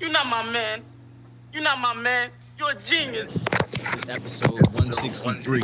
You're 0.00 0.12
not 0.12 0.26
my 0.28 0.52
man. 0.52 0.80
You're 1.52 1.64
not 1.64 1.80
my 1.80 1.92
man. 1.92 2.30
You're 2.56 2.70
a 2.70 2.74
genius. 2.82 3.32
This 3.32 3.94
is 3.96 4.08
episode 4.08 4.52
163 4.52 5.60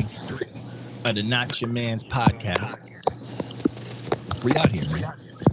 of 1.05 1.15
the 1.15 1.23
Not 1.23 1.61
Your 1.61 1.71
Man's 1.71 2.03
podcast. 2.03 2.81
We 4.43 4.51
out 4.57 4.71
here, 4.71 4.91
man. 4.91 5.05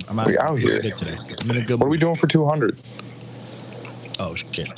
I'm 0.10 0.18
out, 0.18 0.26
We 0.26 0.38
out 0.40 0.56
here. 0.58 0.82
Good 0.82 0.98
today. 0.98 1.16
I'm 1.44 1.52
in 1.52 1.58
a 1.58 1.62
good 1.62 1.80
What 1.80 1.86
are 1.86 1.90
we 1.90 2.00
doing 2.00 2.16
for 2.16 2.26
200? 2.26 2.80
Oh 4.18 4.34
shit. 4.34 4.70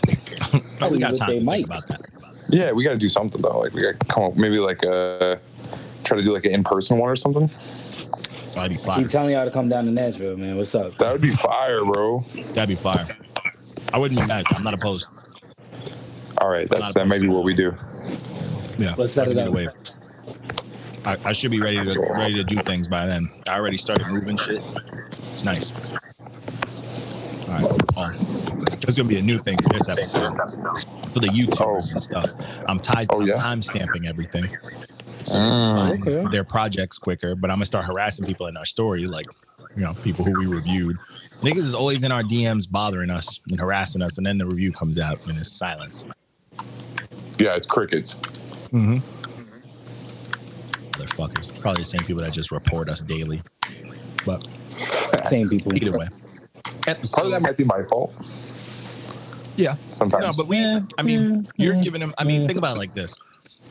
oh, 0.82 0.90
we 0.90 1.00
got 1.00 1.14
What 1.14 1.20
time 1.20 1.30
they 1.30 1.40
to 1.40 1.40
think 1.40 1.44
might. 1.46 1.64
about 1.64 1.88
that. 1.88 2.02
Yeah, 2.50 2.74
we 2.74 2.84
got 2.84 2.92
to 2.92 2.98
do 2.98 3.08
something 3.08 3.42
though. 3.42 3.60
Like 3.60 3.72
we 3.74 3.80
got 3.84 3.98
to 3.98 4.06
come 4.08 4.24
up, 4.24 4.36
maybe 4.36 4.60
like 4.60 4.86
uh 4.86 5.38
try 6.04 6.18
to 6.18 6.24
do 6.26 6.34
like 6.34 6.44
an 6.44 6.52
in-person 6.52 6.98
one 6.98 7.10
or 7.10 7.16
something. 7.16 7.50
That'd 8.54 8.70
be 8.70 8.78
fire. 8.84 9.00
Keep 9.00 9.08
telling 9.08 9.32
y'all 9.32 9.46
to 9.46 9.52
come 9.52 9.70
down 9.70 9.86
to 9.86 9.92
Nashville, 9.92 10.36
man. 10.36 10.58
What's 10.58 10.76
up? 10.76 10.98
That 10.98 11.14
would 11.14 11.22
be 11.22 11.32
fire, 11.32 11.86
bro. 11.86 12.26
That'd 12.54 12.68
be 12.68 12.76
fire. 12.76 13.08
I 13.94 13.98
wouldn't 14.00 14.20
be 14.20 14.26
mad. 14.26 14.46
I'm 14.50 14.64
not 14.64 14.74
opposed. 14.74 15.08
All 16.40 16.50
right, 16.52 16.68
that's 16.70 16.94
that 16.96 17.08
might 17.08 17.22
be 17.22 17.28
what 17.28 17.44
we 17.44 17.54
do. 17.54 17.74
Yeah. 18.78 18.96
Let's 18.98 19.14
set 19.14 19.28
it 19.28 19.36
can 19.36 19.38
get 19.38 19.48
up. 19.48 19.54
away. 19.54 19.68
I, 21.06 21.18
I 21.26 21.32
should 21.32 21.52
be 21.52 21.60
ready 21.62 21.78
to 21.84 22.00
ready 22.12 22.34
to 22.36 22.44
do 22.44 22.58
things 22.58 22.88
by 22.88 23.06
then. 23.06 23.30
I 23.48 23.56
already 23.58 23.78
started 23.78 24.08
moving 24.08 24.36
shit. 24.38 24.62
It's 25.12 25.44
nice. 25.46 25.72
All 27.48 27.54
right. 27.60 27.82
Oh, 27.96 28.66
there's 28.82 28.98
gonna 28.98 29.08
be 29.10 29.20
a 29.20 29.22
new 29.22 29.38
thing 29.38 29.58
for 29.62 29.70
this 29.70 29.88
episode 29.90 30.32
for 31.14 31.20
the 31.20 31.28
YouTubers 31.28 31.92
and 31.92 32.02
stuff. 32.02 32.32
I'm, 32.68 32.80
ties 32.80 33.06
Oh, 33.12 33.22
I'm 33.22 33.28
yeah? 33.28 33.36
time 33.36 33.62
stamping 33.62 34.08
everything. 34.08 34.46
So 35.24 35.38
Mm. 35.38 35.76
find 35.76 36.08
Okay. 36.08 36.28
their 36.32 36.44
projects 36.44 36.98
quicker, 36.98 37.36
but 37.36 37.50
I'm 37.52 37.58
gonna 37.58 37.66
start 37.66 37.86
harassing 37.86 38.26
people 38.26 38.48
in 38.48 38.58
our 38.58 38.66
story, 38.66 39.06
like 39.06 39.28
you 39.76 39.84
know, 39.84 39.94
people 40.04 40.26
who 40.26 40.38
we 40.40 40.46
reviewed. 40.48 40.98
Niggas 41.44 41.58
is 41.58 41.76
always 41.76 42.04
in 42.04 42.12
our 42.12 42.24
DMs 42.24 42.70
bothering 42.70 43.10
us 43.10 43.40
and 43.52 43.60
harassing 43.60 44.02
us, 44.02 44.18
and 44.18 44.26
then 44.26 44.38
the 44.38 44.46
review 44.46 44.72
comes 44.72 44.98
out 44.98 45.20
and 45.28 45.38
it's 45.38 45.52
silence. 45.52 46.08
Yeah, 47.38 47.56
it's 47.56 47.66
crickets. 47.66 48.16
Mm-hmm. 48.72 48.98
Motherfuckers. 50.92 51.60
Probably 51.60 51.82
the 51.82 51.86
same 51.86 52.06
people 52.06 52.24
that 52.24 52.32
just 52.32 52.52
report 52.52 52.88
us 52.90 53.02
daily. 53.02 53.42
But 54.26 54.48
Same 55.24 55.50
people. 55.50 55.76
either 55.76 55.98
way. 55.98 56.08
Episode, 56.88 57.16
Part 57.16 57.26
of 57.28 57.32
that 57.34 57.42
might 57.42 57.58
be 57.58 57.66
my 57.66 57.82
fault. 57.90 58.14
yeah. 59.58 59.76
Sometimes. 59.90 60.24
No, 60.26 60.32
but 60.44 60.48
we, 60.48 60.64
I 60.98 61.02
mean, 61.04 61.48
you're 61.58 61.76
giving 61.82 62.00
them, 62.00 62.14
I 62.18 62.24
mean, 62.24 62.48
think 62.48 62.58
about 62.58 62.78
it 62.78 62.80
like 62.80 62.94
this. 62.94 63.18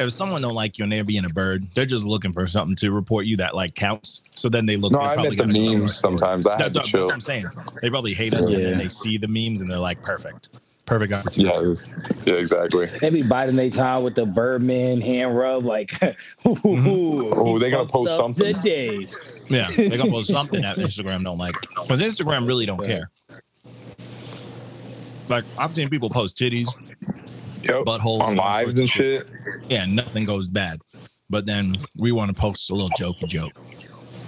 If 0.03 0.13
someone 0.13 0.43
don't 0.43 0.55
like 0.55 0.79
you 0.79 0.83
and 0.85 0.93
they're 0.93 1.05
being 1.05 1.25
a 1.25 1.29
bird, 1.29 1.67
they're 1.75 1.87
just 1.87 2.05
looking 2.05 2.33
for 2.33 2.47
something 2.47 2.77
to 2.77 2.91
report 2.93 3.27
you 3.27 3.37
that 3.39 3.55
like 3.55 3.75
counts. 3.75 4.21
So 4.35 4.49
then 4.49 4.67
they 4.67 4.77
look. 4.77 4.93
no, 4.93 5.01
I 5.01 5.15
probably 5.15 5.37
meant 5.37 5.39
the 5.39 5.45
gotta 5.45 5.53
go 5.53 5.61
to 5.65 5.69
our 5.75 5.79
memes 5.81 5.97
sometimes. 5.97 6.47
I 6.47 6.57
That- 6.57 6.63
had 6.65 6.73
to 6.75 6.79
that's 6.81 6.93
what 6.93 7.13
I'm 7.13 7.21
saying. 7.21 7.47
They 7.81 7.91
probably 7.91 8.15
hate 8.15 8.35
us, 8.35 8.47
and 8.47 8.57
Yeah. 8.59 8.71
then 8.71 8.79
they 8.79 8.89
see 8.89 9.17
the 9.19 9.29
memes 9.29 9.61
and 9.61 9.71
they're 9.71 9.79
like, 9.79 10.03
perfect, 10.03 10.49
perfect 10.87 11.13
opportunity. 11.13 11.81
Yeah, 12.25 12.33
yeah, 12.33 12.35
exactly. 12.35 12.87
They 12.87 13.11
be 13.11 13.23
biding 13.23 13.57
their 13.57 13.71
time 13.71 14.03
with 14.03 14.15
the 14.15 14.27
Birdman 14.27 15.01
hand 15.01 15.37
rub, 15.37 15.65
like, 15.65 15.89
mm-hmm. 16.45 16.87
ooh, 16.87 17.31
Oh, 17.33 17.59
they 17.59 17.71
gonna 17.71 17.87
post 17.89 18.11
up 18.13 18.21
something? 18.21 18.55
today. 18.57 19.07
Yeah, 19.49 19.69
they 19.71 19.97
gonna 19.97 20.11
post 20.11 20.29
something 20.31 20.63
that 20.63 20.77
Instagram 20.79 21.25
don't 21.25 21.39
like 21.39 21.55
because 21.81 22.01
Instagram 22.01 22.47
really 22.47 22.67
don't 22.67 22.85
care. 22.85 23.11
Like 25.29 25.45
I've 25.59 25.75
seen 25.75 25.89
people 25.89 26.11
post 26.11 26.37
titties, 26.37 26.69
Yep. 27.63 27.85
butthole, 27.85 28.21
On 28.21 28.37
lives 28.37 28.79
and 28.79 28.89
shit. 28.89 29.29
Yeah, 29.69 29.87
nothing 29.87 30.25
goes 30.25 30.49
bad. 30.49 30.81
But 31.31 31.47
then 31.47 31.77
we 31.97 32.13
want 32.13 32.35
to 32.35 32.39
post 32.41 32.71
a 32.71 32.75
little 32.75 32.91
jokey 32.91 33.27
joke. 33.27 33.53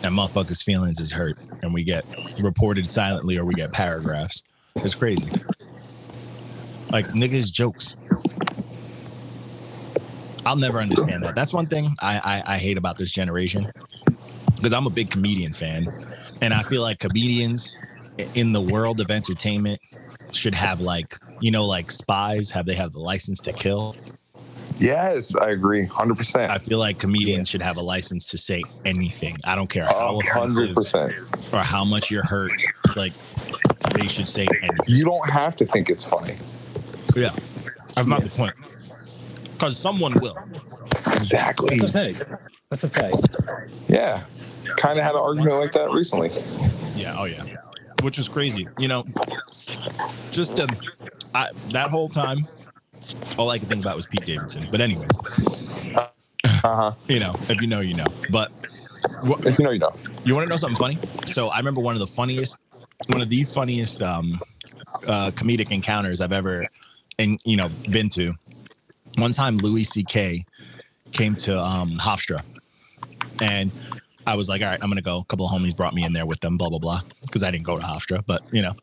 And 0.05 0.15
motherfuckers' 0.15 0.63
feelings 0.63 1.01
is 1.01 1.11
hurt. 1.11 1.39
And 1.63 1.73
we 1.73 1.85
get 1.85 2.05
reported 2.41 2.89
silently 2.91 3.39
or 3.39 3.45
we 3.45 3.55
get 3.55 3.73
paragraphs. 3.73 4.43
It's 4.77 4.95
crazy. 4.95 5.29
Like 6.91 7.09
niggas 7.09 7.53
jokes. 7.53 7.95
I'll 10.47 10.57
never 10.57 10.81
understand 10.81 11.25
that. 11.25 11.35
That's 11.35 11.55
one 11.55 11.67
thing 11.67 11.95
I, 12.01 12.43
I, 12.47 12.55
I 12.55 12.59
hate 12.59 12.77
about 12.77 12.99
this 12.99 13.13
generation. 13.13 13.67
Because 14.57 14.73
I'm 14.73 14.87
a 14.87 14.91
big 14.91 15.11
comedian 15.11 15.53
fan. 15.53 15.87
And 16.41 16.53
I 16.53 16.63
feel 16.63 16.83
like 16.83 16.99
comedians 16.99 17.71
in 18.35 18.53
the 18.53 18.61
world 18.61 19.01
of 19.01 19.11
entertainment 19.11 19.81
should 20.35 20.55
have 20.55 20.81
like, 20.81 21.15
you 21.41 21.51
know, 21.51 21.65
like 21.65 21.91
spies, 21.91 22.51
have 22.51 22.67
they 22.67 22.75
have 22.75 22.93
the 22.93 23.01
license 23.01 23.41
to 23.41 23.53
kill? 23.53 23.97
Yes, 24.79 25.35
I 25.37 25.51
agree. 25.51 25.85
Hundred 25.87 26.17
percent. 26.17 26.51
I 26.51 26.59
feel 26.59 26.79
like 26.79 26.99
comedians 26.99 27.49
should 27.49 27.63
have 27.63 27.77
a 27.77 27.83
license 27.83 28.29
to 28.31 28.39
say 28.39 28.63
anything. 28.85 29.37
I 29.47 29.55
don't 29.55 29.71
care 29.71 29.85
A 29.85 29.93
how 29.93 30.19
hundred 30.33 30.71
offensive 30.71 30.75
percent. 30.75 31.53
or 31.53 31.61
how 31.61 31.85
much 31.85 32.11
you're 32.11 32.25
hurt. 32.27 32.51
Like 32.97 33.13
they 33.95 34.09
should 34.09 34.29
say 34.29 34.49
anything. 34.63 34.79
You 34.89 35.05
don't 35.05 35.31
have 35.31 35.55
to 35.57 35.65
think 35.67 35.91
it's 35.91 36.03
funny. 36.05 36.37
Yeah, 37.15 37.31
that's 37.95 38.09
not 38.09 38.25
the 38.25 38.31
point. 38.31 38.55
Because 39.53 39.77
someone 39.79 40.15
will. 40.21 40.37
Exactly. 41.13 41.79
That's 41.79 41.95
a 41.95 42.15
fact. 42.15 42.33
That's 42.71 42.85
a 42.85 42.89
fact. 42.89 43.37
Yeah. 43.89 44.25
Kind 44.77 44.99
of 44.99 45.05
had 45.05 45.13
an 45.15 45.21
argument 45.21 45.61
like 45.61 45.73
that 45.73 45.91
recently. 45.93 46.31
Yeah. 46.97 47.15
Oh 47.17 47.25
yeah. 47.25 47.45
Which 48.03 48.19
is 48.19 48.29
crazy. 48.29 48.67
You 48.79 48.89
know, 48.89 49.05
just 50.35 50.57
to, 50.57 50.69
I, 51.35 51.51
that 51.73 51.91
whole 51.91 52.11
time, 52.11 52.49
all 53.39 53.51
I 53.51 53.59
could 53.59 53.69
think 53.69 53.83
about 53.83 53.97
was 53.97 54.07
Pete 54.07 54.27
Davidson. 54.27 54.69
But 54.71 54.81
anyways, 54.81 55.19
Uh 56.65 56.77
huh. 56.77 56.95
you 57.09 57.21
know, 57.21 57.41
if 57.49 57.61
you 57.61 57.69
know, 57.69 57.81
you 57.81 57.95
know. 57.95 58.07
But 58.29 58.53
what, 59.23 59.41
If 59.47 59.59
you 59.59 59.65
know, 59.65 59.73
you 59.73 59.81
know. 59.81 59.93
You 60.25 60.35
want 60.35 60.47
to 60.47 60.51
know 60.51 60.57
something 60.57 60.77
funny? 60.79 61.01
So 61.27 61.49
I 61.49 61.59
remember 61.59 61.81
one 61.83 61.95
of 61.95 62.01
the 62.01 62.07
funniest, 62.09 62.59
one 63.09 63.23
of 63.23 63.29
the 63.31 63.45
funniest 63.45 64.03
um, 64.03 64.41
uh, 65.07 65.33
comedic 65.33 65.71
encounters 65.73 66.21
I've 66.21 66.33
ever, 66.33 66.67
and 67.19 67.41
you 67.45 67.57
know, 67.57 67.71
been 67.91 68.09
to. 68.11 68.35
One 69.19 69.33
time, 69.33 69.59
Louis 69.59 69.85
C.K. 69.85 70.45
came 71.13 71.37
to 71.37 71.59
um, 71.61 71.99
Hofstra, 71.99 72.43
and 73.41 73.73
I 74.27 74.37
was 74.37 74.49
like, 74.49 74.63
"All 74.63 74.69
right, 74.69 74.81
I'm 74.83 74.91
gonna 74.91 75.03
go." 75.03 75.21
A 75.21 75.25
couple 75.27 75.47
of 75.47 75.53
homies 75.53 75.77
brought 75.77 75.95
me 75.95 76.05
in 76.05 76.13
there 76.15 76.27
with 76.27 76.41
them, 76.41 76.59
blah 76.59 76.71
blah 76.71 76.79
blah, 76.81 77.03
because 77.23 77.43
I 77.43 77.51
didn't 77.51 77.65
go 77.65 77.77
to 77.79 77.83
Hofstra, 77.85 78.25
but 78.27 78.43
you 78.53 78.63
know, 78.63 78.75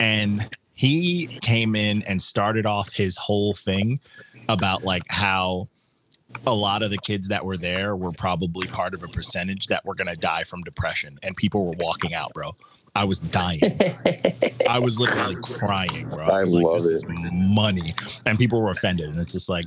and 0.00 0.48
he 0.74 1.26
came 1.42 1.74
in 1.76 2.02
and 2.02 2.20
started 2.20 2.66
off 2.66 2.92
his 2.92 3.16
whole 3.16 3.54
thing 3.54 4.00
about 4.48 4.82
like 4.84 5.02
how 5.08 5.68
a 6.46 6.54
lot 6.54 6.82
of 6.82 6.90
the 6.90 6.98
kids 6.98 7.28
that 7.28 7.44
were 7.44 7.58
there 7.58 7.94
were 7.94 8.10
probably 8.12 8.66
part 8.66 8.94
of 8.94 9.02
a 9.02 9.08
percentage 9.08 9.66
that 9.66 9.84
were 9.84 9.94
going 9.94 10.08
to 10.08 10.16
die 10.16 10.44
from 10.44 10.62
depression 10.62 11.18
and 11.22 11.36
people 11.36 11.66
were 11.66 11.74
walking 11.78 12.14
out 12.14 12.32
bro. 12.32 12.56
I 12.94 13.04
was 13.04 13.20
dying. 13.20 13.60
I 14.68 14.78
was 14.78 14.98
literally 15.00 15.36
crying 15.42 16.08
bro. 16.08 16.26
I 16.26 16.40
was 16.40 16.54
like, 16.54 16.64
love 16.64 16.74
this 16.82 16.86
is 16.90 17.04
money. 17.32 17.94
And 18.26 18.38
people 18.38 18.60
were 18.60 18.70
offended 18.70 19.10
and 19.10 19.18
it's 19.18 19.32
just 19.34 19.48
like 19.48 19.66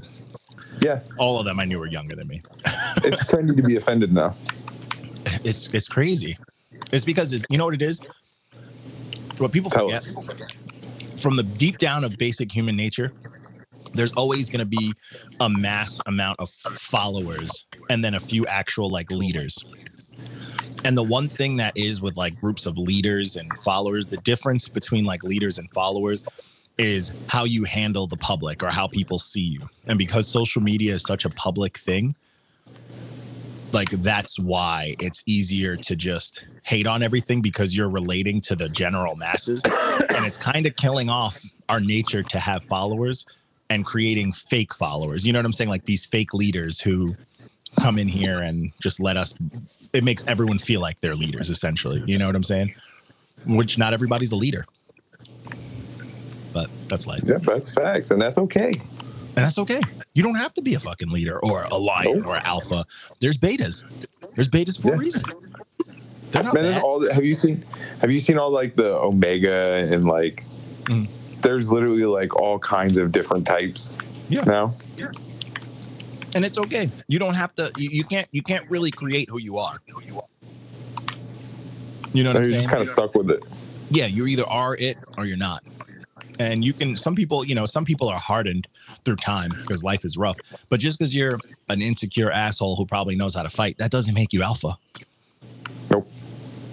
Yeah. 0.81 0.99
all 1.17 1.39
of 1.39 1.45
them 1.45 1.59
i 1.59 1.65
knew 1.65 1.79
were 1.79 1.87
younger 1.87 2.15
than 2.15 2.27
me. 2.27 2.41
It's 3.03 3.25
trendy 3.25 3.55
to 3.55 3.61
be 3.63 3.75
offended 3.75 4.11
now. 4.13 4.35
it's 5.43 5.71
it's 5.73 5.87
crazy. 5.87 6.37
It's 6.91 7.05
because 7.05 7.31
it's 7.33 7.45
you 7.49 7.57
know 7.57 7.65
what 7.65 7.73
it 7.75 7.81
is? 7.83 8.01
What 9.37 9.51
people 9.51 9.69
Tell 9.69 9.85
forget 9.89 10.01
us. 10.07 10.15
From 11.25 11.37
the 11.37 11.41
deep 11.41 11.79
down 11.79 12.03
of 12.03 12.15
basic 12.19 12.51
human 12.51 12.75
nature 12.75 13.11
there's 13.95 14.13
always 14.13 14.47
going 14.47 14.59
to 14.59 14.65
be 14.65 14.93
a 15.39 15.49
mass 15.49 15.99
amount 16.05 16.39
of 16.39 16.51
followers 16.51 17.65
and 17.89 18.05
then 18.05 18.13
a 18.13 18.19
few 18.19 18.45
actual 18.45 18.91
like 18.91 19.09
leaders. 19.09 19.57
And 20.83 20.95
the 20.95 21.01
one 21.01 21.27
thing 21.27 21.57
that 21.57 21.75
is 21.75 21.99
with 21.99 22.15
like 22.15 22.39
groups 22.39 22.67
of 22.67 22.77
leaders 22.77 23.37
and 23.37 23.51
followers 23.63 24.05
the 24.05 24.17
difference 24.17 24.67
between 24.67 25.03
like 25.03 25.23
leaders 25.23 25.57
and 25.57 25.67
followers 25.71 26.23
is 26.77 27.11
how 27.27 27.45
you 27.45 27.63
handle 27.63 28.05
the 28.05 28.17
public 28.17 28.61
or 28.61 28.67
how 28.67 28.85
people 28.85 29.17
see 29.17 29.41
you. 29.41 29.61
And 29.87 29.97
because 29.97 30.27
social 30.27 30.61
media 30.61 30.93
is 30.93 31.01
such 31.01 31.25
a 31.25 31.31
public 31.31 31.75
thing 31.75 32.15
like 33.71 33.89
that's 33.89 34.37
why 34.37 34.95
it's 34.99 35.23
easier 35.25 35.75
to 35.75 35.95
just 35.95 36.45
hate 36.65 36.87
on 36.87 37.03
everything 37.03 37.41
because 37.41 37.77
you're 37.77 37.89
relating 37.89 38.41
to 38.41 38.55
the 38.55 38.67
general 38.67 39.15
masses 39.15 39.61
and 39.65 40.25
it's 40.25 40.37
kind 40.37 40.65
of 40.65 40.75
killing 40.75 41.09
off 41.09 41.39
our 41.69 41.79
nature 41.79 42.23
to 42.23 42.39
have 42.39 42.63
followers 42.63 43.25
and 43.69 43.85
creating 43.85 44.31
fake 44.31 44.73
followers 44.73 45.25
you 45.27 45.31
know 45.33 45.39
what 45.39 45.45
i'm 45.45 45.51
saying 45.53 45.69
like 45.69 45.85
these 45.85 46.05
fake 46.05 46.33
leaders 46.33 46.79
who 46.81 47.15
come 47.79 47.99
in 47.99 48.07
here 48.07 48.39
and 48.39 48.71
just 48.81 48.99
let 48.99 49.15
us 49.15 49.33
it 49.93 50.03
makes 50.03 50.25
everyone 50.27 50.57
feel 50.57 50.81
like 50.81 50.99
they're 51.01 51.15
leaders 51.15 51.49
essentially 51.51 52.03
you 52.07 52.17
know 52.17 52.25
what 52.25 52.35
i'm 52.35 52.43
saying 52.43 52.73
which 53.45 53.77
not 53.77 53.93
everybody's 53.93 54.31
a 54.31 54.35
leader 54.35 54.65
but 56.53 56.69
that's 56.87 57.05
life 57.05 57.21
Yeah, 57.25 57.37
that's 57.37 57.69
facts, 57.69 58.11
and 58.11 58.21
that's 58.21 58.37
okay. 58.37 58.69
and 58.69 59.43
that's 59.45 59.59
okay. 59.59 59.81
You 60.13 60.23
don't 60.23 60.35
have 60.35 60.53
to 60.53 60.61
be 60.61 60.73
a 60.75 60.79
fucking 60.79 61.09
leader 61.11 61.37
or 61.43 61.63
a 61.65 61.75
lion 61.77 62.19
Nope. 62.19 62.27
or 62.27 62.37
alpha. 62.37 62.85
There's 63.19 63.37
betas. 63.37 63.83
There's 64.35 64.47
betas 64.47 64.81
for 64.81 64.93
a 64.93 64.97
reason. 64.97 65.21
They're 66.35 66.43
not 66.43 66.53
Man, 66.53 66.63
bad. 66.63 66.81
all. 66.83 66.99
The, 66.99 67.13
have 67.13 67.23
you 67.23 67.33
seen? 67.33 67.63
Have 68.01 68.11
you 68.11 68.19
seen 68.19 68.37
all 68.37 68.51
like 68.51 68.75
the 68.75 68.95
omega 68.95 69.87
and 69.91 70.03
like? 70.05 70.43
Mhm. 70.83 71.07
There's 71.41 71.69
literally 71.71 72.05
like 72.05 72.35
all 72.35 72.59
kinds 72.59 72.97
of 72.97 73.11
different 73.11 73.45
types 73.47 73.97
Yeah. 74.29 74.43
now. 74.43 74.75
and 76.35 76.43
it's 76.43 76.57
okay. 76.57 76.89
You 77.07 77.19
don't 77.19 77.35
have 77.35 77.55
to. 77.55 77.71
You, 77.77 77.89
you 77.89 78.03
can't. 78.03 78.27
You 78.31 78.41
can't 78.43 78.69
really 78.69 78.91
create 78.91 79.29
who 79.29 79.39
you 79.39 79.57
are. 79.57 79.77
You 79.87 79.93
know 82.23 82.29
what 82.29 82.37
And 82.37 82.37
I'm 82.37 82.43
you're 82.43 82.45
saying? 82.45 82.53
just 82.53 82.69
kind 82.69 82.81
of 82.81 82.87
stuck 82.87 83.15
with 83.15 83.29
it. 83.31 83.41
yeah, 83.89 84.05
you 84.05 84.25
either 84.27 84.45
are 84.47 84.75
it 84.75 84.97
or 85.17 85.25
you're 85.25 85.37
not. 85.37 85.63
And 86.37 86.65
you 86.65 86.73
can, 86.73 86.97
some 86.97 87.15
people, 87.15 87.45
you 87.45 87.55
know, 87.55 87.65
some 87.65 87.85
people 87.85 88.09
are 88.09 88.19
hardened 88.19 88.67
through 89.05 89.15
time 89.17 89.51
because 89.61 89.83
life 89.85 90.03
is 90.03 90.17
rough. 90.17 90.35
But 90.67 90.81
just 90.81 90.99
because 90.99 91.15
you're 91.15 91.39
an 91.69 91.81
insecure 91.81 92.29
asshole 92.29 92.75
who 92.75 92.85
probably 92.85 93.15
knows 93.15 93.35
how 93.35 93.43
to 93.43 93.49
fight, 93.49 93.77
that 93.77 93.89
doesn't 93.91 94.13
make 94.13 94.33
you 94.33 94.43
alpha. 94.43 94.77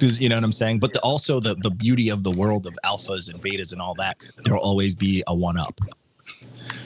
Nope. 0.03 0.09
Does 0.09 0.21
you 0.21 0.29
know 0.29 0.37
what 0.37 0.45
I'm 0.45 0.53
saying? 0.53 0.81
But 0.81 0.93
the, 0.93 1.01
also 1.01 1.41
the 1.41 1.55
the 1.55 1.71
beauty 1.71 2.09
of 2.09 2.23
the 2.23 2.31
world 2.31 2.67
of 2.67 2.77
alphas 2.85 3.33
and 3.33 3.43
betas 3.43 3.73
and 3.73 3.81
all 3.81 3.95
that, 3.95 4.19
there 4.45 4.55
will 4.55 4.61
always 4.61 4.97
be 4.97 5.23
a 5.27 5.35
one 5.35 5.57
up. 5.57 5.81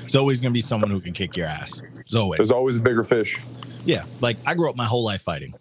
It's 0.04 0.14
always 0.14 0.40
gonna 0.40 0.52
be 0.52 0.60
someone 0.60 0.90
who 0.90 1.00
can 1.00 1.12
kick 1.12 1.36
your 1.36 1.46
ass. 1.46 1.82
It's 1.98 2.14
always. 2.14 2.38
There's 2.38 2.50
always 2.50 2.76
a 2.76 2.80
bigger 2.80 3.02
fish. 3.02 3.40
Yeah, 3.84 4.04
like 4.20 4.36
I 4.46 4.54
grew 4.54 4.70
up 4.70 4.76
my 4.76 4.84
whole 4.84 5.04
life 5.04 5.22
fighting. 5.22 5.54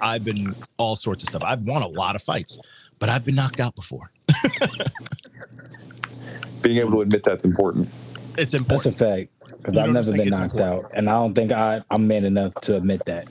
I've 0.00 0.24
been 0.24 0.54
all 0.76 0.96
sorts 0.96 1.22
of 1.22 1.28
stuff. 1.28 1.42
I've 1.44 1.62
won 1.62 1.82
a 1.82 1.88
lot 1.88 2.14
of 2.14 2.22
fights, 2.22 2.58
but 2.98 3.08
I've 3.08 3.24
been 3.24 3.34
knocked 3.34 3.60
out 3.60 3.74
before. 3.74 4.10
Being 6.62 6.78
able 6.78 6.92
to 6.92 7.00
admit 7.00 7.24
that's 7.24 7.44
important. 7.44 7.88
It's 8.38 8.54
important. 8.54 8.98
That's 8.98 9.00
a 9.00 9.26
fact. 9.26 9.32
Because 9.60 9.74
You 9.74 9.82
know 9.82 9.88
I've 9.88 9.94
never 9.94 10.12
been 10.12 10.28
knocked 10.30 10.54
important. 10.54 10.84
out, 10.86 10.92
and 10.94 11.08
I 11.10 11.12
don't 11.12 11.34
think 11.34 11.52
I, 11.52 11.80
I'm 11.90 12.06
man 12.08 12.24
enough 12.24 12.54
to 12.62 12.76
admit 12.76 13.04
that. 13.06 13.28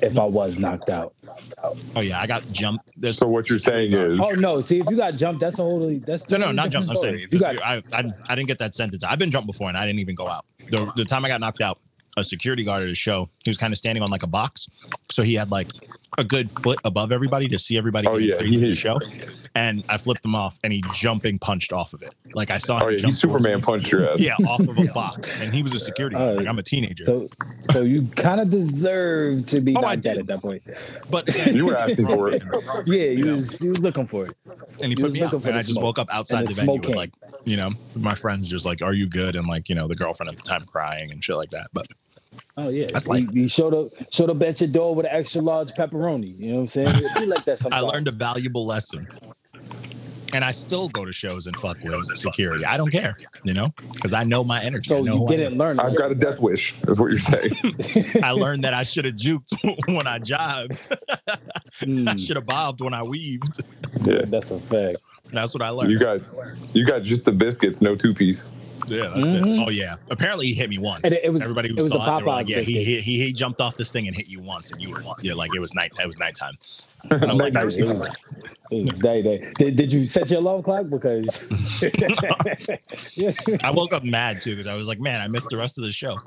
If 0.00 0.18
I 0.18 0.24
was 0.24 0.58
knocked 0.58 0.88
out. 0.88 1.12
oh 1.94 2.00
yeah, 2.00 2.20
I 2.20 2.26
got 2.26 2.42
jumped. 2.50 2.94
There's 2.96 3.18
So 3.18 3.26
what 3.28 3.50
you're 3.50 3.58
saying 3.58 3.92
is, 3.92 4.18
Oh 4.22 4.30
no! 4.30 4.60
See, 4.62 4.80
if 4.80 4.88
you 4.88 4.96
got 4.96 5.14
jumped, 5.16 5.40
that's 5.40 5.58
a 5.58 5.62
whole. 5.62 6.00
That's 6.06 6.30
no, 6.30 6.38
no, 6.38 6.52
not 6.52 6.70
different 6.70 6.86
jumped. 6.86 6.90
I'm 6.90 6.96
saying 6.96 7.18
If 7.20 7.32
you 7.34 7.38
got 7.38 7.62
I, 7.62 7.82
I, 7.92 8.04
I 8.28 8.34
didn't 8.34 8.48
get 8.48 8.58
that 8.58 8.74
sentence. 8.74 9.04
I've 9.04 9.18
been 9.18 9.30
jumped 9.30 9.46
before 9.46 9.68
and 9.68 9.76
I 9.76 9.84
didn't 9.84 9.98
even 9.98 10.14
go 10.14 10.26
out. 10.26 10.46
The, 10.70 10.90
the 10.96 11.04
time 11.04 11.24
I 11.24 11.28
got 11.28 11.40
knocked 11.40 11.60
out, 11.60 11.78
a 12.16 12.24
security 12.24 12.64
guard 12.64 12.82
at 12.84 12.88
a 12.88 12.94
show, 12.94 13.28
he 13.44 13.50
was 13.50 13.58
kind 13.58 13.72
of 13.72 13.76
standing 13.76 14.02
on 14.02 14.10
like 14.10 14.22
a 14.22 14.26
box, 14.28 14.68
so 15.10 15.22
he 15.22 15.34
had 15.34 15.50
like 15.50 15.68
a 16.18 16.24
good 16.24 16.50
foot 16.50 16.78
above 16.84 17.12
everybody 17.12 17.48
to 17.48 17.58
see 17.58 17.76
everybody. 17.78 18.06
Oh, 18.08 18.16
yeah, 18.16 18.36
crazy 18.36 18.50
he 18.50 18.56
at 18.56 18.60
the 18.60 18.66
hit- 18.68 18.78
show, 18.78 18.98
and 19.54 19.82
I 19.88 19.98
flipped 19.98 20.24
him 20.24 20.34
off, 20.34 20.58
and 20.64 20.72
he 20.72 20.82
jumping 20.92 21.38
punched 21.38 21.72
off 21.72 21.92
of 21.92 22.02
it. 22.02 22.14
Like 22.34 22.50
I 22.50 22.58
saw 22.58 22.76
oh, 22.76 22.78
him. 22.78 22.84
oh 22.86 22.88
yeah, 22.90 22.96
jump 22.98 23.12
he 23.14 23.18
Superman 23.20 23.60
punched 23.60 23.90
your 23.90 24.10
ass. 24.10 24.20
Yeah, 24.20 24.34
off 24.46 24.60
of 24.60 24.78
a 24.78 24.84
box, 24.94 25.40
and 25.40 25.54
he 25.54 25.62
was 25.62 25.74
a 25.74 25.78
security. 25.78 26.16
guard. 26.16 26.30
Oh, 26.30 26.34
like 26.38 26.46
I'm 26.46 26.58
a 26.58 26.62
teenager. 26.62 27.04
so, 27.04 27.28
so 27.70 27.82
you 27.82 28.06
kind 28.16 28.40
of 28.40 28.50
deserve 28.50 29.44
to 29.46 29.60
be 29.60 29.74
Oh, 29.76 29.84
I 29.84 29.96
did. 29.96 30.18
at 30.18 30.26
that 30.26 30.40
point. 30.40 30.62
but 31.10 31.28
again, 31.28 31.54
You 31.56 31.66
were 31.66 31.76
asking 31.76 32.06
for 32.06 32.28
it. 32.30 32.42
Yeah, 32.86 33.08
he 33.08 33.12
You 33.14 33.26
was. 33.32 33.58
He 33.58 33.68
was 33.68 33.80
looking 33.82 34.06
for 34.06 34.26
it. 34.26 34.36
and 34.80 34.84
he 34.84 34.88
He 34.90 34.94
put 34.96 35.02
was 35.04 35.12
me 35.14 35.20
out. 35.22 35.24
looking 35.32 35.40
for 35.40 35.48
And 35.48 35.58
I 35.58 35.62
just 35.62 35.80
woke 35.80 35.98
up 35.98 36.08
outside 36.12 36.42
the 36.46 36.48
the 36.48 36.54
venue 36.54 36.74
smoke 36.82 36.86
with 36.88 36.96
like, 36.96 37.10
you 37.44 37.56
know, 37.56 37.70
my 37.96 38.14
friends 38.14 38.48
just 38.48 38.64
like, 38.66 38.80
"Are 38.82 38.92
you 38.94 39.06
good?" 39.08 39.36
And 39.36 39.46
like, 39.46 39.68
you 39.68 39.74
know, 39.74 39.86
the 39.88 39.94
girlfriend 39.94 40.30
at 40.30 40.36
the 40.36 40.42
time 40.42 40.64
crying 40.64 41.10
and 41.10 41.22
shit 41.22 41.36
like 41.36 41.50
that. 41.50 41.68
But 41.72 41.86
Oh 42.56 42.68
yeah, 42.68 42.86
That's 42.92 43.04
he, 43.06 43.10
like- 43.10 43.32
he 43.32 43.48
showed 43.48 43.74
up. 43.74 43.88
Showed 44.12 44.30
up 44.30 44.40
at 44.42 44.60
your 44.60 44.70
door 44.70 44.94
with 44.94 45.06
an 45.06 45.12
extra 45.12 45.40
large 45.40 45.72
pepperoni. 45.72 46.38
You 46.38 46.48
know 46.50 46.54
what 46.56 46.60
I'm 46.62 46.68
saying? 46.68 46.94
He 47.18 47.26
like 47.26 47.44
that 47.46 47.58
sometimes. 47.58 47.84
I 47.84 47.86
learned 47.86 48.08
a 48.08 48.12
valuable 48.12 48.64
lesson. 48.66 49.06
And 50.32 50.44
I 50.44 50.50
still 50.50 50.88
go 50.88 51.04
to 51.04 51.12
shows 51.12 51.46
and 51.46 51.56
fuck 51.56 51.76
with 51.84 52.16
security. 52.16 52.64
I 52.64 52.76
don't 52.76 52.90
care, 52.90 53.16
you 53.44 53.54
know, 53.54 53.72
because 53.92 54.12
I 54.12 54.24
know 54.24 54.42
my 54.42 54.60
energy. 54.62 54.92
I 54.92 54.98
So 54.98 55.04
know 55.04 55.12
you 55.14 55.18
who 55.20 55.28
I 55.32 55.36
didn't 55.36 55.58
learn. 55.58 55.78
I've 55.78 55.96
got 55.96 56.10
a 56.10 56.14
death 56.16 56.40
wish, 56.40 56.74
is 56.88 56.98
what 56.98 57.10
you're 57.12 57.20
saying. 57.20 57.56
I 58.22 58.32
learned 58.32 58.64
that 58.64 58.74
I 58.74 58.82
should 58.82 59.04
have 59.04 59.14
juked 59.14 59.52
when 59.94 60.08
I 60.08 60.18
jogged. 60.18 60.76
I 61.28 61.36
Mm, 61.82 62.20
should 62.24 62.36
have 62.36 62.46
bobbed 62.46 62.80
when 62.80 62.94
I 62.94 63.02
weaved. 63.02 63.60
yeah. 64.04 64.22
that's 64.26 64.50
a 64.50 64.58
fact. 64.58 64.98
That's 65.32 65.54
what 65.54 65.62
I 65.62 65.68
learned. 65.70 65.90
You 65.92 65.98
got 65.98 66.20
you 66.72 66.84
got 66.84 67.02
just 67.02 67.24
the 67.24 67.32
biscuits, 67.32 67.80
no 67.82 67.94
two 67.96 68.14
piece. 68.14 68.48
Yeah, 68.86 69.12
that's 69.14 69.32
Mhm. 69.32 69.60
it. 69.62 69.66
Oh 69.66 69.70
yeah. 69.70 69.96
Apparently 70.10 70.46
he 70.48 70.54
hit 70.54 70.68
me 70.70 70.78
once. 70.78 71.00
And 71.04 71.12
it- 71.12 71.24
it 71.24 71.30
was- 71.30 71.42
everybody 71.42 71.68
who 71.68 71.74
it 71.74 71.82
was 71.82 71.88
saw 71.88 72.18
it, 72.18 72.24
like, 72.24 72.48
yeah, 72.48 72.60
he, 72.60 72.82
he 72.84 73.00
he 73.00 73.24
he 73.24 73.32
jumped 73.32 73.60
off 73.60 73.76
this 73.76 73.92
thing 73.92 74.06
and 74.06 74.16
hit 74.16 74.26
you 74.28 74.40
once, 74.40 74.72
and 74.72 74.80
you 74.82 74.90
were 74.90 75.02
yeah, 75.22 75.34
like 75.34 75.54
it 75.54 75.60
was 75.60 75.74
night. 75.74 75.92
It 75.98 76.06
was 76.06 76.18
nighttime. 76.18 76.56
And 77.10 77.24
I'm 77.30 77.36
like, 77.36 77.54
I 77.54 77.60
It 77.60 77.64
was, 77.66 77.76
it 77.76 77.84
was 77.84 78.26
day 79.00 79.20
day. 79.20 79.52
Did, 79.58 79.76
did 79.76 79.92
you 79.92 80.06
set 80.06 80.30
your 80.30 80.38
alarm 80.40 80.62
clock? 80.62 80.86
Because 80.88 81.46
I 83.62 83.70
woke 83.70 83.92
up 83.92 84.04
mad 84.04 84.40
too 84.42 84.52
because 84.52 84.66
I 84.66 84.74
was 84.74 84.86
like, 84.86 85.00
man, 85.00 85.20
I 85.20 85.28
missed 85.28 85.48
the 85.50 85.56
rest 85.58 85.76
of 85.78 85.84
the 85.84 85.90
show. 85.90 86.18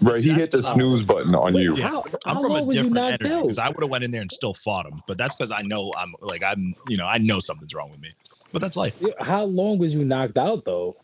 Right, 0.00 0.20
he 0.20 0.28
That's 0.30 0.40
hit 0.40 0.50
the 0.52 0.60
just- 0.62 0.74
snooze 0.74 1.04
button 1.04 1.34
on 1.34 1.54
you. 1.56 1.74
Yeah. 1.76 1.88
How- 1.88 2.04
I'm 2.26 2.36
how 2.36 2.40
from 2.42 2.50
a 2.50 2.54
long 2.54 2.66
was 2.66 2.76
you 2.76 2.82
different 2.84 2.94
knocked 3.10 3.22
energy 3.22 3.36
out? 3.36 3.42
because 3.42 3.58
I 3.58 3.68
would 3.68 3.80
have 3.80 3.90
went 3.90 4.04
in 4.04 4.10
there 4.12 4.22
and 4.22 4.30
still 4.30 4.54
fought 4.54 4.86
him, 4.86 5.02
but 5.06 5.18
that's 5.18 5.34
because 5.36 5.50
I 5.50 5.62
know 5.62 5.90
I'm 5.96 6.14
like 6.20 6.42
I'm 6.42 6.74
you 6.88 6.96
know 6.96 7.06
I 7.06 7.18
know 7.18 7.40
something's 7.40 7.74
wrong 7.74 7.90
with 7.90 8.00
me. 8.00 8.10
But 8.52 8.60
that's 8.60 8.76
life. 8.76 8.96
How 9.20 9.42
long 9.44 9.78
was 9.78 9.94
you 9.96 10.04
knocked 10.04 10.38
out 10.38 10.64
though? 10.64 10.96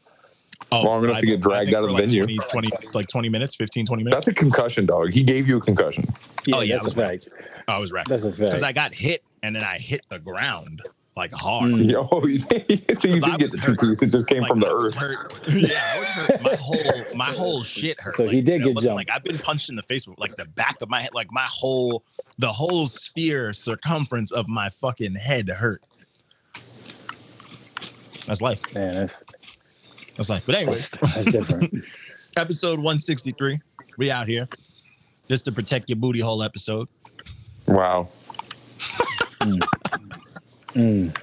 Oh, 0.72 0.82
Long 0.82 1.02
enough 1.04 1.16
I- 1.16 1.20
to 1.20 1.26
get 1.26 1.40
dragged 1.40 1.74
out 1.74 1.82
of 1.82 1.88
the 1.88 1.94
like 1.94 2.04
venue. 2.04 2.24
20, 2.24 2.38
20 2.70 2.70
like 2.94 3.08
20 3.08 3.28
minutes, 3.28 3.56
15, 3.56 3.86
20 3.86 4.04
minutes. 4.04 4.24
That's 4.24 4.36
a 4.36 4.38
concussion, 4.40 4.86
dog. 4.86 5.12
He 5.12 5.22
gave 5.24 5.48
you 5.48 5.56
a 5.56 5.60
concussion. 5.60 6.04
Yeah, 6.46 6.56
Oh, 6.56 6.60
yeah, 6.60 6.74
I 6.74 6.76
that's 6.78 6.84
was 6.84 6.92
a 6.96 7.00
fact. 7.00 7.28
I 7.66 7.78
was 7.78 7.90
wrecked 7.92 8.08
That's 8.08 8.24
a 8.24 8.28
fact. 8.32 8.38
because. 8.38 8.62
I 8.62 8.72
got 8.72 8.94
hit 8.94 9.22
and 9.42 9.56
then 9.56 9.64
I 9.64 9.78
hit 9.78 10.02
the 10.10 10.18
ground 10.20 10.82
like 11.16 11.32
hard. 11.32 11.72
Mm. 11.72 11.90
Yo, 11.90 12.06
so 12.10 12.26
you 12.26 12.38
Because 12.38 13.24
I 13.24 13.30
did 13.36 13.38
get 13.40 13.50
the 13.50 13.56
two 13.58 13.72
hurt. 13.72 13.80
piece. 13.80 14.00
It 14.02 14.06
just 14.12 14.28
came 14.28 14.42
Like, 14.42 14.48
from 14.48 14.60
the 14.60 14.72
earth. 14.72 14.94
hurt. 14.94 15.32
yeah, 15.48 15.80
I 15.94 15.98
was 15.98 16.08
hurt. 16.08 16.42
My 16.42 16.54
whole 16.54 17.04
my 17.16 17.24
whole 17.32 17.62
shit 17.64 18.00
hurt. 18.00 18.14
So 18.14 18.28
he 18.28 18.36
Like, 18.36 18.44
did 18.44 18.60
you 18.60 18.66
know, 18.66 18.74
get 18.74 18.82
jumped. 18.84 18.96
Like 18.96 19.10
I've 19.12 19.24
been 19.24 19.38
punched 19.38 19.70
in 19.70 19.76
the 19.76 19.82
face 19.82 20.06
with 20.06 20.20
like 20.20 20.36
the 20.36 20.44
back 20.46 20.76
of 20.82 20.88
my 20.88 21.00
head, 21.02 21.10
like 21.14 21.32
my 21.32 21.46
whole 21.48 22.04
the 22.38 22.52
whole 22.52 22.86
sphere 22.86 23.52
circumference 23.52 24.30
of 24.30 24.46
my 24.48 24.68
fucking 24.68 25.16
head 25.16 25.48
hurt. 25.48 25.82
That's 28.26 28.40
life. 28.40 28.60
Man, 28.74 28.94
that's 28.94 29.22
That's 30.20 30.28
life. 30.28 30.42
But 30.44 30.54
anyway, 30.56 30.72
that's, 30.72 30.98
that's 31.14 31.32
different. 31.32 31.82
episode 32.36 32.78
163. 32.78 33.58
We 33.96 34.10
out 34.10 34.28
here. 34.28 34.46
This 35.28 35.40
to 35.42 35.52
protect 35.52 35.88
your 35.88 35.96
booty 35.96 36.20
hole 36.20 36.42
episode. 36.42 36.88
Wow. 37.66 38.08
Mm, 40.74 41.16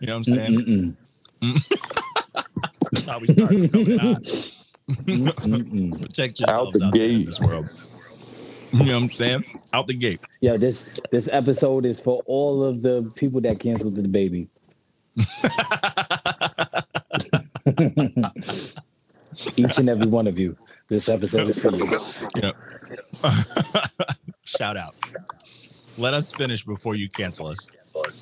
You 0.00 0.06
know 0.06 0.18
what 0.18 0.28
I'm 0.28 0.34
mm, 0.34 0.36
saying? 0.36 0.96
mm, 1.42 1.56
mm, 1.58 2.44
That's 2.92 3.04
how 3.06 3.18
we 3.18 3.26
started. 3.26 3.70
Going 3.72 4.00
out. 4.00 4.22
mm, 4.22 5.26
mm, 5.26 5.92
mm. 5.98 6.48
Out 6.48 6.72
the 6.72 6.84
out, 6.86 6.94
gate. 6.94 7.26
this 7.26 7.38
world. 7.40 7.68
You 8.72 8.84
know 8.84 8.94
what 8.94 9.02
I'm 9.02 9.08
saying? 9.10 9.44
Out 9.74 9.86
the 9.88 9.92
gate. 9.94 10.20
Yeah, 10.40 10.56
this 10.56 10.88
this 11.10 11.28
episode 11.32 11.84
is 11.84 12.00
for 12.00 12.22
all 12.26 12.64
of 12.64 12.80
the 12.80 13.10
people 13.16 13.40
that 13.42 13.58
canceled 13.58 13.96
the 13.96 14.08
baby. 14.08 14.48
Each 19.56 19.78
and 19.78 19.88
every 19.88 20.06
one 20.06 20.26
of 20.26 20.38
you. 20.38 20.56
This 20.88 21.08
episode 21.08 21.48
is 21.48 21.60
for 21.60 21.74
you. 21.74 22.00
Yep. 22.42 22.56
Shout 24.44 24.76
out. 24.76 24.94
Let 25.98 26.14
us 26.14 26.30
finish 26.32 26.64
before 26.64 26.94
you 26.94 27.08
cancel 27.08 27.48
us. 27.48 27.66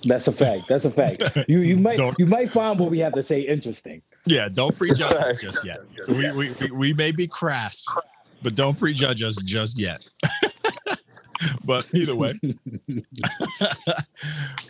That's 0.04 0.28
a 0.28 0.32
fact. 0.32 0.68
That's 0.68 0.84
a 0.84 0.90
fact. 0.90 1.22
You 1.48 1.58
you 1.58 1.76
might 1.76 1.96
Don't- 1.96 2.16
you 2.18 2.26
might 2.26 2.48
find 2.48 2.78
what 2.78 2.90
we 2.90 2.98
have 3.00 3.12
to 3.14 3.22
say 3.22 3.40
interesting. 3.40 4.00
Yeah, 4.26 4.48
don't 4.48 4.74
prejudge 4.74 5.12
us 5.14 5.40
just 5.40 5.66
yet. 5.66 5.80
We, 6.08 6.30
we, 6.32 6.50
we, 6.52 6.70
we 6.70 6.94
may 6.94 7.10
be 7.12 7.26
crass, 7.26 7.84
but 8.42 8.54
don't 8.54 8.78
prejudge 8.78 9.22
us 9.22 9.36
just 9.42 9.78
yet. 9.78 10.00
but 11.64 11.86
either 11.94 12.14
way, 12.14 12.38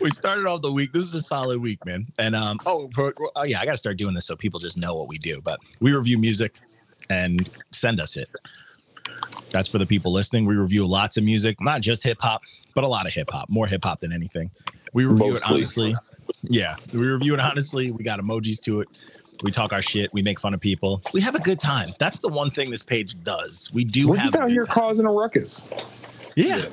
we 0.01 0.09
started 0.09 0.45
off 0.45 0.61
the 0.61 0.71
week. 0.71 0.91
This 0.93 1.03
is 1.03 1.13
a 1.13 1.21
solid 1.21 1.61
week, 1.61 1.85
man. 1.85 2.07
And 2.17 2.35
um, 2.35 2.59
oh, 2.65 2.89
oh 3.35 3.43
yeah, 3.43 3.59
I 3.59 3.65
got 3.65 3.71
to 3.71 3.77
start 3.77 3.97
doing 3.97 4.13
this 4.13 4.25
so 4.25 4.35
people 4.35 4.59
just 4.59 4.77
know 4.77 4.95
what 4.95 5.07
we 5.07 5.17
do. 5.17 5.41
But 5.41 5.59
we 5.79 5.93
review 5.93 6.17
music 6.17 6.59
and 7.09 7.49
send 7.71 7.99
us 7.99 8.17
it. 8.17 8.29
That's 9.51 9.67
for 9.67 9.77
the 9.77 9.85
people 9.85 10.11
listening. 10.11 10.45
We 10.45 10.55
review 10.55 10.85
lots 10.85 11.17
of 11.17 11.23
music, 11.23 11.61
not 11.61 11.81
just 11.81 12.03
hip 12.03 12.17
hop, 12.21 12.41
but 12.73 12.83
a 12.83 12.87
lot 12.87 13.05
of 13.05 13.13
hip 13.13 13.29
hop, 13.31 13.49
more 13.49 13.67
hip 13.67 13.83
hop 13.83 13.99
than 13.99 14.11
anything. 14.11 14.51
We 14.93 15.05
review 15.05 15.35
it 15.35 15.43
honestly. 15.49 15.95
Yeah, 16.43 16.75
we 16.91 16.99
review 16.99 17.33
it 17.33 17.39
honestly. 17.39 17.91
We 17.91 18.03
got 18.03 18.19
emojis 18.19 18.59
to 18.63 18.81
it. 18.81 18.89
We 19.43 19.51
talk 19.51 19.73
our 19.73 19.81
shit. 19.81 20.11
We 20.13 20.21
make 20.21 20.39
fun 20.39 20.53
of 20.53 20.59
people. 20.59 21.01
We 21.13 21.21
have 21.21 21.35
a 21.35 21.39
good 21.39 21.59
time. 21.59 21.89
That's 21.99 22.21
the 22.21 22.29
one 22.29 22.51
thing 22.51 22.71
this 22.71 22.83
page 22.83 23.21
does. 23.23 23.69
We 23.73 23.83
do 23.83 24.09
We're 24.09 24.15
have 24.15 24.31
just 24.31 24.35
out 24.35 24.49
here 24.49 24.63
time. 24.63 24.73
causing 24.73 25.05
a 25.05 25.11
ruckus. 25.11 26.04
Yeah. 26.35 26.65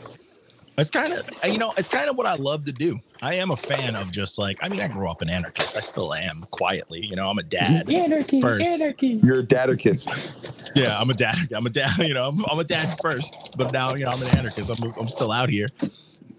It's 0.78 0.90
kind 0.90 1.12
of, 1.12 1.28
you 1.44 1.58
know, 1.58 1.70
it's 1.76 1.90
kind 1.90 2.08
of 2.08 2.16
what 2.16 2.26
I 2.26 2.34
love 2.34 2.64
to 2.64 2.72
do. 2.72 2.98
I 3.20 3.34
am 3.34 3.50
a 3.50 3.56
fan 3.56 3.94
of 3.94 4.10
just 4.10 4.38
like, 4.38 4.56
I 4.62 4.68
mean, 4.68 4.80
I 4.80 4.88
grew 4.88 5.08
up 5.08 5.20
an 5.20 5.28
anarchist. 5.28 5.76
I 5.76 5.80
still 5.80 6.14
am 6.14 6.44
quietly. 6.50 7.04
You 7.04 7.14
know, 7.14 7.28
I'm 7.28 7.38
a 7.38 7.42
dad. 7.42 7.90
Anarchy, 7.92 8.40
First. 8.40 8.82
anarchy. 8.82 9.20
You're 9.22 9.40
a 9.40 9.46
dadicus. 9.46 10.72
Yeah, 10.74 10.98
I'm 10.98 11.10
a 11.10 11.14
dad. 11.14 11.52
I'm 11.54 11.66
a 11.66 11.70
dad. 11.70 11.90
You 11.98 12.14
know, 12.14 12.28
I'm, 12.28 12.44
I'm 12.50 12.58
a 12.58 12.64
dad 12.64 12.96
first, 13.02 13.56
but 13.58 13.72
now, 13.72 13.94
you 13.94 14.04
know, 14.04 14.10
I'm 14.10 14.22
an 14.22 14.38
anarchist. 14.38 14.70
I'm, 14.70 14.90
I'm 14.98 15.08
still 15.08 15.30
out 15.30 15.50
here. 15.50 15.66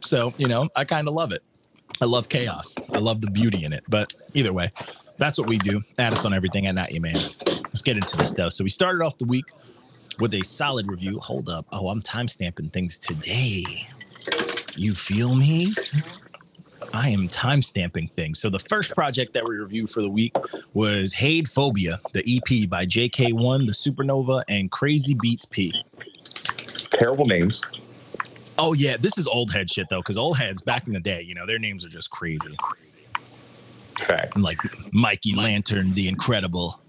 So, 0.01 0.33
you 0.37 0.47
know, 0.47 0.67
I 0.75 0.83
kind 0.83 1.07
of 1.07 1.13
love 1.13 1.31
it. 1.31 1.43
I 2.01 2.05
love 2.05 2.27
chaos. 2.27 2.73
I 2.91 2.97
love 2.97 3.21
the 3.21 3.29
beauty 3.29 3.63
in 3.63 3.71
it. 3.71 3.83
But 3.87 4.13
either 4.33 4.51
way, 4.51 4.71
that's 5.17 5.37
what 5.37 5.47
we 5.47 5.57
do. 5.59 5.83
Add 5.99 6.11
us 6.11 6.25
on 6.25 6.33
everything 6.33 6.65
at 6.65 6.73
Not 6.75 6.91
Your 6.91 7.01
Man's. 7.01 7.37
Let's 7.65 7.83
get 7.83 7.97
into 7.97 8.17
this 8.17 8.31
though. 8.31 8.49
So 8.49 8.63
we 8.63 8.69
started 8.71 9.03
off 9.05 9.17
the 9.19 9.25
week 9.25 9.45
with 10.19 10.33
a 10.33 10.43
solid 10.43 10.89
review. 10.89 11.19
Hold 11.19 11.49
up. 11.49 11.65
Oh, 11.71 11.89
I'm 11.89 12.01
time 12.01 12.27
stamping 12.27 12.69
things 12.69 12.99
today. 12.99 13.63
You 14.75 14.93
feel 14.93 15.35
me? 15.35 15.67
I 16.93 17.09
am 17.09 17.27
time 17.27 17.61
stamping 17.61 18.07
things. 18.07 18.39
So 18.39 18.49
the 18.49 18.59
first 18.59 18.93
project 18.93 19.33
that 19.33 19.43
we 19.43 19.55
reviewed 19.55 19.89
for 19.89 20.01
the 20.01 20.09
week 20.09 20.35
was 20.73 21.13
Hade 21.13 21.47
Phobia, 21.47 21.99
the 22.13 22.19
EP 22.19 22.69
by 22.69 22.85
JK1, 22.85 23.65
the 23.65 23.71
Supernova, 23.71 24.43
and 24.47 24.69
Crazy 24.69 25.15
Beats 25.19 25.45
P. 25.45 25.73
Terrible 26.91 27.25
names. 27.25 27.61
Oh 28.59 28.73
yeah, 28.73 28.97
this 28.97 29.17
is 29.17 29.27
old 29.27 29.51
head 29.51 29.69
shit 29.69 29.89
though, 29.89 29.97
because 29.97 30.17
old 30.17 30.37
heads 30.37 30.61
back 30.61 30.85
in 30.85 30.93
the 30.93 30.99
day, 30.99 31.21
you 31.21 31.33
know, 31.33 31.47
their 31.47 31.57
names 31.57 31.83
are 31.85 31.89
just 31.89 32.11
crazy. 32.11 32.55
Fact. 33.97 34.39
Like 34.39 34.59
Mikey 34.93 35.35
Lantern, 35.35 35.93
the 35.93 36.07
Incredible, 36.07 36.79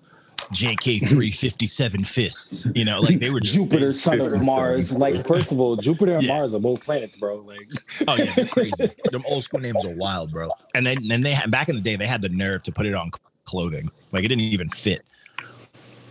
JK 0.52 1.08
three 1.08 1.30
fifty 1.30 1.66
seven 1.66 2.04
fists. 2.04 2.68
You 2.74 2.84
know, 2.84 3.00
like 3.00 3.18
they 3.18 3.30
were 3.30 3.40
just 3.40 3.54
Jupiter, 3.54 3.92
son 3.92 4.20
of 4.20 4.44
Mars. 4.44 4.96
Like, 4.96 5.26
first 5.26 5.50
of 5.52 5.58
all, 5.60 5.74
Jupiter 5.88 6.16
and 6.16 6.22
Yeah. 6.26 6.34
Mars 6.34 6.54
are 6.54 6.60
both 6.60 6.84
planets, 6.84 7.16
bro. 7.16 7.36
Like, 7.38 7.68
Oh 8.06 8.16
yeah, 8.16 8.32
they're 8.36 8.46
crazy. 8.46 8.88
Them 9.10 9.22
old 9.26 9.44
school 9.44 9.60
names 9.60 9.84
are 9.84 9.90
wild, 9.90 10.30
bro. 10.32 10.48
And 10.74 10.86
then 10.86 10.98
then 11.08 11.22
they 11.22 11.32
had 11.32 11.50
back 11.50 11.68
in 11.68 11.76
the 11.76 11.80
day 11.80 11.96
they 11.96 12.06
had 12.06 12.22
the 12.22 12.28
nerve 12.28 12.62
to 12.64 12.72
put 12.72 12.86
it 12.86 12.94
on 12.94 13.10
clothing. 13.44 13.90
Like 14.12 14.24
it 14.24 14.28
didn't 14.28 14.42
even 14.42 14.68
fit. 14.68 15.02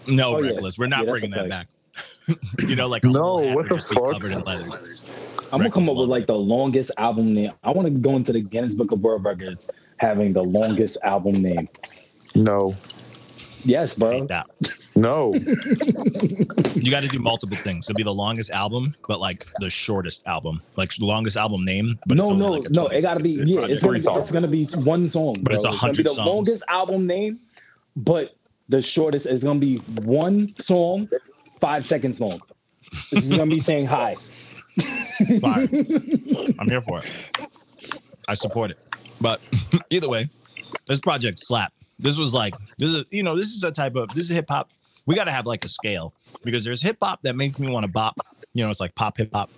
No, 0.08 0.36
Oh, 0.36 0.42
yeah. 0.42 0.52
reckless. 0.52 0.78
We're 0.78 0.88
not 0.88 1.06
Yeah, 1.06 1.12
bringing 1.12 1.32
that 1.32 1.50
back. 1.50 1.68
you 2.68 2.76
know, 2.76 2.88
like 2.88 3.04
No, 3.04 3.22
whole 3.22 3.56
what 3.56 3.70
the 3.70 3.76
just 3.76 3.88
fuck? 3.88 4.14
Covered 4.14 4.32
in 4.32 4.42
leather. 4.42 4.64
I'm 5.54 5.60
gonna 5.60 5.70
come 5.70 5.84
Reckless 5.84 5.90
up 5.90 5.96
with 5.96 6.10
loves 6.10 6.10
like 6.10 6.28
the 6.28 6.36
longest 6.38 6.92
album 6.98 7.34
name. 7.34 7.52
I 7.64 7.72
want 7.72 7.86
to 7.88 7.92
go 7.94 8.16
into 8.16 8.34
the 8.34 8.42
Guinness 8.42 8.74
Book 8.74 8.92
of 8.92 9.02
World 9.04 9.24
Records 9.24 9.70
having 9.98 10.34
the 10.34 10.44
longest 10.44 10.98
album 11.04 11.36
name. 11.36 11.70
No, 12.36 12.74
Yes, 13.66 13.98
bro. 13.98 14.26
That. 14.28 14.48
no. 14.96 15.34
You 16.76 16.92
got 16.92 17.04
to 17.04 17.08
do 17.08 17.20
multiple 17.20 17.58
things. 17.64 17.90
It'll 17.90 17.96
be 17.98 18.04
the 18.04 18.14
longest 18.14 18.52
album, 18.52 18.96
but 19.08 19.20
like 19.20 19.46
the 19.60 19.70
shortest 19.70 20.26
album, 20.28 20.62
like 20.76 20.90
the 20.96 21.06
longest 21.06 21.38
album 21.38 21.64
name. 21.64 21.98
But 22.08 22.18
no, 22.18 22.26
no, 22.34 22.52
like 22.52 22.70
no. 22.72 22.86
20 22.88 22.96
It 22.98 23.02
gotta 23.04 23.20
be 23.22 23.30
yeah. 23.30 23.56
project. 23.62 23.72
It's 23.72 23.84
gonna, 23.84 24.00
Three 24.02 24.18
it's 24.20 24.32
gonna 24.32 24.48
be 24.48 24.66
one 24.90 25.06
song, 25.06 25.36
But 25.42 25.54
it's 25.54 25.64
a 25.64 25.68
gonna 25.68 25.74
be 25.74 25.78
hundred 25.78 26.06
the 26.08 26.10
songs. 26.10 26.28
longest 26.28 26.64
album 26.68 27.06
name, 27.06 27.40
but 27.96 28.36
the 28.70 28.82
shortest 28.82 29.26
is 29.28 29.44
gonna 29.44 29.60
be 29.60 29.78
one 30.04 30.54
song, 30.60 31.08
five 31.62 31.84
seconds 31.86 32.20
long. 32.20 32.42
This 33.12 33.26
is 33.26 33.32
gonna 33.32 33.48
be 33.48 33.60
saying 33.60 33.86
hi. 33.88 34.16
Fire. 35.42 35.68
I'm 36.60 36.68
here 36.70 36.82
for 36.82 37.00
it. 37.00 37.38
I 38.28 38.34
support 38.34 38.72
it. 38.72 38.80
But 39.22 39.40
either 39.90 40.10
way, 40.10 40.30
this 40.88 41.00
project 41.00 41.40
slap. 41.40 41.73
This 42.00 42.18
was 42.18 42.34
like 42.34 42.54
this 42.78 42.92
is 42.92 43.06
you 43.12 43.24
know 43.24 43.36
this 43.36 43.54
is 43.54 43.64
a 43.64 43.72
type 43.72 43.96
of 43.96 44.10
this 44.10 44.26
is 44.26 44.32
hip 44.32 44.46
hop. 44.50 44.72
We 45.06 45.16
got 45.16 45.26
to 45.26 45.32
have 45.32 45.46
like 45.46 45.66
a 45.66 45.70
scale 45.70 46.14
because 46.44 46.64
there's 46.64 46.82
hip 46.82 46.98
hop 47.02 47.22
that 47.24 47.36
makes 47.36 47.60
me 47.60 47.70
want 47.70 47.86
to 47.86 47.92
bop. 47.92 48.16
You 48.54 48.64
know, 48.64 48.70
it's 48.70 48.80
like 48.80 48.96
pop 48.96 49.18
hip 49.18 49.30
hop. 49.34 49.50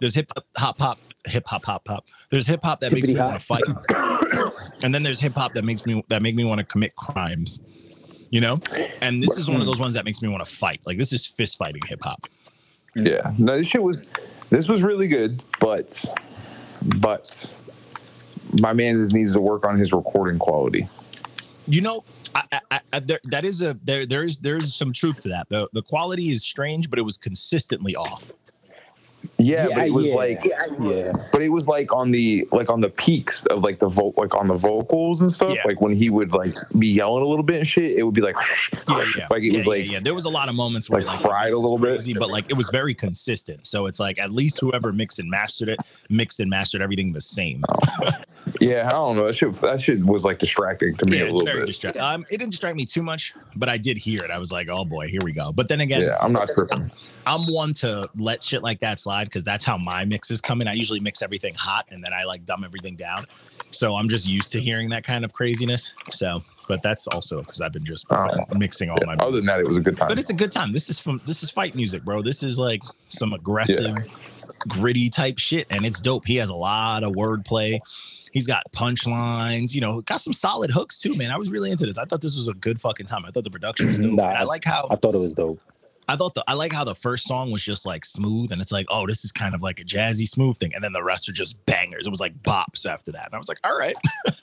There's 0.00 0.14
hip 0.14 0.30
hop 0.56 0.78
hop, 0.78 0.78
pop 0.78 0.98
hip 1.26 1.44
hop 1.46 1.62
pop 1.62 1.84
pop. 1.84 2.06
There's 2.30 2.46
hip 2.46 2.60
hop 2.62 2.80
that 2.80 2.92
makes 2.92 3.08
me 3.08 3.18
want 3.18 3.38
to 3.38 3.46
fight, 3.46 3.62
and 4.82 4.94
then 4.94 5.02
there's 5.02 5.20
hip 5.20 5.34
hop 5.34 5.52
that 5.52 5.64
makes 5.64 5.86
me 5.86 6.02
that 6.08 6.22
make 6.22 6.34
me 6.34 6.44
want 6.44 6.58
to 6.58 6.64
commit 6.64 6.96
crimes. 6.96 7.60
You 8.30 8.40
know, 8.40 8.60
and 9.00 9.22
this 9.22 9.36
is 9.36 9.48
one 9.50 9.60
of 9.60 9.66
those 9.66 9.80
ones 9.80 9.94
that 9.94 10.04
makes 10.04 10.22
me 10.22 10.28
want 10.28 10.44
to 10.44 10.50
fight. 10.50 10.82
Like 10.86 10.98
this 10.98 11.12
is 11.12 11.26
fist 11.26 11.58
fighting 11.58 11.82
hip 11.86 12.00
hop. 12.02 12.26
Yeah, 12.94 13.32
no. 13.38 13.56
This 13.56 13.66
shit 13.66 13.82
was. 13.82 14.04
This 14.50 14.66
was 14.66 14.82
really 14.82 15.06
good, 15.06 15.44
but, 15.60 16.04
but, 16.96 17.56
my 18.60 18.72
man 18.72 18.96
just 18.96 19.12
needs 19.12 19.32
to 19.34 19.40
work 19.40 19.64
on 19.64 19.78
his 19.78 19.92
recording 19.92 20.40
quality. 20.40 20.88
You 21.70 21.80
know, 21.80 22.04
I, 22.34 22.60
I, 22.70 22.80
I, 22.92 22.98
there, 23.00 23.20
that 23.24 23.44
is 23.44 23.62
a 23.62 23.74
there. 23.82 24.04
There 24.04 24.24
is 24.24 24.38
there 24.38 24.56
is 24.56 24.74
some 24.74 24.92
truth 24.92 25.20
to 25.20 25.28
that. 25.28 25.48
the 25.48 25.68
The 25.72 25.82
quality 25.82 26.30
is 26.30 26.42
strange, 26.42 26.90
but 26.90 26.98
it 26.98 27.02
was 27.02 27.16
consistently 27.16 27.94
off. 27.94 28.32
Yeah, 29.38 29.68
but 29.74 29.86
it 29.86 29.92
was 29.92 30.08
yeah, 30.08 30.14
like, 30.14 30.44
yeah. 30.44 31.12
but 31.32 31.42
it 31.42 31.50
was 31.50 31.66
like 31.66 31.94
on 31.94 32.10
the 32.10 32.48
like 32.52 32.70
on 32.70 32.80
the 32.80 32.90
peaks 32.90 33.44
of 33.46 33.62
like 33.62 33.78
the 33.78 33.88
vo- 33.88 34.14
like 34.16 34.34
on 34.34 34.48
the 34.48 34.54
vocals 34.54 35.20
and 35.20 35.30
stuff. 35.30 35.54
Yeah. 35.54 35.62
Like 35.64 35.80
when 35.80 35.94
he 35.94 36.10
would 36.10 36.32
like 36.32 36.56
be 36.78 36.88
yelling 36.88 37.22
a 37.22 37.26
little 37.26 37.42
bit 37.42 37.56
and 37.58 37.66
shit, 37.66 37.98
it 37.98 38.02
would 38.02 38.14
be 38.14 38.20
like, 38.20 38.36
Yeah, 38.88 39.04
yeah. 39.16 39.26
like 39.30 39.42
it 39.42 39.52
yeah, 39.52 39.56
was 39.56 39.64
yeah, 39.64 39.70
like 39.70 39.90
yeah. 39.90 40.00
There 40.00 40.14
was 40.14 40.24
a 40.24 40.30
lot 40.30 40.48
of 40.48 40.54
moments 40.54 40.88
where 40.90 41.02
like 41.02 41.08
like, 41.08 41.20
fried 41.20 41.46
a 41.46 41.48
it 41.48 41.50
was 41.52 41.62
little 41.62 41.78
bit. 41.78 42.18
but 42.18 42.30
like 42.30 42.50
it 42.50 42.54
was 42.54 42.68
very 42.70 42.94
consistent. 42.94 43.66
So 43.66 43.86
it's 43.86 44.00
like 44.00 44.18
at 44.18 44.30
least 44.30 44.60
whoever 44.60 44.92
mixed 44.92 45.18
and 45.18 45.30
mastered 45.30 45.68
it, 45.70 45.78
mixed 46.08 46.40
and 46.40 46.50
mastered 46.50 46.82
everything 46.82 47.12
the 47.12 47.20
same. 47.20 47.62
Oh. 47.68 48.10
Yeah, 48.60 48.86
I 48.86 48.92
don't 48.92 49.16
know. 49.16 49.26
That 49.26 49.36
shit, 49.36 49.52
that 49.54 49.80
shit 49.80 50.04
was 50.04 50.22
like 50.22 50.38
distracting 50.38 50.94
to 50.96 51.06
me 51.06 51.18
yeah, 51.18 51.24
a 51.24 51.32
little 51.32 51.44
bit. 51.44 51.66
distracting. 51.66 52.02
Um, 52.02 52.22
it 52.30 52.36
didn't 52.38 52.50
distract 52.50 52.76
me 52.76 52.84
too 52.84 53.02
much, 53.02 53.34
but 53.56 53.68
I 53.70 53.78
did 53.78 53.96
hear 53.96 54.22
it. 54.22 54.30
I 54.30 54.38
was 54.38 54.52
like, 54.52 54.68
oh 54.70 54.84
boy, 54.84 55.08
here 55.08 55.20
we 55.24 55.32
go. 55.32 55.50
But 55.50 55.68
then 55.68 55.80
again, 55.80 56.02
yeah, 56.02 56.16
I'm 56.20 56.32
not 56.32 56.50
tripping. 56.50 56.90
I'm 57.26 57.42
one 57.52 57.72
to 57.74 58.08
let 58.16 58.42
shit 58.42 58.62
like 58.62 58.80
that 58.80 58.98
slide 59.00 59.24
because 59.24 59.44
that's 59.44 59.64
how 59.64 59.78
my 59.78 60.04
mixes 60.04 60.40
come 60.40 60.60
in. 60.60 60.68
I 60.68 60.74
usually 60.74 61.00
mix 61.00 61.22
everything 61.22 61.54
hot 61.54 61.86
and 61.90 62.02
then 62.04 62.12
I 62.12 62.24
like 62.24 62.44
dumb 62.44 62.62
everything 62.64 62.96
down. 62.96 63.26
So 63.70 63.94
I'm 63.96 64.08
just 64.08 64.28
used 64.28 64.52
to 64.52 64.60
hearing 64.60 64.90
that 64.90 65.04
kind 65.04 65.24
of 65.24 65.32
craziness. 65.32 65.92
So, 66.10 66.42
but 66.68 66.82
that's 66.82 67.06
also 67.06 67.40
because 67.40 67.60
I've 67.60 67.72
been 67.72 67.84
just 67.86 68.06
Oh. 68.10 68.28
mixing 68.56 68.90
all 68.90 68.98
my. 69.06 69.14
Other 69.14 69.36
than 69.38 69.46
that, 69.46 69.60
it 69.60 69.66
was 69.66 69.76
a 69.76 69.80
good 69.80 69.96
time. 69.96 70.08
But 70.08 70.18
it's 70.18 70.30
a 70.30 70.34
good 70.34 70.52
time. 70.52 70.72
This 70.72 70.90
is 70.90 70.98
from 71.00 71.20
this 71.24 71.42
is 71.42 71.50
fight 71.50 71.74
music, 71.74 72.04
bro. 72.04 72.20
This 72.22 72.42
is 72.42 72.58
like 72.58 72.82
some 73.08 73.32
aggressive, 73.32 73.96
gritty 74.68 75.08
type 75.08 75.38
shit, 75.38 75.66
and 75.70 75.86
it's 75.86 76.00
dope. 76.00 76.26
He 76.26 76.36
has 76.36 76.50
a 76.50 76.54
lot 76.54 77.04
of 77.04 77.12
wordplay. 77.12 77.78
He's 78.32 78.46
got 78.46 78.62
punchlines, 78.72 79.74
you 79.74 79.80
know, 79.80 80.00
got 80.02 80.20
some 80.20 80.32
solid 80.32 80.70
hooks 80.70 80.98
too, 80.98 81.14
man. 81.16 81.30
I 81.30 81.36
was 81.36 81.50
really 81.50 81.70
into 81.70 81.86
this. 81.86 81.98
I 81.98 82.04
thought 82.04 82.20
this 82.20 82.36
was 82.36 82.48
a 82.48 82.54
good 82.54 82.80
fucking 82.80 83.06
time. 83.06 83.24
I 83.24 83.30
thought 83.30 83.44
the 83.44 83.50
production 83.50 83.88
was 83.88 83.98
dope. 83.98 84.14
Nah, 84.14 84.24
I 84.28 84.42
like 84.44 84.64
how 84.64 84.86
I 84.90 84.96
thought 84.96 85.14
it 85.14 85.18
was 85.20 85.34
dope. 85.34 85.60
I 86.08 86.16
thought 86.16 86.34
the 86.34 86.42
I 86.48 86.54
like 86.54 86.72
how 86.72 86.84
the 86.84 86.94
first 86.94 87.26
song 87.26 87.50
was 87.52 87.64
just 87.64 87.86
like 87.86 88.04
smooth 88.04 88.50
and 88.52 88.60
it's 88.60 88.72
like, 88.72 88.86
oh, 88.88 89.06
this 89.06 89.24
is 89.24 89.32
kind 89.32 89.54
of 89.54 89.62
like 89.62 89.78
a 89.80 89.84
jazzy 89.84 90.26
smooth 90.28 90.56
thing. 90.58 90.74
And 90.74 90.82
then 90.82 90.92
the 90.92 91.02
rest 91.02 91.28
are 91.28 91.32
just 91.32 91.64
bangers. 91.66 92.06
It 92.06 92.10
was 92.10 92.20
like 92.20 92.40
bops 92.42 92.84
after 92.86 93.12
that. 93.12 93.26
And 93.26 93.34
I 93.34 93.38
was 93.38 93.48
like, 93.48 93.58
all 93.64 93.76
right. 93.78 93.94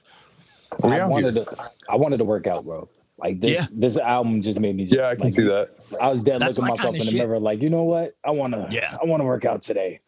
I 0.83 1.05
wanted 1.05 1.35
to. 1.35 1.69
I 1.89 1.95
wanted 1.95 2.17
to 2.17 2.25
work 2.25 2.45
out, 2.47 2.65
bro. 2.65 2.89
Like 3.17 3.39
this. 3.39 3.55
Yeah. 3.55 3.65
This 3.79 3.97
album 3.97 4.41
just 4.41 4.59
made 4.59 4.75
me. 4.75 4.85
Just, 4.85 4.95
Yeah, 4.99 5.07
I 5.09 5.15
can 5.15 5.23
like, 5.25 5.33
see 5.33 5.43
that. 5.43 5.69
I 6.01 6.09
was 6.09 6.21
dead 6.21 6.39
That's 6.39 6.57
looking 6.57 6.67
my 6.69 6.75
myself 6.75 6.95
in 6.95 6.99
the 6.99 7.05
shit. 7.05 7.15
mirror, 7.15 7.39
like 7.39 7.61
you 7.61 7.69
know 7.69 7.83
what? 7.83 8.15
I 8.23 8.31
want 8.31 8.53
to. 8.53 8.67
Yeah. 8.69 8.95
I 9.01 9.05
want 9.05 9.21
to 9.21 9.25
work 9.25 9.45
out 9.45 9.61
today. 9.61 9.99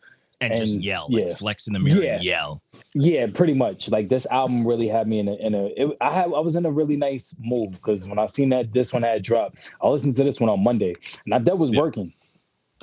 And, 0.41 0.55
just 0.55 0.75
And, 0.75 0.83
yell, 0.83 1.07
like 1.09 1.25
yeah. 1.27 1.33
flex 1.36 1.67
in 1.67 1.74
the 1.74 1.79
mirror 1.79 2.01
Yeah. 2.01 2.15
and 2.15 2.24
yell. 2.24 2.62
Yeah, 2.96 3.27
pretty 3.34 3.53
much. 3.53 3.89
Like 3.89 4.10
this 4.10 4.25
album 4.27 4.65
really 4.65 4.88
had 4.88 5.08
me 5.08 5.19
in 5.19 5.27
a. 5.27 5.36
In 5.36 5.53
a 5.53 5.65
it, 5.77 5.98
I 6.01 6.12
had. 6.12 6.25
I 6.25 6.39
was 6.39 6.55
in 6.55 6.65
a 6.65 6.72
really 6.72 6.98
nice 6.98 7.36
mood 7.39 7.72
because 7.74 8.08
when 8.08 8.17
I 8.17 8.25
seen 8.25 8.50
that 8.50 8.74
this 8.74 8.91
one 8.91 9.03
had 9.03 9.22
dropped, 9.24 9.58
I 9.81 9.88
listened 9.89 10.15
to 10.15 10.24
this 10.24 10.39
one 10.39 10.50
on 10.50 10.63
Monday, 10.63 10.96
and 11.25 11.36
I, 11.36 11.38
that 11.39 11.60
was 11.60 11.72
Yeah. 11.72 11.81
working. 11.81 12.13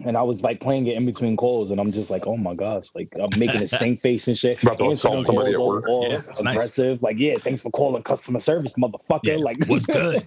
And 0.05 0.15
I 0.15 0.23
was 0.23 0.43
like 0.43 0.61
playing 0.61 0.87
it 0.89 0.97
in 0.97 1.07
between 1.07 1.39
calls, 1.39 1.71
and 1.71 1.81
I'm 1.81 1.91
just 1.91 2.11
like, 2.11 2.27
oh 2.27 2.37
my 2.37 2.55
gosh, 2.55 2.89
like 2.95 3.09
I'm 3.19 3.31
making 3.39 3.63
a 3.63 3.67
stink 3.67 3.99
face 4.03 4.29
and 4.29 4.37
shit. 4.37 4.63
About 4.63 4.77
to 4.77 4.85
Answering 4.85 5.15
assault 5.21 5.27
somebody 5.27 5.51
at 5.53 5.57
calls 5.57 5.85
all- 5.87 5.91
all 6.03 6.09
Yeah, 6.11 6.21
it's 6.29 6.43
nice. 6.43 6.55
aggressive. 6.55 7.03
Like, 7.03 7.17
yeah, 7.19 7.37
thanks 7.41 7.63
for 7.63 7.71
calling 7.71 8.03
customer 8.03 8.39
service, 8.39 8.75
motherfucker. 8.75 9.21
Yeah. 9.25 9.37
Like, 9.37 9.57
What's 9.67 9.87
good? 9.87 10.23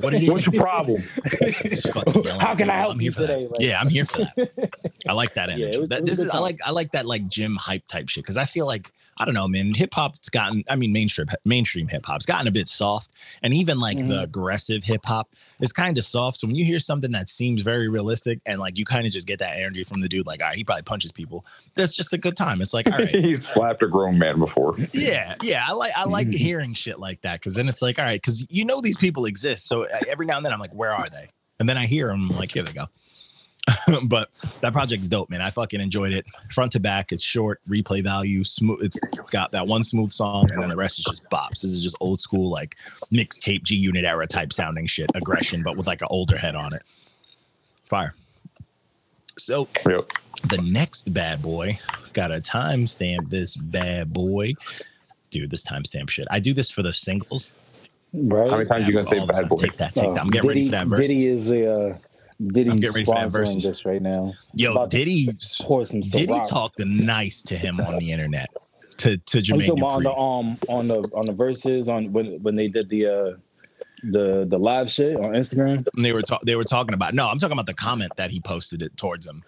What 0.00 0.10
did 0.10 0.28
What's 0.28 0.46
your 0.46 0.60
problem? 0.60 1.00
Just 1.62 1.92
fucking 1.92 2.24
yelling 2.24 2.40
How 2.40 2.56
can 2.56 2.70
I 2.70 2.74
help 2.76 2.96
you 2.96 3.02
here 3.02 3.12
for 3.12 3.20
that. 3.20 3.26
today? 3.28 3.46
Like- 3.46 3.60
yeah, 3.60 3.80
I'm 3.80 3.88
here 3.88 4.04
for 4.04 4.18
that. 4.18 4.70
I 5.08 5.12
like 5.12 5.34
that 5.34 5.48
energy. 5.50 5.74
it 5.76 5.80
was- 5.80 5.88
That- 5.90 5.98
it 6.00 6.02
was 6.02 6.18
a 6.18 6.24
this 6.24 6.26
is 6.26 6.34
I 6.34 6.38
like 6.38 6.58
I 6.64 6.72
like 6.72 6.90
that 6.90 7.06
like 7.06 7.26
gym 7.28 7.54
hype 7.60 7.86
type 7.86 8.08
shit 8.08 8.24
because 8.24 8.36
I 8.36 8.46
feel 8.46 8.66
like 8.66 8.90
I 9.18 9.24
don't 9.24 9.34
know, 9.34 9.46
man. 9.46 9.74
Hip 9.74 9.92
hop's 9.94 10.28
gotten 10.30 10.64
I 10.68 10.76
mean 10.76 10.92
mainstream 10.92 11.28
mainstream 11.44 11.86
hip 11.88 12.06
hop's 12.06 12.26
gotten 12.26 12.48
a 12.48 12.50
bit 12.50 12.66
soft, 12.68 13.38
and 13.42 13.52
even 13.54 13.78
like 13.78 13.98
Mm-hmm. 13.98 14.08
the 14.08 14.22
aggressive 14.22 14.82
hip 14.84 15.04
hop 15.04 15.28
is 15.60 15.72
kind 15.72 15.98
of 15.98 16.04
soft. 16.04 16.38
So 16.38 16.46
when 16.46 16.56
you 16.56 16.64
hear 16.64 16.80
something 16.80 17.12
that 17.12 17.28
seems 17.28 17.62
very 17.62 17.88
realistic 17.88 18.40
and 18.46 18.58
like 18.58 18.78
you 18.78 18.84
kind 18.84 19.06
of 19.06 19.12
just 19.12 19.26
get 19.28 19.38
that 19.40 19.56
energy 19.56 19.84
from 19.84 20.00
the 20.00 20.08
dude, 20.08 20.26
like 20.26 20.40
all 20.40 20.48
right, 20.48 20.56
he 20.56 20.64
probably 20.64 20.82
punches 20.82 21.12
people. 21.12 21.44
That's 21.74 21.94
just 21.94 22.12
a 22.14 22.18
good 22.18 22.36
time. 22.36 22.60
It's 22.62 22.72
like 22.74 22.90
all 22.90 22.98
right, 22.98 23.08
He's 23.14 23.46
slapped 23.46 23.82
a 23.82 23.86
grown 23.88 24.18
man 24.18 24.38
before. 24.38 24.76
yeah, 24.92 25.34
yeah. 25.42 25.64
I 25.68 25.72
like 25.72 25.92
I 25.96 26.04
like 26.04 26.28
Mhm. 26.28 26.34
hearing 26.34 26.74
shit 26.74 26.98
like 26.98 27.20
that 27.20 27.34
because 27.40 27.54
then 27.54 27.68
it's 27.68 27.82
like, 27.82 27.98
all 27.98 28.04
right, 28.04 28.20
because 28.20 28.46
you 28.50 28.64
know 28.64 28.80
these 28.80 28.96
people 28.96 29.26
exist. 29.26 29.66
So 29.68 29.84
uh, 29.84 29.88
every 30.08 30.24
now 30.26 30.36
and 30.38 30.46
then 30.46 30.52
I'm 30.52 30.60
like, 30.60 30.74
where 30.74 30.92
are 30.92 31.06
they? 31.10 31.28
And 31.60 31.68
then 31.68 31.76
I 31.76 31.86
hear 31.86 32.08
them, 32.08 32.30
I'm 32.30 32.36
like, 32.38 32.50
here 32.50 32.62
they 32.64 32.72
go. 32.72 32.86
but 34.04 34.28
that 34.60 34.72
project's 34.72 35.08
dope, 35.08 35.30
man. 35.30 35.40
I 35.40 35.50
fucking 35.50 35.80
enjoyed 35.80 36.12
it. 36.12 36.26
Front 36.50 36.72
to 36.72 36.80
back, 36.80 37.12
it's 37.12 37.22
short, 37.22 37.60
replay 37.68 38.02
value, 38.02 38.42
smooth. 38.44 38.82
It's 38.82 38.98
got 39.30 39.52
that 39.52 39.66
one 39.66 39.82
smooth 39.82 40.10
song, 40.10 40.50
and 40.50 40.60
then 40.62 40.68
the 40.68 40.76
rest 40.76 40.98
is 40.98 41.04
just 41.04 41.28
bops. 41.30 41.60
This 41.62 41.64
is 41.72 41.82
just 41.82 41.96
old 42.00 42.20
school, 42.20 42.50
like 42.50 42.76
mixtape 43.12 43.62
G 43.62 43.76
Unit 43.76 44.04
era 44.04 44.26
type 44.26 44.52
sounding 44.52 44.86
shit, 44.86 45.10
aggression, 45.14 45.62
but 45.62 45.76
with 45.76 45.86
like 45.86 46.02
an 46.02 46.08
older 46.10 46.36
head 46.36 46.54
on 46.56 46.74
it. 46.74 46.82
Fire. 47.84 48.14
So 49.38 49.68
Yep. 49.88 50.12
the 50.48 50.58
next 50.58 51.12
bad 51.14 51.40
boy 51.40 51.78
gotta 52.12 52.40
timestamp 52.40 53.30
this 53.30 53.56
bad 53.56 54.12
boy 54.12 54.52
dude 55.30 55.50
this 55.50 55.66
timestamp 55.66 56.10
shit 56.10 56.26
i 56.30 56.38
do 56.38 56.52
this 56.52 56.70
for 56.70 56.82
the 56.82 56.92
singles 56.92 57.54
right? 58.12 58.50
How 58.50 58.56
many 58.58 58.68
times 58.68 58.86
you 58.86 58.92
gonna 58.92 59.04
say 59.04 59.24
bad 59.24 59.48
boy? 59.48 59.56
take 59.56 59.76
that 59.78 59.94
take 59.94 60.04
Oh, 60.04 60.14
that 60.14 60.20
i'm 60.20 60.28
getting 60.30 60.48
ready 60.48 60.64
for 60.66 60.72
that 60.72 60.86
verse 60.88 61.00
Diddy 61.00 61.28
is 61.28 61.50
a. 61.52 61.72
Uh, 61.72 61.96
Diddy 62.48 62.70
I'm 62.70 62.80
getting 62.80 62.94
ready 62.94 63.04
for 63.04 63.14
that 63.14 63.28
sponsoring 63.28 63.30
versus. 63.30 63.64
this 63.64 63.86
right 63.86 64.02
now. 64.02 64.34
yo 64.54 64.86
diddy 64.86 65.28
Pour 65.60 65.84
some 65.84 66.00
diddy 66.00 66.40
talked 66.48 66.78
nice 66.84 67.42
to 67.44 67.56
him 67.56 67.80
on 67.80 67.98
the 67.98 68.10
internet 68.10 68.50
to 68.98 69.16
to 69.18 69.38
you 69.38 69.54
Jermaine 69.54 69.82
on 69.82 70.02
the 70.02 70.12
um 70.12 70.58
on 70.68 70.88
the 70.88 71.02
on 71.14 71.26
the 71.26 71.32
Verzuz 71.32 71.88
on 71.88 72.12
when 72.12 72.42
when 72.42 72.56
they 72.56 72.68
did 72.68 72.88
the 72.88 73.06
uh 73.06 73.36
the 74.04 74.44
the 74.48 74.58
live 74.58 74.90
shit 74.90 75.16
on 75.16 75.32
Instagram? 75.32 75.86
And 75.94 76.04
they 76.04 76.12
were 76.12 76.22
ta- 76.22 76.40
they 76.44 76.56
were 76.56 76.64
talking 76.64 76.94
about 76.94 77.14
no 77.14 77.28
i'm 77.28 77.38
talking 77.38 77.52
about 77.52 77.66
the 77.66 77.74
comment 77.74 78.12
that 78.16 78.30
he 78.30 78.40
posted 78.40 78.82
it 78.82 78.96
towards 78.96 79.26
him 79.26 79.44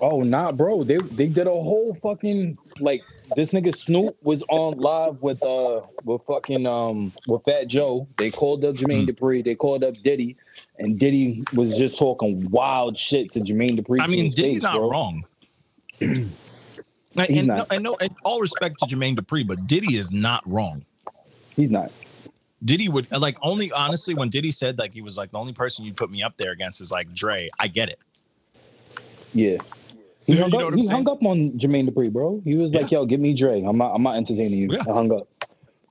Oh 0.00 0.22
nah, 0.22 0.52
bro. 0.52 0.84
They 0.84 0.98
they 0.98 1.26
did 1.26 1.46
a 1.46 1.50
whole 1.50 1.94
fucking 2.02 2.56
like 2.80 3.02
this 3.36 3.52
nigga 3.52 3.74
Snoop 3.74 4.16
was 4.22 4.42
on 4.48 4.78
live 4.78 5.20
with 5.22 5.42
uh 5.42 5.80
with 6.04 6.22
fucking 6.26 6.66
um 6.66 7.12
with 7.26 7.44
Fat 7.44 7.68
Joe. 7.68 8.06
They 8.18 8.30
called 8.30 8.64
up 8.64 8.74
Jermaine 8.76 9.06
Mm. 9.06 9.10
Dupri. 9.10 9.44
They 9.44 9.54
called 9.54 9.84
up 9.84 9.94
Diddy, 10.02 10.36
and 10.78 10.98
Diddy 10.98 11.44
was 11.54 11.76
just 11.76 11.98
talking 11.98 12.48
wild 12.50 12.96
shit 12.98 13.32
to 13.32 13.40
Jermaine 13.40 13.78
Dupri. 13.78 14.00
i 14.00 14.06
mean 14.06 14.30
diddy's 14.30 14.36
face, 14.58 14.62
not 14.62 14.76
bro. 14.76 14.90
wrong 14.90 15.24
and, 16.00 16.30
He's 17.28 17.38
and, 17.38 17.46
not. 17.48 17.56
No, 17.58 17.66
and 17.70 17.82
no 17.84 17.96
and 18.00 18.10
all 18.24 18.40
respect 18.40 18.78
to 18.78 18.86
Jermaine 18.86 19.16
Dupri, 19.16 19.46
but 19.46 19.66
Diddy 19.66 19.96
is 19.96 20.10
not 20.12 20.42
wrong. 20.46 20.84
He's 21.56 21.70
not. 21.70 21.92
Diddy 22.64 22.88
would 22.88 23.10
like 23.10 23.36
only 23.42 23.70
honestly 23.72 24.14
when 24.14 24.28
Diddy 24.28 24.50
said 24.50 24.78
like 24.78 24.94
he 24.94 25.02
was 25.02 25.16
like 25.18 25.30
the 25.32 25.38
only 25.38 25.52
person 25.52 25.84
you'd 25.84 25.96
put 25.96 26.10
me 26.10 26.22
up 26.22 26.36
there 26.36 26.52
against 26.52 26.80
is 26.80 26.90
like 26.92 27.12
Dre. 27.12 27.48
I 27.58 27.68
get 27.68 27.88
it. 27.88 27.98
Yeah. 29.34 29.58
He, 30.26 30.34
You 30.34 30.42
hung, 30.42 30.50
know 30.50 30.68
up, 30.68 30.74
he 30.74 30.86
hung 30.86 31.08
up 31.08 31.22
on 31.24 31.52
Jermaine 31.52 31.88
Dupri, 31.88 32.12
bro. 32.12 32.40
He 32.44 32.56
was 32.56 32.72
like, 32.74 32.90
"Yo, 32.90 33.04
give 33.06 33.20
me 33.20 33.34
Dre. 33.34 33.62
I'm 33.62 33.76
not. 33.76 33.92
I'm 33.94 34.02
not 34.02 34.16
entertaining 34.16 34.58
you." 34.58 34.68
Yeah. 34.70 34.82
I 34.88 34.92
hung 34.92 35.12
up. 35.12 35.26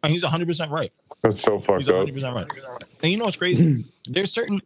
And 0.03 0.11
he's 0.11 0.23
100 0.23 0.47
percent 0.47 0.71
right. 0.71 0.91
That's 1.21 1.41
so 1.41 1.57
He's 1.57 1.65
fucked 1.65 1.89
up. 1.89 2.05
100 2.07 2.13
percent 2.13 2.35
right. 2.35 2.47
And 3.03 3.11
you 3.11 3.17
know 3.17 3.25
what's 3.25 3.37
crazy? 3.37 3.85
there's 4.07 4.31
certain 4.31 4.61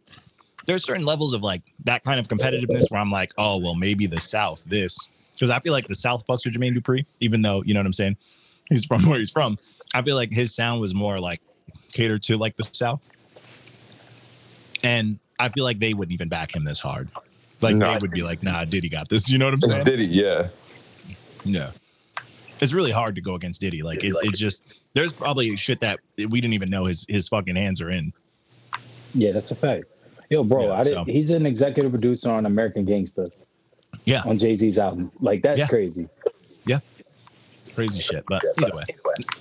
there's 0.66 0.84
certain 0.84 1.04
levels 1.04 1.34
of 1.34 1.42
like 1.42 1.62
that 1.84 2.02
kind 2.02 2.20
of 2.20 2.28
competitiveness 2.28 2.90
where 2.90 3.00
I'm 3.00 3.10
like, 3.10 3.32
oh 3.38 3.58
well, 3.58 3.74
maybe 3.74 4.06
the 4.06 4.20
South 4.20 4.64
this 4.64 5.10
because 5.32 5.50
I 5.50 5.58
feel 5.60 5.72
like 5.72 5.86
the 5.86 5.94
South 5.94 6.26
fucks 6.26 6.44
with 6.44 6.54
Jermaine 6.54 6.76
Dupri, 6.76 7.04
even 7.20 7.42
though 7.42 7.62
you 7.64 7.74
know 7.74 7.80
what 7.80 7.86
I'm 7.86 7.92
saying. 7.92 8.16
He's 8.68 8.84
from 8.84 9.02
where 9.08 9.18
he's 9.18 9.30
from. 9.30 9.58
I 9.94 10.02
feel 10.02 10.16
like 10.16 10.32
his 10.32 10.54
sound 10.54 10.80
was 10.80 10.94
more 10.94 11.18
like 11.18 11.40
catered 11.92 12.22
to 12.24 12.36
like 12.36 12.56
the 12.56 12.64
South, 12.64 13.02
and 14.82 15.18
I 15.38 15.48
feel 15.48 15.64
like 15.64 15.78
they 15.78 15.94
wouldn't 15.94 16.12
even 16.12 16.28
back 16.28 16.54
him 16.54 16.64
this 16.64 16.80
hard. 16.80 17.08
Like 17.60 17.76
No. 17.76 17.92
they 17.92 17.98
would 18.00 18.10
be 18.10 18.22
like, 18.22 18.42
nah, 18.42 18.64
Diddy 18.64 18.88
got 18.88 19.08
this. 19.08 19.30
You 19.30 19.38
know 19.38 19.46
what 19.46 19.54
I'm 19.54 19.58
It's 19.58 19.72
saying? 19.72 19.84
Diddy, 19.84 20.06
yeah. 20.06 20.48
Yeah. 21.44 21.70
It's 22.60 22.72
really 22.72 22.90
hard 22.90 23.14
to 23.16 23.20
go 23.20 23.34
against 23.34 23.60
Diddy. 23.60 23.82
Like 23.82 24.02
it, 24.04 24.14
it's 24.22 24.38
just 24.38 24.62
there's 24.94 25.12
probably 25.12 25.54
shit 25.56 25.80
that 25.80 26.00
we 26.16 26.40
didn't 26.40 26.54
even 26.54 26.70
know 26.70 26.86
his 26.86 27.04
his 27.08 27.28
fucking 27.28 27.56
hands 27.56 27.80
are 27.80 27.90
in. 27.90 28.12
Yeah, 29.14 29.32
that's 29.32 29.50
a 29.50 29.54
fact. 29.54 29.84
Yo, 30.30 30.42
bro, 30.42 30.66
Yeah, 30.66 30.72
I 30.72 30.82
did, 30.84 30.92
so- 30.94 31.04
he's 31.04 31.30
an 31.30 31.46
executive 31.46 31.92
producer 31.92 32.30
on 32.30 32.46
American 32.46 32.84
Gangster 32.84 33.26
Yeah. 34.04 34.22
on 34.24 34.38
Jay 34.38 34.54
Z's 34.54 34.78
album. 34.78 35.12
Like 35.20 35.42
that's 35.42 35.60
Yeah. 35.60 35.66
crazy. 35.68 36.08
Yeah. 36.66 36.80
Crazy 37.74 38.00
shit. 38.00 38.24
But 38.26 38.42
either 38.62 38.74
way. 38.74 38.84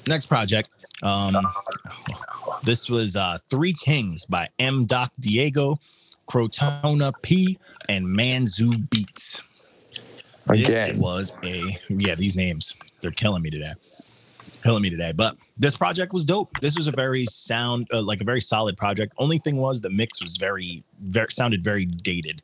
Next 0.07 0.25
project. 0.27 0.69
Um 1.03 1.37
this 2.63 2.89
was 2.89 3.15
uh 3.15 3.37
Three 3.49 3.73
Kings 3.73 4.25
by 4.25 4.47
M. 4.59 4.85
Doc 4.85 5.11
Diego, 5.19 5.79
Crotona 6.29 7.13
P, 7.21 7.57
and 7.89 8.05
Manzu 8.05 8.89
Beats. 8.89 9.41
Again. 10.47 10.63
This 10.63 10.99
was 10.99 11.33
a 11.43 11.77
yeah, 11.89 12.15
these 12.15 12.35
names, 12.35 12.75
they're 13.01 13.11
killing 13.11 13.41
me 13.41 13.49
today. 13.49 13.73
Killing 14.63 14.81
me 14.83 14.89
today. 14.89 15.11
But 15.11 15.37
this 15.57 15.75
project 15.77 16.13
was 16.13 16.25
dope. 16.25 16.49
This 16.59 16.77
was 16.77 16.87
a 16.87 16.91
very 16.91 17.25
sound, 17.25 17.87
uh, 17.93 18.01
like 18.01 18.21
a 18.21 18.23
very 18.23 18.41
solid 18.41 18.77
project. 18.77 19.13
Only 19.17 19.37
thing 19.37 19.57
was 19.57 19.81
the 19.81 19.89
mix 19.89 20.21
was 20.21 20.37
very, 20.37 20.83
very 21.01 21.27
sounded 21.31 21.63
very 21.63 21.85
dated. 21.85 22.41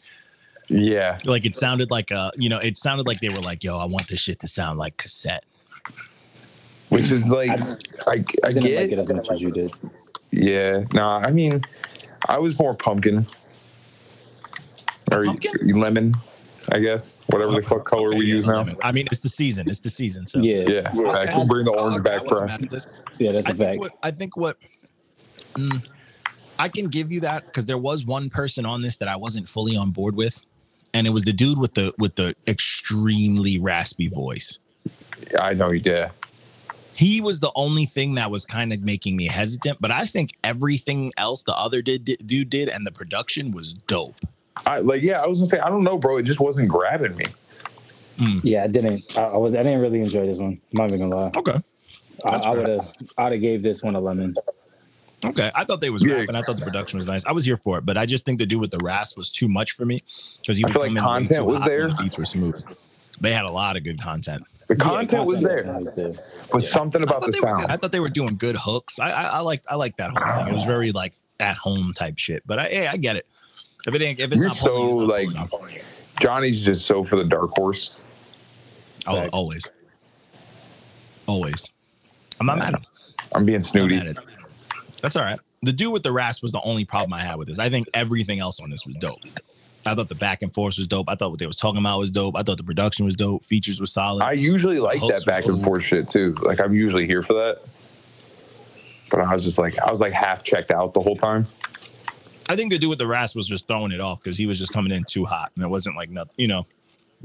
Yeah. 0.67 1.19
Like 1.25 1.45
it 1.45 1.55
sounded 1.55 1.91
like 1.91 2.11
uh, 2.11 2.31
you 2.35 2.50
know, 2.50 2.59
it 2.59 2.77
sounded 2.77 3.05
like 3.05 3.19
they 3.19 3.29
were 3.29 3.41
like, 3.41 3.63
yo, 3.63 3.77
I 3.77 3.85
want 3.85 4.07
this 4.07 4.19
shit 4.19 4.39
to 4.39 4.47
sound 4.47 4.79
like 4.79 4.97
cassette. 4.97 5.43
Which 6.89 7.09
is 7.09 7.25
like 7.27 7.50
I- 7.50 7.55
I, 8.07 8.11
I, 8.11 8.23
I 8.43 8.53
didn't 8.53 8.63
get 8.63 8.81
like 8.81 8.91
it 8.91 9.00
as 9.00 9.09
much 9.09 9.31
as 9.31 9.41
you 9.41 9.51
did. 9.51 9.71
Yeah. 10.31 10.83
Nah, 10.93 11.19
I 11.19 11.31
mean 11.31 11.63
I 12.27 12.39
was 12.39 12.57
more 12.57 12.73
pumpkin. 12.75 13.25
Or 15.12 15.24
Pumpkin? 15.25 15.80
lemon, 15.80 16.15
I 16.72 16.80
guess. 16.80 17.22
Whatever 17.27 17.53
the 17.53 17.62
fuck 17.62 17.86
color 17.86 18.10
Okay, 18.10 18.18
we 18.20 18.25
yeah, 18.25 18.36
use 18.36 18.46
now. 18.46 18.58
lemon. 18.58 18.75
I 18.84 18.91
mean, 18.91 19.08
it's 19.12 19.20
the 19.22 19.30
season. 19.30 19.68
It's 19.70 19.80
the 19.80 19.89
season. 19.89 20.27
So 20.27 20.39
Yeah, 20.41 20.70
Yeah. 20.94 21.12
I 21.12 21.25
can 21.27 21.48
bring 21.48 21.65
the 21.65 21.72
orange 21.72 22.00
Okay, 22.00 22.03
back 22.03 22.22
wasn't 22.24 22.39
for 22.39 22.46
mad 22.48 22.63
at 22.63 22.70
this. 22.70 22.88
yeah, 23.18 23.32
that's 23.34 23.48
I 23.48 23.51
a 23.51 23.56
think 23.56 23.70
fact. 23.70 23.80
what 23.80 23.91
I 24.03 24.12
think 24.12 24.38
what 24.38 24.58
mm, 25.53 25.86
I 26.60 26.70
can 26.70 26.88
give 26.88 27.12
you 27.12 27.20
that 27.22 27.46
because 27.46 27.65
there 27.65 27.77
was 27.77 28.06
one 28.06 28.30
person 28.30 28.65
on 28.65 28.82
this 28.82 28.98
that 28.98 29.08
I 29.08 29.15
wasn't 29.15 29.50
fully 29.50 29.75
on 29.75 29.91
board 29.91 30.15
with, 30.15 30.44
and 30.94 31.08
it 31.08 31.10
was 31.10 31.24
the 31.24 31.34
dude 31.34 31.58
with 31.58 31.74
the 31.74 31.94
with 31.98 32.15
the 32.15 32.36
extremely 32.48 33.58
raspy 33.60 34.08
voice. 34.08 34.60
I 35.39 35.53
know 35.53 35.70
he 35.70 35.80
did. 35.80 36.10
He 36.94 37.22
was 37.22 37.39
the 37.39 37.51
only 37.56 37.86
thing 37.86 38.15
that 38.15 38.30
was 38.30 38.46
kind 38.46 38.74
of 38.74 38.82
making 38.84 39.15
me 39.15 39.27
hesitant, 39.27 39.80
but 39.82 39.91
I 39.91 40.06
think 40.06 40.32
everything 40.44 41.12
else 41.18 41.44
the 41.44 41.56
other 41.56 41.82
did, 41.82 42.06
did 42.06 42.27
dude 42.27 42.50
did 42.50 42.68
and 42.70 42.86
the 42.86 42.91
production 42.91 43.51
was 43.51 43.74
dope. 43.74 44.18
I 44.65 44.80
like 44.80 45.01
yeah, 45.01 45.22
I 45.22 45.27
was 45.27 45.39
gonna 45.39 45.48
say 45.50 45.60
I 45.60 45.70
don't 45.70 45.84
know, 45.84 45.98
bro. 45.98 46.18
It 46.18 46.24
just 46.24 46.39
wasn't 46.39 46.70
grabbing 46.70 47.15
me. 47.15 47.25
Hmm. 48.18 48.40
Yeah, 48.44 48.64
I 48.64 48.68
didn't. 48.68 49.18
I, 49.18 49.22
I 49.22 49.38
was. 49.38 49.55
I 49.55 49.64
didn't 49.64 49.79
really 49.81 50.01
enjoy 50.01 50.25
this 50.27 50.40
one. 50.40 50.51
I'm 50.74 50.77
not 50.77 50.88
even 50.90 51.09
gonna 51.09 51.16
lie. 51.16 51.31
Okay. 51.35 51.59
I, 52.24 52.31
That's 52.31 52.46
I 52.48 52.51
fair. 52.51 52.59
would 52.59 52.70
have. 52.70 52.94
I'd 53.18 53.31
have 53.31 53.42
gave 53.42 53.64
this 53.64 53.83
one 53.83 53.96
a 53.96 54.00
lemon. 54.00 54.35
Okay, 55.24 55.51
I 55.53 55.64
thought 55.66 55.81
they 55.81 55.90
was 55.92 56.03
Yeah. 56.05 56.16
rapping. 56.16 56.35
I 56.35 56.42
thought 56.42 56.57
the 56.57 56.64
production 56.66 56.98
was 56.98 57.07
nice. 57.07 57.25
I 57.25 57.31
was 57.31 57.46
here 57.46 57.57
for 57.57 57.77
it, 57.77 57.85
but 57.85 57.98
I 57.98 58.05
just 58.05 58.25
think 58.25 58.40
the 58.40 58.46
dude 58.46 58.59
with 58.59 58.72
the 58.72 58.79
rasp 58.79 59.18
was 59.18 59.31
too 59.31 59.48
much 59.48 59.74
for 59.74 59.85
me 59.85 60.00
because 60.42 60.57
he 60.57 60.64
I 60.64 60.68
was 60.68 60.74
feel 60.74 60.81
like 60.81 60.90
coming 60.90 61.03
way 61.03 61.09
content 61.24 61.40
too 61.40 61.46
was 61.46 61.62
hot 61.62 61.68
there. 61.70 61.88
the 61.90 61.96
Beats 61.96 62.18
were 62.18 62.25
smooth. 62.25 62.64
They 63.20 63.31
had 63.31 63.46
a 63.46 63.51
lot 63.51 63.77
of 63.77 63.83
good 63.83 64.01
content. 64.01 64.44
The 64.68 64.75
Yeah, 64.75 64.79
content 64.83 65.25
was 65.25 65.42
there, 65.42 65.64
was 65.79 65.94
there. 65.94 66.14
but 66.51 66.64
something 66.64 67.03
about 67.03 67.22
thought, 67.22 67.31
the 67.31 67.31
they 67.33 67.40
were 67.42 67.55
good. 67.57 67.70
I 67.70 67.77
thought 67.77 67.92
they 67.92 68.00
were 68.00 68.09
doing 68.09 68.35
good 68.35 68.55
hooks. 68.57 68.98
I 69.00 69.12
I, 69.12 69.24
I 69.24 69.40
like 69.42 69.64
I 69.70 69.75
like 69.75 69.98
that 69.98 70.09
whole 70.12 70.27
thing. 70.35 70.48
It 70.48 70.53
was 70.53 70.64
very 70.66 70.92
like 70.92 71.14
at 71.40 71.55
home 71.55 71.94
type 71.94 72.18
shit. 72.18 72.42
But 72.48 72.57
I 72.59 72.64
hey, 72.70 72.88
I 72.88 72.98
get 72.98 73.16
it. 73.16 73.27
If 73.87 73.96
it 73.96 74.01
ain't 74.01 74.20
if 74.20 74.31
it's 74.31 74.41
You're 74.41 74.50
not 74.50 74.57
so, 74.57 74.87
like. 74.89 75.29
Johnny's 76.20 76.59
just 76.59 76.85
so 76.85 77.03
for 77.03 77.15
the 77.15 77.24
dark 77.24 77.50
horse. 77.51 77.96
Oh, 79.07 79.15
Facts. 79.15 79.29
always, 79.33 79.70
always. 81.25 81.72
I'm 82.39 82.46
not 82.46 82.59
mad 82.59 82.75
at 82.75 82.79
him. 82.81 82.85
I'm 83.33 83.46
being 83.46 83.55
I'm 83.57 83.61
snooty. 83.61 83.96
him. 83.96 84.15
That's 85.01 85.15
all 85.15 85.24
right. 85.24 85.39
The 85.63 85.74
dude 85.74 85.94
with 85.94 86.03
the 86.03 86.11
rasp 86.11 86.44
was 86.44 86.51
the 86.51 86.61
only 86.61 86.85
problem 86.85 87.13
I 87.13 87.22
had 87.22 87.37
with 87.37 87.48
this. 87.48 87.57
I 87.57 87.70
think 87.70 87.87
everything 87.94 88.39
else 88.39 88.59
on 88.59 88.70
this 88.70 88.85
was 88.85 88.96
dope. 88.98 89.20
I 89.85 89.96
thought 89.96 90.09
the 90.09 90.15
back 90.15 90.44
and 90.44 90.53
forth 90.53 90.77
was 90.77 90.87
dope. 90.87 91.07
I 91.09 91.15
thought 91.15 91.31
what 91.31 91.39
they 91.39 91.48
was 91.48 91.57
talking 91.57 91.79
about 91.79 91.98
was 91.98 92.11
dope. 92.11 92.35
I 92.35 92.44
thought 92.44 92.57
the 92.57 92.63
production 92.63 93.05
was 93.05 93.15
dope. 93.15 93.44
Features 93.46 93.79
were 93.79 93.87
solid. 93.87 94.24
I 94.24 94.33
usually 94.33 94.79
like 94.79 95.00
that 95.01 95.24
back 95.25 95.46
and 95.46 95.59
forth 95.59 95.83
shit 95.83 96.07
too. 96.07 96.35
Like 96.41 96.59
I'm 96.59 96.74
usually 96.74 97.07
here 97.07 97.24
for 97.24 97.33
that. 97.33 97.61
But 99.09 99.22
I 99.22 99.33
was 99.33 99.44
just 99.44 99.57
like 99.57 99.79
I 99.79 99.89
was 99.89 100.00
like 100.00 100.13
half 100.13 100.44
checked 100.44 100.70
out 100.70 100.94
the 100.94 101.01
whole 101.01 101.15
time. 101.15 101.48
I 102.51 102.55
think 102.55 102.72
the 102.72 102.77
dude 102.77 102.90
with 102.90 103.00
the 103.00 103.07
rasp 103.07 103.35
was 103.35 103.48
just 103.48 103.66
throwing 103.68 103.92
it 103.92 104.01
off 104.01 104.22
because 104.22 104.37
he 104.37 104.46
was 104.46 104.59
just 104.59 104.74
coming 104.74 104.92
in 104.92 105.03
too 105.05 105.25
hot, 105.25 105.51
and 105.55 105.64
it 105.64 105.68
wasn't 105.70 105.96
like 105.96 106.09
nothing. 106.09 106.33
You 106.37 106.48
know, 106.50 106.68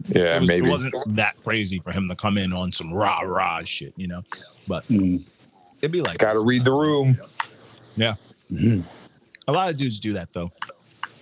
Yeah, 0.09 0.37
it, 0.37 0.41
was, 0.41 0.49
maybe. 0.49 0.67
it 0.67 0.71
wasn't 0.71 0.95
that 1.17 1.35
crazy 1.45 1.79
for 1.81 1.91
him 1.93 2.07
to 2.09 2.15
come 2.15 2.39
in 2.39 2.53
on 2.53 2.71
some 2.73 2.93
rah 2.93 3.21
rah 3.21 3.62
shit. 3.65 3.93
You 3.97 4.07
know, 4.09 4.23
but 4.69 4.87
Mm. 4.89 5.27
it'd 5.79 5.91
be 5.91 6.01
like 6.03 6.19
Got 6.19 6.35
to 6.35 6.41
read 6.45 6.65
the 6.65 6.73
room. 6.73 7.19
Yeah, 7.97 8.15
Mhm. 8.53 8.83
a 9.49 9.53
lot 9.53 9.71
of 9.71 9.77
dudes 9.77 9.99
do 10.01 10.12
that 10.15 10.33
though. 10.33 10.53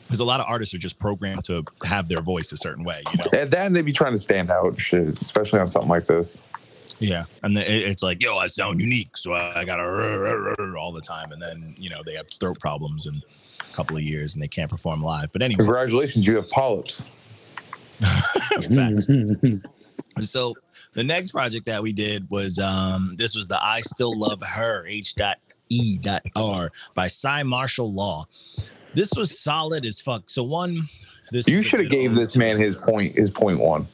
Because 0.06 0.20
a 0.20 0.24
lot 0.24 0.38
of 0.40 0.46
artists 0.48 0.74
are 0.74 0.78
just 0.78 0.98
programmed 0.98 1.44
to 1.46 1.64
have 1.84 2.08
their 2.08 2.20
voice 2.20 2.52
a 2.52 2.58
certain 2.58 2.84
way. 2.84 3.02
You 3.10 3.18
know. 3.18 3.24
And 3.40 3.50
then 3.50 3.72
they'd 3.72 3.82
be 3.86 3.92
trying 3.92 4.14
to 4.14 4.20
stand 4.20 4.50
out 4.50 4.78
shit, 4.78 5.20
especially 5.22 5.60
on 5.60 5.66
something 5.66 5.88
like 5.88 6.04
this. 6.06 6.42
Yeah, 7.00 7.24
and 7.42 7.56
the, 7.56 7.60
it, 7.62 7.88
it's 7.90 8.02
like, 8.02 8.22
yo, 8.22 8.36
I 8.36 8.46
sound 8.46 8.80
unique, 8.80 9.16
so 9.16 9.32
I, 9.32 9.60
I 9.60 9.64
gotta 9.64 9.82
rrr, 9.82 10.18
rrr, 10.18 10.56
rrr 10.56 10.80
all 10.80 10.92
the 10.92 11.00
time, 11.00 11.32
and 11.32 11.40
then 11.42 11.74
you 11.78 11.88
know 11.88 12.02
they 12.04 12.14
have 12.14 12.26
throat 12.38 12.60
problems 12.60 13.06
in 13.06 13.14
a 13.16 13.20
couple 13.74 13.96
of 13.96 14.02
years 14.02 14.34
and 14.34 14.42
they 14.42 14.48
can't 14.48 14.70
perform 14.70 15.02
live. 15.02 15.32
But 15.32 15.42
anyway, 15.42 15.64
Congratulations, 15.64 16.26
you 16.26 16.36
have 16.36 16.48
polyps. 16.50 17.10
facts. 18.74 19.08
So 20.20 20.54
the 20.92 21.02
next 21.02 21.30
project 21.30 21.66
that 21.66 21.82
we 21.82 21.92
did 21.92 22.30
was 22.30 22.60
um 22.60 23.14
this 23.18 23.34
was 23.34 23.48
the 23.48 23.60
I 23.62 23.80
Still 23.80 24.16
Love 24.16 24.40
Her 24.42 24.86
H 24.86 25.16
dot 25.16 25.38
E 25.68 25.98
dot 25.98 26.22
R 26.36 26.70
by 26.94 27.08
Cy 27.08 27.42
Marshall 27.42 27.92
Law. 27.92 28.26
This 28.94 29.12
was 29.16 29.40
solid 29.42 29.84
as 29.84 30.00
fuck. 30.00 30.22
So 30.26 30.44
one, 30.44 30.82
this 31.32 31.48
You 31.48 31.62
should 31.62 31.80
have 31.80 31.90
gave 31.90 32.14
this 32.14 32.36
man 32.36 32.58
his 32.58 32.76
point. 32.76 33.16
His 33.16 33.28
point 33.28 33.58
one. 33.58 33.88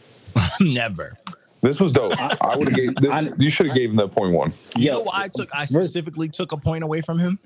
never. 0.60 1.14
This 1.60 1.78
was 1.78 1.92
dope. 1.92 2.14
I 2.18 2.56
would 2.56 2.68
have 2.68 2.76
gave. 2.76 2.94
This, 2.96 3.10
I- 3.10 3.30
you 3.36 3.50
should 3.50 3.66
have 3.66 3.76
gave 3.76 3.90
him 3.90 3.96
that 3.96 4.12
point 4.12 4.32
one. 4.32 4.54
You 4.74 4.92
know 4.92 5.00
why 5.00 5.24
I 5.24 5.28
took 5.28 5.50
I 5.52 5.66
specifically 5.66 6.30
took 6.30 6.52
a 6.52 6.56
point 6.56 6.82
away 6.82 7.02
from 7.02 7.18
him? 7.18 7.38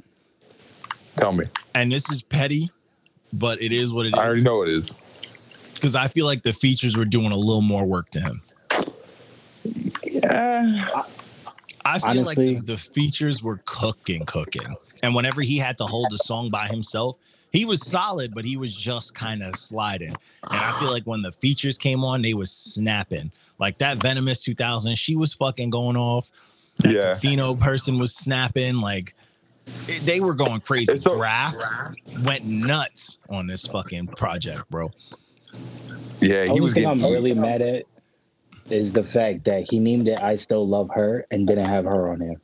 Tell 1.16 1.32
me. 1.32 1.44
And 1.74 1.90
this 1.92 2.10
is 2.10 2.22
petty, 2.22 2.70
but 3.32 3.60
it 3.62 3.72
is 3.72 3.92
what 3.92 4.06
it 4.06 4.10
is. 4.14 4.18
I 4.18 4.24
already 4.24 4.40
is. 4.40 4.44
know 4.44 4.62
it 4.62 4.68
is. 4.70 4.92
Because 5.74 5.94
I 5.96 6.08
feel 6.08 6.26
like 6.26 6.42
the 6.42 6.52
features 6.52 6.96
were 6.96 7.04
doing 7.04 7.32
a 7.32 7.36
little 7.36 7.60
more 7.62 7.84
work 7.84 8.10
to 8.10 8.20
him. 8.20 8.42
Yeah. 10.04 11.02
I 11.84 11.98
feel 11.98 12.10
Honestly- 12.10 12.54
like 12.56 12.64
the, 12.66 12.72
the 12.74 12.78
features 12.78 13.42
were 13.42 13.60
cooking, 13.64 14.24
cooking. 14.24 14.76
And 15.02 15.14
whenever 15.14 15.40
he 15.42 15.58
had 15.58 15.78
to 15.78 15.84
hold 15.84 16.12
a 16.12 16.18
song 16.18 16.50
by 16.50 16.68
himself, 16.68 17.16
he 17.50 17.64
was 17.64 17.84
solid, 17.86 18.34
but 18.34 18.44
he 18.44 18.56
was 18.56 18.74
just 18.74 19.14
kind 19.14 19.42
of 19.42 19.56
sliding. 19.56 20.14
And 20.48 20.58
I 20.60 20.78
feel 20.78 20.90
like 20.90 21.04
when 21.04 21.22
the 21.22 21.32
features 21.32 21.76
came 21.76 22.04
on, 22.04 22.22
they 22.22 22.34
was 22.34 22.50
snapping. 22.50 23.32
Like 23.58 23.78
that 23.78 23.98
Venomous 23.98 24.42
2000, 24.44 24.96
she 24.96 25.16
was 25.16 25.34
fucking 25.34 25.70
going 25.70 25.96
off. 25.96 26.30
That 26.78 26.92
Yeah. 26.94 27.14
Fino 27.14 27.54
person 27.54 27.98
was 27.98 28.14
snapping. 28.14 28.76
Like 28.76 29.14
it- 29.88 30.02
they 30.06 30.20
were 30.20 30.34
going 30.34 30.60
crazy. 30.60 30.96
So- 30.96 31.16
Graph 31.16 31.54
went 32.24 32.44
nuts 32.44 33.18
on 33.28 33.46
this 33.46 33.66
fucking 33.66 34.08
project, 34.08 34.68
bro. 34.70 34.90
Yeah, 36.20 36.44
he 36.44 36.50
only 36.50 36.60
was 36.60 36.72
thing 36.72 36.84
getting. 36.84 37.04
I'm 37.04 37.10
really 37.12 37.34
mad 37.34 37.62
at 37.62 37.84
is 38.70 38.92
the 38.92 39.02
fact 39.02 39.44
that 39.44 39.68
he 39.70 39.78
named 39.80 40.08
it 40.08 40.18
"I 40.20 40.36
Still 40.36 40.66
Love 40.66 40.88
Her" 40.94 41.26
and 41.30 41.46
didn't 41.46 41.66
have 41.66 41.84
her 41.84 42.10
on 42.12 42.20
here. 42.20 42.40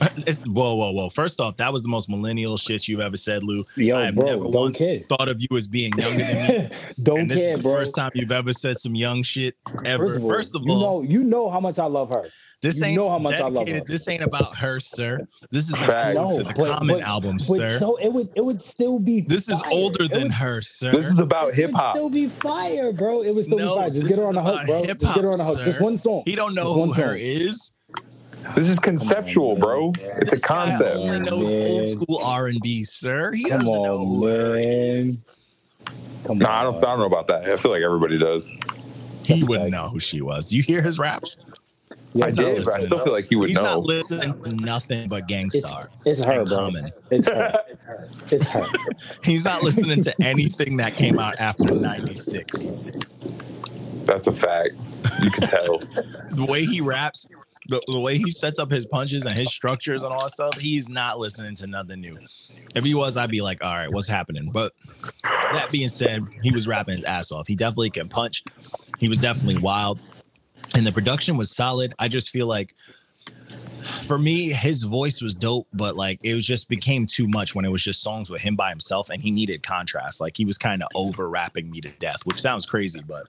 It's, 0.26 0.38
whoa, 0.38 0.74
whoa, 0.74 0.90
whoa! 0.92 1.10
First 1.10 1.38
off, 1.40 1.56
that 1.58 1.72
was 1.72 1.82
the 1.82 1.88
most 1.88 2.08
millennial 2.08 2.56
shit 2.56 2.88
you've 2.88 3.00
ever 3.00 3.16
said, 3.16 3.44
Lou. 3.44 3.64
Yo, 3.76 3.96
I 3.96 4.06
have 4.06 4.14
bro, 4.16 4.24
never 4.26 4.38
don't 4.44 4.54
once 4.54 4.78
care. 4.80 4.98
thought 5.00 5.28
of 5.28 5.40
you 5.40 5.56
as 5.56 5.68
being 5.68 5.92
younger 5.98 6.18
than 6.24 6.48
me. 6.48 6.70
don't 7.02 7.20
and 7.20 7.30
this 7.30 7.40
care, 7.40 7.52
is 7.52 7.56
the 7.58 7.62
bro. 7.62 7.72
first 7.72 7.94
time 7.94 8.10
you've 8.14 8.32
ever 8.32 8.52
said 8.52 8.76
some 8.78 8.94
young 8.94 9.22
shit 9.22 9.54
ever. 9.84 10.04
First 10.08 10.16
of 10.16 10.24
all, 10.24 10.30
First 10.30 10.54
of 10.56 10.62
you 10.62 10.68
know, 10.68 11.02
you 11.02 11.22
know 11.22 11.48
how 11.50 11.60
much 11.60 11.78
I 11.78 11.86
love 11.86 12.10
her. 12.10 12.24
this 12.62 12.80
you 12.80 12.86
ain't 12.86 12.96
know 12.96 13.08
how 13.10 13.18
much 13.18 13.34
I 13.40 13.46
love 13.48 13.68
her. 13.68 13.80
This 13.86 14.08
ain't 14.08 14.22
about 14.24 14.56
her, 14.56 14.80
sir. 14.80 15.20
This 15.50 15.68
is 15.70 15.78
Facts. 15.78 16.16
an 16.16 16.22
No, 16.22 16.36
to 16.38 16.42
the 16.44 16.54
but- 16.56 16.78
Common 16.78 16.96
but- 16.98 17.02
album, 17.06 17.34
But 17.36 17.42
sir. 17.42 17.78
so 17.78 17.96
it 17.96 18.12
would 18.12 18.30
it 18.34 18.44
would 18.44 18.60
still 18.60 18.98
be. 18.98 19.20
this 19.20 19.48
is 19.48 19.62
older 19.70 20.04
It 20.04 20.10
than 20.12 20.22
would- 20.24 20.32
her, 20.34 20.60
sir. 20.62 20.90
This 20.92 21.06
is 21.06 21.18
about 21.20 21.48
This 21.48 21.56
hip 21.58 21.70
would 21.72 21.76
hop. 21.76 21.94
Still 21.96 22.10
be 22.10 22.26
fire, 22.26 22.92
bro. 22.92 23.22
It 23.22 23.34
was 23.34 23.46
still 23.46 23.58
No, 23.58 23.74
be 23.76 23.80
fire. 23.82 23.90
Just 23.90 24.08
get 24.08 24.18
her 24.18 24.24
on 24.26 24.34
the 24.34 24.42
hook, 24.42 24.66
bro. 24.66 24.82
Just 24.84 25.14
get 25.14 25.24
her 25.24 25.30
on 25.30 25.38
the 25.38 25.44
hook. 25.44 25.64
Just 25.64 25.80
one 25.80 25.98
song. 25.98 26.22
he 26.26 26.34
don't 26.34 26.54
know 26.54 26.62
Just 26.62 26.74
who 26.74 26.80
one 26.80 26.88
her 26.94 26.94
song. 26.94 27.16
is. 27.18 27.72
This 28.54 28.68
is 28.68 28.78
conceptual, 28.78 29.52
man. 29.52 29.60
bro. 29.60 29.92
It's 29.98 30.32
a 30.32 30.34
This 30.36 30.40
guy 30.44 30.68
concept. 30.70 30.96
only 30.96 31.20
knows 31.20 31.52
Man. 31.52 31.66
old 31.68 31.88
school 31.88 32.18
R 32.22 32.46
and 32.46 32.60
B, 32.60 32.84
sir. 32.84 33.32
He 33.32 33.42
Come 33.44 33.60
doesn't 33.60 33.66
know 33.82 33.98
on, 33.98 34.06
who 34.06 34.26
her 34.26 34.54
man. 34.54 34.64
is. 34.64 35.18
Come 36.24 36.38
No, 36.38 36.46
on. 36.46 36.52
I 36.52 36.62
don't, 36.62 36.76
I 36.76 36.80
don't 36.80 36.98
know 36.98 37.06
about 37.06 37.26
that. 37.28 37.44
I 37.48 37.56
feel 37.56 37.70
like 37.70 37.82
everybody 37.82 38.18
does. 38.18 38.48
He 38.48 39.34
That's 39.34 39.48
wouldn't 39.48 39.66
like- 39.66 39.72
know 39.72 39.88
who 39.88 40.00
she 40.00 40.20
was. 40.22 40.48
Do 40.50 40.56
you 40.56 40.62
hear 40.62 40.80
his 40.82 40.98
raps? 40.98 41.38
I 42.22 42.30
did, 42.30 42.64
but 42.64 42.74
I 42.76 42.78
still 42.78 42.98
feel 43.00 43.12
like 43.12 43.26
he 43.28 43.36
would 43.36 43.50
He's 43.50 43.56
know. 43.56 43.62
not 43.64 43.80
listening 43.82 44.42
to 44.42 44.50
nothing 44.56 45.06
but 45.06 45.24
It's, 45.24 45.26
Gang 45.28 45.50
Starr. 45.50 45.90
it's 46.06 46.24
her, 46.24 46.40
and 46.40 46.48
bro. 46.48 46.56
Common. 46.56 46.90
It's 47.10 47.28
her. 47.28 47.58
It's 48.30 48.48
her. 48.48 48.62
He's 49.22 49.44
not 49.44 49.62
listening 49.62 50.00
to 50.02 50.22
anything 50.22 50.78
that 50.78 50.96
came 50.96 51.18
out 51.18 51.34
after 51.38 51.74
'96. 51.74 52.68
That's 54.06 54.26
a 54.26 54.32
fact. 54.32 54.70
You 55.22 55.30
can 55.30 55.48
tell. 55.48 55.78
The 56.30 56.46
way 56.48 56.64
he 56.64 56.80
raps, 56.80 57.26
the, 57.68 57.80
the 57.92 58.00
way 58.00 58.16
he 58.16 58.30
sets 58.30 58.58
up 58.58 58.70
his 58.70 58.86
punches 58.86 59.24
and 59.24 59.34
his 59.34 59.52
structures 59.52 60.02
and 60.02 60.12
all 60.12 60.22
that 60.22 60.30
stuff, 60.30 60.58
he's 60.58 60.88
not 60.88 61.18
listening 61.18 61.54
to 61.56 61.66
nothing 61.66 62.00
new. 62.00 62.18
If 62.74 62.84
he 62.84 62.94
was, 62.94 63.16
I'd 63.16 63.30
be 63.30 63.40
like, 63.40 63.62
all 63.62 63.74
right, 63.74 63.90
what's 63.90 64.08
happening? 64.08 64.50
But 64.52 64.72
that 65.22 65.68
being 65.70 65.88
said, 65.88 66.22
he 66.42 66.50
was 66.50 66.68
rapping 66.68 66.94
his 66.94 67.04
ass 67.04 67.32
off. 67.32 67.46
He 67.46 67.56
definitely 67.56 67.90
can 67.90 68.08
punch. 68.08 68.44
He 68.98 69.08
was 69.08 69.18
definitely 69.18 69.60
wild. 69.60 70.00
And 70.74 70.86
the 70.86 70.92
production 70.92 71.36
was 71.36 71.50
solid. 71.50 71.94
I 71.98 72.08
just 72.08 72.30
feel 72.30 72.46
like 72.46 72.74
for 73.86 74.18
me, 74.18 74.50
his 74.50 74.82
voice 74.82 75.22
was 75.22 75.34
dope, 75.34 75.68
but 75.72 75.96
like 75.96 76.18
it 76.22 76.34
was 76.34 76.44
just 76.44 76.68
became 76.68 77.06
too 77.06 77.28
much 77.28 77.54
when 77.54 77.64
it 77.64 77.70
was 77.70 77.84
just 77.84 78.02
songs 78.02 78.30
with 78.30 78.42
him 78.42 78.56
by 78.56 78.70
himself 78.70 79.10
and 79.10 79.22
he 79.22 79.30
needed 79.30 79.62
contrast. 79.62 80.20
Like 80.20 80.36
he 80.36 80.44
was 80.44 80.58
kind 80.58 80.82
of 80.82 80.88
over 80.94 81.28
rapping 81.28 81.70
me 81.70 81.80
to 81.80 81.90
death, 81.90 82.24
which 82.24 82.40
sounds 82.40 82.66
crazy, 82.66 83.02
but 83.06 83.28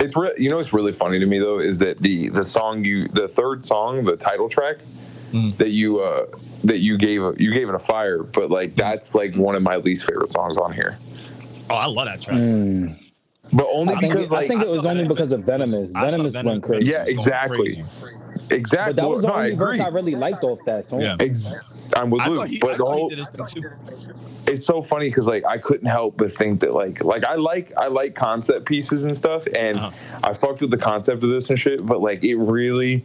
It's 0.00 0.16
re- 0.16 0.32
you 0.38 0.50
know 0.50 0.56
what's 0.56 0.72
really 0.72 0.92
funny 0.92 1.18
to 1.18 1.26
me 1.26 1.38
though 1.38 1.58
is 1.60 1.78
that 1.78 1.98
the 2.00 2.28
the 2.30 2.42
song 2.44 2.84
you 2.84 3.08
the 3.08 3.28
third 3.28 3.64
song 3.64 4.04
the 4.04 4.16
title 4.16 4.48
track 4.48 4.76
Mhm. 5.32 5.56
that 5.58 5.70
you 5.70 6.00
uh 6.00 6.26
that 6.62 6.78
you 6.78 6.96
gave 6.96 7.20
you 7.40 7.52
gave 7.52 7.68
it 7.68 7.74
a 7.74 7.78
fire 7.78 8.22
but 8.22 8.50
like 8.50 8.76
that's 8.76 9.14
like 9.14 9.34
one 9.34 9.54
of 9.56 9.62
my 9.62 9.76
least 9.76 10.04
favorite 10.04 10.28
songs 10.28 10.56
on 10.56 10.72
here 10.72 10.96
oh, 11.70 11.74
I 11.74 11.86
love 11.86 12.06
that 12.06 12.20
track. 12.20 12.36
Mm. 12.38 12.96
but 13.52 13.66
only 13.72 13.94
I 13.94 13.98
think, 14.00 14.12
because 14.12 14.30
it, 14.30 14.34
I 14.36 14.46
think 14.48 14.62
it 14.62 14.68
was 14.68 14.86
only 14.86 15.06
because 15.08 15.32
of 15.32 15.40
Venomous 15.42 15.90
Venomous. 15.90 15.94
I 15.96 16.04
Venomous 16.04 16.32
Venom- 16.34 16.52
went 16.52 16.62
crazy. 16.62 16.86
Yeah, 16.86 17.04
exactly. 17.06 17.58
crazy. 17.58 17.84
exactly 18.50 18.94
But 18.94 19.02
that 19.02 19.08
was 19.08 19.22
the 19.22 19.28
no, 19.28 19.34
I 19.34 19.38
only 19.44 19.54
verse 19.56 19.74
agree 19.74 19.80
I 19.84 19.88
really 19.88 20.14
liked 20.14 20.44
off 20.44 20.60
that 20.66 20.84
song. 20.84 21.00
Yeah. 21.00 21.16
Ex- 21.20 21.54
I'm 21.96 22.10
with 22.10 22.22
I 22.22 22.28
Luke 22.28 22.48
he, 22.48 22.56
I 22.56 22.66
but 22.66 22.78
the 22.78 22.84
whole 22.84 23.08
did 23.08 23.18
his 23.18 23.28
thing 23.28 23.46
too. 23.46 23.70
it's 24.46 24.64
so 24.64 24.82
funny 24.82 25.08
because 25.08 25.26
like 25.26 25.44
I 25.44 25.58
couldn't 25.58 25.86
help 25.88 26.16
but 26.16 26.30
think 26.32 26.60
that 26.60 26.72
like 26.74 27.02
like 27.02 27.24
I 27.24 27.34
like 27.34 27.72
I 27.76 27.86
like 27.88 28.14
concept 28.14 28.66
pieces 28.66 29.04
and 29.04 29.14
stuff, 29.14 29.46
and 29.56 29.78
Uh-huh. 29.78 29.90
I 30.22 30.32
fucked 30.34 30.60
with 30.60 30.70
the 30.70 30.78
concept 30.78 31.22
of 31.24 31.30
this 31.30 31.48
and 31.50 31.58
shit. 31.58 31.84
But 31.84 32.00
like 32.00 32.22
it 32.24 32.36
really, 32.36 33.04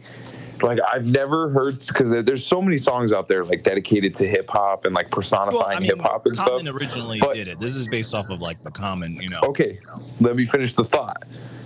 like 0.62 0.78
I've 0.92 1.06
never 1.06 1.48
heard 1.50 1.78
because 1.86 2.10
there's 2.24 2.46
so 2.46 2.60
many 2.60 2.76
songs 2.78 3.12
out 3.12 3.28
there 3.28 3.44
like 3.44 3.62
dedicated 3.62 4.14
to 4.16 4.26
hip 4.26 4.50
hop 4.50 4.84
and 4.84 4.94
like 4.94 5.10
personifying 5.10 5.56
Well, 5.58 5.66
I 5.70 5.78
mean, 5.80 5.84
hip 5.90 6.00
hop 6.00 6.26
and 6.26 6.36
Common 6.36 6.60
stuff. 6.66 6.74
originally 6.74 7.18
But- 7.20 7.34
did 7.36 7.48
it. 7.48 7.58
This 7.58 7.76
is 7.76 7.88
based 7.88 8.14
off 8.14 8.28
of 8.30 8.40
like 8.42 8.62
the 8.62 8.70
Common, 8.70 9.16
you 9.16 9.28
know. 9.28 9.40
Okay, 9.44 9.78
let 10.20 10.36
me 10.36 10.44
finish 10.44 10.74
the 10.74 10.84
thought. 10.84 11.22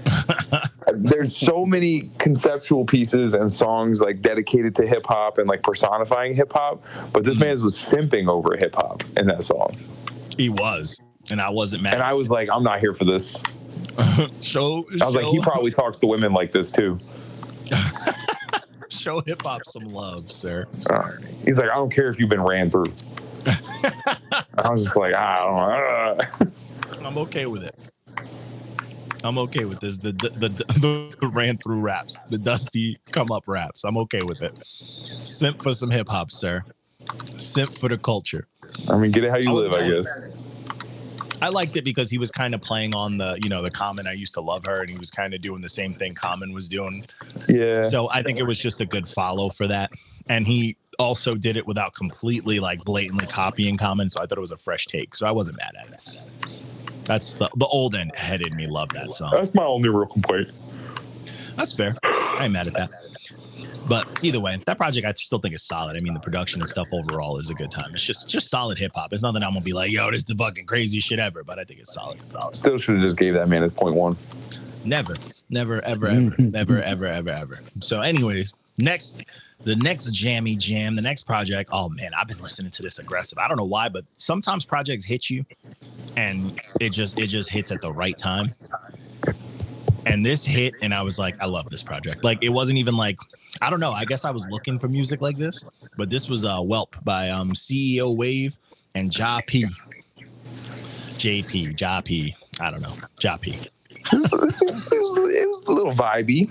There's 1.02 1.36
so 1.36 1.64
many 1.66 2.10
conceptual 2.18 2.84
pieces 2.84 3.34
and 3.34 3.50
songs 3.50 4.00
like 4.00 4.22
dedicated 4.22 4.74
to 4.76 4.86
hip 4.86 5.06
hop 5.06 5.38
and 5.38 5.48
like 5.48 5.62
personifying 5.62 6.34
hip 6.34 6.52
hop, 6.52 6.82
but 7.12 7.22
Mm-hmm. 7.22 7.22
this 7.22 7.36
man 7.36 7.62
was 7.62 7.74
simping 7.74 8.28
over 8.28 8.56
hip 8.56 8.74
hop 8.74 9.02
in 9.16 9.26
that 9.26 9.42
song, 9.42 9.72
He 10.36 10.48
was, 10.48 10.98
and 11.30 11.40
I 11.40 11.50
wasn't 11.50 11.82
mad. 11.82 11.94
and 11.94 12.02
I 12.02 12.14
was 12.14 12.30
like, 12.30 12.48
I'm 12.52 12.62
not 12.62 12.80
here 12.80 12.92
for 12.94 13.04
this. 13.04 13.36
show, 14.40 14.86
I 15.00 15.06
was 15.06 15.14
like, 15.14 15.26
he 15.26 15.38
probably 15.42 15.70
talks 15.70 15.96
to 15.98 16.06
women 16.06 16.32
like 16.32 16.52
this 16.52 16.70
too. 16.70 16.98
show 18.88 19.20
hip 19.26 19.42
hop 19.42 19.62
some 19.66 19.84
love, 19.84 20.30
sir. 20.30 20.66
Uh, 20.90 21.12
he's 21.44 21.58
like, 21.58 21.70
I 21.70 21.74
don't 21.74 21.90
care 21.92 22.08
if 22.08 22.18
you've 22.18 22.30
been 22.30 22.42
ran 22.42 22.70
through. 22.70 22.92
I 23.46 24.70
was 24.70 24.84
just 24.84 24.96
like, 24.96 25.14
I 25.14 25.38
don't 26.18 26.50
know. 27.02 27.06
I'm 27.08 27.18
okay 27.18 27.46
with 27.46 27.62
it. 27.64 27.74
I'm 29.24 29.38
okay 29.38 29.64
with 29.64 29.80
this. 29.80 29.98
The 29.98 30.12
the, 30.12 30.28
the 30.28 30.48
the 31.18 31.28
ran 31.28 31.56
through 31.58 31.80
raps, 31.80 32.18
the 32.28 32.38
dusty 32.38 32.98
come 33.10 33.32
up 33.32 33.44
raps. 33.46 33.84
I'm 33.84 33.96
okay 33.98 34.22
with 34.22 34.42
it. 34.42 34.54
Simp 35.22 35.62
for 35.62 35.72
some 35.72 35.90
hip 35.90 36.08
hop, 36.08 36.30
sir. 36.30 36.62
Simp 37.38 37.76
for 37.76 37.88
the 37.88 37.98
culture. 37.98 38.46
I 38.88 38.96
mean, 38.96 39.10
get 39.10 39.24
it 39.24 39.30
how 39.30 39.38
you 39.38 39.50
I 39.50 39.52
live, 39.52 39.72
I 39.72 39.88
guess. 39.88 40.06
I 41.42 41.48
liked 41.48 41.76
it 41.76 41.84
because 41.84 42.10
he 42.10 42.18
was 42.18 42.30
kind 42.30 42.54
of 42.54 42.62
playing 42.62 42.94
on 42.94 43.18
the, 43.18 43.38
you 43.42 43.50
know, 43.50 43.62
the 43.62 43.70
Common. 43.70 44.06
I 44.06 44.12
used 44.12 44.34
to 44.34 44.40
love 44.40 44.64
her, 44.66 44.80
and 44.80 44.88
he 44.88 44.96
was 44.96 45.10
kind 45.10 45.34
of 45.34 45.42
doing 45.42 45.60
the 45.60 45.68
same 45.68 45.92
thing 45.92 46.14
Common 46.14 46.52
was 46.52 46.68
doing. 46.68 47.04
Yeah. 47.48 47.82
So 47.82 48.08
I 48.10 48.22
think 48.22 48.38
it 48.38 48.46
was 48.46 48.58
just 48.58 48.80
a 48.80 48.86
good 48.86 49.08
follow 49.08 49.50
for 49.50 49.66
that. 49.66 49.90
And 50.28 50.46
he 50.46 50.76
also 50.98 51.34
did 51.34 51.56
it 51.56 51.66
without 51.66 51.94
completely 51.94 52.60
like 52.60 52.82
blatantly 52.84 53.26
copying 53.26 53.76
Common. 53.76 54.08
So 54.08 54.22
I 54.22 54.26
thought 54.26 54.38
it 54.38 54.40
was 54.40 54.52
a 54.52 54.56
fresh 54.56 54.86
take. 54.86 55.16
So 55.16 55.26
I 55.26 55.32
wasn't 55.32 55.58
mad 55.58 55.74
at 55.78 55.92
it. 55.92 56.20
That's 57.04 57.34
the 57.34 57.48
the 57.56 57.66
old 57.66 57.94
end 57.94 58.12
headed 58.14 58.54
me 58.54 58.66
love 58.66 58.88
that 58.90 59.12
song. 59.12 59.30
That's 59.32 59.54
my 59.54 59.64
only 59.64 59.88
real 59.88 60.06
complaint. 60.06 60.50
That's 61.56 61.72
fair. 61.72 61.96
I 62.02 62.44
ain't 62.44 62.52
mad 62.52 62.66
at 62.66 62.74
that. 62.74 62.90
But 63.86 64.24
either 64.24 64.40
way, 64.40 64.58
that 64.66 64.78
project 64.78 65.06
I 65.06 65.12
still 65.12 65.38
think 65.38 65.54
is 65.54 65.62
solid. 65.62 65.96
I 65.96 66.00
mean, 66.00 66.14
the 66.14 66.20
production 66.20 66.62
and 66.62 66.68
stuff 66.68 66.88
overall 66.90 67.38
is 67.38 67.50
a 67.50 67.54
good 67.54 67.70
time. 67.70 67.94
It's 67.94 68.04
just 68.04 68.28
just 68.30 68.48
solid 68.48 68.78
hip 68.78 68.92
hop. 68.94 69.12
It's 69.12 69.22
nothing 69.22 69.42
I'm 69.42 69.52
gonna 69.52 69.60
be 69.60 69.74
like, 69.74 69.92
yo, 69.92 70.10
this 70.10 70.18
is 70.20 70.24
the 70.24 70.34
fucking 70.34 70.66
craziest 70.66 71.06
shit 71.06 71.18
ever. 71.18 71.44
But 71.44 71.58
I 71.58 71.64
think 71.64 71.80
it's 71.80 71.92
solid. 71.92 72.20
Still 72.52 72.78
should 72.78 72.96
have 72.96 73.04
just 73.04 73.18
gave 73.18 73.34
that 73.34 73.48
man 73.48 73.62
his 73.62 73.72
point 73.72 73.94
one. 73.94 74.16
Never, 74.84 75.14
never, 75.50 75.82
ever, 75.82 76.08
ever, 76.08 76.34
ever, 76.54 76.82
ever, 76.82 77.06
ever, 77.06 77.30
ever. 77.30 77.60
So, 77.80 78.00
anyways, 78.00 78.54
next, 78.78 79.22
the 79.62 79.76
next 79.76 80.12
jammy 80.12 80.56
jam, 80.56 80.94
the 80.94 81.02
next 81.02 81.22
project. 81.22 81.70
Oh 81.72 81.88
man, 81.88 82.12
I've 82.14 82.28
been 82.28 82.40
listening 82.42 82.70
to 82.72 82.82
this 82.82 82.98
aggressive. 82.98 83.38
I 83.38 83.48
don't 83.48 83.56
know 83.56 83.64
why, 83.64 83.88
but 83.88 84.04
sometimes 84.16 84.64
projects 84.64 85.04
hit 85.04 85.30
you, 85.30 85.44
and 86.16 86.60
it 86.80 86.90
just 86.90 87.18
it 87.18 87.28
just 87.28 87.50
hits 87.50 87.72
at 87.72 87.80
the 87.80 87.92
right 87.92 88.16
time. 88.16 88.50
And 90.06 90.24
this 90.24 90.44
hit, 90.44 90.74
and 90.82 90.92
I 90.92 91.00
was 91.00 91.18
like, 91.18 91.40
I 91.40 91.46
love 91.46 91.70
this 91.70 91.82
project. 91.82 92.24
Like, 92.24 92.38
it 92.42 92.50
wasn't 92.50 92.78
even 92.78 92.94
like 92.94 93.18
I 93.62 93.70
don't 93.70 93.80
know. 93.80 93.92
I 93.92 94.04
guess 94.04 94.24
I 94.24 94.30
was 94.30 94.48
looking 94.50 94.78
for 94.78 94.88
music 94.88 95.20
like 95.20 95.38
this, 95.38 95.64
but 95.96 96.10
this 96.10 96.28
was 96.28 96.44
uh, 96.44 96.60
Whelp 96.60 96.96
by 97.04 97.30
um, 97.30 97.52
CEO 97.52 98.14
Wave 98.14 98.58
and 98.94 99.16
Ja 99.16 99.40
P. 99.46 99.66
JP, 101.16 101.80
Ja 101.80 102.00
P. 102.00 102.34
I 102.60 102.70
don't 102.70 102.82
know, 102.82 102.92
Ja 103.22 103.36
P. 103.36 103.52
it, 103.52 104.12
was, 104.12 104.60
it 104.60 105.48
was 105.48 105.64
a 105.66 105.72
little 105.72 105.92
vibey. 105.92 106.50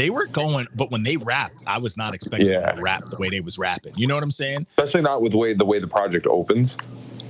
They 0.00 0.08
were 0.10 0.26
going, 0.26 0.66
but 0.74 0.90
when 0.90 1.02
they 1.02 1.16
rapped, 1.18 1.62
I 1.66 1.76
was 1.78 1.96
not 1.98 2.14
expecting 2.14 2.48
Yeah. 2.48 2.60
them 2.66 2.76
to 2.76 2.82
rap 2.82 3.04
the 3.06 3.18
way 3.18 3.28
they 3.28 3.40
was 3.40 3.58
rapping. 3.58 3.92
You 3.96 4.06
know 4.06 4.14
what 4.14 4.22
I'm 4.24 4.30
saying? 4.30 4.66
Especially 4.78 5.02
not 5.02 5.20
with 5.20 5.32
the 5.32 5.38
way 5.38 5.52
the 5.52 5.64
way 5.66 5.78
the 5.78 5.86
project 5.86 6.26
opens. 6.26 6.76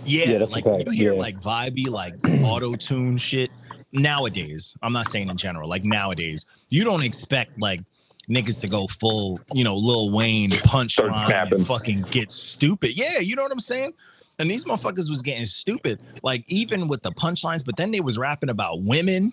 Yeah, 0.04 0.30
Yeah, 0.30 0.38
that's 0.38 0.52
like 0.52 0.64
when 0.64 0.80
you 0.87 0.90
hear 0.92 1.12
yeah. 1.14 1.18
like 1.20 1.37
vibey, 1.38 1.88
like 1.88 2.14
auto 2.44 2.74
tune 2.76 3.16
shit. 3.18 3.50
Nowadays, 3.92 4.76
I'm 4.83 4.92
not 4.92 5.09
saying 5.09 5.28
in 5.28 5.37
general, 5.37 5.68
like 5.68 5.83
nowadays, 5.85 6.46
you 6.68 6.85
don't 6.85 7.02
expect 7.02 7.61
like 7.61 7.80
niggas 8.28 8.61
to 8.61 8.68
go 8.68 8.87
full, 8.87 9.40
you 9.52 9.64
know, 9.64 9.74
Lil 9.74 10.12
Wayne 10.12 10.50
punch 10.62 10.92
Start 10.92 11.11
line 11.11 11.26
snapping. 11.26 11.54
and 11.59 11.66
fucking 11.66 12.02
get 12.11 12.30
stupid. 12.30 12.96
Yeah, 12.96 13.18
you 13.18 13.35
know 13.35 13.42
what 13.42 13.50
I'm 13.50 13.59
saying? 13.59 13.92
And 14.38 14.48
these 14.48 14.64
motherfuckers 14.64 15.11
was 15.11 15.22
getting 15.22 15.44
stupid, 15.44 16.00
like 16.22 16.44
even 16.48 16.87
with 16.87 17.02
the 17.02 17.11
punchlines, 17.11 17.64
but 17.64 17.76
then 17.76 17.90
they 17.90 18.00
was 18.00 18.16
rapping 18.16 18.48
about 18.48 18.80
women. 18.83 19.33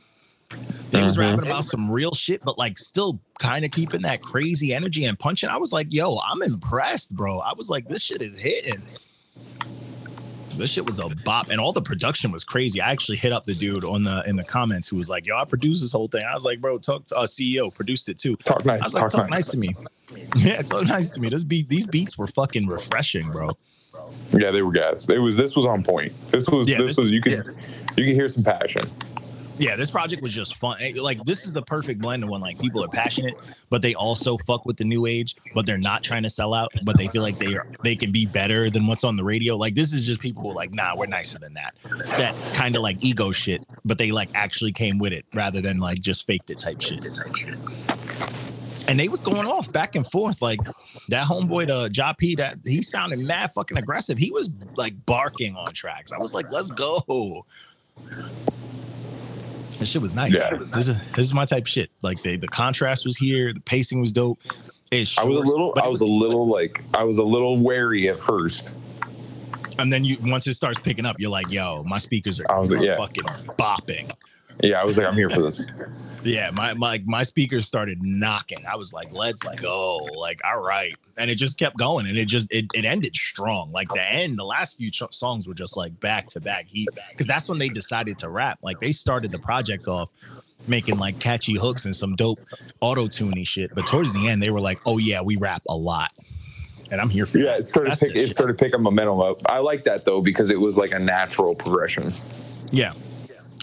They 0.92 1.04
was 1.04 1.18
Mhm. 1.18 1.20
rapping 1.20 1.48
about 1.48 1.66
some 1.66 1.92
real 1.92 2.14
shit, 2.14 2.44
but 2.44 2.58
like 2.58 2.78
still 2.78 3.20
kind 3.40 3.66
of 3.66 3.72
keeping 3.72 4.02
that 4.04 4.22
crazy 4.22 4.74
energy 4.74 5.04
and 5.06 5.20
punching. 5.20 5.50
I 5.50 5.58
was 5.58 5.74
like, 5.74 5.88
yo, 5.94 6.18
I'm 6.20 6.42
impressed, 6.42 7.14
bro. 7.16 7.40
I 7.40 7.54
was 7.54 7.70
like, 7.70 7.88
this 7.90 8.02
shit 8.04 8.22
is 8.22 8.36
hitting. 8.36 8.82
This 10.56 10.72
shit 10.72 10.86
was 10.88 10.98
a 10.98 11.08
bop, 11.24 11.50
and 11.50 11.60
all 11.60 11.72
the 11.72 11.84
production 11.84 12.32
was 12.32 12.44
crazy. 12.44 12.82
I 12.82 12.90
actually 12.92 13.18
hit 13.18 13.32
up 13.32 13.44
the 13.44 13.54
dude 13.54 13.84
on 13.84 14.02
the 14.02 14.24
in 14.26 14.36
the 14.38 14.44
comments 14.44 14.88
who 14.88 14.96
was 14.98 15.08
like, 15.08 15.28
"Yo, 15.28 15.38
I 15.38 15.46
produced 15.46 15.82
this 15.84 15.92
whole 15.92 16.08
thing." 16.08 16.24
I 16.28 16.34
was 16.34 16.46
like, 16.46 16.60
"Bro, 16.60 16.80
talk 16.80 17.06
to 17.06 17.16
uh, 17.16 17.28
CEO 17.28 17.70
produced 17.76 18.10
it 18.10 18.18
too." 18.18 18.36
Talk 18.38 18.66
nice. 18.66 18.82
I 18.82 18.86
was 18.86 18.94
like, 18.96 19.02
talk, 19.04 19.12
"Talk 19.12 19.30
nice 19.30 19.48
to 19.52 19.58
me." 19.58 19.76
Yeah, 20.38 20.62
talk 20.64 20.88
nice 20.88 21.10
to 21.14 21.20
me. 21.20 21.30
This 21.30 21.44
beat, 21.44 21.68
these 21.70 21.86
beats 21.86 22.18
were 22.18 22.28
fucking 22.28 22.66
refreshing, 22.68 23.30
bro. 23.30 23.52
Yeah, 24.32 24.50
they 24.52 24.62
were 24.64 24.72
guys. 24.72 25.08
It 25.10 25.18
was 25.20 25.36
this 25.38 25.54
was 25.56 25.66
on 25.68 25.84
point. 25.84 26.12
This 26.32 26.48
was 26.48 26.68
Yeah, 26.68 26.78
this, 26.80 26.88
this- 26.92 26.98
was 26.98 27.12
you 27.12 27.22
could 27.22 27.34
yeah. 27.34 27.42
you 27.98 28.06
could 28.06 28.16
hear 28.16 28.28
some 28.30 28.44
passion. 28.44 28.90
Yeah, 29.60 29.76
this 29.76 29.90
project 29.90 30.22
was 30.22 30.34
just 30.34 30.56
fun. 30.56 30.78
Like 30.96 31.24
this 31.24 31.46
is 31.46 31.54
the 31.54 31.64
perfect 31.64 32.02
blend 32.02 32.24
of 32.24 32.30
when 32.30 32.42
like 32.42 32.60
people 32.60 32.84
are 32.84 32.88
passionate, 32.88 33.36
but 33.70 33.82
they 33.82 33.96
also 33.96 34.38
fuck 34.46 34.66
with 34.66 34.78
the 34.78 34.84
new 34.84 35.08
age, 35.08 35.36
but 35.56 35.66
they're 35.66 35.78
not 35.78 36.04
trying 36.04 36.24
to 36.24 36.30
sell 36.30 36.54
out, 36.54 36.72
but 36.86 36.98
they 36.98 37.08
feel 37.08 37.24
like 37.24 37.38
they 37.40 37.56
are 37.56 37.66
they 37.84 37.96
can 37.96 38.12
be 38.12 38.26
better 38.26 38.70
than 38.70 38.86
what's 38.86 39.04
on 39.04 39.16
the 39.16 39.24
radio. 39.24 39.56
Like 39.56 39.74
this 39.74 39.94
is 39.94 40.06
just 40.06 40.22
people 40.22 40.44
who 40.44 40.52
are 40.52 40.56
like, 40.56 40.74
nah, 40.74 40.96
we're 40.96 41.08
nicer 41.08 41.40
than 41.40 41.56
that. 41.56 41.76
That 42.18 42.36
kind 42.54 42.76
of 42.76 42.84
like 42.84 43.04
ego 43.04 43.32
shit, 43.32 43.62
but 43.84 43.98
they 43.98 44.12
like 44.12 44.30
actually 44.36 44.74
came 44.74 45.00
with 45.00 45.12
it 45.14 45.26
rather 45.34 45.60
than 45.60 45.80
like 45.80 46.02
just 46.02 46.28
faked 46.28 46.50
it 46.52 46.60
type 46.60 46.80
shit. 46.82 47.04
And 48.88 49.00
they 49.00 49.10
was 49.10 49.22
going 49.22 49.48
off 49.48 49.72
back 49.72 49.96
and 49.96 50.06
forth. 50.10 50.42
Like 50.42 50.60
that 51.10 51.26
homeboy 51.26 51.68
to 51.68 51.92
Ja 51.94 52.14
P, 52.14 52.36
that 52.36 52.60
he 52.64 52.82
sounded 52.82 53.20
mad 53.20 53.52
fucking 53.54 53.78
aggressive. 53.78 54.18
He 54.18 54.32
was 54.32 54.50
like 54.76 55.06
barking 55.06 55.56
on 55.56 55.74
tracks. 55.74 56.14
I 56.14 56.20
was 56.20 56.34
like, 56.34 56.52
let's 56.52 56.72
go. 56.72 57.46
This 59.80 59.92
shit 59.92 60.02
was 60.02 60.16
nice. 60.16 60.34
Yeah. 60.34 60.56
This 60.56 60.88
is 60.88 61.00
this 61.16 61.26
is 61.26 61.34
my 61.34 61.46
type 61.46 61.68
shit. 61.68 61.92
Like 62.02 62.22
they 62.24 62.36
the 62.36 62.48
contrast 62.48 63.06
was 63.06 63.18
here, 63.18 63.54
the 63.54 63.60
pacing 63.60 64.02
was 64.02 64.12
dope. 64.12 64.40
It's 64.92 65.18
I 65.18 65.26
was 65.26 65.38
a 65.38 65.40
little, 65.40 65.74
I 65.78 65.86
it 65.86 65.92
was 65.92 66.02
a 66.02 66.06
little 66.06 66.48
like, 66.48 66.82
I 66.96 67.04
was 67.04 67.18
a 67.18 67.24
little 67.24 67.58
wary 67.58 68.08
at 68.10 68.20
first. 68.20 68.72
and 69.80 69.92
then 69.92 70.04
you 70.04 70.18
once 70.24 70.48
it 70.48 70.54
starts 70.54 70.80
picking 70.80 71.06
up, 71.06 71.20
you're 71.20 71.30
like, 71.30 71.52
yo, 71.52 71.84
my 71.84 71.98
speakers 71.98 72.40
are, 72.40 72.52
I 72.52 72.58
was 72.58 72.72
like, 72.72 72.82
yeah. 72.82 72.96
fucking 72.96 73.26
bopping. 73.58 74.12
Yeah, 74.62 74.82
I 74.82 74.84
was 74.84 74.98
like, 74.98 75.08
I'm 75.08 75.14
here 75.14 75.30
for 75.30 75.42
this. 75.42 75.70
Yeah, 76.24 76.50
my 76.52 76.74
my 76.74 77.00
my 77.06 77.24
speakers 77.24 77.66
started 77.66 78.04
knocking. 78.04 78.66
I 78.66 78.76
was 78.76 78.92
like, 78.92 79.14
let's 79.14 79.46
go. 79.56 79.98
Like, 80.18 80.42
all 80.44 80.60
right. 80.60 80.96
And 81.16 81.30
it 81.30 81.36
just 81.36 81.58
kept 81.58 81.78
going 81.78 82.06
and 82.06 82.18
it 82.18 82.26
just 82.26 82.52
it, 82.52 82.66
it 82.74 82.86
ended 82.86 83.16
strong. 83.16 83.72
Like 83.72 83.88
the 83.90 84.04
end, 84.04 84.38
the 84.38 84.44
last 84.44 84.78
few 84.78 84.92
ch- 84.92 85.04
songs 85.12 85.48
were 85.48 85.54
just 85.54 85.78
like 85.78 85.98
back 86.00 86.28
to 86.30 86.42
back 86.42 86.68
heat 86.68 86.90
because 87.12 87.28
that's 87.28 87.48
when 87.48 87.60
they 87.60 87.70
decided 87.70 88.18
to 88.20 88.30
rap. 88.30 88.60
Like 88.62 88.80
they 88.80 88.92
started 88.92 89.32
the 89.32 89.38
project 89.40 89.88
off 89.88 90.10
making 90.68 90.98
like 90.98 91.20
catchy 91.20 91.54
hooks 91.54 91.86
and 91.86 91.96
some 91.96 92.16
dope 92.16 92.40
auto-tuning 92.82 93.46
shit. 93.46 93.74
But 93.74 93.88
towards 93.88 94.14
the 94.14 94.28
end, 94.28 94.42
they 94.44 94.50
were 94.50 94.62
like, 94.62 94.80
oh 94.86 94.98
yeah, 94.98 95.22
we 95.22 95.38
rap 95.38 95.62
a 95.70 95.76
lot. 95.76 96.12
And 96.92 97.00
I'm 97.00 97.10
here 97.10 97.26
for 97.26 97.38
Yeah, 97.38 97.56
it 97.56 97.64
started, 97.64 97.98
pick, 98.00 98.16
it 98.16 98.30
started 98.30 98.58
picking 98.58 98.82
momentum 98.82 99.20
up. 99.20 99.38
I 99.46 99.60
like 99.60 99.84
that 99.86 100.04
though 100.06 100.22
because 100.22 100.50
it 100.50 100.60
was 100.60 100.78
like 100.78 100.92
a 100.92 101.00
natural 101.00 101.56
progression. 101.56 102.14
Yeah. 102.72 102.94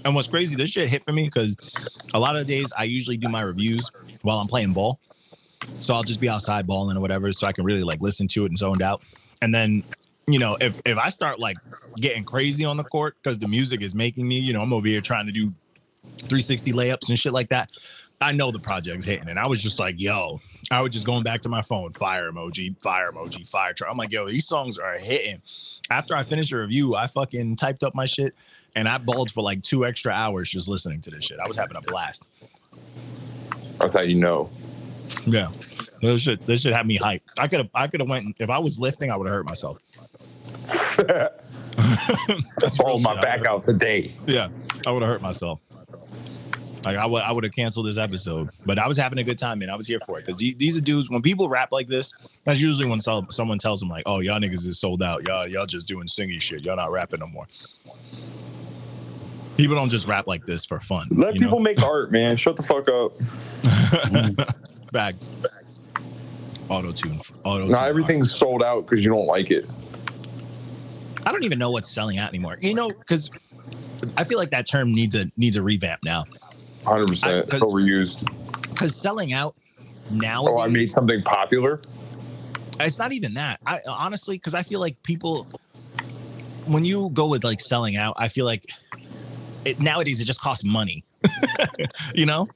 And 0.04 0.14
what's 0.14 0.28
crazy, 0.28 0.56
this 0.56 0.70
shit 0.70 0.88
hit 0.88 1.04
for 1.04 1.12
me 1.12 1.24
because 1.24 1.56
a 2.12 2.18
lot 2.18 2.36
of 2.36 2.46
the 2.46 2.52
days 2.52 2.72
I 2.76 2.84
usually 2.84 3.16
do 3.16 3.28
my 3.28 3.42
reviews 3.42 3.90
while 4.22 4.38
I'm 4.38 4.46
playing 4.46 4.72
ball. 4.72 5.00
So 5.78 5.94
I'll 5.94 6.02
just 6.02 6.20
be 6.20 6.28
outside 6.28 6.66
balling 6.66 6.96
or 6.96 7.00
whatever, 7.00 7.32
so 7.32 7.46
I 7.46 7.52
can 7.52 7.64
really 7.64 7.82
like 7.82 8.00
listen 8.00 8.28
to 8.28 8.44
it 8.44 8.48
and 8.48 8.58
zoned 8.58 8.82
out. 8.82 9.02
And 9.40 9.54
then, 9.54 9.82
you 10.28 10.38
know, 10.38 10.56
if 10.60 10.78
if 10.84 10.98
I 10.98 11.08
start 11.08 11.40
like 11.40 11.56
getting 11.96 12.24
crazy 12.24 12.64
on 12.64 12.76
the 12.76 12.84
court 12.84 13.16
because 13.22 13.38
the 13.38 13.48
music 13.48 13.80
is 13.80 13.94
making 13.94 14.28
me, 14.28 14.38
you 14.38 14.52
know, 14.52 14.62
I'm 14.62 14.72
over 14.72 14.86
here 14.86 15.00
trying 15.00 15.26
to 15.26 15.32
do 15.32 15.52
360 16.18 16.72
layups 16.72 17.08
and 17.08 17.18
shit 17.18 17.32
like 17.32 17.48
that. 17.48 17.70
I 18.20 18.32
know 18.32 18.50
the 18.50 18.58
project's 18.58 19.04
hitting, 19.04 19.28
and 19.28 19.38
I 19.38 19.46
was 19.46 19.62
just 19.62 19.78
like, 19.78 20.00
"Yo," 20.00 20.40
I 20.70 20.80
was 20.80 20.92
just 20.92 21.04
going 21.04 21.24
back 21.24 21.40
to 21.42 21.48
my 21.48 21.62
phone, 21.62 21.92
fire 21.94 22.30
emoji, 22.30 22.80
fire 22.80 23.10
emoji, 23.10 23.46
fire 23.48 23.72
truck. 23.72 23.90
I'm 23.90 23.98
like, 23.98 24.12
"Yo, 24.12 24.26
these 24.28 24.46
songs 24.46 24.78
are 24.78 24.96
hitting." 24.96 25.40
After 25.90 26.16
I 26.16 26.22
finished 26.22 26.50
the 26.50 26.58
review, 26.58 26.94
I 26.94 27.06
fucking 27.06 27.56
typed 27.56 27.82
up 27.82 27.94
my 27.94 28.06
shit, 28.06 28.34
and 28.74 28.88
I 28.88 28.98
balled 28.98 29.30
for 29.30 29.42
like 29.42 29.62
two 29.62 29.87
extra 29.87 30.12
hours 30.12 30.50
just 30.50 30.68
listening 30.68 31.00
to 31.02 31.10
this 31.10 31.24
shit. 31.24 31.38
I 31.38 31.46
was 31.46 31.56
having 31.56 31.76
a 31.76 31.82
blast. 31.82 32.28
That's 33.78 33.92
how 33.92 34.02
you 34.02 34.16
know. 34.16 34.50
Yeah, 35.26 35.50
this 36.00 36.22
shit, 36.22 36.44
this 36.46 36.62
shit 36.62 36.74
had 36.74 36.87
me 36.87 36.98
hyped. 36.98 37.22
I 37.38 37.48
could 37.48 37.60
have, 37.60 37.70
I 37.74 37.87
could 37.87 38.00
have 38.00 38.08
went 38.08 38.37
if 38.38 38.50
I 38.50 38.58
was 38.58 38.78
lifting, 38.78 39.10
I 39.10 39.16
would 39.16 39.26
have 39.26 39.34
hurt 39.34 39.46
myself. 39.46 39.78
That's 42.58 42.80
all 42.80 43.00
my 43.00 43.14
shit. 43.14 43.22
back 43.22 43.44
out 43.46 43.64
today. 43.64 44.12
Yeah, 44.26 44.48
I 44.87 44.90
would 44.90 45.02
have 45.02 45.10
hurt 45.10 45.22
myself. 45.22 45.60
Like 46.84 46.96
I 46.96 47.06
would, 47.06 47.22
I 47.22 47.32
would 47.32 47.44
have 47.44 47.52
canceled 47.52 47.87
this 47.87 47.98
episode. 47.98 48.50
But 48.66 48.78
I 48.78 48.87
was 48.87 48.98
having 48.98 49.18
a 49.18 49.24
good 49.24 49.38
time, 49.38 49.58
man. 49.60 49.70
I 49.70 49.76
was 49.76 49.87
here 49.87 50.00
for 50.06 50.18
it 50.18 50.26
because 50.26 50.37
these 50.38 50.76
are 50.76 50.80
dudes. 50.80 51.08
When 51.08 51.22
people 51.22 51.48
rap 51.48 51.72
like 51.72 51.87
this, 51.87 52.12
that's 52.44 52.60
usually 52.60 52.87
when 52.88 53.00
some, 53.00 53.26
someone 53.30 53.58
tells 53.58 53.80
them 53.80 53.88
like, 53.88 54.02
"Oh, 54.06 54.20
y'all 54.20 54.38
niggas 54.38 54.66
is 54.66 54.78
sold 54.78 55.02
out. 55.02 55.22
Y'all, 55.24 55.46
y'all 55.46 55.66
just 55.66 55.88
doing 55.88 56.06
singing 56.06 56.38
shit. 56.38 56.66
Y'all 56.66 56.76
not 56.76 56.92
rapping 56.92 57.20
no 57.20 57.26
more." 57.26 57.46
People 59.56 59.76
don't 59.76 59.88
just 59.88 60.08
rap 60.08 60.26
like 60.26 60.44
this 60.46 60.64
for 60.64 60.80
fun. 60.80 61.06
Let 61.10 61.34
people 61.34 61.58
know? 61.58 61.64
make 61.64 61.82
art, 61.82 62.10
man. 62.10 62.36
Shut 62.36 62.56
the 62.56 62.62
fuck 62.62 62.88
up. 62.88 63.12
bags. 64.92 65.28
Auto 66.68 66.92
tune. 66.92 67.20
Auto. 67.44 67.66
Not 67.66 67.88
everything's 67.88 68.34
sold 68.34 68.62
out 68.62 68.86
because 68.86 69.04
you 69.04 69.10
don't 69.10 69.26
like 69.26 69.50
it. 69.50 69.66
I 71.26 71.32
don't 71.32 71.44
even 71.44 71.58
know 71.58 71.70
what's 71.70 71.90
selling 71.90 72.18
out 72.18 72.28
anymore. 72.30 72.56
You 72.60 72.74
know, 72.74 72.88
because 72.88 73.30
I 74.16 74.24
feel 74.24 74.38
like 74.38 74.50
that 74.50 74.66
term 74.66 74.92
needs 74.92 75.14
a 75.14 75.30
needs 75.36 75.56
a 75.56 75.62
revamp 75.62 76.02
now. 76.02 76.24
Hundred 76.84 77.08
percent 77.08 77.48
overused. 77.48 78.28
Because 78.70 79.00
selling 79.00 79.32
out 79.32 79.54
now. 80.10 80.46
Oh, 80.46 80.58
I 80.58 80.68
made 80.68 80.86
something 80.86 81.22
popular. 81.22 81.78
it's 82.80 82.98
not 82.98 83.12
even 83.12 83.34
that 83.34 83.60
i 83.66 83.78
honestly 83.88 84.36
because 84.36 84.52
i 84.54 84.62
feel 84.62 84.80
like 84.80 85.00
people 85.04 85.46
when 86.66 86.84
you 86.84 87.08
go 87.10 87.26
with 87.26 87.44
like 87.44 87.60
selling 87.60 87.96
out 87.96 88.14
i 88.18 88.26
feel 88.26 88.44
like 88.44 88.66
it 89.64 89.81
nowadays 89.81 90.20
it 90.20 90.24
just 90.24 90.40
costs 90.40 90.64
money 90.64 91.05
you 92.14 92.27
know 92.27 92.46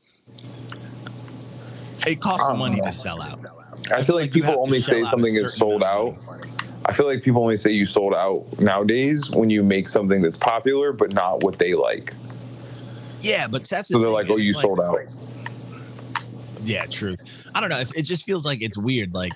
it 2.06 2.20
costs 2.20 2.46
Um, 2.48 2.58
money 2.58 2.80
to 2.80 2.92
sell 2.92 3.20
out 3.22 3.40
I 3.92 4.02
feel 4.02 4.16
like 4.16 4.24
have 4.26 4.32
people 4.32 4.60
only 4.60 4.80
say 4.80 5.02
something 5.04 5.34
is 5.34 5.54
sold 5.54 5.82
out. 5.82 6.16
I 6.84 6.92
feel 6.92 7.06
like 7.06 7.22
people 7.22 7.40
only 7.42 7.56
say 7.56 7.70
you 7.72 7.86
sold 7.86 8.12
out 8.14 8.44
nowadays 8.60 9.30
when 9.30 9.48
you 9.50 9.62
make 9.62 9.88
something 9.88 10.20
that's 10.20 10.36
popular 10.36 10.92
but 10.92 11.12
not 11.12 11.42
what 11.42 11.58
they 11.58 11.74
like. 11.74 12.12
yeah 13.22 13.46
but 13.46 13.66
that's 13.68 13.88
the 13.88 13.94
So 13.94 13.98
they're 13.98 14.08
thing, 14.08 14.14
like, 14.14 14.30
"Oh, 14.30 14.36
you 14.36 14.52
like- 14.52 14.62
sold 14.62 14.80
out." 14.80 14.98
yeah 16.64 16.84
true 16.86 17.16
i 17.54 17.60
don't 17.60 17.70
know 17.70 17.78
if 17.78 17.94
it 17.96 18.02
just 18.02 18.26
feels 18.26 18.44
like 18.44 18.60
it's 18.60 18.76
weird 18.76 19.14
like 19.14 19.32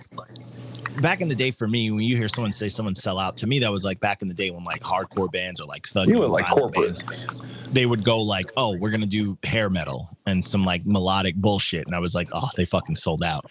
back 1.01 1.21
in 1.21 1.29
the 1.29 1.35
day 1.35 1.51
for 1.51 1.67
me 1.67 1.91
when 1.91 2.03
you 2.05 2.17
hear 2.17 2.29
someone 2.29 2.53
say 2.53 2.69
someone 2.69 2.95
sell 2.95 3.19
out 3.19 3.37
to 3.39 3.47
me 3.47 3.59
that 3.59 3.71
was 3.71 3.85
like 3.85 3.99
back 4.01 4.23
in 4.23 4.29
the 4.29 4.35
day 4.35 4.51
when 4.51 4.63
like 4.65 4.83
hardcore 4.83 5.31
bands 5.31 5.61
or 5.61 5.67
like 5.67 5.87
thug 5.87 6.09
You 6.09 6.19
were, 6.19 6.27
like, 6.27 6.49
corporate. 6.49 7.05
bands, 7.07 7.43
they 7.73 7.87
would 7.87 8.05
go 8.05 8.21
like 8.21 8.47
oh 8.57 8.77
we're 8.79 8.91
gonna 8.91 9.07
do 9.07 9.39
hair 9.45 9.71
metal 9.71 10.09
and 10.27 10.47
some 10.47 10.65
like 10.65 10.85
melodic 10.85 11.35
bullshit. 11.37 11.87
And 11.87 11.95
i 11.95 11.99
was 11.99 12.15
like 12.15 12.29
oh 12.33 12.49
they 12.57 12.65
fucking 12.65 12.97
sold 12.97 13.23
out. 13.23 13.47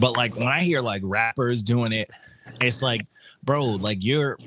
But 0.00 0.16
like 0.16 0.34
when 0.36 0.48
i 0.48 0.60
hear 0.60 0.80
like 0.80 1.02
rappers 1.04 1.62
doing 1.62 1.92
it 1.92 2.10
it's 2.60 2.82
like 2.82 3.02
bro 3.42 3.64
like 3.64 4.02
you're 4.02 4.38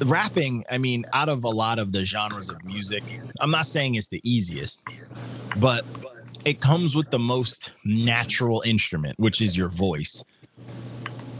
rapping 0.00 0.64
i 0.70 0.78
mean 0.78 1.04
out 1.12 1.28
of 1.28 1.44
a 1.44 1.48
lot 1.48 1.78
of 1.78 1.92
the 1.92 2.04
genres 2.04 2.50
of 2.50 2.62
music 2.64 3.02
i'm 3.40 3.50
not 3.50 3.66
saying 3.66 3.94
it's 3.96 4.08
the 4.08 4.20
easiest 4.22 4.80
but 5.58 5.84
it 6.44 6.60
comes 6.60 6.94
with 6.94 7.10
the 7.10 7.18
most 7.18 7.72
natural 7.84 8.62
instrument 8.64 9.18
which 9.18 9.40
is 9.40 9.56
your 9.56 9.68
voice 9.68 10.22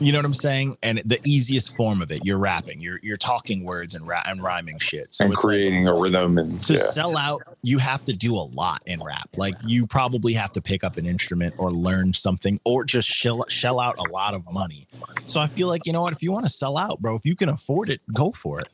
you 0.00 0.12
know 0.12 0.18
what 0.18 0.24
i'm 0.24 0.34
saying? 0.34 0.76
And 0.82 1.02
the 1.04 1.20
easiest 1.24 1.76
form 1.76 2.00
of 2.00 2.12
it 2.12 2.24
you're 2.24 2.38
rapping 2.38 2.80
you're 2.80 3.00
you're 3.02 3.16
talking 3.16 3.64
words 3.64 3.94
and 3.94 4.06
ra- 4.06 4.22
and 4.26 4.42
rhyming 4.42 4.78
shit. 4.78 5.12
So 5.12 5.24
and 5.24 5.34
it's 5.34 5.44
like, 5.44 5.50
creating 5.50 5.88
a 5.88 5.94
rhythm 5.94 6.38
and 6.38 6.62
to 6.64 6.74
yeah. 6.74 6.78
sell 6.78 7.16
out 7.16 7.42
you 7.62 7.78
have 7.78 8.04
to 8.04 8.12
do 8.12 8.34
a 8.34 8.46
lot 8.46 8.82
in 8.86 9.02
rap. 9.02 9.28
Like 9.36 9.54
you 9.66 9.86
probably 9.86 10.32
have 10.34 10.52
to 10.52 10.62
pick 10.62 10.84
up 10.84 10.96
an 10.96 11.06
instrument 11.06 11.54
or 11.58 11.72
learn 11.72 12.12
something 12.14 12.60
or 12.64 12.84
just 12.84 13.08
shell, 13.08 13.44
shell 13.48 13.80
out 13.80 13.98
a 13.98 14.12
lot 14.12 14.34
of 14.34 14.50
money. 14.52 14.86
So 15.24 15.40
i 15.40 15.46
feel 15.46 15.68
like 15.68 15.86
you 15.86 15.92
know 15.92 16.02
what? 16.02 16.12
If 16.12 16.22
you 16.22 16.32
want 16.32 16.44
to 16.46 16.52
sell 16.52 16.76
out 16.76 17.00
bro 17.00 17.16
if 17.16 17.24
you 17.24 17.34
can 17.34 17.48
afford 17.48 17.90
it 17.90 18.00
go 18.14 18.30
for 18.32 18.60
it. 18.60 18.68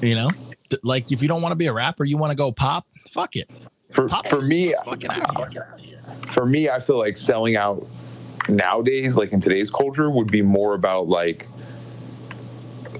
You 0.00 0.14
know? 0.14 0.30
Like 0.82 1.12
if 1.12 1.22
you 1.22 1.28
don't 1.28 1.42
want 1.42 1.52
to 1.52 1.56
be 1.56 1.66
a 1.66 1.72
rapper 1.72 2.04
you 2.04 2.16
want 2.16 2.30
to 2.30 2.36
go 2.36 2.52
pop 2.52 2.86
fuck 3.10 3.36
it. 3.36 3.50
For 3.90 4.08
pop 4.08 4.26
for 4.26 4.40
me 4.40 4.72
fucking 4.84 5.10
out 5.10 5.52
here. 5.52 5.76
for 6.28 6.46
me 6.46 6.68
I 6.68 6.80
feel 6.80 6.98
like 6.98 7.16
selling 7.16 7.56
out 7.56 7.86
nowadays 8.48 9.16
like 9.16 9.32
in 9.32 9.40
today's 9.40 9.70
culture 9.70 10.10
would 10.10 10.30
be 10.30 10.42
more 10.42 10.74
about 10.74 11.08
like 11.08 11.46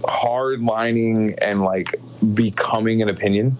hard 0.04 0.60
lining 0.60 1.34
and 1.40 1.62
like 1.62 1.94
becoming 2.34 3.02
an 3.02 3.08
opinion. 3.08 3.56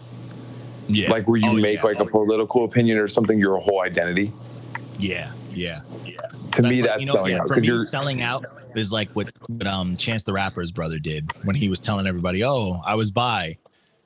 Yeah. 0.88 1.10
Like 1.10 1.26
where 1.28 1.38
you 1.38 1.50
Oh, 1.50 1.54
make 1.54 1.78
yeah. 1.78 1.84
like 1.84 2.00
a 2.00 2.04
political 2.04 2.64
opinion 2.64 2.98
or 2.98 3.08
something 3.08 3.38
your 3.38 3.58
whole 3.58 3.82
identity. 3.82 4.32
Yeah. 4.98 5.30
Yeah. 5.52 5.80
To 6.52 6.62
me 6.62 6.76
like, 6.76 6.84
that's 6.84 7.00
you 7.00 7.06
know, 7.06 7.12
selling 7.14 7.32
yeah, 7.32 7.40
out 7.40 7.48
for 7.48 7.56
me, 7.56 7.66
you're 7.66 7.78
selling 7.78 8.20
out 8.22 8.44
is 8.76 8.92
like 8.92 9.10
what, 9.12 9.30
what 9.48 9.66
um 9.66 9.96
Chance 9.96 10.24
the 10.24 10.32
Rapper's 10.32 10.70
brother 10.70 10.98
did 10.98 11.30
when 11.44 11.56
he 11.56 11.68
was 11.68 11.80
telling 11.80 12.06
everybody, 12.06 12.44
"Oh, 12.44 12.80
I 12.84 12.94
was 12.94 13.10
bi," 13.10 13.56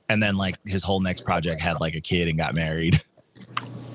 and 0.08 0.22
then 0.22 0.36
like 0.36 0.56
his 0.66 0.84
whole 0.84 1.00
next 1.00 1.22
project 1.22 1.60
had 1.60 1.80
like 1.80 1.94
a 1.94 2.00
kid 2.00 2.28
and 2.28 2.38
got 2.38 2.54
married. 2.54 3.00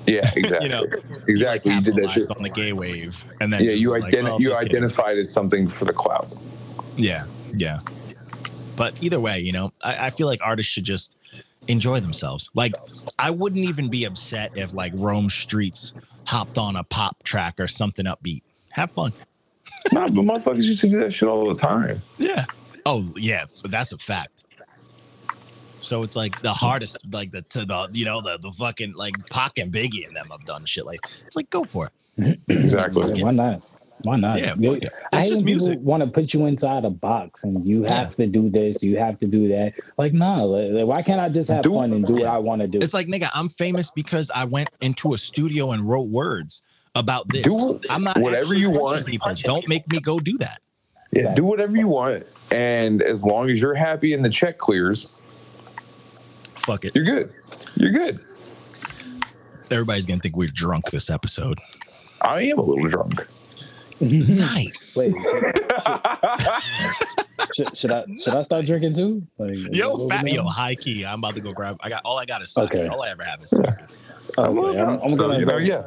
yeah 0.06 0.30
exactly 0.36 0.68
you 0.68 0.68
know, 0.68 0.84
exactly 1.28 1.70
He, 1.70 1.76
like, 1.76 1.86
you 1.86 1.92
did 1.92 2.02
that 2.02 2.10
shit 2.10 2.30
on 2.30 2.42
the 2.42 2.48
gay 2.48 2.72
wave, 2.72 3.24
and 3.40 3.52
then 3.52 3.62
yeah 3.64 3.72
you 3.72 3.90
was 3.90 4.00
like, 4.00 4.12
well, 4.12 4.34
oh, 4.34 4.38
you 4.38 4.46
just 4.48 4.60
kidding. 4.60 4.76
identified 4.76 5.18
as 5.18 5.32
something 5.32 5.68
for 5.68 5.84
the 5.84 5.92
clout 5.92 6.28
Yeah, 6.96 7.26
yeah. 7.54 7.80
But 8.76 8.94
either 9.02 9.20
way, 9.20 9.40
you 9.40 9.52
know, 9.52 9.72
I, 9.82 10.06
I 10.06 10.10
feel 10.10 10.26
like 10.26 10.40
artists 10.42 10.72
should 10.72 10.84
just 10.84 11.16
enjoy 11.68 12.00
themselves. 12.00 12.50
Like, 12.54 12.72
I 13.18 13.30
wouldn't 13.30 13.64
even 13.64 13.88
be 13.88 14.04
upset 14.04 14.52
if 14.56 14.74
like 14.74 14.92
Rome 14.96 15.28
Streetz 15.28 15.94
hopped 16.26 16.58
on 16.58 16.76
a 16.76 16.84
pop 16.84 17.22
track 17.22 17.60
or 17.60 17.66
something 17.66 18.06
upbeat. 18.06 18.42
Have 18.70 18.90
fun. 18.90 19.12
nah 19.92 20.06
but 20.08 20.24
motherfuckers 20.24 20.64
used 20.64 20.80
to 20.80 20.88
do 20.88 20.98
that 20.98 21.12
shit 21.12 21.28
all 21.28 21.52
the 21.52 21.60
time 21.60 22.00
Yeah. 22.18 22.44
Oh 22.86 23.12
yeah, 23.16 23.44
that's 23.64 23.92
a 23.92 23.98
fact. 23.98 24.44
So 25.82 26.02
it's 26.04 26.16
like 26.16 26.40
the 26.42 26.52
hardest, 26.52 26.96
like 27.10 27.30
the 27.32 27.42
to 27.42 27.64
the 27.66 27.88
you 27.92 28.04
know 28.04 28.20
the 28.22 28.38
the 28.38 28.52
fucking 28.52 28.92
like 28.94 29.14
Pac 29.28 29.58
and 29.58 29.72
Biggie 29.72 30.06
and 30.06 30.16
them 30.16 30.28
have 30.30 30.44
done 30.44 30.64
shit 30.64 30.86
like 30.86 31.00
it's 31.26 31.36
like 31.36 31.50
go 31.50 31.64
for 31.64 31.90
it. 32.16 32.38
Exactly. 32.48 33.22
Why 33.22 33.32
not? 33.32 33.62
Why 34.04 34.16
not? 34.16 34.38
Yeah, 34.40 34.54
You- 34.58 34.80
fuck. 34.80 34.92
I 35.12 35.18
It's 35.20 35.28
just 35.28 35.44
music. 35.44 35.78
want 35.80 36.02
to 36.02 36.08
put 36.08 36.34
you 36.34 36.46
inside 36.46 36.84
a 36.84 36.90
box 36.90 37.44
and 37.44 37.64
you 37.64 37.82
Yeah. 37.84 37.94
have 38.00 38.16
to 38.16 38.26
do 38.26 38.48
this, 38.50 38.82
you 38.82 38.98
have 38.98 39.18
to 39.20 39.26
do 39.26 39.48
that. 39.48 39.74
Like, 39.96 40.12
nah, 40.12 40.42
like, 40.42 40.72
like, 40.72 40.86
why 40.86 41.02
can't 41.02 41.20
I 41.20 41.28
just 41.28 41.50
have 41.50 41.62
Do- 41.62 41.74
fun 41.74 41.92
and 41.92 42.04
do 42.06 42.14
what 42.14 42.24
I 42.26 42.38
want 42.38 42.62
to 42.62 42.68
do? 42.68 42.78
It's 42.80 42.94
like 42.94 43.06
nigga, 43.06 43.30
I'm 43.34 43.48
famous 43.48 43.90
because 43.90 44.30
I 44.34 44.44
went 44.44 44.70
into 44.80 45.14
a 45.14 45.18
studio 45.18 45.72
and 45.72 45.88
wrote 45.88 46.08
words 46.08 46.64
about 46.94 47.28
this. 47.28 47.42
Do 47.42 47.80
I'm 47.90 48.02
not 48.04 48.18
whatever 48.18 48.54
you 48.54 48.70
want. 48.70 49.06
People 49.06 49.34
don't 49.42 49.66
make 49.68 49.88
me 49.90 49.98
go 50.00 50.18
do 50.18 50.36
that. 50.38 50.60
Yeah, 51.12 51.34
do 51.34 51.44
whatever 51.44 51.76
you 51.76 51.88
want, 51.88 52.24
and 52.50 53.02
as 53.02 53.22
long 53.22 53.50
as 53.50 53.60
you're 53.60 53.74
happy 53.74 54.14
and 54.14 54.24
the 54.24 54.30
check 54.30 54.56
clears, 54.58 55.06
Fuck 56.66 56.84
it. 56.84 56.94
you're 56.94 57.04
good. 57.04 57.32
You're 57.76 57.90
good. 57.90 58.20
Everybody's 59.70 60.06
gonna 60.06 60.20
think 60.20 60.36
we're 60.36 60.48
drunk 60.52 60.90
this 60.90 61.10
episode. 61.10 61.58
I 62.20 62.42
am 62.42 62.58
a 62.58 62.62
little 62.62 62.88
drunk. 62.88 63.26
Nice. 64.00 64.96
Wait, 64.96 65.14
should, 67.54 67.76
should 67.76 67.90
I 67.92 68.04
should 68.22 68.34
I 68.34 68.42
start 68.42 68.66
drinking 68.66 68.94
too? 68.94 69.26
Like, 69.38 69.56
Yo, 69.72 69.92
what- 69.92 70.08
fat, 70.10 70.26
yo, 70.30 70.44
high 70.44 70.74
key. 70.74 71.04
I'm 71.04 71.18
about 71.20 71.34
to 71.34 71.40
go 71.40 71.52
grab. 71.52 71.76
I 71.80 71.88
got 71.88 72.02
all 72.04 72.18
I 72.18 72.24
got 72.24 72.42
is 72.42 72.50
cider. 72.50 72.78
Okay. 72.78 72.88
All 72.88 73.02
I 73.02 73.10
ever 73.10 73.22
have 73.24 73.40
is 73.42 73.50
cider. 73.50 73.76
Okay, 74.38 74.80
I'm, 74.80 74.88
I'm 74.88 74.98
So, 75.10 75.16
gonna 75.16 75.38
you 75.38 75.46
go, 75.46 75.52
know, 75.52 75.58
yeah. 75.58 75.82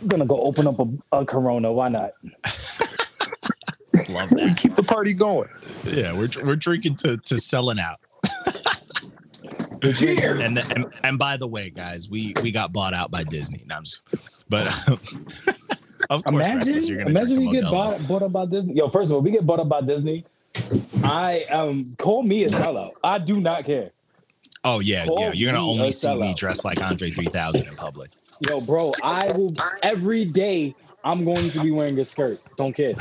I'm 0.00 0.08
gonna 0.08 0.26
go 0.26 0.40
open 0.42 0.66
up 0.66 0.78
a, 0.78 0.86
a 1.12 1.24
Corona. 1.24 1.72
Why 1.72 1.88
not? 1.88 2.12
Love 4.08 4.30
that. 4.30 4.56
Keep 4.58 4.76
the 4.76 4.82
party 4.82 5.12
going. 5.12 5.48
Yeah, 5.84 6.12
we're 6.12 6.28
we're 6.44 6.56
drinking 6.56 6.96
to 6.96 7.16
to 7.18 7.38
selling 7.38 7.78
out. 7.80 7.96
Cheers. 9.82 10.40
And, 10.40 10.56
the, 10.56 10.72
and 10.74 10.94
and 11.04 11.18
by 11.18 11.36
the 11.36 11.46
way, 11.46 11.70
guys, 11.70 12.08
we 12.08 12.34
we 12.42 12.50
got 12.50 12.72
bought 12.72 12.94
out 12.94 13.10
by 13.10 13.24
Disney. 13.24 13.62
No, 13.66 13.76
I'm 13.76 13.84
just, 13.84 14.02
but 14.48 14.66
of 14.88 14.98
course, 16.08 16.22
Imagine, 16.26 16.74
Rasmus, 16.74 16.88
you're 16.88 17.00
imagine 17.00 17.40
we 17.40 17.52
get 17.52 17.64
bought, 17.64 18.06
bought 18.08 18.22
up 18.22 18.32
by 18.32 18.46
Disney. 18.46 18.74
Yo, 18.74 18.88
first 18.90 19.10
of 19.10 19.16
all, 19.16 19.22
we 19.22 19.30
get 19.30 19.46
bought 19.46 19.60
up 19.60 19.68
by 19.68 19.80
Disney. 19.80 20.24
I 21.04 21.44
um 21.44 21.84
call 21.98 22.22
me 22.22 22.44
a 22.44 22.50
sellout. 22.50 22.92
I 23.04 23.18
do 23.18 23.40
not 23.40 23.64
care. 23.64 23.90
Oh 24.64 24.80
yeah, 24.80 25.06
Call 25.06 25.20
yeah. 25.20 25.32
You're 25.32 25.52
gonna 25.52 25.66
only 25.66 25.88
a 25.88 25.92
see 25.92 26.14
me 26.14 26.34
dressed 26.34 26.64
like 26.64 26.82
Andre 26.82 27.10
3000 27.10 27.66
in 27.68 27.76
public. 27.76 28.10
Yo, 28.46 28.60
bro, 28.60 28.92
I 29.02 29.30
will 29.36 29.50
every 29.82 30.24
day. 30.24 30.74
I'm 31.02 31.24
going 31.24 31.48
to 31.48 31.62
be 31.62 31.70
wearing 31.70 31.98
a 31.98 32.04
skirt. 32.04 32.40
Don't 32.58 32.74
care. 32.74 32.92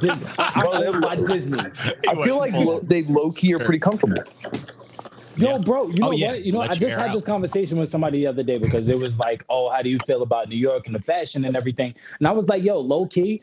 Dis- 0.00 0.38
I, 0.38 0.52
I'm 0.56 0.60
Bro, 0.62 0.72
they- 0.78 0.86
owned 0.88 1.00
by 1.00 1.16
Disney. 1.16 1.58
I 2.06 2.22
feel 2.22 2.36
like 2.36 2.52
they 2.82 3.02
low 3.04 3.30
key 3.30 3.54
are 3.54 3.58
pretty 3.58 3.78
comfortable. 3.78 4.22
Yo, 5.40 5.48
Yeah. 5.52 5.58
bro, 5.58 5.86
you 5.88 5.94
know 6.00 6.08
Oh, 6.08 6.10
yeah. 6.12 6.28
what? 6.32 6.44
You 6.44 6.52
know, 6.52 6.58
Let 6.58 6.70
I 6.70 6.74
your 6.74 6.88
just 6.90 7.00
had 7.00 7.10
out. 7.10 7.14
this 7.14 7.24
conversation 7.24 7.78
with 7.78 7.88
somebody 7.88 8.18
the 8.20 8.26
other 8.26 8.42
day 8.42 8.58
because 8.58 8.88
it 8.88 8.98
was 8.98 9.18
like, 9.18 9.44
oh, 9.48 9.70
how 9.70 9.82
do 9.82 9.88
you 9.88 9.98
feel 10.06 10.22
about 10.22 10.48
New 10.48 10.56
York 10.56 10.86
and 10.86 10.94
the 10.94 11.00
fashion 11.02 11.44
and 11.44 11.56
everything? 11.56 11.94
And 12.18 12.28
I 12.28 12.32
was 12.32 12.48
like, 12.48 12.62
yo, 12.62 12.78
low 12.78 13.06
key, 13.06 13.40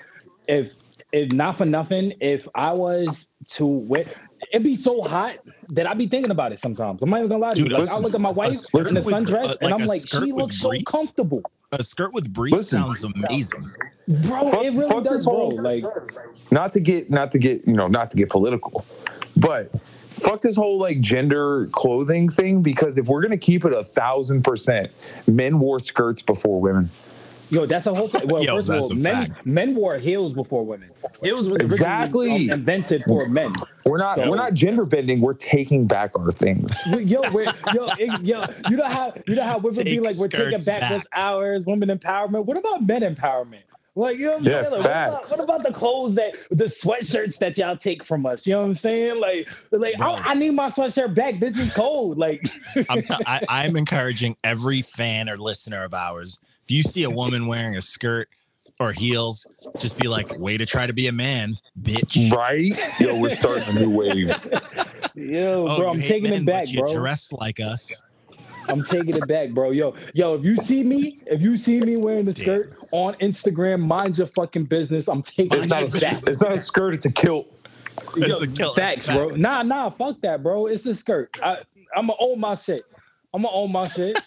if 0.47 0.73
if 1.13 1.31
not 1.31 1.57
for 1.57 1.63
nothing, 1.65 2.13
if 2.19 2.47
I 2.53 2.73
was 2.73 3.31
to 3.51 3.65
wear, 3.65 4.03
it'd 4.51 4.63
be 4.63 4.75
so 4.75 5.01
hot 5.03 5.35
that 5.69 5.87
I'd 5.87 5.97
be 5.97 6.05
thinking 6.05 6.31
about 6.31 6.51
it 6.51 6.59
sometimes. 6.59 7.01
I'm 7.01 7.09
not 7.09 7.17
even 7.19 7.29
gonna 7.29 7.41
lie 7.41 7.51
to 7.51 7.55
Dude, 7.55 7.69
you. 7.71 7.77
a 7.77 7.79
Like, 7.79 7.89
I 7.89 7.93
s- 7.93 8.01
look 8.01 8.13
at 8.13 8.19
my 8.21 8.29
wife 8.29 8.53
skirt 8.55 8.87
in 8.87 8.93
the 8.93 8.99
with- 9.01 9.13
sundress 9.13 9.51
uh, 9.51 9.55
and 9.61 9.71
like 9.71 9.79
I'm 9.81 9.85
like, 9.87 10.01
she 10.07 10.33
looks 10.33 10.57
so 10.59 10.69
briefs? 10.69 10.83
comfortable. 10.91 11.41
A 11.71 11.81
skirt 11.81 12.13
with 12.13 12.31
briefs 12.33 12.57
Listen. 12.57 12.79
sounds 12.81 13.03
amazing. 13.05 13.71
Bro, 14.07 14.51
Fuck- 14.51 14.63
it 14.65 14.73
really 14.73 15.03
does, 15.03 15.25
bro. 15.25 15.33
whole- 15.33 15.61
Like, 15.61 15.85
Not 16.51 16.73
to 16.73 16.79
get, 16.81 17.09
not 17.09 17.31
to 17.31 17.39
get, 17.39 17.65
you 17.67 17.73
know, 17.73 17.87
not 17.87 18.09
to 18.11 18.17
get 18.17 18.29
political, 18.29 18.85
but 19.37 19.71
fuck 20.19 20.41
this 20.41 20.55
whole 20.55 20.79
like 20.79 20.99
gender 20.99 21.67
clothing 21.71 22.29
thing 22.29 22.61
because 22.61 22.97
if 22.97 23.05
we're 23.07 23.21
gonna 23.21 23.37
keep 23.37 23.65
it 23.65 23.73
a 23.73 23.83
thousand 23.83 24.43
percent, 24.43 24.91
men 25.27 25.59
wore 25.59 25.79
skirts 25.79 26.21
before 26.21 26.59
women. 26.61 26.89
yo, 27.49 27.65
that's 27.65 27.85
a 27.87 27.93
whole 27.93 28.09
thing. 28.09 28.27
Well, 28.27 28.43
Yo, 28.43 28.55
first 28.57 28.69
of 28.69 28.81
all, 28.81 28.93
men 28.95 29.27
fact. 29.31 29.45
men 29.45 29.73
wore 29.75 29.97
heels 29.97 30.33
before 30.33 30.65
women. 30.65 30.89
Heels 31.23 31.49
was 31.49 31.61
Exactly. 31.61 32.49
invented 32.49 33.03
for 33.05 33.29
men. 33.29 33.55
We're 33.85 33.97
not, 33.99 34.17
So- 34.17 34.29
we're 34.29 34.35
not 34.35 34.53
gender 34.53 34.85
bending. 34.85 35.21
We're 35.21 35.33
taking 35.33 35.85
back 35.87 36.11
our 36.19 36.31
things. 36.33 36.69
yo, 36.87 37.21
we're, 37.31 37.45
yo, 37.73 37.87
it- 37.97 38.21
yo, 38.21 38.43
you 38.69 38.75
know 38.75 38.83
how 38.89 39.13
you 39.27 39.35
know 39.35 39.43
how 39.43 39.59
women 39.59 39.85
be 39.85 39.99
like, 40.01 40.17
we're 40.17 40.27
taking 40.27 40.57
back, 40.59 40.81
back. 40.81 40.91
what's 40.91 41.07
ours, 41.13 41.65
women 41.65 41.87
empowerment. 41.89 42.43
What 42.45 42.57
about 42.57 42.85
men 42.85 43.01
empowerment? 43.01 43.59
Like, 43.97 44.19
you 44.19 44.25
know 44.25 44.33
what 44.33 44.37
I'm 44.39 44.43
Yeah, 44.43 44.51
saying? 44.51 44.63
Like, 44.63 44.71
what, 44.71 44.85
about, 44.85 45.31
what 45.31 45.43
about 45.43 45.63
the 45.63 45.73
clothes 45.73 46.15
that 46.15 46.37
the 46.51 46.65
sweatshirts 46.65 47.39
that 47.39 47.57
y'all 47.57 47.75
take 47.75 48.03
from 48.05 48.27
us? 48.27 48.45
You 48.45 48.53
know 48.53 48.59
what 48.59 48.67
I'm 48.67 48.73
saying? 48.75 49.19
Like, 49.19 49.49
like 49.71 49.95
I, 49.99 50.21
I 50.23 50.33
need 50.35 50.51
my 50.51 50.67
sweatshirt 50.67 51.15
back. 51.15 51.35
Bitch 51.35 51.57
is 51.57 51.73
cold. 51.73 52.17
Like, 52.17 52.47
I'm 52.89 53.01
t- 53.01 53.15
I, 53.25 53.41
I'm 53.49 53.75
encouraging 53.75 54.37
every 54.43 54.83
fan 54.83 55.29
or 55.29 55.37
listener 55.37 55.83
of 55.83 55.95
ours. 55.95 56.39
If 56.65 56.71
you 56.71 56.83
see 56.83 57.03
a 57.03 57.09
woman 57.09 57.47
wearing 57.47 57.75
a 57.75 57.81
skirt 57.81 58.29
or 58.79 58.91
heels, 58.91 59.47
just 59.79 59.97
be 59.97 60.07
like, 60.07 60.27
"Way 60.37 60.57
to 60.57 60.65
try 60.67 60.85
to 60.85 60.93
be 60.93 61.07
a 61.07 61.11
man, 61.11 61.57
bitch." 61.81 62.31
Right? 62.31 62.67
Yo, 62.99 63.17
we're 63.19 63.33
starting 63.33 63.75
a 63.75 63.79
new 63.79 63.89
wave. 63.89 64.29
yo, 65.15 65.65
Oh, 65.67 65.77
bro, 65.77 65.89
I'm 65.89 66.01
taking 66.01 66.29
men, 66.29 66.43
it 66.43 66.45
back, 66.45 66.63
but 66.65 66.71
you 66.71 66.81
bro. 66.81 66.93
dress 66.93 67.31
like 67.33 67.59
us. 67.59 68.03
I'm 68.67 68.83
taking 68.83 69.15
it 69.15 69.27
back, 69.27 69.51
bro. 69.51 69.71
Yo, 69.71 69.93
yo, 70.13 70.33
if 70.35 70.43
you 70.43 70.55
see 70.55 70.83
me, 70.83 71.19
if 71.25 71.41
you 71.41 71.57
see 71.57 71.79
me 71.81 71.97
wearing 71.97 72.25
the 72.25 72.33
Damn. 72.33 72.41
skirt 72.43 72.77
on 72.91 73.13
Instagram, 73.15 73.81
mind 73.81 74.17
your 74.17 74.27
fucking 74.27 74.65
business. 74.65 75.07
I'm 75.07 75.21
taking 75.21 75.57
It's 75.57 75.67
not, 75.67 75.83
it 75.83 75.95
a, 75.95 75.99
back. 76.01 76.13
it's 76.27 76.41
not 76.41 76.51
a 76.53 76.57
skirt, 76.61 76.95
it's 76.95 77.05
a 77.05 77.11
kilt. 77.11 77.53
It's 78.15 78.27
Yo, 78.27 78.37
a 78.39 78.47
kill- 78.47 78.73
Facts, 78.73 79.07
bro. 79.07 79.29
Nah, 79.29 79.63
nah, 79.63 79.89
fuck 79.89 80.21
that, 80.21 80.43
bro. 80.43 80.67
It's 80.67 80.85
a 80.85 80.95
skirt. 80.95 81.29
I, 81.41 81.57
I'm 81.95 82.07
gonna 82.07 82.13
own 82.19 82.39
my 82.39 82.53
shit. 82.53 82.83
I'm 83.33 83.41
gonna 83.43 83.55
own 83.55 83.71
my 83.71 83.87
shit. 83.87 84.17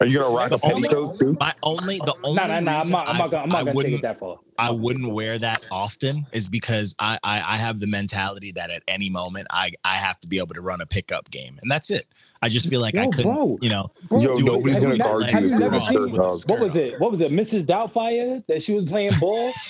Are 0.00 0.06
you 0.06 0.18
gonna 0.18 0.34
rock 0.34 0.50
a 0.52 0.56
The 0.56 0.66
only- 0.74 0.88
petticoat 0.88 1.18
too? 1.18 1.36
My 1.38 1.52
only 1.62 1.98
the 1.98 2.14
only 2.24 2.36
Nah, 2.36 2.46
nah, 2.46 2.60
nah. 2.60 2.78
I'm 2.80 2.88
not. 2.88 3.08
I'm 3.08 3.16
not 3.18 3.30
gonna. 3.30 3.42
I'm 3.42 3.48
not 3.50 3.58
gonna 3.58 3.64
take 3.70 3.74
wouldn't 3.76 3.94
it 3.96 4.02
that 4.02 4.18
far. 4.18 4.38
I 4.58 4.70
wouldn't 4.70 5.12
wear 5.12 5.38
that 5.38 5.62
often 5.70 6.26
is 6.32 6.46
because 6.48 6.94
I, 6.98 7.18
I 7.22 7.54
I 7.54 7.56
have 7.58 7.80
the 7.80 7.86
mentality 7.86 8.52
that 8.52 8.70
at 8.70 8.82
any 8.88 9.10
moment 9.10 9.46
I 9.50 9.72
I 9.84 9.96
have 9.96 10.18
to 10.20 10.28
be 10.28 10.38
able 10.38 10.54
to 10.54 10.60
run 10.62 10.80
a 10.80 10.86
pickup 10.86 11.30
game 11.30 11.58
and 11.62 11.70
that's 11.70 11.90
it. 11.90 12.06
I 12.42 12.48
just 12.48 12.68
feel 12.70 12.80
like 12.80 12.96
I 12.96 13.06
couldn't, 13.06 13.34
bro. 13.34 13.58
you 13.60 13.68
know. 13.68 13.90
Bro, 14.08 14.20
Yo, 14.20 14.36
do 14.36 14.44
nobody's 14.44 14.82
gonna 14.82 14.96
my 14.96 15.04
guard 15.04 15.22
you 15.22 15.28
if 15.28 15.32
crossed 15.32 15.50
you're 15.50 15.58
never 15.58 15.74
with 15.74 15.82
skirt, 15.82 16.14
dog. 16.14 16.40
What 16.46 16.60
was 16.60 16.76
it? 16.76 16.98
What 17.00 17.10
was 17.10 17.20
it? 17.20 17.32
Mrs. 17.32 17.64
Doubtfire 17.64 18.46
that 18.46 18.62
she 18.62 18.74
was 18.74 18.84
playing 18.84 19.12
ball. 19.20 19.52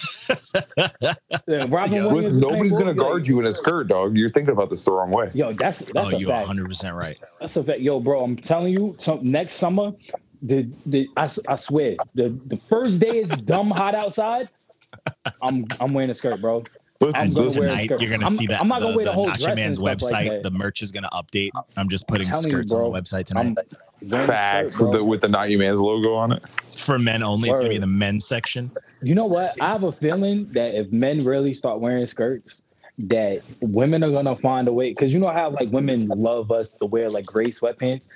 Yeah, 1.47 1.67
Robin 1.69 1.95
Yo. 1.95 2.09
Williams. 2.09 2.13
Listen, 2.13 2.31
was 2.31 2.41
playing 2.41 2.41
nobody's 2.41 2.77
gonna 2.77 2.95
guard 2.95 3.27
you 3.27 3.41
in 3.41 3.47
a 3.47 3.53
skirt, 3.53 3.89
dog. 3.89 4.17
You're 4.17 4.31
thinking 4.31 4.53
about 4.53 4.71
this 4.71 4.85
the 4.85 4.93
wrong 4.93 5.11
way. 5.11 5.31
Yo, 5.35 5.53
that's 5.53 5.81
that's 5.81 6.13
oh, 6.13 6.17
a 6.17 6.19
you're 6.19 6.31
100 6.31 6.67
percent 6.69 6.95
right. 6.95 7.21
That's 7.41 7.57
a 7.57 7.65
fact. 7.65 7.81
Yo, 7.81 7.99
bro, 7.99 8.23
I'm 8.23 8.37
telling 8.37 8.73
you, 8.73 8.95
so 8.99 9.19
next 9.23 9.55
summer, 9.55 9.93
the 10.43 10.69
the 10.87 11.09
I, 11.17 11.25
s- 11.25 11.41
I 11.49 11.57
swear, 11.57 11.97
the 12.15 12.29
the 12.47 12.57
first 12.57 13.01
day 13.01 13.19
is 13.19 13.31
dumb 13.31 13.71
hot 13.71 13.95
outside. 13.97 14.49
I'm 15.43 15.67
I'm 15.81 15.93
wearing 15.93 16.11
a 16.11 16.15
skirt, 16.15 16.41
bro. 16.41 16.65
Listen, 17.03 17.19
I'm 17.23 17.31
gonna 17.31 17.45
listen. 17.47 17.61
wear 17.61 17.69
a 17.71 17.73
Tonight 17.73 18.01
you're 18.03 18.11
gonna 18.11 18.27
I'm- 18.27 18.35
see 18.35 18.47
that 18.49 18.61
I'm 18.61 18.69
not 18.69 18.81
the, 18.81 18.87
gonna 18.87 18.97
wear 18.97 19.05
the 19.07 19.11
the 19.11 19.15
whole 19.15 19.29
Nacho 19.31 19.57
Man's 19.57 19.79
stuff 19.79 20.03
like 20.03 20.27
website. 20.27 20.43
the 20.43 20.51
merch 20.51 20.83
is 20.83 20.93
gonna 20.93 21.09
update. 21.15 21.51
I'm 21.77 21.89
just 21.89 22.07
putting 22.07 22.27
telling 22.27 22.47
you, 22.49 22.53
skirts 22.53 22.73
bro. 22.75 22.87
on 22.87 22.93
the 22.93 23.01
website 23.01 23.31
I'm 23.35 23.55
tonight 23.55 23.69
wearing 24.03 24.25
a 24.25 24.27
Facts 24.27 24.75
skirt, 24.75 24.85
with 24.85 24.93
the 24.93 25.05
with 25.05 25.21
the 25.23 25.29
Not 25.29 25.49
You 25.49 25.57
Man's 25.59 25.79
logo 25.81 26.13
on 26.15 26.33
it. 26.33 26.47
for 26.77 26.99
men 26.99 27.23
only. 27.23 27.49
It's 27.49 27.59
gonna 27.59 27.71
be 27.71 27.79
the 27.79 27.87
men's 27.87 28.27
section. 28.27 28.71
You 29.01 29.15
know 29.15 29.25
what? 29.25 29.55
I 29.63 29.69
have 29.69 29.85
a 29.85 29.93
feeling 29.93 30.47
that 30.53 30.75
if 30.79 30.93
men 30.93 31.25
really 31.25 31.55
start 31.55 31.81
wearing 31.81 32.05
skirts, 32.05 32.65
that 32.99 33.41
women 33.63 34.05
are 34.05 34.11
gonna 34.11 34.37
find 34.37 34.69
a 34.69 34.73
way. 34.73 34.91
Because 34.91 35.15
you 35.15 35.21
know 35.21 35.29
how 35.31 35.49
like 35.53 35.71
women 35.71 36.09
love 36.09 36.51
us 36.53 36.75
to 36.75 36.85
wear 36.87 37.09
like 37.09 37.25
gray 37.25 37.47
sweatpants. 37.51 38.11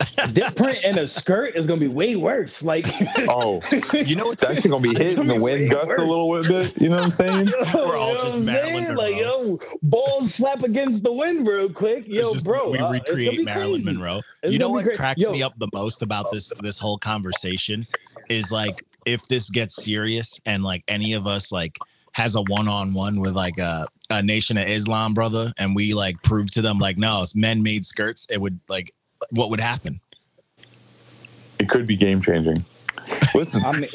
Dip 0.32 0.54
print 0.56 0.78
in 0.84 0.98
a 0.98 1.06
skirt 1.06 1.54
is 1.56 1.66
gonna 1.66 1.80
be 1.80 1.88
way 1.88 2.16
worse. 2.16 2.62
Like, 2.62 2.86
Oh, 3.28 3.60
You 3.92 4.16
know 4.16 4.26
what's 4.26 4.42
it's 4.42 4.56
actually 4.58 4.70
gonna 4.70 4.82
be 4.88 4.94
hitting 5.04 5.26
the 5.26 5.42
wind 5.42 5.70
gust 5.70 5.90
a 5.90 6.02
little 6.02 6.42
bit. 6.42 6.80
You 6.80 6.88
know 6.90 6.96
what 6.96 7.04
I'm 7.04 7.10
saying? 7.10 7.52
We're 7.74 7.96
all 7.96 8.14
just 8.14 8.38
what 8.38 8.46
Marilyn? 8.46 8.94
Like, 8.94 9.14
Monroe. 9.14 9.58
yo, 9.58 9.58
balls 9.82 10.34
slap 10.34 10.62
against 10.62 11.02
the 11.02 11.12
wind 11.12 11.46
real 11.46 11.68
quick. 11.70 12.06
Yo, 12.06 12.32
just- 12.32 12.46
bro, 12.46 12.70
we 12.70 12.78
uh, 12.78 12.90
recreate 12.90 13.38
be 13.38 13.44
Marilyn 13.44 13.82
crazy. 13.82 13.92
Monroe. 13.92 14.20
It's 14.42 14.52
you 14.52 14.58
know 14.58 14.68
what 14.70 14.84
great. 14.84 14.96
cracks 14.96 15.22
Yo. 15.22 15.32
me 15.32 15.42
up 15.42 15.54
the 15.58 15.68
most 15.72 16.02
about 16.02 16.30
this 16.30 16.52
this 16.62 16.78
whole 16.78 16.98
conversation 16.98 17.86
is 18.28 18.52
like 18.52 18.84
if 19.06 19.26
this 19.28 19.50
gets 19.50 19.82
serious 19.84 20.40
and 20.46 20.62
like 20.62 20.84
any 20.88 21.12
of 21.14 21.26
us 21.26 21.50
like 21.52 21.78
has 22.12 22.34
a 22.34 22.42
one 22.42 22.68
on 22.68 22.92
one 22.94 23.20
with 23.20 23.32
like 23.34 23.56
a, 23.58 23.86
a 24.10 24.22
Nation 24.22 24.58
of 24.58 24.68
Islam 24.68 25.14
brother 25.14 25.52
and 25.58 25.74
we 25.74 25.94
like 25.94 26.22
prove 26.22 26.50
to 26.52 26.62
them 26.62 26.78
like 26.78 26.98
no, 26.98 27.22
it's 27.22 27.34
men 27.34 27.62
made 27.62 27.84
skirts, 27.84 28.26
it 28.30 28.38
would 28.40 28.60
like 28.68 28.92
what 29.30 29.50
would 29.50 29.60
happen? 29.60 30.00
It 31.58 31.68
could 31.68 31.86
be 31.86 31.96
game 31.96 32.20
changing. 32.20 32.64
Listen, 33.34 33.64
I 33.64 33.72
mean, 33.72 33.88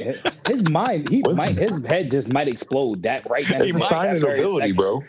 his 0.48 0.70
mind, 0.70 1.10
he 1.10 1.22
Listen. 1.24 1.44
might, 1.44 1.58
his 1.58 1.86
head 1.86 2.12
just 2.12 2.32
might 2.32 2.48
explode 2.48 3.04
that 3.04 3.30
right 3.30 3.50
now. 3.50 3.60
it's 3.62 3.80
a 3.80 3.84
sign 3.86 4.16
of 4.16 4.22
nobility, 4.22 4.72
bro. 4.72 5.02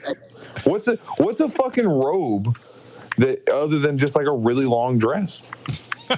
What's 0.65 0.87
a 0.89 0.97
what's 1.19 1.41
a 1.41 1.49
fucking 1.49 1.87
robe 1.87 2.57
that 3.17 3.49
other 3.51 3.79
than 3.79 3.99
just 3.99 4.15
like 4.17 4.27
a 4.27 4.33
really 4.33 4.65
long 4.67 4.99
dress? 4.99 5.51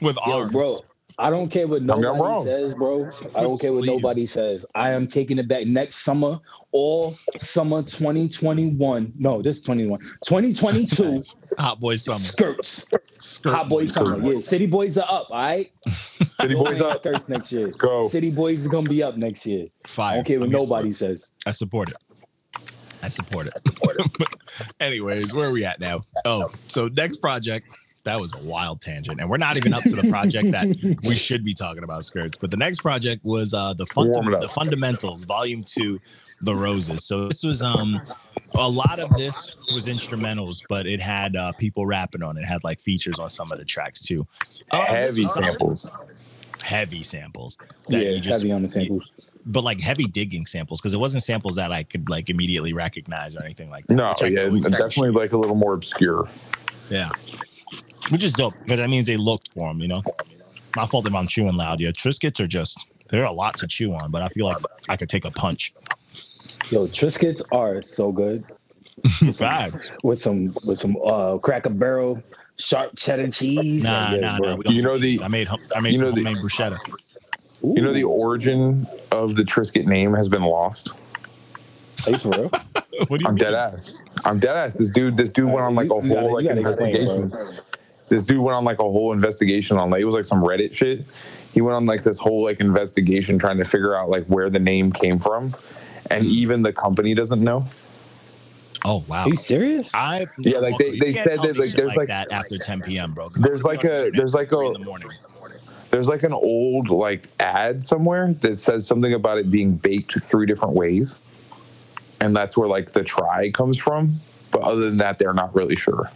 With 0.00 0.16
Yo, 0.26 0.32
arms. 0.40 0.52
bro, 0.52 0.78
I 1.18 1.30
don't 1.30 1.48
care 1.50 1.66
what 1.66 1.82
Tell 1.84 1.94
I'm 1.96 2.02
nobody 2.02 2.22
wrong. 2.22 2.44
says, 2.44 2.74
bro. 2.74 3.10
I 3.34 3.40
don't 3.42 3.58
care 3.58 3.72
what 3.72 3.84
Sleeves. 3.84 4.02
nobody 4.02 4.26
says. 4.26 4.66
I 4.74 4.90
am 4.92 5.06
taking 5.06 5.38
it 5.38 5.48
back 5.48 5.66
next 5.66 5.96
summer, 6.04 6.38
all 6.72 7.16
summer 7.36 7.82
2021. 7.82 9.14
No, 9.18 9.40
this 9.40 9.56
is 9.56 9.62
21. 9.62 9.98
2022 10.26 11.18
Hot 11.58 11.80
boy 11.80 11.96
summer. 11.96 12.18
skirts. 12.18 12.86
Skirt 13.20 13.50
Hot 13.52 13.68
boy 13.70 13.84
summer. 13.84 14.18
Yeah, 14.20 14.40
city 14.40 14.66
boys 14.66 14.98
are 14.98 15.06
up, 15.10 15.30
all 15.30 15.38
right? 15.38 15.72
City 15.88 16.54
boys 16.54 16.80
Wearing 16.80 16.92
up. 16.92 16.98
skirts 16.98 17.28
next 17.30 17.50
year. 17.50 17.68
go. 17.78 18.08
City 18.08 18.30
boys 18.30 18.60
is 18.60 18.68
gonna 18.68 18.88
be 18.88 19.02
up 19.02 19.16
next 19.16 19.46
year. 19.46 19.68
I 19.84 19.88
Fire. 19.88 20.16
don't 20.16 20.24
care 20.26 20.38
what 20.38 20.44
I'm 20.46 20.50
here 20.50 20.58
for 20.60 20.64
nobody 20.66 20.88
it. 20.90 20.94
says. 20.96 21.30
I 21.46 21.50
support 21.52 21.88
it. 21.88 21.96
I 23.02 23.08
support 23.08 23.46
it. 23.46 23.54
Anyways, 24.80 25.32
where 25.32 25.48
are 25.48 25.52
we 25.52 25.64
at 25.64 25.80
now? 25.80 26.02
Oh, 26.26 26.50
so 26.66 26.88
next 26.88 27.18
project. 27.18 27.66
That 28.06 28.20
was 28.20 28.32
a 28.34 28.38
wild 28.38 28.80
tangent, 28.80 29.20
and 29.20 29.28
we're 29.28 29.36
not 29.36 29.56
even 29.56 29.74
up 29.74 29.82
to 29.82 29.96
the 29.96 30.08
project 30.08 30.52
that 30.52 30.98
we 31.02 31.16
should 31.26 31.44
be 31.44 31.52
talking 31.52 31.82
about 31.82 32.04
skirts. 32.04 32.38
But 32.38 32.52
the 32.52 32.56
next 32.56 32.78
project 32.78 33.24
was 33.24 33.52
uh, 33.52 33.74
the 33.74 33.84
funda- 33.86 34.12
Warm 34.20 34.28
it 34.28 34.34
up. 34.36 34.40
the 34.42 34.48
fundamentals, 34.48 35.24
volume 35.24 35.64
two, 35.64 36.00
the 36.42 36.54
roses. 36.54 37.04
So 37.04 37.26
this 37.26 37.42
was 37.42 37.64
um 37.64 38.00
a 38.54 38.68
lot 38.68 39.00
of 39.00 39.10
this 39.10 39.56
was 39.74 39.88
instrumentals, 39.88 40.62
but 40.68 40.86
it 40.86 41.02
had 41.02 41.34
uh, 41.34 41.50
people 41.58 41.84
rapping 41.84 42.22
on 42.22 42.38
it. 42.38 42.42
it. 42.42 42.46
Had 42.46 42.62
like 42.62 42.80
features 42.80 43.18
on 43.18 43.28
some 43.28 43.50
of 43.50 43.58
the 43.58 43.64
tracks 43.64 44.00
too. 44.00 44.24
Uh, 44.70 44.84
Heavy 44.86 45.24
samples. 45.24 45.84
heavy 46.62 47.02
samples. 47.02 47.58
that 47.88 48.02
Yeah, 48.04 48.10
you 48.10 48.20
just- 48.20 48.40
heavy 48.40 48.52
on 48.52 48.62
the 48.62 48.68
samples. 48.68 49.10
but 49.46 49.64
like 49.64 49.80
heavy 49.80 50.04
digging 50.04 50.46
samples 50.46 50.80
because 50.80 50.94
it 50.94 50.98
wasn't 51.00 51.24
samples 51.24 51.56
that 51.56 51.72
I 51.72 51.82
could 51.82 52.08
like 52.08 52.30
immediately 52.30 52.72
recognize 52.72 53.34
or 53.36 53.42
anything 53.42 53.68
like 53.68 53.88
that. 53.88 53.94
No, 53.94 54.10
which 54.10 54.22
I 54.22 54.26
yeah, 54.28 54.48
definitely 54.70 55.10
like 55.10 55.32
a 55.32 55.38
little 55.38 55.56
more 55.56 55.74
obscure. 55.74 56.28
Yeah. 56.88 57.10
Which 58.10 58.22
is 58.24 58.32
dope 58.34 58.54
because 58.62 58.78
that 58.78 58.88
means 58.88 59.06
they 59.06 59.16
looked 59.16 59.52
for 59.54 59.68
them, 59.68 59.80
you 59.80 59.88
know? 59.88 60.02
My 60.76 60.86
fault 60.86 61.06
if 61.06 61.14
I'm 61.14 61.26
chewing 61.26 61.56
loud. 61.56 61.80
Yeah, 61.80 61.90
Triscuits 61.90 62.38
are 62.40 62.46
just, 62.46 62.78
they're 63.08 63.24
a 63.24 63.32
lot 63.32 63.56
to 63.58 63.66
chew 63.66 63.92
on, 63.94 64.10
but 64.10 64.22
I 64.22 64.28
feel 64.28 64.46
like 64.46 64.58
I 64.88 64.96
could 64.96 65.08
take 65.08 65.24
a 65.24 65.30
punch. 65.30 65.72
Yo, 66.70 66.86
Triscuits 66.88 67.42
are 67.52 67.82
so 67.82 68.12
good 68.12 68.44
Facts. 69.34 69.90
with 70.02 70.18
some 70.18 70.54
with 70.64 70.78
some 70.78 70.96
uh 71.04 71.38
Cracker 71.38 71.70
Barrel 71.70 72.22
sharp 72.58 72.92
cheddar 72.96 73.28
cheese. 73.30 73.84
Nah, 73.84 74.12
Yeah, 74.14 74.20
nah, 74.20 74.38
bro. 74.38 74.48
nah. 74.50 74.56
we 74.56 74.62
don't 74.64 74.74
You 74.74 74.82
do 74.82 74.88
know 74.88 74.96
the- 74.96 75.20
I 75.22 75.28
made, 75.28 75.46
hum- 75.48 75.60
I 75.76 75.80
made 75.80 75.92
you 75.92 75.98
some 75.98 76.08
know 76.08 76.12
the- 76.14 76.24
homemade 76.24 76.42
bruschetta. 76.42 76.78
You 77.62 77.82
know 77.82 77.92
the 77.92 78.04
origin 78.04 78.86
of 79.12 79.36
the 79.36 79.42
Triscuit 79.42 79.86
name 79.86 80.14
has 80.14 80.28
been 80.28 80.42
lost. 80.42 80.90
are 82.06 82.10
you 82.12 82.18
for 82.18 82.30
real? 82.30 82.50
What 83.08 83.18
do 83.18 83.24
you 83.24 83.28
I'm 83.28 83.34
mean? 83.34 83.44
dead 83.44 83.52
ass. 83.54 84.02
I'm 84.24 84.38
dead 84.38 84.56
ass. 84.56 84.74
This 84.74 84.88
dude, 84.88 85.16
this 85.18 85.30
dude 85.30 85.46
went 85.46 85.60
on 85.60 85.74
like 85.74 85.86
a 85.90 85.94
You- 85.96 86.02
you 86.02 86.08
gotta- 86.14 86.20
whole 86.22 86.34
like 86.34 86.46
gotta 86.46 86.60
explain, 86.60 86.96
investigation. 86.96 87.28
bro. 87.28 87.40
This 88.08 88.22
dude 88.22 88.38
went 88.38 88.54
on 88.56 88.64
like 88.64 88.78
a 88.78 88.82
whole 88.84 89.12
investigation 89.12 89.76
on 89.76 89.90
like 89.90 90.00
it 90.00 90.04
was 90.04 90.14
like 90.14 90.24
some 90.24 90.42
Reddit 90.42 90.74
shit. 90.74 91.06
He 91.52 91.60
went 91.60 91.74
on 91.74 91.86
like 91.86 92.02
this 92.02 92.18
whole 92.18 92.44
like 92.44 92.60
investigation 92.60 93.38
trying 93.38 93.58
to 93.58 93.64
figure 93.64 93.96
out 93.96 94.10
like 94.10 94.24
where 94.26 94.50
the 94.50 94.58
name 94.58 94.92
came 94.92 95.18
from, 95.18 95.54
and 96.10 96.24
even 96.26 96.62
the 96.62 96.72
company 96.72 97.14
doesn't 97.14 97.42
know. 97.42 97.64
Oh, 98.84 99.02
wow. 99.08 99.24
Are 99.24 99.28
you 99.28 99.36
serious? 99.36 99.92
I 99.94 100.26
Yeah, 100.38 100.58
like, 100.58 100.78
they- 100.78 100.96
they 100.98 101.12
said 101.12 101.32
that, 101.42 101.56
like, 101.58 101.70
there's, 101.70 101.96
like- 101.96 102.06
that 102.06 102.30
after 102.30 102.56
10 102.56 102.82
p.m., 102.82 103.14
bro. 103.14 103.30
There's 103.34 103.64
like 103.64 103.82
a- 103.82 104.10
there's 104.14 104.32
like 104.34 104.52
a- 104.52 104.60
in 104.60 104.72
the 104.74 104.78
morning. 104.80 105.10
There's 105.90 106.08
like 106.08 106.22
an 106.24 106.32
old 106.32 106.90
like 106.90 107.26
ad 107.40 107.82
somewhere 107.82 108.32
that 108.42 108.56
says 108.56 108.86
something 108.86 109.14
about 109.14 109.38
it 109.38 109.50
being 109.50 109.72
baked 109.76 110.20
three 110.22 110.44
different 110.46 110.74
ways, 110.74 111.18
and 112.20 112.36
that's 112.36 112.56
where 112.56 112.68
like 112.68 112.92
the 112.92 113.02
try 113.02 113.50
comes 113.50 113.78
from. 113.78 114.16
But 114.50 114.62
other 114.62 114.82
than 114.90 114.98
that, 114.98 115.18
they're 115.18 115.32
not 115.32 115.54
really 115.54 115.74
sure. 115.76 116.10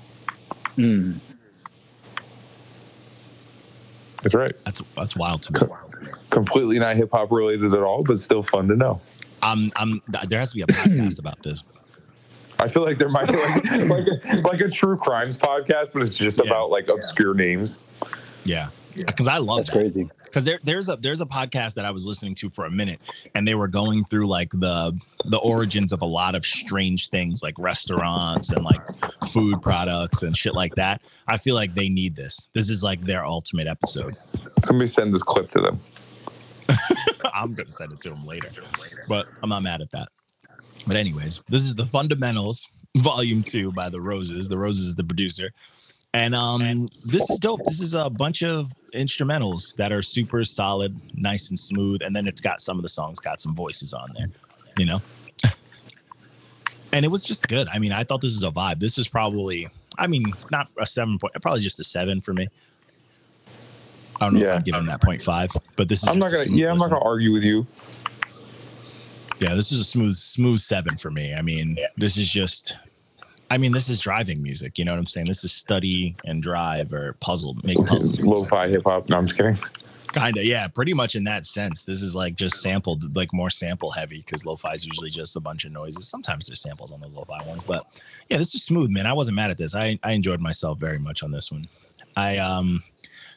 Mm. 0.76 1.16
That's 4.22 4.34
right. 4.34 4.52
That's 4.64 4.80
that's 4.96 5.16
wild 5.16 5.42
to 5.44 5.52
me. 5.52 6.08
Completely 6.30 6.78
not 6.78 6.96
hip 6.96 7.10
hop 7.12 7.30
related 7.32 7.72
at 7.74 7.80
all, 7.82 8.02
but 8.04 8.18
still 8.18 8.42
fun 8.42 8.68
to 8.68 8.76
know. 8.76 9.00
I'm, 9.42 9.72
I'm, 9.76 10.02
there 10.28 10.38
has 10.38 10.50
to 10.50 10.56
be 10.56 10.62
a 10.62 10.66
podcast 10.66 11.18
about 11.18 11.42
this. 11.42 11.62
I 12.58 12.68
feel 12.68 12.82
like 12.82 12.98
there 12.98 13.08
might 13.08 13.26
be 13.28 13.36
like 13.36 13.64
like 13.88 14.06
a, 14.06 14.36
like 14.42 14.60
a 14.60 14.68
true 14.68 14.98
crimes 14.98 15.38
podcast, 15.38 15.92
but 15.94 16.02
it's 16.02 16.16
just 16.18 16.36
Yeah. 16.36 16.44
about 16.44 16.70
like 16.70 16.88
obscure 16.88 17.32
names. 17.32 17.82
Yeah. 18.44 18.68
Because 18.94 19.28
I 19.28 19.38
love 19.38 19.58
That's 19.58 19.70
that. 19.70 19.78
crazy. 19.78 20.08
because 20.24 20.44
there, 20.44 20.58
there's 20.64 20.88
a 20.88 20.96
there's 20.96 21.20
a 21.20 21.26
podcast 21.26 21.74
that 21.74 21.84
I 21.84 21.90
was 21.90 22.06
listening 22.06 22.34
to 22.36 22.50
for 22.50 22.64
a 22.64 22.70
minute, 22.70 23.00
and 23.34 23.46
they 23.46 23.54
were 23.54 23.68
going 23.68 24.04
through 24.04 24.26
like 24.28 24.50
the 24.50 24.98
the 25.26 25.38
origins 25.38 25.92
of 25.92 26.02
a 26.02 26.06
lot 26.06 26.34
of 26.34 26.44
strange 26.44 27.08
things, 27.08 27.42
like 27.42 27.54
restaurants 27.58 28.50
and 28.52 28.64
like 28.64 28.80
food 29.28 29.62
products 29.62 30.22
and 30.22 30.36
shit 30.36 30.54
like 30.54 30.74
that. 30.74 31.02
I 31.28 31.36
feel 31.36 31.54
like 31.54 31.74
they 31.74 31.88
need 31.88 32.16
this. 32.16 32.48
This 32.52 32.68
is 32.70 32.82
like 32.82 33.02
their 33.02 33.24
ultimate 33.24 33.68
episode. 33.68 34.16
Somebody 34.64 34.90
send 34.90 35.14
this 35.14 35.22
clip 35.22 35.50
to 35.52 35.60
them. 35.60 35.78
I'm 37.34 37.54
gonna 37.54 37.70
send 37.70 37.92
it 37.92 38.00
to 38.02 38.10
them 38.10 38.24
later, 38.24 38.48
but 39.08 39.26
I'm 39.42 39.48
not 39.50 39.62
mad 39.62 39.80
at 39.80 39.90
that. 39.90 40.08
But 40.86 40.96
anyways, 40.96 41.42
this 41.48 41.62
is 41.62 41.74
the 41.74 41.86
fundamentals, 41.86 42.66
volume 42.96 43.42
two 43.42 43.70
by 43.72 43.88
the 43.88 44.00
Roses. 44.00 44.48
The 44.48 44.58
Roses 44.58 44.86
is 44.88 44.94
the 44.94 45.04
producer. 45.04 45.50
And 46.12 46.34
um, 46.34 46.88
this 47.04 47.30
is 47.30 47.38
dope. 47.38 47.60
This 47.64 47.80
is 47.80 47.94
a 47.94 48.10
bunch 48.10 48.42
of 48.42 48.72
instrumentals 48.94 49.76
that 49.76 49.92
are 49.92 50.02
super 50.02 50.42
solid, 50.44 50.96
nice 51.16 51.50
and 51.50 51.58
smooth. 51.58 52.02
And 52.02 52.14
then 52.14 52.26
it's 52.26 52.40
got 52.40 52.60
some 52.60 52.78
of 52.78 52.82
the 52.82 52.88
songs 52.88 53.20
got 53.20 53.40
some 53.40 53.54
voices 53.54 53.94
on 53.94 54.12
there, 54.16 54.26
you 54.76 54.86
know. 54.86 55.00
and 56.92 57.04
it 57.04 57.08
was 57.08 57.24
just 57.24 57.46
good. 57.46 57.68
I 57.72 57.78
mean, 57.78 57.92
I 57.92 58.02
thought 58.02 58.20
this 58.20 58.34
was 58.34 58.42
a 58.42 58.50
vibe. 58.50 58.80
This 58.80 58.98
is 58.98 59.06
probably, 59.06 59.68
I 59.98 60.08
mean, 60.08 60.24
not 60.50 60.68
a 60.78 60.86
seven 60.86 61.16
point, 61.18 61.32
probably 61.40 61.60
just 61.60 61.78
a 61.78 61.84
seven 61.84 62.20
for 62.20 62.34
me. 62.34 62.48
I 64.20 64.26
don't 64.26 64.34
know 64.34 64.40
if 64.40 64.48
Yeah. 64.48 64.54
I'm 64.56 64.62
giving 64.62 64.86
that 64.86 65.00
point 65.00 65.22
five, 65.22 65.50
but 65.76 65.88
this 65.88 66.02
is. 66.02 66.08
I'm 66.08 66.18
not 66.18 66.32
gonna. 66.32 66.50
Yeah, 66.50 66.70
I'm 66.72 66.76
not 66.76 66.90
gonna 66.90 67.04
argue 67.04 67.32
with 67.32 67.44
you. 67.44 67.66
Yeah, 69.38 69.54
this 69.54 69.72
is 69.72 69.80
a 69.80 69.84
smooth, 69.84 70.16
smooth 70.16 70.58
seven 70.58 70.96
for 70.96 71.10
me. 71.10 71.32
I 71.34 71.40
mean, 71.40 71.78
this 71.96 72.18
is 72.18 72.30
just, 72.30 72.76
I 73.50 73.58
mean, 73.58 73.72
this 73.72 73.88
is 73.88 74.00
driving 74.00 74.42
music. 74.42 74.78
You 74.78 74.84
know 74.84 74.92
what 74.92 74.98
I'm 74.98 75.06
saying? 75.06 75.26
This 75.26 75.42
is 75.42 75.52
study 75.52 76.14
and 76.24 76.40
drive 76.40 76.92
or 76.92 77.14
puzzle, 77.14 77.56
make 77.64 77.78
puzzles. 77.78 78.20
Lo-fi 78.20 78.68
hip 78.68 78.82
hop. 78.84 79.08
No, 79.08 79.18
I'm 79.18 79.26
just 79.26 79.36
kidding. 79.36 79.58
Kind 80.12 80.36
of, 80.36 80.44
yeah, 80.44 80.66
pretty 80.68 80.94
much 80.94 81.14
in 81.14 81.24
that 81.24 81.44
sense. 81.44 81.84
This 81.84 82.02
is 82.02 82.14
like 82.16 82.34
just 82.36 82.60
sampled, 82.60 83.16
like 83.16 83.32
more 83.32 83.50
sample 83.50 83.90
heavy 83.90 84.18
because 84.18 84.46
lo-fi 84.46 84.72
is 84.72 84.84
usually 84.84 85.10
just 85.10 85.36
a 85.36 85.40
bunch 85.40 85.64
of 85.64 85.72
noises. 85.72 86.08
Sometimes 86.08 86.46
there's 86.46 86.60
samples 86.60 86.92
on 86.92 87.00
those 87.00 87.12
lo-fi 87.12 87.44
ones, 87.46 87.62
but 87.62 87.86
yeah, 88.28 88.36
this 88.36 88.54
is 88.54 88.62
smooth, 88.62 88.90
man. 88.90 89.06
I 89.06 89.12
wasn't 89.12 89.36
mad 89.36 89.50
at 89.50 89.58
this. 89.58 89.74
I, 89.74 89.98
I 90.02 90.12
enjoyed 90.12 90.40
myself 90.40 90.78
very 90.78 90.98
much 90.98 91.22
on 91.22 91.30
this 91.30 91.52
one. 91.52 91.68
I 92.16 92.38
um, 92.38 92.82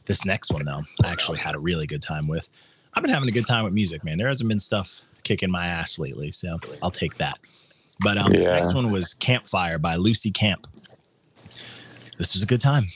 this 0.06 0.26
next 0.26 0.52
one 0.52 0.66
though, 0.66 0.84
I 1.04 1.12
actually 1.12 1.40
had 1.40 1.56
a 1.56 1.60
really 1.60 1.88
good 1.88 2.02
time 2.02 2.28
with. 2.28 2.50
I've 2.94 3.04
been 3.04 3.14
having 3.14 3.30
a 3.30 3.32
good 3.32 3.48
time 3.48 3.66
with 3.66 3.74
music, 3.74 4.04
man. 4.04 4.18
There 4.18 4.28
hasn't 4.28 4.48
been 4.48 4.60
stuff 4.60 5.06
kicking 5.24 5.50
my 5.50 5.66
ass 5.66 5.98
lately, 5.98 6.32
so 6.32 6.60
I'll 6.82 6.92
take 6.92 7.18
that. 7.18 7.40
But 8.04 8.18
um, 8.18 8.34
this 8.34 8.48
next 8.48 8.74
one 8.74 8.92
was 8.92 9.14
Campfire 9.14 9.78
by 9.78 9.96
Lucy 9.96 10.32
Camp. 10.32 10.68
This 12.18 12.34
was 12.34 12.44
a 12.44 12.46
good 12.46 12.62
time. 12.62 12.88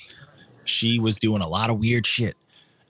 She 0.65 0.99
was 0.99 1.17
doing 1.17 1.41
a 1.41 1.47
lot 1.47 1.69
of 1.69 1.79
weird 1.79 2.05
shit, 2.05 2.35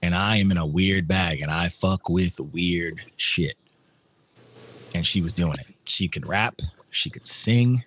and 0.01 0.15
I 0.15 0.38
am 0.38 0.51
in 0.51 0.57
a 0.57 0.65
weird 0.65 1.07
bag, 1.07 1.41
and 1.41 1.51
I 1.51 1.70
fuck 1.70 2.09
with 2.09 2.39
weird 2.39 3.01
shit. 3.18 3.55
And 4.95 5.05
she 5.05 5.22
was 5.22 5.34
doing 5.34 5.53
it. 5.59 5.68
She 5.86 6.07
could 6.07 6.28
rap, 6.28 6.59
she 6.89 7.09
could 7.09 7.26
sing, 7.26 7.84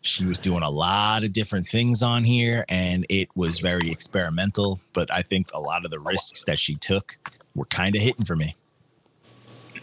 she 0.00 0.24
was 0.24 0.40
doing 0.40 0.62
a 0.62 0.70
lot 0.70 1.24
of 1.24 1.32
different 1.32 1.68
things 1.68 2.02
on 2.02 2.24
here, 2.24 2.64
and 2.68 3.06
it 3.08 3.28
was 3.36 3.60
very 3.60 3.90
experimental. 3.90 4.80
But 4.92 5.12
I 5.12 5.22
think 5.22 5.48
a 5.54 5.60
lot 5.60 5.84
of 5.84 5.90
the 5.90 5.98
risks 5.98 6.44
that 6.44 6.58
she 6.58 6.74
took 6.74 7.18
were 7.54 7.66
kind 7.66 7.94
of 7.94 8.02
hitting 8.02 8.24
for 8.24 8.36
me. 8.36 8.56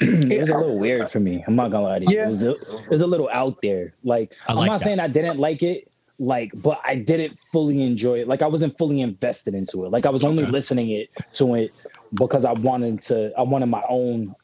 It 0.02 0.40
was 0.40 0.50
a 0.50 0.58
little 0.58 0.78
weird 0.78 1.10
for 1.10 1.20
me. 1.20 1.44
I'm 1.48 1.56
not 1.56 1.72
gonna 1.72 1.86
lie 1.86 2.00
to 2.00 2.06
you. 2.06 2.18
Yeah. 2.18 2.26
It, 2.26 2.28
was 2.28 2.44
a, 2.44 2.52
it 2.52 2.90
was 2.90 3.02
a 3.02 3.08
little 3.08 3.30
out 3.32 3.62
there. 3.62 3.94
Like 4.04 4.36
I 4.48 4.52
I'm 4.54 4.66
not 4.66 4.80
that. 4.80 4.82
saying 4.82 5.00
I 5.00 5.08
didn't 5.08 5.40
like 5.40 5.64
it, 5.64 5.88
like, 6.20 6.52
but 6.56 6.80
I 6.84 6.96
didn't 6.96 7.38
fully 7.52 7.82
enjoy 7.82 8.20
it. 8.20 8.28
Like 8.28 8.42
I 8.42 8.48
wasn't 8.48 8.78
fully 8.78 9.02
invested 9.02 9.54
into 9.54 9.86
it. 9.86 9.92
Like 9.92 10.06
I 10.06 10.10
was 10.10 10.24
only 10.24 10.44
Okay. 10.44 10.52
listening 10.52 10.92
it 10.92 11.10
to 11.34 11.56
it 11.56 11.72
because 12.18 12.46
I 12.46 12.54
wanted 12.54 13.02
to. 13.04 13.32
I 13.38 13.42
wanted 13.44 13.68
my 13.68 13.84
own, 13.90 14.36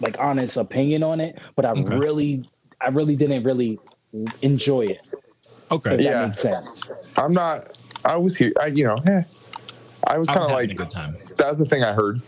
like, 0.00 0.18
honest 0.18 0.56
opinion 0.56 1.02
on 1.02 1.20
it. 1.20 1.38
But 1.56 1.64
I 1.64 1.70
Okay. 1.70 1.96
really, 1.96 2.44
I 2.80 2.88
really 2.88 3.16
didn't 3.16 3.44
really 3.44 3.78
enjoy 4.42 4.82
it. 4.86 5.00
Okay. 5.70 5.94
If 5.94 6.00
Yeah. 6.00 6.14
that 6.14 6.26
makes 6.28 6.40
sense. 6.40 6.90
I'm 7.16 7.32
not. 7.32 7.78
I 8.04 8.16
was 8.16 8.36
here. 8.36 8.52
I, 8.60 8.66
you 8.66 8.84
know, 8.84 8.96
eh. 9.06 9.22
I 10.06 10.16
was 10.16 10.28
kind 10.28 10.42
of 10.42 10.50
like 10.50 10.70
a 10.70 10.74
good 10.74 10.88
time. 10.90 11.14
that 11.36 11.48
was 11.48 11.58
the 11.58 11.66
thing 11.66 11.82
I 11.82 11.92
heard. 11.92 12.20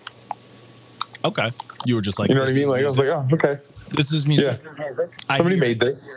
Okay. 1.25 1.51
You 1.87 1.95
were 1.97 2.01
just 2.01 2.19
like, 2.19 2.29
You 2.29 2.35
know 2.35 2.43
what 2.43 2.51
I 2.51 2.53
mean? 2.53 2.63
is 2.63 2.69
Like 2.71 2.83
I 2.83 2.87
was 2.87 2.99
like, 2.99 3.09
oh, 3.09 3.29
okay, 3.33 3.59
this 3.91 4.13
is 4.13 4.27
music. 4.27 4.61
I 5.29 5.37
Somebody 5.39 5.59
made 5.61 5.77
it. 5.77 5.81
this. 5.81 6.11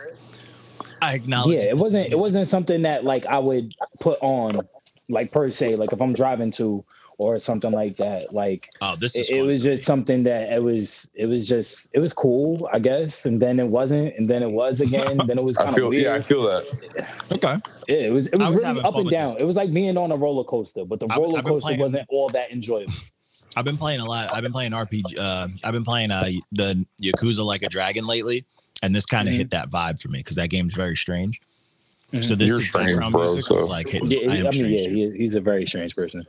I 1.02 1.14
acknowledge. 1.14 1.54
yeah, 1.56 1.62
it 1.68 1.76
wasn't. 1.76 2.10
It 2.12 2.18
wasn't 2.18 2.48
something 2.48 2.82
that 2.82 3.04
like 3.04 3.26
I 3.26 3.38
would 3.38 3.74
put 4.00 4.18
on, 4.22 4.60
like 5.08 5.32
per 5.32 5.50
se. 5.50 5.76
Like 5.76 5.92
if 5.92 6.00
I'm 6.00 6.12
driving 6.14 6.50
to 6.52 6.84
or 7.18 7.38
something 7.38 7.70
like 7.70 7.96
that. 7.98 8.32
Like 8.32 8.68
Oh, 8.80 8.96
this 8.96 9.14
is. 9.14 9.30
it, 9.30 9.36
it 9.38 9.42
was 9.42 9.62
just 9.62 9.84
something 9.84 10.22
that 10.24 10.50
it 10.52 10.62
was 10.62 11.12
it 11.14 11.28
was 11.28 11.46
just 11.46 11.94
it 11.94 12.00
was 12.00 12.12
cool 12.12 12.68
i 12.72 12.80
guess 12.80 13.24
and 13.24 13.40
then 13.40 13.60
it 13.60 13.68
wasn't 13.68 14.12
and 14.18 14.28
then 14.28 14.42
it 14.42 14.50
was 14.50 14.80
again 14.80 15.18
then 15.28 15.38
it 15.38 15.44
was 15.44 15.56
I 15.58 15.64
kind 15.66 15.68
of 15.68 15.74
feel. 15.76 15.88
weird 15.90 16.02
Yeah, 16.02 16.14
I 16.14 16.20
feel 16.20 16.42
that. 16.42 17.06
okay. 17.30 17.56
yeah, 17.86 17.96
it 18.08 18.12
was 18.12 18.26
it 18.32 18.38
was, 18.40 18.50
was 18.52 18.64
really 18.64 18.80
up 18.80 18.96
and 18.96 19.08
down 19.08 19.36
it 19.38 19.44
was 19.44 19.54
like 19.54 19.72
being 19.72 19.96
on 19.96 20.10
a 20.10 20.16
roller 20.16 20.42
coaster 20.42 20.84
but 20.84 20.98
the 20.98 21.06
I've- 21.08 21.20
roller 21.22 21.38
I've 21.38 21.44
coaster 21.44 21.76
wasn't 21.78 22.04
all 22.10 22.30
that 22.30 22.50
enjoyable 22.50 22.92
I've 23.56 23.64
been 23.64 23.76
playing 23.76 24.00
a 24.00 24.04
lot. 24.04 24.32
I've 24.34 24.42
been 24.42 24.52
playing 24.52 24.72
RPG. 24.72 25.18
Uh, 25.18 25.48
I've 25.62 25.72
been 25.72 25.84
playing 25.84 26.10
uh, 26.10 26.28
the 26.52 26.84
Yakuza 27.02 27.44
Like 27.44 27.62
a 27.62 27.68
Dragon 27.68 28.06
lately, 28.06 28.44
and 28.82 28.94
this 28.94 29.06
kind 29.06 29.28
of 29.28 29.34
Mhm. 29.34 29.38
hit 29.38 29.50
that 29.50 29.70
vibe 29.70 30.00
for 30.00 30.08
me 30.08 30.18
because 30.18 30.36
that 30.36 30.48
game's 30.48 30.74
very 30.74 30.96
strange. 30.96 31.40
Mhm. 32.12 32.24
So 32.24 32.34
this 32.34 32.48
You're 32.48 32.60
is 32.60 32.68
strange, 32.68 32.90
background 32.90 33.12
bro, 33.12 33.24
music 33.24 33.44
so- 33.44 33.54
was 33.56 33.68
like 33.68 33.88
hitting. 33.88 34.10
Yeah, 34.10 34.30
I 34.30 34.34
I, 34.34 34.36
am 34.38 34.42
mean, 34.44 34.52
strange. 34.52 34.86
yeah, 34.94 35.08
he's 35.16 35.34
a 35.34 35.40
very 35.40 35.66
strange 35.66 35.94
person. 35.94 36.22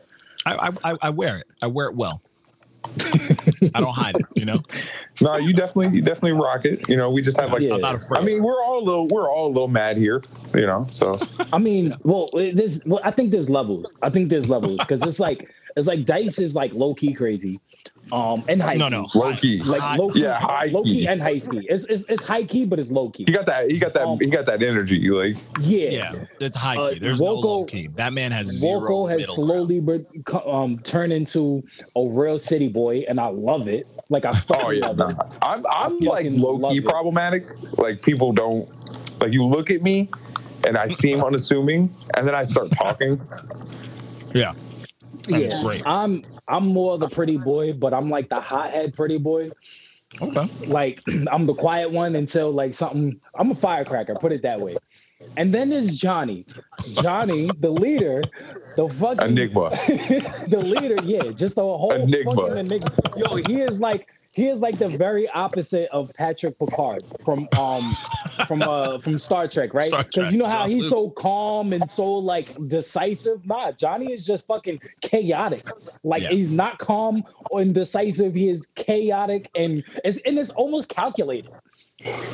I, 0.46 0.70
I, 0.84 0.92
I- 0.92 0.98
I 1.04 1.10
wear 1.10 1.38
it. 1.38 1.48
I 1.62 1.68
wear 1.68 1.88
it 1.88 1.96
well. 1.96 2.22
I 3.74 3.80
don't 3.82 3.94
hide 3.96 4.16
it. 4.16 4.26
You 4.36 4.46
know, 4.46 4.62
No, 5.22 5.38
you 5.38 5.54
definitely 5.54 5.96
you 5.98 6.02
definitely 6.04 6.34
rock 6.34 6.66
it. 6.66 6.88
You 6.88 6.98
know, 6.98 7.10
we 7.10 7.22
just 7.22 7.40
have 7.40 7.52
like 7.52 7.62
Yeah. 7.62 7.74
I'm 7.76 7.82
not 7.82 7.96
afraid. 7.96 8.22
I 8.22 8.24
mean, 8.26 8.44
we're 8.44 8.62
all 8.64 8.80
a 8.80 8.84
little 8.84 9.08
we're 9.08 9.30
all 9.32 9.48
a 9.48 9.54
little 9.54 9.68
mad 9.68 9.98
here, 9.98 10.22
you 10.54 10.66
know. 10.68 10.86
So 10.92 11.20
I 11.52 11.58
mean, 11.58 11.96
well, 12.04 12.28
there's, 12.34 12.86
well, 12.86 13.00
I 13.04 13.12
think 13.12 13.32
there's 13.32 13.50
levels. 13.50 13.96
I 14.04 14.10
think 14.10 14.30
there's 14.30 14.50
levels 14.50 14.78
because 14.78 15.02
it's 15.04 15.20
like, 15.20 15.50
it's 15.76 15.88
like 15.88 16.06
Dice 16.06 16.40
is 16.40 16.56
like 16.56 16.74
low 16.74 16.94
key 16.94 17.14
crazy, 17.14 17.60
um, 18.12 18.44
and 18.48 18.62
high 18.62 18.76
no, 18.76 18.86
key. 18.86 18.92
no, 18.96 19.06
low 19.16 19.36
key 19.36 19.62
like 19.64 19.82
high- 19.82 19.96
low 19.98 20.10
key, 20.12 20.22
Yeah, 20.22 20.40
high 20.40 20.68
low 20.68 20.84
key 20.84 21.02
key. 21.02 21.08
and 21.08 21.22
high 21.22 21.40
key. 21.40 21.66
It's, 21.70 21.86
it's 21.86 22.06
it's 22.08 22.26
high 22.26 22.44
key, 22.44 22.66
but 22.66 22.80
it's 22.80 22.92
low 22.92 23.10
key. 23.10 23.26
he 23.28 23.34
got 23.34 23.46
that 23.48 23.70
he 23.70 23.78
got 23.78 23.94
that 23.96 24.04
Um, 24.06 24.18
he 24.22 24.28
got 24.28 24.46
that 24.46 24.64
energy. 24.64 24.98
You 24.98 25.18
like 25.18 25.36
Yeah, 25.62 25.90
Yeah, 25.90 26.26
it's 26.40 26.56
high 26.56 26.78
Uh, 26.78 26.94
key. 26.94 27.00
There's 27.00 27.20
no 27.20 27.34
low 27.34 27.66
key. 27.66 27.88
That 27.96 28.14
man 28.14 28.32
has 28.32 28.48
zero 28.48 28.80
Volko 28.82 29.10
has 29.12 29.26
slowly 29.26 29.80
but 29.82 30.02
um 30.46 30.80
turned 30.80 31.12
into 31.14 31.64
a 31.96 32.06
real 32.08 32.38
city 32.38 32.68
boy, 32.70 33.04
and 33.10 33.20
I 33.20 33.28
love 33.28 33.68
it. 33.68 33.92
Like 34.10 34.26
I 34.26 34.30
Oh 34.30 34.34
fucking 34.34 34.80
yeah, 34.82 34.88
love 34.88 34.98
nah. 34.98 35.10
it. 35.10 35.18
I'm 35.42 35.66
I'm 35.70 35.98
like 35.98 36.28
low 36.30 36.54
love 36.54 36.72
key 36.72 36.78
it. 36.78 36.86
problematic. 36.86 37.48
Like 37.78 38.02
people 38.02 38.32
don't 38.32 38.70
like 39.20 39.34
you 39.34 39.44
look 39.46 39.72
at 39.72 39.82
me 39.82 40.10
and 40.68 40.78
I 40.78 40.88
seem 40.88 41.22
unassuming 41.28 41.94
and 42.16 42.28
then 42.28 42.34
I 42.36 42.44
start 42.44 42.70
talking. 42.72 43.20
Yeah, 44.34 44.54
Yeah, 45.30 45.62
great. 45.62 45.84
I'm 45.86 46.22
I'm 46.48 46.68
more 46.68 46.98
the 46.98 47.10
pretty 47.10 47.38
boy, 47.38 47.74
but 47.74 47.94
I'm 47.94 48.10
like 48.10 48.30
the 48.30 48.40
hothead 48.40 48.94
pretty 48.96 49.18
boy. 49.18 49.52
okay. 50.22 50.50
like 50.68 51.02
I'm 51.32 51.46
the 51.46 51.54
quiet 51.54 51.92
one 51.92 52.16
until 52.16 52.52
like 52.52 52.74
something. 52.74 53.20
I'm 53.38 53.52
a 53.52 53.56
firecracker, 53.56 54.16
put 54.16 54.32
it 54.32 54.42
that 54.44 54.60
way. 54.60 54.76
And 55.38 55.54
then 55.54 55.70
there's 55.70 55.96
Johnny, 55.98 56.46
Johnny, 56.92 57.50
the 57.60 57.72
leader, 57.72 58.22
the 58.76 58.88
fucking 58.90 59.26
Enigma. 59.28 59.70
the 60.48 60.62
leader. 60.64 60.98
Yeah, 61.04 61.32
just 61.32 61.58
a 61.58 61.62
whole 61.62 61.92
Enigma. 61.94 62.36
fucking 62.36 62.58
enigma. 62.58 62.92
Yo, 63.16 63.36
he 63.48 63.62
is 63.62 63.80
like 63.80 64.08
he 64.36 64.48
is 64.50 64.60
like 64.60 64.78
the 64.78 64.90
very 64.90 65.28
opposite 65.30 65.90
of 65.92 66.12
Patrick 66.14 66.60
Picard 66.60 67.02
from 67.24 67.48
um 67.58 67.96
from 68.48 68.62
uh 68.62 69.00
from 69.00 69.18
Star 69.18 69.48
Trek, 69.48 69.74
right? 69.74 69.92
Because 69.92 70.32
you 70.32 70.38
know 70.38 70.46
how 70.46 70.64
Trek, 70.64 70.72
he's 70.72 70.84
Jean-Luc. 70.84 71.18
so 71.18 71.22
calm 71.22 71.72
and 71.74 71.90
so 71.90 72.06
like 72.14 72.54
decisive. 72.68 73.46
Nah, 73.46 73.72
Johnny 73.72 74.12
is 74.12 74.26
just 74.26 74.46
fucking 74.48 74.82
chaotic. 75.02 75.66
Like 76.04 76.24
Yeah. 76.24 76.30
he's 76.30 76.52
not 76.52 76.78
calm 76.80 77.24
or 77.50 77.62
indecisive. 77.62 78.36
He 78.36 78.50
is 78.50 78.68
chaotic 78.76 79.50
and 79.56 79.84
it's 80.04 80.20
and 80.26 80.38
it's 80.38 80.50
almost 80.52 80.90
calculated. 80.90 81.52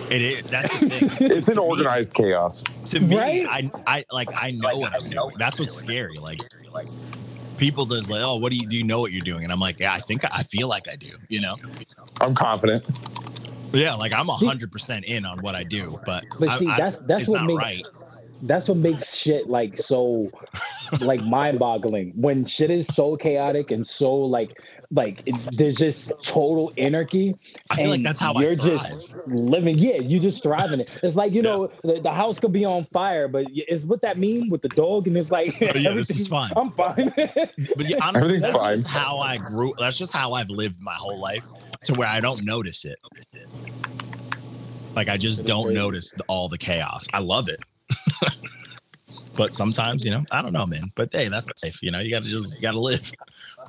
It 0.09 0.21
is. 0.23 0.43
That's 0.47 0.77
the 0.79 0.89
thing. 0.89 1.31
It's 1.31 1.47
an 1.47 1.53
To 1.53 1.61
me- 1.61 1.67
organized 1.67 2.13
chaos. 2.15 2.63
to 2.85 2.99
me, 2.99 3.15
Right? 3.15 3.45
I, 3.47 3.71
I 3.85 4.05
like, 4.11 4.29
I 4.35 4.51
know 4.51 4.75
what 4.77 4.91
I'm 4.93 5.07
doing. 5.07 5.31
That's 5.37 5.59
what's 5.59 5.73
scary. 5.73 6.17
Like, 6.17 6.41
people 7.61 7.85
just 7.85 8.09
like, 8.09 8.23
oh, 8.23 8.37
what 8.37 8.51
do 8.51 8.57
you 8.57 8.67
do? 8.67 8.75
You 8.75 8.83
know 8.83 8.99
what 8.99 9.11
you're 9.11 9.23
doing? 9.23 9.43
And 9.43 9.53
I'm 9.53 9.59
like, 9.59 9.79
yeah, 9.79 9.93
I 9.93 9.99
think 9.99 10.23
I 10.31 10.41
feel 10.41 10.67
like 10.67 10.89
I 10.89 10.95
do. 10.95 11.11
You 11.29 11.41
know? 11.41 11.55
I'm 12.19 12.33
confident. 12.33 12.83
Yeah, 13.71 13.93
like 13.93 14.13
I'm 14.13 14.27
hundred 14.27 14.71
percent 14.71 15.05
in 15.05 15.25
on 15.25 15.39
what 15.39 15.55
I 15.55 15.63
do, 15.63 15.99
but 16.05 16.25
But 16.39 16.57
see, 16.59 16.67
I- 16.67 16.77
that's 16.77 17.01
that's 17.01 17.29
what 17.29 17.43
makes 17.45 17.57
right. 17.57 17.83
That's 18.43 18.67
what 18.67 18.77
makes 18.77 19.15
shit 19.15 19.49
like 19.49 19.77
so 19.77 20.29
like 20.99 21.21
mind-boggling 21.23 22.11
when 22.15 22.43
shit 22.45 22.69
is 22.71 22.87
so 22.87 23.15
chaotic 23.15 23.71
and 23.71 23.87
so 23.87 24.13
like 24.15 24.59
like 24.91 25.23
it, 25.25 25.35
there's 25.57 25.77
just 25.77 26.11
total 26.23 26.71
anarchy 26.77 27.35
I 27.69 27.75
feel 27.75 27.89
like 27.91 28.03
that's 28.03 28.19
how 28.19 28.33
you're 28.39 28.55
thrive. 28.55 28.71
just 28.79 29.13
living 29.27 29.77
yeah 29.77 29.97
you 29.97 30.19
just 30.19 30.43
thriving 30.43 30.79
it 30.81 30.99
it's 31.03 31.15
like 31.15 31.31
you 31.33 31.41
know 31.41 31.67
the, 31.83 32.01
the 32.01 32.11
house 32.11 32.39
could 32.39 32.51
be 32.51 32.65
on 32.65 32.85
fire 32.91 33.27
but 33.27 33.45
y- 33.45 33.63
it's 33.67 33.85
what 33.85 34.01
that 34.01 34.17
mean 34.17 34.49
with 34.49 34.61
the 34.61 34.69
dog 34.69 35.07
and 35.07 35.17
it's 35.17 35.31
like 35.31 35.55
Oh, 35.61 35.77
yeah, 35.77 35.93
this 35.93 36.09
is 36.09 36.27
fine. 36.37 36.51
i'm 36.55 36.71
fine 36.71 37.13
But 37.15 37.87
yeah, 37.87 37.97
honestly, 38.03 38.39
that's 38.39 38.57
fine. 38.57 38.73
just 38.77 38.87
how 38.87 39.19
I 39.19 39.37
grew. 39.37 39.73
That's 39.79 39.97
just 39.97 40.13
how 40.13 40.33
I've 40.33 40.49
lived 40.49 40.81
my 40.81 40.93
whole 40.95 41.19
life, 41.19 41.45
to 41.85 41.93
where 41.93 42.07
I 42.07 42.19
don't 42.19 42.43
notice 42.45 42.85
it. 42.85 42.97
Like 44.95 45.07
I 45.09 45.17
just 45.17 45.45
don't 45.45 45.73
notice 45.73 46.11
the, 46.11 46.23
all 46.27 46.49
the 46.49 46.57
chaos. 46.57 47.07
I 47.13 47.19
love 47.19 47.47
it. 47.47 47.59
but 49.35 49.53
sometimes, 49.53 50.03
you 50.05 50.11
know, 50.11 50.23
I 50.31 50.41
don't 50.41 50.53
know, 50.53 50.65
man. 50.65 50.91
But 50.95 51.09
hey, 51.11 51.27
that's 51.29 51.47
life. 51.63 51.81
You 51.81 51.91
know, 51.91 51.99
you 51.99 52.09
gotta 52.11 52.25
just 52.25 52.57
you 52.57 52.61
gotta 52.61 52.79
live. 52.79 53.11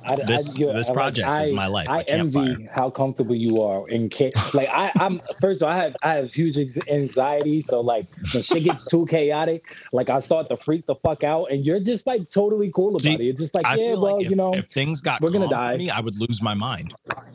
I, 0.05 0.15
This- 0.15 0.59
you- 0.59 0.73
this 0.73 0.87
like, 0.89 0.95
project 0.97 1.39
is 1.41 1.51
my 1.51 1.67
life, 1.67 1.87
I, 1.89 2.03
campfire. 2.03 2.43
envy 2.49 2.67
how 2.73 2.89
comfortable 2.89 3.35
you 3.35 3.61
are 3.61 3.87
in 3.87 4.09
ca- 4.09 4.33
like 4.53 4.67
I, 4.69 4.91
I'm 4.99 5.21
first 5.39 5.61
of 5.61 5.67
all, 5.67 5.73
I 5.73 5.77
have 5.77 5.95
I 6.03 6.13
have 6.15 6.33
huge 6.33 6.57
anxiety. 6.89 7.61
So 7.61 7.79
like 7.79 8.07
when 8.33 8.43
shit 8.43 8.63
gets 8.63 8.89
too 8.89 9.05
chaotic, 9.05 9.73
like 9.93 10.09
I 10.09 10.19
start 10.19 10.49
to 10.49 10.57
freak 10.57 10.85
the 10.87 10.95
fuck 10.95 11.23
out, 11.23 11.49
and 11.51 11.65
you're 11.65 11.79
just 11.79 12.05
like 12.07 12.29
totally 12.29 12.69
cool 12.75 12.89
about 12.89 13.01
See, 13.01 13.13
it. 13.13 13.21
You're 13.21 13.33
just 13.33 13.55
like, 13.55 13.65
I 13.65 13.75
yeah, 13.75 13.91
feel 13.91 14.01
well, 14.01 14.15
like 14.17 14.25
if, 14.25 14.29
you 14.31 14.35
know, 14.35 14.53
if 14.53 14.65
things 14.65 14.99
got 15.01 15.21
we're 15.21 15.31
gonna 15.31 15.47
calm 15.47 15.63
for 15.63 15.71
die. 15.71 15.77
me, 15.77 15.89
I 15.89 15.99
would 16.01 16.19
lose 16.19 16.41
my 16.41 16.53
mind. 16.53 16.93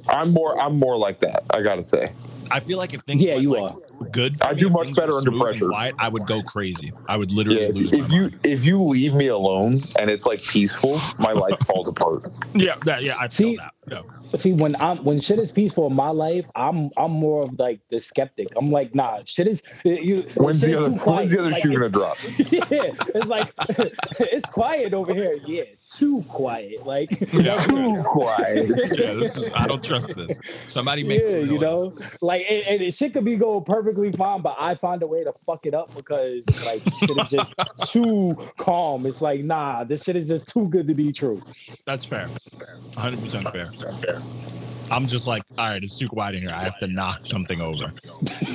I'm 0.08 0.32
more 0.32 0.60
I'm 0.60 0.78
more 0.78 0.96
like 0.96 1.20
that. 1.20 1.44
I 1.50 1.62
gotta 1.62 1.82
say. 1.82 2.08
I 2.50 2.60
feel 2.60 2.78
like 2.78 2.94
if 2.94 3.02
things 3.02 3.22
Yeah, 3.22 3.32
went, 3.32 3.42
you 3.42 3.50
like, 3.50 4.12
good, 4.12 4.38
for 4.38 4.46
I 4.46 4.52
me, 4.52 4.58
do 4.58 4.70
much 4.70 4.94
better 4.94 5.16
under 5.16 5.32
pressure. 5.32 5.68
Quiet, 5.68 5.94
I 5.98 6.08
would 6.08 6.26
go 6.26 6.42
crazy. 6.42 6.92
I 7.08 7.16
would 7.16 7.30
Yeah, 7.30 7.36
literally 7.36 7.62
if, 7.64 7.74
lose 7.74 7.92
my 7.92 7.98
if 7.98 8.10
you 8.10 8.20
mind. 8.22 8.40
if 8.44 8.64
you 8.64 8.82
leave 8.82 9.14
me 9.14 9.26
alone 9.28 9.82
and 9.98 10.10
it's 10.10 10.26
like 10.26 10.42
peaceful, 10.42 11.00
my 11.18 11.32
life 11.32 11.58
falls 11.60 11.88
apart. 11.88 12.24
Yeah, 12.54 12.76
that, 12.84 13.02
yeah, 13.02 13.16
I 13.18 13.28
feel 13.28 13.50
See, 13.50 13.56
that. 13.56 13.74
No. 13.88 14.04
see 14.34 14.52
when 14.52 14.76
I'm 14.80 14.98
when 14.98 15.20
shit 15.20 15.38
is 15.38 15.52
peaceful 15.52 15.86
in 15.86 15.94
my 15.94 16.10
life, 16.10 16.46
I'm 16.54 16.90
I'm 16.96 17.12
more 17.12 17.42
of 17.42 17.58
like 17.58 17.80
the 17.90 17.98
skeptic. 17.98 18.48
I'm 18.56 18.70
like, 18.70 18.94
nah, 18.94 19.20
shit 19.24 19.46
is 19.46 19.62
you. 19.84 20.26
When's 20.36 20.60
the 20.60 20.74
other 20.74 20.98
quiet. 20.98 21.16
when's 21.16 21.30
the 21.30 21.40
other 21.40 21.50
Like, 21.50 21.62
shoe 21.62 21.72
gonna 21.72 21.88
drop? 21.88 22.16
yeah, 22.38 22.92
it's 23.14 23.26
like 23.26 23.52
it's 24.20 24.48
quiet 24.50 24.94
over 24.94 25.14
here. 25.14 25.38
Yeah, 25.46 25.64
too 25.84 26.24
quiet. 26.28 26.86
Like 26.86 27.10
Yeah. 27.32 27.64
Too 27.64 28.02
quiet. 28.04 28.68
yeah, 28.98 29.14
this 29.14 29.36
is. 29.36 29.50
I 29.54 29.66
don't 29.66 29.82
trust 29.82 30.14
this. 30.14 30.40
Somebody 30.66 31.02
makes. 31.02 31.30
yeah, 31.30 31.38
you 31.38 31.58
know, 31.58 31.96
like 32.20 32.46
and, 32.48 32.82
and 32.82 32.94
shit 32.94 33.12
could 33.12 33.24
be 33.24 33.36
going 33.36 33.64
perfectly 33.64 34.12
fine, 34.12 34.42
but 34.42 34.56
I 34.58 34.74
find 34.74 35.02
a 35.02 35.06
way 35.06 35.24
to 35.24 35.32
fuck 35.46 35.66
it 35.66 35.74
up 35.74 35.94
because 35.94 36.46
like 36.64 36.82
shit 37.00 37.10
is 37.10 37.30
just 37.30 37.92
too 37.92 38.36
calm. 38.58 39.06
It's 39.06 39.22
like 39.22 39.42
nah, 39.42 39.84
this 39.84 40.04
shit 40.04 40.16
is 40.16 40.28
just 40.28 40.52
too 40.52 40.68
good 40.68 40.86
to 40.88 40.94
be 40.94 41.12
true. 41.12 41.42
That's 41.84 42.04
fair. 42.04 42.28
100 42.94 43.20
percent 43.20 43.48
fair. 43.52 43.70
I'm 44.90 45.06
just 45.06 45.26
like, 45.26 45.42
all 45.58 45.68
right, 45.68 45.82
it's 45.82 45.98
too 45.98 46.08
quiet 46.08 46.34
in 46.36 46.40
here. 46.40 46.50
I 46.50 46.62
have 46.64 46.78
to 46.78 46.86
knock 46.86 47.26
something 47.26 47.60
over. 47.60 47.92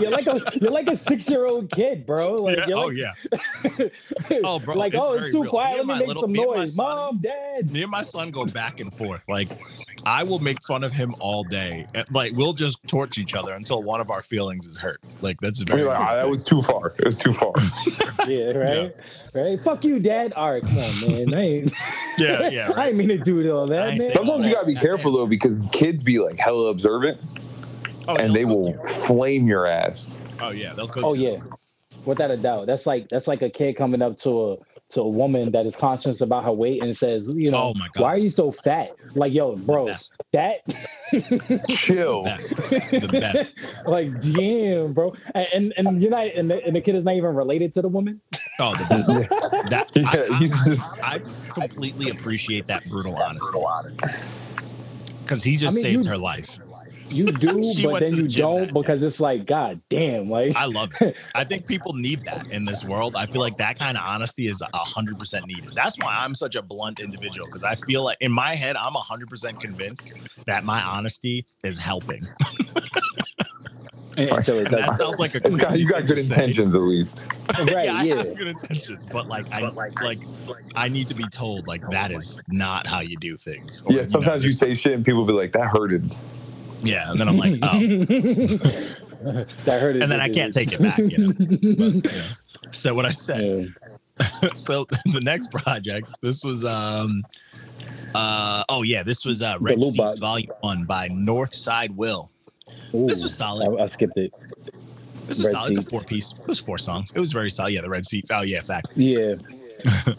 you're 0.00 0.10
like 0.10 0.26
a 0.26 0.40
you're 0.54 0.70
like 0.70 0.88
a 0.88 0.96
six 0.96 1.28
year 1.28 1.44
old 1.44 1.70
kid, 1.70 2.06
bro. 2.06 2.36
Like, 2.36 2.56
Yeah, 2.58 2.66
you're 2.66 2.78
Oh 2.78 2.88
yeah. 2.88 3.12
Oh, 4.44 4.58
bro, 4.58 4.74
like 4.74 4.94
it's 4.94 5.02
oh, 5.02 5.12
it's 5.14 5.32
too 5.32 5.42
real. 5.42 5.50
quiet. 5.50 5.72
Me 5.72 5.78
Let 5.78 5.86
me 5.86 5.98
make 5.98 6.08
little- 6.08 6.22
some 6.22 6.32
me 6.32 6.42
noise, 6.44 6.74
son- 6.76 6.86
mom, 6.96 7.18
dad. 7.18 7.70
Me 7.70 7.82
and 7.82 7.90
my 7.90 8.00
son 8.02 8.30
go 8.30 8.46
back 8.46 8.80
and 8.80 8.94
forth. 8.94 9.24
Like, 9.28 9.48
I 10.06 10.22
will 10.22 10.38
make 10.38 10.64
fun 10.64 10.82
of 10.82 10.92
him 10.92 11.14
all 11.20 11.44
day. 11.44 11.86
Like, 12.10 12.32
we'll 12.34 12.52
just 12.54 12.78
torch 12.86 13.18
each 13.18 13.34
other 13.34 13.52
until 13.54 13.82
one 13.82 14.00
of 14.00 14.10
our 14.10 14.22
feelings 14.22 14.66
is 14.66 14.78
hurt. 14.78 15.00
Like, 15.20 15.40
that's 15.42 15.60
very. 15.62 15.82
Like, 15.82 15.98
"Ah, 15.98 16.14
that 16.14 16.28
was 16.28 16.42
too 16.42 16.62
far. 16.62 16.94
It 16.98 17.04
was 17.04 17.16
too 17.16 17.32
far. 17.34 17.52
Yeah, 18.26 18.50
right, 18.50 18.96
right. 19.34 19.62
Fuck 19.62 19.84
you, 19.84 20.00
dad. 20.00 20.32
All 20.34 20.50
right, 20.52 20.64
come 20.64 20.78
on, 20.78 21.00
man. 21.00 21.34
I 21.34 21.40
ain't, 21.42 21.74
yeah, 22.18 22.42
yeah. 22.48 22.72
I 22.76 22.76
Right. 22.76 22.88
ain't 22.88 22.96
mean 22.96 23.08
to 23.08 23.18
do 23.18 23.40
it 23.40 23.50
all 23.50 23.68
that, 23.68 23.94
man. 23.94 24.00
saying 24.00 24.16
Sometimes 24.16 24.46
you 24.46 24.54
gotta 24.54 24.66
be 24.66 24.74
careful 24.76 25.12
though 25.12 25.26
because 25.26 25.60
kids 25.72 26.02
be 26.02 26.18
like 26.18 26.38
hella 26.38 26.68
observant 26.70 27.20
Oh, 28.08 28.18
and 28.18 28.34
they 28.34 28.44
they'll 28.44 28.58
you. 28.66 28.78
flame 29.06 29.46
your 29.48 29.66
ass. 29.66 30.18
Oh 30.40 30.50
yeah, 30.50 30.74
they'll 30.74 30.88
cook. 30.88 31.04
Oh 31.04 31.14
you. 31.14 31.20
yeah, 31.30 31.40
without 32.04 32.30
a 32.30 32.36
doubt. 32.38 32.66
That's 32.66 32.86
like 32.86 33.08
that's 33.10 33.28
like 33.28 33.42
a 33.42 33.50
kid 33.50 33.74
coming 33.74 34.02
up 34.02 34.16
to 34.18 34.52
a 34.52 34.56
to 34.90 35.02
a 35.02 35.08
woman 35.08 35.50
that 35.52 35.66
is 35.66 35.76
conscious 35.76 36.20
about 36.22 36.44
her 36.44 36.52
weight 36.52 36.82
and 36.82 36.96
says, 36.96 37.30
you 37.36 37.50
know, 37.50 37.58
Oh, 37.62 37.74
my 37.74 37.88
God. 37.92 38.02
why 38.02 38.08
are 38.14 38.18
you 38.18 38.30
so 38.30 38.50
fat? 38.50 38.90
Like, 39.14 39.32
yo, 39.34 39.54
bro, 39.56 39.86
that 40.32 40.60
Chill. 41.68 42.24
Best. 42.24 42.56
The 42.56 43.08
best. 43.10 43.52
like, 43.86 44.18
damn, 44.20 44.92
bro. 44.94 45.14
And 45.34 45.46
and, 45.76 45.86
and 45.88 46.02
you're 46.02 46.10
not 46.10 46.26
and 46.28 46.50
the, 46.50 46.64
and 46.64 46.74
the 46.74 46.80
kid 46.80 46.94
is 46.94 47.04
not 47.04 47.14
even 47.16 47.34
related 47.34 47.72
to 47.74 47.82
the 47.82 47.88
woman. 47.88 48.20
Oh, 48.58 48.74
the 48.76 48.84
best. 48.84 49.08
That 49.70 49.88
Yeah, 49.94 50.08
I, 50.10 50.34
I- 50.34 50.38
he's 50.38 50.64
just 50.64 51.02
I 51.02 51.20
completely 51.48 52.10
appreciate 52.10 52.66
that 52.68 52.88
brutal 52.88 53.16
honesty 53.16 53.58
because 55.22 55.42
he 55.44 55.56
just 55.56 55.74
I 55.74 55.76
mean, 55.76 55.82
saved 55.82 56.04
you- 56.06 56.10
her 56.12 56.18
life. 56.18 56.58
You 57.10 57.26
do, 57.32 57.72
but 57.82 58.00
then 58.00 58.10
to 58.10 58.16
the 58.16 58.22
you 58.22 58.28
don't 58.28 58.66
that 58.66 58.74
because 58.74 59.02
it's 59.02 59.20
like, 59.20 59.46
god 59.46 59.80
damn, 59.88 60.28
like 60.28 60.54
I 60.56 60.66
love 60.66 60.90
it. 61.00 61.16
I 61.34 61.44
think 61.44 61.66
people 61.68 61.92
need 61.94 62.22
that 62.24 62.50
in 62.50 62.64
this 62.64 62.84
world. 62.84 63.16
I 63.16 63.26
feel 63.26 63.40
like 63.40 63.56
that 63.58 63.78
kind 63.78 63.96
of 63.96 64.04
honesty 64.06 64.46
is 64.48 64.62
a 64.62 64.78
hundred 64.78 65.18
percent 65.18 65.46
needed. 65.46 65.70
That's 65.74 65.96
why 65.98 66.16
I'm 66.18 66.34
such 66.34 66.54
a 66.56 66.62
blunt 66.62 67.00
individual 67.00 67.46
because 67.46 67.64
I 67.64 67.74
feel 67.74 68.04
like 68.04 68.18
in 68.20 68.32
my 68.32 68.54
head 68.54 68.76
I'm 68.76 68.94
a 68.94 69.00
hundred 69.00 69.28
percent 69.28 69.60
convinced 69.60 70.12
that 70.46 70.64
my 70.64 70.82
honesty 70.82 71.46
is 71.64 71.78
helping. 71.78 72.26
until 74.16 74.58
it 74.58 74.66
And 74.66 74.74
that 74.74 74.96
sounds 74.96 75.18
like 75.18 75.34
a 75.34 75.46
It's 75.46 75.56
got, 75.56 75.78
you 75.78 75.88
got 75.88 76.06
good 76.06 76.18
intentions 76.18 76.74
at 76.74 76.80
least. 76.80 77.26
Right, 77.58 77.86
yeah, 77.86 77.94
I 77.94 78.02
yeah. 78.02 78.16
have 78.16 78.36
good 78.36 78.46
intentions, 78.46 79.06
but 79.06 79.26
like 79.26 79.50
I 79.50 79.62
like 80.02 80.18
I 80.76 80.88
need 80.88 81.08
to 81.08 81.14
be 81.14 81.24
told 81.24 81.66
like 81.66 81.80
that 81.90 82.12
is 82.12 82.40
not 82.48 82.86
how 82.86 83.00
you 83.00 83.16
do 83.16 83.36
things. 83.36 83.82
Or, 83.82 83.92
Yeah, 83.92 84.02
sometimes 84.02 84.44
you 84.44 84.50
this 84.50 84.58
say 84.58 84.74
shit 84.74 84.92
and 84.92 85.04
people 85.04 85.24
be 85.24 85.32
like, 85.32 85.52
"That 85.52 85.68
hurted." 85.68 86.14
Yeah, 86.82 87.10
and 87.10 87.18
then 87.20 87.28
I'm 87.28 87.36
like, 87.36 87.58
oh, 87.62 87.78
that 89.64 89.80
hurt. 89.80 89.96
and 89.96 90.10
then 90.10 90.20
I 90.20 90.28
can't 90.28 90.52
take 90.54 90.72
it 90.72 90.80
back. 90.80 90.98
You 90.98 91.18
know. 91.18 92.00
But. 92.62 92.74
So 92.74 92.94
what 92.94 93.06
I 93.06 93.10
said. 93.10 93.74
Yeah. 94.42 94.48
so 94.54 94.86
the 95.12 95.20
next 95.20 95.50
project, 95.52 96.08
this 96.22 96.42
was 96.44 96.64
um 96.64 97.24
uh 98.14 98.64
oh 98.68 98.82
yeah, 98.82 99.02
this 99.02 99.24
was 99.24 99.42
uh 99.42 99.56
Red 99.60 99.80
Seats 99.82 99.96
Box. 99.96 100.18
Volume 100.18 100.50
One 100.60 100.84
by 100.84 101.08
Northside 101.08 101.94
Will. 101.94 102.30
Ooh, 102.94 103.06
This 103.06 103.22
was 103.22 103.34
solid. 103.36 103.78
I, 103.78 103.84
I 103.84 103.86
skipped 103.86 104.16
it. 104.16 104.32
This 105.26 105.38
was 105.38 105.46
Red 105.46 105.52
solid. 105.52 105.68
It's 105.70 105.78
a 105.78 105.82
four 105.82 106.02
piece. 106.02 106.32
It 106.32 106.46
was 106.46 106.58
four 106.58 106.78
songs. 106.78 107.12
It 107.14 107.20
was 107.20 107.32
very 107.32 107.50
solid. 107.50 107.74
Yeah, 107.74 107.82
the 107.82 107.90
Red 107.90 108.04
Seats. 108.06 108.30
Oh 108.32 108.42
yeah, 108.42 108.60
facts. 108.60 108.90
Yeah, 108.96 109.34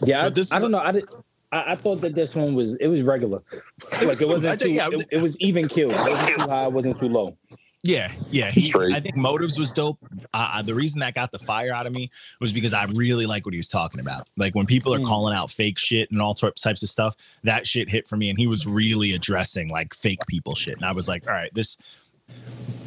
yeah. 0.02 0.26
I, 0.26 0.28
this 0.30 0.52
I 0.52 0.58
don't 0.58 0.70
know. 0.70 0.78
I 0.78 0.92
did. 0.92 1.04
I, 1.52 1.72
I 1.72 1.76
thought 1.76 2.00
that 2.02 2.14
this 2.14 2.34
one 2.34 2.54
was 2.54 2.76
it 2.76 2.86
was 2.88 3.02
regular. 3.02 3.42
was 3.82 4.02
like 4.04 4.22
it 4.22 4.28
wasn't 4.28 4.58
think, 4.58 4.70
too. 4.70 4.74
yeah, 4.74 4.88
it, 4.90 5.06
it 5.10 5.22
was 5.22 5.38
even 5.40 5.68
killed. 5.68 5.92
It 5.92 5.98
wasn't 6.00 6.38
too 6.40 6.48
high. 6.48 6.66
It 6.66 6.72
wasn't 6.72 6.98
too 6.98 7.08
low. 7.08 7.36
Yeah, 7.82 8.12
yeah. 8.30 8.50
He, 8.50 8.74
I 8.92 9.00
think 9.00 9.16
Motives 9.16 9.58
was 9.58 9.72
dope. 9.72 9.98
Uh, 10.34 10.60
the 10.60 10.74
reason 10.74 11.00
that 11.00 11.14
got 11.14 11.32
the 11.32 11.38
fire 11.38 11.72
out 11.72 11.86
of 11.86 11.94
me 11.94 12.10
was 12.38 12.52
because 12.52 12.74
I 12.74 12.84
really 12.92 13.24
like 13.24 13.46
what 13.46 13.54
he 13.54 13.58
was 13.58 13.68
talking 13.68 14.00
about. 14.00 14.28
Like 14.36 14.54
when 14.54 14.66
people 14.66 14.92
are 14.92 14.98
Mm. 14.98 15.06
calling 15.06 15.34
out 15.34 15.50
fake 15.50 15.78
shit 15.78 16.10
and 16.10 16.20
all 16.20 16.34
sorts 16.34 16.60
types 16.60 16.82
of 16.82 16.90
stuff, 16.90 17.16
that 17.44 17.66
shit 17.66 17.88
hit 17.88 18.06
for 18.06 18.18
me. 18.18 18.28
And 18.28 18.38
he 18.38 18.46
was 18.46 18.66
really 18.66 19.14
addressing 19.14 19.70
like 19.70 19.94
fake 19.94 20.26
people 20.28 20.54
shit. 20.54 20.76
And 20.76 20.84
I 20.84 20.92
was 20.92 21.08
like, 21.08 21.26
all 21.26 21.32
right, 21.32 21.48
this 21.54 21.78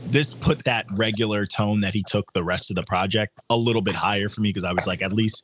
this 0.05 0.35
put 0.35 0.63
that 0.65 0.85
regular 0.95 1.45
tone 1.47 1.81
that 1.81 1.93
he 1.95 2.03
took 2.05 2.31
the 2.33 2.43
rest 2.43 2.69
of 2.69 2.75
the 2.75 2.83
project 2.83 3.33
a 3.49 3.57
little 3.57 3.81
bit 3.81 3.95
higher 3.95 4.29
for 4.29 4.41
me 4.41 4.49
because 4.49 4.63
I 4.63 4.73
was 4.73 4.85
like, 4.85 5.01
at 5.01 5.11
least 5.11 5.43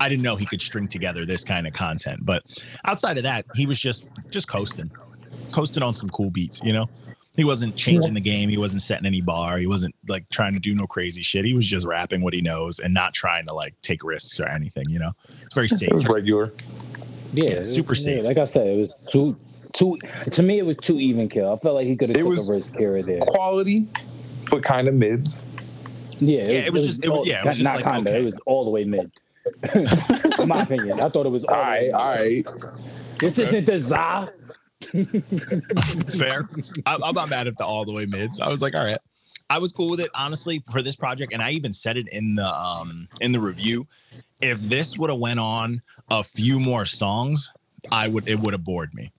I 0.00 0.08
didn't 0.08 0.22
know 0.22 0.36
he 0.36 0.46
could 0.46 0.62
string 0.62 0.88
together 0.88 1.24
this 1.26 1.44
kind 1.44 1.66
of 1.66 1.72
content. 1.72 2.24
But 2.24 2.42
outside 2.84 3.16
of 3.18 3.24
that, 3.24 3.44
he 3.54 3.66
was 3.66 3.80
just 3.80 4.06
just 4.30 4.48
coasting, 4.48 4.90
coasting 5.52 5.82
on 5.82 5.94
some 5.94 6.08
cool 6.10 6.30
beats, 6.30 6.62
you 6.62 6.72
know. 6.72 6.88
He 7.36 7.44
wasn't 7.44 7.76
changing 7.76 8.14
the 8.14 8.20
game. 8.20 8.48
He 8.48 8.56
wasn't 8.58 8.82
setting 8.82 9.06
any 9.06 9.20
bar. 9.20 9.58
He 9.58 9.66
wasn't 9.68 9.94
like 10.08 10.28
trying 10.28 10.54
to 10.54 10.58
do 10.60 10.74
no 10.74 10.86
crazy 10.88 11.22
shit. 11.22 11.44
He 11.44 11.54
was 11.54 11.66
just 11.66 11.86
rapping 11.86 12.20
what 12.20 12.34
he 12.34 12.40
knows 12.40 12.80
and 12.80 12.92
not 12.92 13.14
trying 13.14 13.46
to 13.46 13.54
like 13.54 13.74
take 13.80 14.02
risks 14.02 14.40
or 14.40 14.48
anything, 14.48 14.88
you 14.88 14.98
know. 14.98 15.12
It's 15.42 15.54
very 15.54 15.68
safe. 15.68 15.88
It 15.90 15.94
was 15.94 16.08
regular. 16.08 16.52
Yeah, 17.32 17.44
Yeah, 17.44 17.50
it 17.52 17.58
was- 17.58 17.72
super 17.74 17.94
yeah, 17.94 18.02
safe. 18.02 18.24
like 18.24 18.38
I 18.38 18.44
said, 18.44 18.66
it 18.66 18.76
was 18.76 19.06
too 19.08 19.36
too. 19.72 19.98
To 20.32 20.42
me, 20.42 20.58
it 20.58 20.66
was 20.66 20.76
too 20.78 20.98
even 20.98 21.28
kill. 21.28 21.52
I 21.52 21.58
felt 21.58 21.74
like 21.76 21.86
he 21.86 21.94
could 21.94 22.08
have 22.08 22.16
took 22.16 22.26
was- 22.28 22.48
a 22.48 22.52
risk 22.52 22.76
here 22.76 22.96
or 22.96 23.02
there. 23.02 23.20
Quality, 23.20 23.86
but 24.50 24.64
kind 24.64 24.88
of 24.88 24.94
mids. 24.94 25.40
Yeah, 26.18 26.38
Yeah, 26.42 26.58
it 26.66 26.72
was 26.72 26.86
just- 26.86 27.04
it 27.04 27.08
was- 27.10 27.24
yeah, 27.28 27.40
it 27.42 27.46
was 27.46 27.58
just 27.58 27.64
not 27.72 27.76
like, 27.84 27.94
kinda. 27.94 28.10
okay. 28.10 28.20
It 28.20 28.24
was 28.24 28.40
all 28.46 28.64
the 28.64 28.70
way 28.72 28.82
mid. 28.84 29.12
In 29.74 30.48
my 30.48 30.62
opinion, 30.62 31.00
I 31.00 31.08
thought 31.08 31.26
it 31.26 31.30
was 31.30 31.44
all. 31.44 31.54
All 31.54 31.64
the 31.64 31.70
way 31.70 31.90
right, 31.90 32.44
mid. 32.44 32.46
all 32.46 32.54
right. 32.54 33.18
This 33.18 33.38
isn't 33.38 33.66
the 33.66 33.78
za. 33.78 34.32
Fair. 36.18 36.48
I, 36.86 36.98
I'm 37.02 37.14
not 37.14 37.28
mad 37.28 37.46
at 37.48 37.56
the 37.56 37.64
all 37.64 37.84
the 37.84 37.92
way 37.92 38.06
mids. 38.06 38.40
I 38.40 38.48
was 38.48 38.62
like, 38.62 38.74
all 38.74 38.84
right. 38.84 38.98
I 39.50 39.58
was 39.58 39.72
cool 39.72 39.90
with 39.90 40.00
it 40.00 40.10
honestly 40.14 40.62
for 40.70 40.82
this 40.82 40.94
project, 40.94 41.32
and 41.32 41.42
I 41.42 41.52
even 41.52 41.72
said 41.72 41.96
it 41.96 42.08
in 42.08 42.34
the 42.34 42.46
um 42.46 43.08
in 43.20 43.32
the 43.32 43.40
review. 43.40 43.86
If 44.40 44.60
this 44.60 44.96
would 44.98 45.10
have 45.10 45.18
went 45.18 45.40
on 45.40 45.82
a 46.10 46.22
few 46.22 46.60
more 46.60 46.84
songs, 46.84 47.52
I 47.90 48.08
would 48.08 48.28
it 48.28 48.38
would 48.38 48.52
have 48.52 48.64
bored 48.64 48.94
me. 48.94 49.10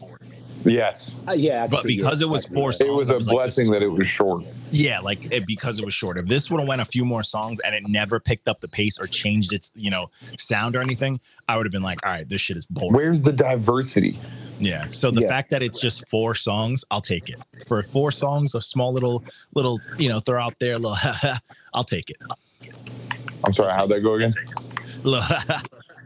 Yes, 0.66 1.24
Uh, 1.28 1.32
yeah, 1.32 1.68
But 1.68 1.86
because 1.86 2.22
yeah, 2.22 2.28
it 2.28 2.30
was 2.30 2.43
I 2.43 2.47
can 2.47 2.49
see 2.49 2.55
four 2.55 2.72
that. 2.72 2.86
it 2.86 2.89
was 2.91 3.10
a 3.10 3.16
was 3.16 3.28
blessing 3.30 3.64
is 3.66 3.72
that 3.72 3.82
it 3.82 3.88
was 3.88 4.07
short. 4.07 4.43
Yeah, 4.72 4.99
like 4.99 5.32
it, 5.32 5.45
because 5.47 5.80
it 5.80 5.86
was 5.86 5.93
short. 5.93 6.18
If 6.18 6.28
this 6.28 6.51
would 6.51 6.60
have 6.60 6.68
went 6.68 6.82
a 6.82 6.86
few 6.86 7.05
more 7.05 7.24
songs 7.24 7.60
and 7.62 7.74
it 7.74 7.84
never 7.88 8.20
picked 8.20 8.47
up 8.49 8.60
the 8.60 8.68
pace 8.68 8.99
or 8.99 9.07
changed 9.07 9.53
its 9.53 9.72
you 9.74 9.89
know 9.89 10.10
sound 10.38 10.76
or 10.76 10.82
anything, 10.82 11.22
I 11.47 11.55
would 11.57 11.66
have 11.66 11.72
been 11.72 11.82
like, 11.84 12.05
all 12.05 12.12
right, 12.12 12.28
this 12.28 12.41
shit 12.41 12.57
is 12.57 12.66
boring. 12.66 12.93
Where's 12.93 13.22
the 13.22 13.32
diversity? 13.32 14.20
Yeah. 14.60 14.88
So 14.89 15.12
the 15.12 15.22
Yeah. 15.22 15.30
fact 15.30 15.49
that 15.51 15.64
it's 15.64 15.80
just 15.80 16.05
four 16.10 16.36
songs, 16.36 16.84
I'll 16.91 16.99
take 17.01 17.30
it. 17.30 17.39
For 17.68 17.82
four 17.82 18.12
songs, 18.12 18.53
a 18.53 18.62
small 18.62 18.91
little 18.91 19.24
little, 19.55 19.80
you 19.97 20.10
know, 20.10 20.20
throw 20.20 20.43
out 20.43 20.60
there, 20.60 20.78
little 20.78 20.97
I'll 21.74 21.84
take 21.86 22.10
it. 22.10 22.18
I'm 23.45 23.53
sorry, 23.53 23.72
how'd 23.74 23.89
that 23.89 24.01
go 24.01 24.16
again? 24.16 24.32
Little, 25.03 25.24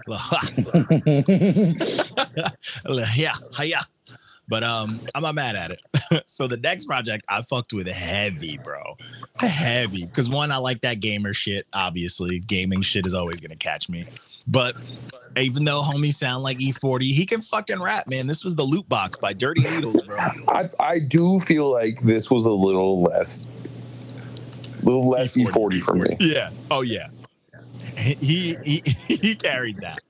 little, 2.86 3.06
yeah, 3.16 3.34
yeah. 3.64 3.82
But 4.54 4.64
um, 4.64 5.00
I'm 5.16 5.24
not 5.24 5.34
mad 5.34 5.56
at 5.56 5.72
it. 5.72 5.82
so 6.30 6.46
the 6.46 6.58
next 6.58 6.86
project 6.86 7.26
I 7.28 7.42
fucked 7.42 7.74
with 7.74 7.88
heavy, 7.88 8.60
bro. 8.60 8.98
Heavy. 9.40 10.06
Because 10.06 10.30
one, 10.30 10.52
I 10.52 10.58
like 10.58 10.82
that 10.82 11.00
gamer 11.00 11.34
shit. 11.34 11.64
Obviously, 11.74 12.38
gaming 12.38 12.84
shit 12.84 13.08
is 13.08 13.16
always 13.16 13.42
gonna 13.42 13.56
catch 13.56 13.90
me. 13.90 14.06
But 14.46 14.76
even 15.36 15.64
though 15.64 15.82
homies 15.82 16.14
sound 16.14 16.44
like 16.44 16.60
E40, 16.60 17.02
he 17.02 17.26
can 17.26 17.42
fucking 17.42 17.82
rap, 17.82 18.06
man. 18.08 18.28
This 18.28 18.44
was 18.44 18.56
the 18.56 18.62
loot 18.62 18.88
box 18.88 19.18
by 19.18 19.34
Dirty 19.34 19.64
Needles, 19.64 20.04
bro. 20.04 20.18
I 20.48 20.70
I 20.80 21.00
do 21.00 21.40
feel 21.40 21.72
like 21.72 22.02
this 22.02 22.30
was 22.30 22.46
a 22.46 22.54
little 22.54 23.02
less, 23.02 23.44
little 24.84 25.10
less 25.10 25.36
E40, 25.36 25.82
for 25.82 25.96
me. 25.96 26.16
Yeah. 26.20 26.52
Oh 26.70 26.82
yeah. 26.82 27.08
He 27.98 28.56
he 28.64 28.84
he 29.08 29.34
carried 29.44 29.78
that. 29.78 30.02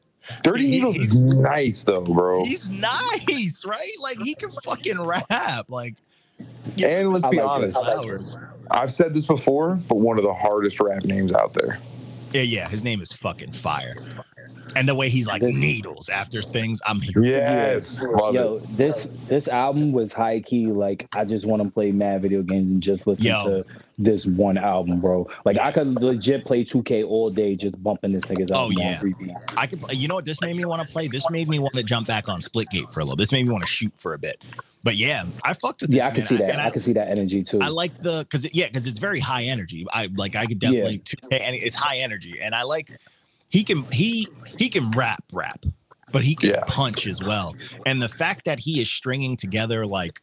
Dirty 0.42 0.68
Needles 0.68 0.96
is 0.96 1.14
nice 1.14 1.84
though, 1.84 2.02
bro. 2.02 2.44
He's 2.44 2.70
nice, 2.70 3.66
right? 3.68 3.92
Like 4.00 4.22
he 4.22 4.36
can 4.36 4.52
fucking 4.52 5.02
rap. 5.02 5.70
Like 5.70 5.96
And 6.82 7.10
let's 7.10 7.28
be 7.28 7.38
like 7.38 7.50
honest, 7.50 7.78
like 7.78 8.44
I've 8.72 8.92
said 8.92 9.14
this 9.14 9.26
before, 9.26 9.76
but 9.88 9.96
one 9.96 10.18
of 10.18 10.24
the 10.24 10.34
hardest 10.34 10.80
rap 10.80 11.04
names 11.04 11.34
out 11.34 11.54
there. 11.54 11.80
Yeah, 12.32 12.42
yeah. 12.42 12.70
His 12.70 12.84
name 12.84 13.02
is 13.02 13.12
fucking 13.14 13.52
fire. 13.52 13.96
And 14.76 14.88
the 14.88 14.96
way 14.96 15.10
he's 15.10 15.28
like 15.28 15.42
This- 15.42 15.56
needles 15.56 16.10
after 16.10 16.42
things, 16.42 16.82
I'm 16.86 17.02
here. 17.02 17.24
Yes, 17.24 18.02
love 18.02 18.34
Yo, 18.36 18.56
it. 18.56 18.78
this 18.78 19.06
this 19.28 19.48
album 19.48 19.92
was 19.92 20.14
high 20.14 20.40
key. 20.40 20.68
Like 20.68 21.08
I 21.14 21.26
just 21.26 21.46
want 21.46 21.62
to 21.64 21.70
play 21.70 21.92
mad 21.92 22.22
video 22.22 22.42
games 22.42 22.72
and 22.72 22.82
just 22.84 23.06
listen 23.08 23.26
Yo. 23.26 23.44
to 23.46 23.66
this 23.98 24.26
one 24.26 24.58
album, 24.58 25.00
bro. 25.00 25.28
Like 25.46 25.60
I 25.60 25.72
could 25.72 26.02
legit 26.02 26.46
play 26.46 26.64
2K 26.64 27.04
all 27.08 27.30
day 27.30 27.56
just 27.56 27.82
bumping 27.84 28.12
this 28.12 28.26
nigga's 28.26 28.52
Oh, 28.52 28.70
yeah. 28.72 29.00
I 29.56 29.68
could. 29.68 29.84
You 29.92 30.08
know 30.08 30.16
what? 30.16 30.26
This 30.26 30.42
made 30.42 30.56
me 30.56 30.66
want 30.66 30.86
to 30.86 30.92
play. 30.92 31.08
This 31.08 31.30
made 31.30 31.48
me 31.48 31.60
want 31.60 31.74
to 31.76 31.84
jump 31.84 32.08
back 32.08 32.28
on 32.30 32.40
Splitgate 32.42 32.92
for 32.92 33.00
a 33.02 33.04
little. 33.04 33.16
This 33.16 33.32
made 33.32 33.46
me 33.46 33.52
want 33.52 33.64
to 33.64 33.70
shoot 33.70 33.94
for 33.98 34.14
a 34.14 34.18
bit. 34.18 34.44
But 34.84 34.98
yeah, 34.98 35.24
I 35.46 35.54
fucked 35.54 35.82
with 35.82 35.92
this. 35.92 35.98
Yeah, 36.00 36.08
I 36.08 36.12
can 36.12 36.24
see 36.26 36.36
that. 36.38 36.50
and 36.50 36.60
I, 36.60 36.70
can 36.70 36.82
see 36.82 36.92
that 36.94 37.08
energy 37.08 37.42
too. 37.44 37.62
I 37.62 37.70
like 37.70 37.98
the 38.00 38.20
because 38.24 38.54
yeah, 38.54 38.66
because 38.68 38.86
it's 38.86 39.00
very 39.00 39.20
high 39.22 39.44
energy. 39.44 39.86
I 39.94 40.10
like 40.18 40.36
I 40.36 40.46
could 40.46 40.62
Yeah. 40.62 40.72
definitely 40.72 40.98
t- 40.98 41.18
and 41.32 41.56
it's 41.56 41.76
high 41.78 41.98
energy, 42.00 42.40
and 42.42 42.54
I 42.54 42.64
like 42.64 42.92
he 43.54 43.64
can 43.64 43.84
he 43.92 44.28
he 44.58 44.68
can 44.68 44.90
rap 44.92 45.24
rap, 45.32 45.64
but 46.12 46.24
he 46.24 46.36
can 46.36 46.50
Yeah. 46.50 46.64
punch 46.68 47.08
as 47.08 47.24
well. 47.24 47.56
And 47.86 48.02
the 48.02 48.10
fact 48.10 48.46
that 48.46 48.60
he 48.60 48.82
is 48.82 48.92
stringing 48.92 49.38
together 49.38 49.86
like 49.88 50.20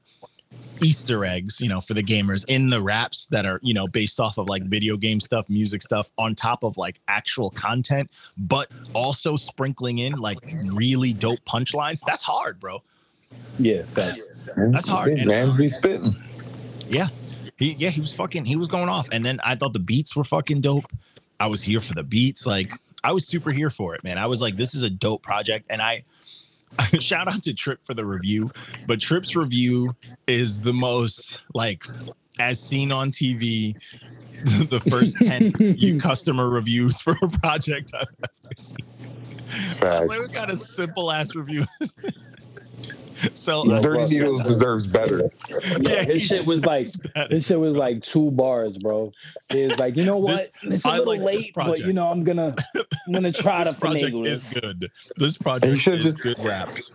Easter 0.83 1.25
eggs, 1.25 1.61
you 1.61 1.69
know, 1.69 1.81
for 1.81 1.95
the 1.95 2.03
gamers 2.03 2.45
in 2.49 2.71
the 2.71 2.81
raps 2.83 3.27
that 3.27 3.45
are 3.47 3.61
you 3.63 3.73
know 3.75 3.87
based 3.87 4.19
off 4.19 4.37
of 4.39 4.49
like 4.49 4.65
video 4.65 4.97
game 4.97 5.21
stuff, 5.21 5.49
music 5.49 5.83
stuff, 5.83 6.11
on 6.19 6.35
top 6.35 6.65
of 6.65 6.77
like 6.77 7.01
actual 7.07 7.51
content, 7.51 8.11
but 8.37 8.69
also 8.95 9.37
sprinkling 9.37 9.99
in 9.99 10.15
like 10.15 10.39
really 10.75 11.13
dope 11.13 11.41
punchlines. 11.45 12.01
That's 12.07 12.23
hard, 12.25 12.59
bro. 12.61 12.83
yeah, 13.59 13.83
facts. 13.95 14.23
That's 14.57 14.89
hard. 14.89 15.13
Man's 15.25 15.55
be 15.55 15.69
spitting. 15.69 16.17
Yeah. 16.89 17.07
He 17.59 17.73
yeah, 17.75 17.91
he 17.91 18.01
was 18.01 18.13
fucking 18.15 18.47
he 18.47 18.57
was 18.57 18.67
going 18.69 18.89
off. 18.89 19.09
And 19.13 19.25
then 19.25 19.39
I 19.45 19.55
thought 19.55 19.75
the 19.75 19.79
beats 19.79 20.17
were 20.17 20.25
fucking 20.25 20.63
dope. 20.63 20.87
I 21.39 21.47
was 21.47 21.63
here 21.63 21.81
for 21.81 21.93
the 21.95 22.03
beats. 22.03 22.47
Like 22.47 22.73
I 23.03 23.13
was 23.13 23.27
super 23.27 23.51
here 23.51 23.71
for 23.71 23.95
it, 23.95 24.05
man. 24.05 24.19
I 24.19 24.27
was 24.27 24.43
like, 24.43 24.57
this 24.57 24.75
is 24.75 24.83
a 24.83 24.91
dope 24.91 25.23
project. 25.23 25.67
And 25.71 25.81
I 25.81 26.03
shout 27.01 27.29
out 27.29 27.43
to 27.45 27.55
Trip 27.55 27.81
for 27.83 27.95
the 27.95 28.05
review. 28.05 28.51
But 28.87 29.01
Trip's 29.01 29.37
review 29.37 29.95
is 30.27 30.61
the 30.61 30.73
most 30.73 31.41
like 31.55 31.85
as 32.39 32.61
seen 32.61 32.93
on 32.93 33.11
TV, 33.11 33.75
the 34.71 34.81
first 34.81 35.21
10 35.21 35.55
you 35.79 35.99
customer 35.99 36.49
reviews 36.49 37.01
for 37.01 37.17
a 37.23 37.29
project 37.29 37.93
I've 37.95 38.09
ever 38.23 38.55
seen. 38.57 38.77
I 39.83 40.01
was 40.01 40.09
like, 40.09 40.21
what 40.21 40.33
kind 40.33 40.51
of 40.51 40.59
simple 40.59 41.11
ass 41.11 41.35
review? 41.35 41.65
So 43.35 43.65
Yeah, 43.67 43.75
uh, 43.77 43.81
Dirty 43.81 43.99
well, 43.99 44.09
Needles 44.09 44.43
deserves 44.43 44.87
better. 44.87 45.29
Yeah, 45.81 46.03
he 46.05 46.13
his 46.13 46.23
shit 46.23 46.47
was 46.47 46.65
like 46.65 46.85
deserves 46.87 46.97
better. 47.15 47.29
this 47.35 47.47
shit 47.47 47.61
was 47.61 47.77
like 47.77 48.03
two 48.03 48.31
bars, 48.31 48.79
bro. 48.79 49.13
It's 49.51 49.79
like 49.79 49.97
you 49.97 50.05
know 50.05 50.17
what? 50.19 50.37
This- 50.37 50.51
it's 50.63 50.85
a 50.85 50.89
I 50.89 50.99
little 50.99 51.07
like 51.15 51.21
late, 51.21 51.53
but 51.55 51.79
you 51.81 51.93
know 51.93 52.09
I'm 52.09 52.25
gonna 52.25 52.55
I'm 53.07 53.13
gonna 53.13 53.33
try 53.47 53.65
to 53.65 53.71
this 53.71 53.79
project 53.81 54.17
finagle 54.17 54.27
is 54.27 54.51
this. 54.51 54.61
good. 54.61 54.91
This 55.17 55.39
project 55.39 55.79
should've 55.81 56.01
is 56.01 56.05
just- 56.07 56.21
good 56.21 56.39
raps. 56.41 56.93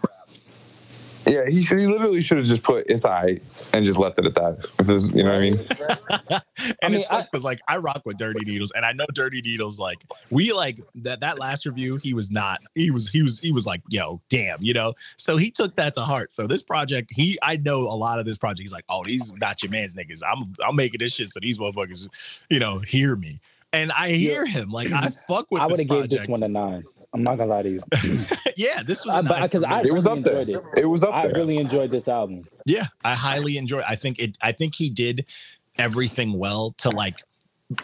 Yeah, 1.28 1.47
he 1.49 1.63
should. 1.63 1.80
He 1.80 1.88
literally 1.88 2.21
should 2.21 2.38
have 2.38 2.45
just 2.45 2.61
put 2.61 2.86
"it's 2.88 3.03
alright" 3.03 3.41
and 3.76 3.86
just 3.86 3.99
left 3.99 4.17
it 4.19 4.26
at 4.26 4.36
that. 4.36 4.69
If 4.80 4.88
this, 4.88 5.11
you 5.11 5.23
know 5.23 5.30
what 5.30 5.38
I 5.38 5.39
mean? 5.39 5.59
and 6.82 6.91
mean, 6.91 7.01
it 7.01 7.05
sucks 7.05 7.30
because 7.30 7.43
like 7.43 7.59
I 7.67 7.78
rock 7.78 8.01
with 8.05 8.17
Dirty 8.17 8.45
Needles, 8.45 8.71
and 8.71 8.86
I 8.86 8.93
know 8.93 9.05
Dirty 9.13 9.41
Needles 9.41 9.80
like 9.80 10.03
we 10.30 10.53
like 10.53 10.80
that 10.95 11.19
that 11.19 11.39
last 11.39 11.65
review. 11.65 11.97
He 11.97 12.13
was 12.13 12.32
not. 12.32 12.61
He 12.76 12.91
was. 12.91 13.09
He 13.09 13.21
was. 13.21 13.39
He 13.39 13.51
was 13.51 13.65
like, 13.65 13.82
yo, 13.89 14.21
damn, 14.30 14.57
you 14.61 14.73
know. 14.73 14.93
So 15.17 15.38
he 15.38 15.51
took 15.51 15.76
that 15.76 15.93
to 15.95 16.01
heart. 16.01 16.34
So 16.34 16.47
this 16.47 16.63
project, 16.63 17.11
he 17.13 17.38
I 17.41 17.57
know 17.57 17.82
a 17.82 17.97
lot 17.97 18.19
of 18.19 18.26
this 18.26 18.38
project. 18.38 18.61
He's 18.61 18.73
like, 18.73 18.86
oh, 18.89 19.03
these 19.03 19.32
not 19.34 19.61
your 19.63 19.71
man's 19.71 19.95
niggas. 19.95 20.21
I'm 20.28 20.53
I'm 20.65 20.76
making 20.76 20.99
this 20.99 21.15
shit 21.15 21.28
so 21.28 21.39
these 21.39 21.59
motherfuckers, 21.59 22.41
you 22.49 22.59
know, 22.59 22.80
hear 22.80 23.15
me. 23.15 23.39
And 23.73 23.91
I 23.91 24.11
hear 24.11 24.45
him 24.45 24.69
like 24.69 24.91
I 24.91 25.09
fuck 25.28 25.51
with. 25.51 25.61
I 25.61 25.67
would 25.67 25.80
have 25.80 25.88
gave 25.88 26.09
this 26.09 26.28
one 26.28 26.43
a 26.43 26.47
nine. 26.47 26.86
I'm 27.16 27.24
not 27.24 27.38
gonna 27.38 27.49
lie 27.49 27.61
to 27.63 27.70
you. 27.70 27.82
yeah, 28.57 28.84
this 28.84 29.05
was 29.05 29.16
a 29.16 29.24
because 29.24 29.51
for 29.51 29.59
me. 29.61 29.66
I 29.76 29.82
It 29.86 29.93
was 29.93 30.05
really 30.05 30.18
up 30.20 30.24
there. 30.26 30.39
enjoyed 30.41 30.49
it. 30.76 30.80
It 30.82 30.86
was 30.86 31.03
up 31.03 31.13
I 31.13 31.22
there. 31.24 31.34
really 31.34 31.57
enjoyed 31.57 31.89
this 31.91 32.07
album. 32.07 32.43
Yeah, 32.66 32.86
I 33.03 33.16
highly 33.16 33.57
enjoy. 33.57 33.82
I 33.88 33.95
think 33.95 34.20
it. 34.20 34.38
I 34.41 34.51
think 34.51 34.76
he 34.76 34.89
did 34.89 35.26
everything 35.78 36.38
well 36.38 36.74
to 36.80 36.89
like. 36.89 37.20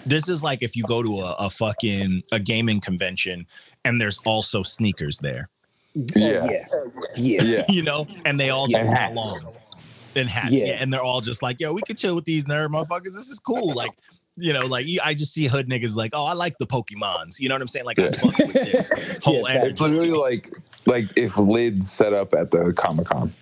This 0.06 0.30
is 0.30 0.44
like 0.44 0.62
if 0.62 0.76
you 0.76 0.84
go 0.84 1.02
to 1.02 1.20
a, 1.22 1.34
a 1.40 1.50
fucking 1.50 2.22
a 2.32 2.40
gaming 2.40 2.80
convention 2.82 3.48
and 3.84 4.00
there's 4.00 4.20
also 4.26 4.62
sneakers 4.62 5.18
there, 5.20 5.50
Yeah. 5.96 6.66
Oh, 6.72 6.86
yeah, 7.16 7.42
yeah. 7.42 7.42
yeah. 7.44 7.66
you 7.70 7.82
know, 7.82 8.06
and 8.26 8.40
they 8.40 8.52
all 8.52 8.68
just 8.68 8.86
And 8.86 8.90
get 8.90 9.00
hats. 9.00 9.14
along. 9.14 9.54
And 10.16 10.30
hats, 10.30 10.52
Yeah. 10.54 10.66
yeah. 10.66 10.72
and 10.74 10.94
they're 10.94 11.02
all 11.02 11.22
just 11.22 11.42
like, 11.42 11.60
yo, 11.60 11.74
we 11.74 11.82
could 11.82 11.98
chill 11.98 12.14
with 12.14 12.26
these 12.26 12.46
nerd 12.46 12.68
motherfuckers. 12.68 13.16
This 13.16 13.30
is 13.32 13.40
cool. 13.40 13.74
Like, 13.74 13.92
you 14.38 14.54
know, 14.54 14.66
like 14.66 14.86
I 15.04 15.14
just 15.14 15.34
see 15.34 15.48
hood 15.48 15.70
niggas 15.70 15.96
like, 15.96 16.12
oh, 16.14 16.26
I 16.26 16.34
like 16.34 16.58
the 16.58 16.68
Pokemons. 16.68 17.40
You 17.40 17.50
know 17.50 17.56
what 17.56 17.62
I'm 17.62 17.68
saying? 17.68 17.86
Like, 17.86 18.00
I 18.00 18.12
fuck 18.12 18.38
with 18.38 18.54
this 18.54 18.92
whole 19.24 19.48
Yeah, 19.48 19.56
energy. 19.56 19.70
It's 19.70 19.82
literally 19.82 20.12
like 20.12 20.54
like 20.86 21.06
if 21.18 21.38
lids 21.38 21.92
set 21.92 22.14
up 22.14 22.34
at 22.34 22.52
the 22.52 22.74
Comic 22.74 23.08
Con. 23.08 23.34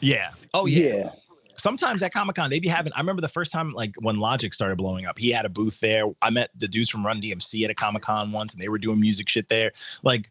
Yeah. 0.00 0.30
Oh 0.54 0.66
yeah. 0.66 0.86
yeah. 0.86 1.12
sometimes 1.56 2.02
at 2.02 2.12
Comic 2.12 2.36
Con 2.36 2.50
they 2.50 2.60
be 2.60 2.68
having. 2.68 2.92
I 2.94 3.00
remember 3.00 3.22
the 3.22 3.28
first 3.28 3.52
time 3.52 3.72
like 3.72 3.94
when 4.00 4.18
Logic 4.18 4.54
started 4.54 4.76
blowing 4.76 5.06
up, 5.06 5.18
he 5.18 5.30
had 5.30 5.44
a 5.44 5.50
booth 5.50 5.80
there. 5.80 6.04
I 6.22 6.30
met 6.30 6.50
the 6.56 6.68
dudes 6.68 6.90
from 6.90 7.04
Run 7.04 7.20
DMC 7.20 7.64
at 7.64 7.70
a 7.70 7.74
Comic 7.74 8.02
Con 8.02 8.32
once, 8.32 8.54
and 8.54 8.62
they 8.62 8.68
were 8.68 8.78
doing 8.78 9.00
music 9.00 9.28
shit 9.28 9.48
there. 9.48 9.72
Like 10.02 10.30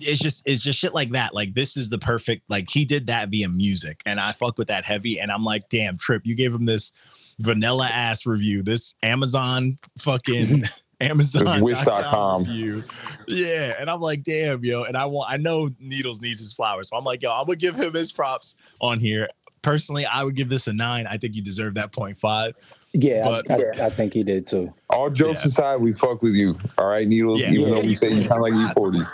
it's 0.00 0.20
just 0.20 0.46
it's 0.46 0.62
just 0.62 0.78
shit 0.80 0.94
like 0.94 1.10
that. 1.12 1.34
Like 1.34 1.54
this 1.54 1.76
is 1.76 1.90
the 1.90 1.98
perfect. 1.98 2.48
Like 2.48 2.68
he 2.70 2.84
did 2.84 3.08
that 3.08 3.28
via 3.28 3.48
music, 3.48 4.02
and 4.06 4.20
I 4.20 4.32
fuck 4.32 4.58
with 4.58 4.68
that 4.68 4.84
heavy. 4.84 5.18
And 5.20 5.30
I'm 5.30 5.44
like, 5.44 5.68
damn, 5.68 5.96
Trip, 5.98 6.22
you 6.24 6.34
gave 6.34 6.54
him 6.54 6.66
this 6.66 6.92
vanilla 7.38 7.86
ass 7.86 8.26
review. 8.26 8.62
This 8.62 8.94
Amazon 9.02 9.76
fucking. 9.98 10.64
Amazon 10.98 11.60
Wish.com. 11.60 12.44
review. 12.44 12.82
Yeah. 13.28 13.74
And 13.78 13.90
I'm 13.90 14.00
like, 14.00 14.22
damn, 14.22 14.64
yo. 14.64 14.84
And 14.84 14.96
I 14.96 15.04
want 15.04 15.30
I 15.30 15.36
know 15.36 15.68
Needles 15.78 16.22
needs 16.22 16.38
his 16.38 16.54
flowers. 16.54 16.88
So 16.88 16.96
I'm 16.96 17.04
like, 17.04 17.20
yo, 17.22 17.30
I'm 17.32 17.44
gonna 17.44 17.56
give 17.56 17.76
him 17.76 17.92
his 17.92 18.12
props 18.12 18.56
on 18.80 18.98
here. 18.98 19.28
Personally, 19.60 20.06
I 20.06 20.22
would 20.24 20.34
give 20.36 20.48
this 20.48 20.68
a 20.68 20.72
nine. 20.72 21.06
I 21.06 21.18
think 21.18 21.34
you 21.34 21.42
deserve 21.42 21.74
that 21.74 21.92
point 21.92 22.18
five. 22.18 22.54
Yeah, 22.94 23.22
But- 23.24 23.50
I, 23.50 23.56
I, 23.82 23.86
I 23.86 23.90
think 23.90 24.14
he 24.14 24.22
did 24.22 24.46
too. 24.46 24.72
All 24.88 25.10
jokes 25.10 25.40
Yeah. 25.42 25.48
aside, 25.48 25.76
we 25.82 25.92
fuck 25.92 26.22
with 26.22 26.34
you. 26.34 26.56
All 26.78 26.86
right, 26.86 27.06
Needles. 27.06 27.42
Yeah. 27.42 27.50
even 27.50 27.68
Yeah. 27.68 27.74
though 27.74 27.80
we 27.82 27.94
say 27.94 28.12
you 28.14 28.22
sound 28.22 28.40
like 28.40 28.54
E40. 28.54 29.06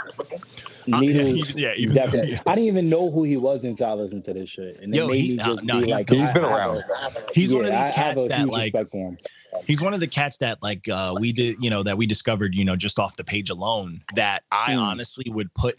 Uh, 0.92 1.00
yeah, 1.54 1.74
even 1.76 1.94
though- 1.94 2.02
definitely. 2.02 2.40
I 2.46 2.54
didn't 2.54 2.66
even 2.68 2.88
know 2.88 3.10
who 3.10 3.24
he 3.24 3.36
was 3.36 3.64
until 3.64 3.88
I 3.88 3.92
listened 3.92 4.24
to 4.24 4.32
this 4.34 4.48
shit, 4.50 4.80
and 4.80 4.94
it 4.94 4.98
Yo, 4.98 5.08
made 5.08 5.20
he- 5.20 5.28
me 5.30 5.36
no, 5.36 5.44
just 5.44 5.64
no, 5.64 5.74
be 5.80 5.86
he's- 5.86 5.98
like, 5.98 6.10
he's 6.10 6.30
I- 6.30 6.32
been 6.32 6.44
around. 6.44 6.76
a- 6.78 6.84
He's 7.34 7.52
one 7.54 7.64
of 7.66 7.70
yeah, 7.72 7.78
these 7.88 7.96
I 7.96 8.00
have 8.00 8.14
cats 8.14 8.24
a 8.24 8.28
that 8.28 8.38
huge 8.40 8.50
like 8.50 8.62
respect 8.74 8.90
for 8.90 9.08
him. 9.08 9.18
he's 9.66 9.80
one 9.82 9.94
of 9.94 10.00
the 10.00 10.06
cats 10.06 10.38
that 10.38 10.62
like 10.62 10.88
uh 10.88 11.14
we 11.20 11.30
did 11.32 11.56
you 11.60 11.68
know 11.70 11.82
that 11.82 11.96
we 11.98 12.06
discovered 12.06 12.54
you 12.54 12.64
know 12.64 12.74
just 12.74 12.98
off 12.98 13.16
the 13.16 13.24
page 13.24 13.50
alone 13.50 14.00
that 14.14 14.42
i 14.50 14.72
Hmm. 14.72 14.78
honestly 14.80 15.24
would 15.30 15.52
put 15.54 15.76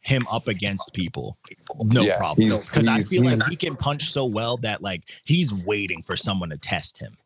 him 0.00 0.26
up 0.30 0.48
against 0.48 0.92
people 0.92 1.38
no 1.84 2.02
Yeah, 2.02 2.16
problem 2.16 2.48
because 2.50 2.88
i 2.88 3.00
feel 3.00 3.22
like 3.22 3.44
he 3.46 3.54
can 3.56 3.76
punch 3.76 4.10
so 4.10 4.24
well 4.24 4.56
that 4.58 4.82
like 4.82 5.04
he's 5.24 5.52
waiting 5.52 6.02
for 6.02 6.16
someone 6.16 6.50
to 6.50 6.58
test 6.58 6.98
him 6.98 7.16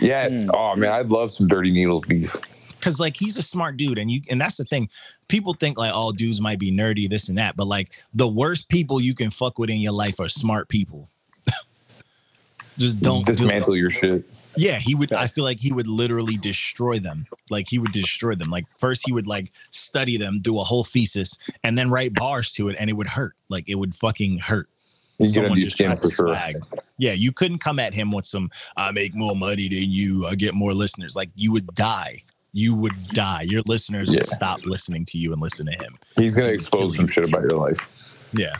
Yes. 0.00 0.32
Mm. 0.32 0.50
Oh 0.54 0.74
man, 0.76 0.90
I'd 0.92 1.08
love 1.08 1.30
some 1.30 1.46
dirty 1.46 1.70
needles 1.70 2.04
beef. 2.08 2.34
Because 2.84 3.00
like 3.00 3.16
he's 3.16 3.38
a 3.38 3.42
smart 3.42 3.78
dude 3.78 3.98
and 3.98 4.10
you 4.10 4.20
and 4.28 4.38
that's 4.38 4.56
the 4.56 4.64
thing 4.64 4.88
people 5.28 5.54
think 5.54 5.78
like 5.78 5.92
oh 5.94 6.12
dudes 6.12 6.40
might 6.40 6.58
be 6.58 6.70
nerdy 6.70 7.08
this 7.08 7.30
and 7.30 7.38
that 7.38 7.56
but 7.56 7.66
like 7.66 7.96
the 8.12 8.28
worst 8.28 8.68
people 8.68 9.00
you 9.00 9.14
can 9.14 9.30
fuck 9.30 9.58
with 9.58 9.70
in 9.70 9.78
your 9.78 9.92
life 9.92 10.20
are 10.20 10.28
smart 10.28 10.68
people 10.68 11.08
just 12.78 13.00
don't 13.00 13.24
do 13.24 13.32
it. 13.32 13.38
dismantle 13.38 13.76
your 13.76 13.90
shit. 13.90 14.30
Yeah, 14.56 14.78
he 14.78 14.94
would. 14.94 15.12
I 15.12 15.26
feel 15.26 15.42
like 15.42 15.58
he 15.58 15.72
would 15.72 15.88
literally 15.88 16.36
destroy 16.36 17.00
them. 17.00 17.26
Like 17.50 17.66
he 17.68 17.80
would 17.80 17.90
destroy 17.90 18.36
them. 18.36 18.50
Like 18.50 18.66
first 18.78 19.02
he 19.04 19.12
would 19.12 19.26
like 19.26 19.50
study 19.70 20.16
them, 20.16 20.38
do 20.40 20.60
a 20.60 20.62
whole 20.62 20.84
thesis, 20.84 21.36
and 21.64 21.76
then 21.76 21.90
write 21.90 22.14
bars 22.14 22.52
to 22.52 22.68
it, 22.68 22.76
and 22.78 22.88
it 22.88 22.92
would 22.92 23.08
hurt. 23.08 23.34
Like 23.48 23.68
it 23.68 23.74
would 23.74 23.96
fucking 23.96 24.38
hurt. 24.38 24.68
You 25.18 25.26
get 25.26 25.34
Someone 25.34 25.58
just 25.58 25.76
tried 25.76 25.98
for 25.98 26.06
to 26.06 26.14
sure. 26.14 26.26
swag. 26.28 26.56
Yeah, 26.98 27.14
you 27.14 27.32
couldn't 27.32 27.58
come 27.58 27.80
at 27.80 27.94
him 27.94 28.12
with 28.12 28.26
some 28.26 28.48
"I 28.76 28.92
make 28.92 29.16
more 29.16 29.34
money 29.34 29.68
than 29.68 29.90
you, 29.90 30.26
I 30.26 30.36
get 30.36 30.54
more 30.54 30.72
listeners." 30.72 31.16
Like 31.16 31.30
you 31.34 31.50
would 31.50 31.66
die. 31.74 32.22
You 32.54 32.74
would 32.76 33.08
die. 33.08 33.42
Your 33.42 33.62
listeners 33.66 34.08
Yeah. 34.08 34.18
would 34.20 34.26
stop 34.28 34.64
listening 34.64 35.04
to 35.06 35.18
you 35.18 35.32
and 35.32 35.42
listen 35.42 35.66
to 35.66 35.72
him. 35.72 35.98
He's 36.16 36.34
gonna 36.34 36.52
expose 36.52 36.96
some 36.96 37.08
shit 37.08 37.24
about 37.28 37.42
your 37.42 37.58
life. 37.58 37.88
Yeah. 38.32 38.56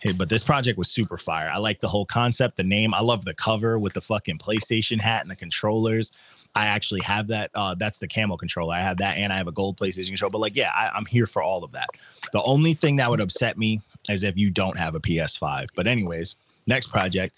Hey, 0.00 0.12
but 0.12 0.28
this 0.28 0.42
project 0.42 0.78
was 0.78 0.90
super 0.90 1.18
fire. 1.18 1.50
I 1.52 1.58
like 1.58 1.80
the 1.80 1.88
whole 1.88 2.06
concept, 2.06 2.56
the 2.56 2.62
name. 2.64 2.94
I 2.94 3.00
love 3.02 3.24
the 3.24 3.34
cover 3.34 3.78
with 3.78 3.92
the 3.92 4.00
fucking 4.00 4.38
PlayStation 4.38 5.00
hat 5.00 5.22
and 5.22 5.30
the 5.30 5.36
controllers. 5.36 6.12
I 6.54 6.66
actually 6.66 7.02
have 7.02 7.26
that. 7.26 7.50
Uh, 7.54 7.74
that's 7.74 7.98
the 7.98 8.08
camo 8.08 8.36
controller. 8.38 8.74
I 8.74 8.80
have 8.82 8.96
that, 8.98 9.18
and 9.18 9.30
I 9.32 9.36
have 9.36 9.48
a 9.48 9.52
gold 9.52 9.76
PlayStation 9.76 10.08
controller. 10.08 10.30
But 10.30 10.38
like, 10.40 10.56
yeah, 10.56 10.70
I, 10.74 10.88
I'm 10.94 11.04
here 11.04 11.26
for 11.26 11.42
all 11.42 11.62
of 11.62 11.72
that. 11.72 11.88
The 12.32 12.42
only 12.42 12.72
thing 12.72 12.96
that 12.96 13.10
would 13.10 13.20
upset 13.20 13.58
me 13.58 13.82
is 14.08 14.24
if 14.24 14.36
you 14.38 14.50
don't 14.50 14.78
have 14.78 14.94
a 14.94 15.00
PS5. 15.00 15.66
But 15.74 15.86
anyways, 15.86 16.36
next 16.66 16.86
project. 16.88 17.34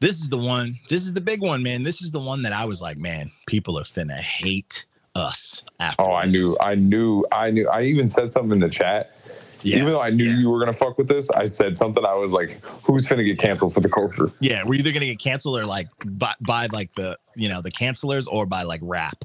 This 0.00 0.20
is 0.20 0.28
the 0.30 0.38
one. 0.38 0.74
This 0.88 1.04
is 1.04 1.12
the 1.12 1.20
big 1.20 1.42
one, 1.42 1.62
man. 1.62 1.82
This 1.82 2.00
is 2.00 2.10
the 2.10 2.20
one 2.20 2.42
that 2.42 2.52
I 2.52 2.64
was 2.64 2.80
like, 2.80 2.96
man, 2.96 3.30
people 3.46 3.78
are 3.78 3.82
finna 3.84 4.16
hate 4.18 4.84
us 5.14 5.64
after. 5.80 6.02
Oh, 6.02 6.12
I 6.12 6.26
this. 6.26 6.32
knew, 6.40 6.56
I 6.60 6.74
knew, 6.74 7.24
I 7.32 7.50
knew. 7.50 7.68
I 7.68 7.82
even 7.82 8.08
said 8.08 8.30
something 8.30 8.52
in 8.52 8.58
the 8.60 8.68
chat. 8.68 9.16
Yeah. 9.62 9.76
Even 9.78 9.88
though 9.92 10.00
I 10.02 10.10
knew 10.10 10.24
Yeah. 10.24 10.38
you 10.40 10.50
were 10.50 10.58
gonna 10.58 10.72
fuck 10.74 10.98
with 10.98 11.08
this, 11.08 11.30
I 11.30 11.46
said 11.46 11.78
something. 11.78 12.04
I 12.04 12.12
was 12.14 12.32
like, 12.32 12.62
"Who's 12.82 13.06
gonna 13.06 13.24
get 13.24 13.38
canceled 13.38 13.72
for 13.72 13.80
the 13.80 13.88
culture?" 13.88 14.28
Yeah, 14.40 14.62
we're 14.64 14.74
either 14.74 14.92
gonna 14.92 15.06
get 15.06 15.18
canceled 15.18 15.58
or 15.58 15.64
like 15.64 15.86
by, 16.04 16.34
by 16.40 16.66
like 16.66 16.92
the 16.96 17.16
you 17.34 17.48
know 17.48 17.62
the 17.62 17.70
cancelers 17.70 18.26
or 18.30 18.44
by 18.44 18.64
like 18.64 18.80
rap, 18.82 19.24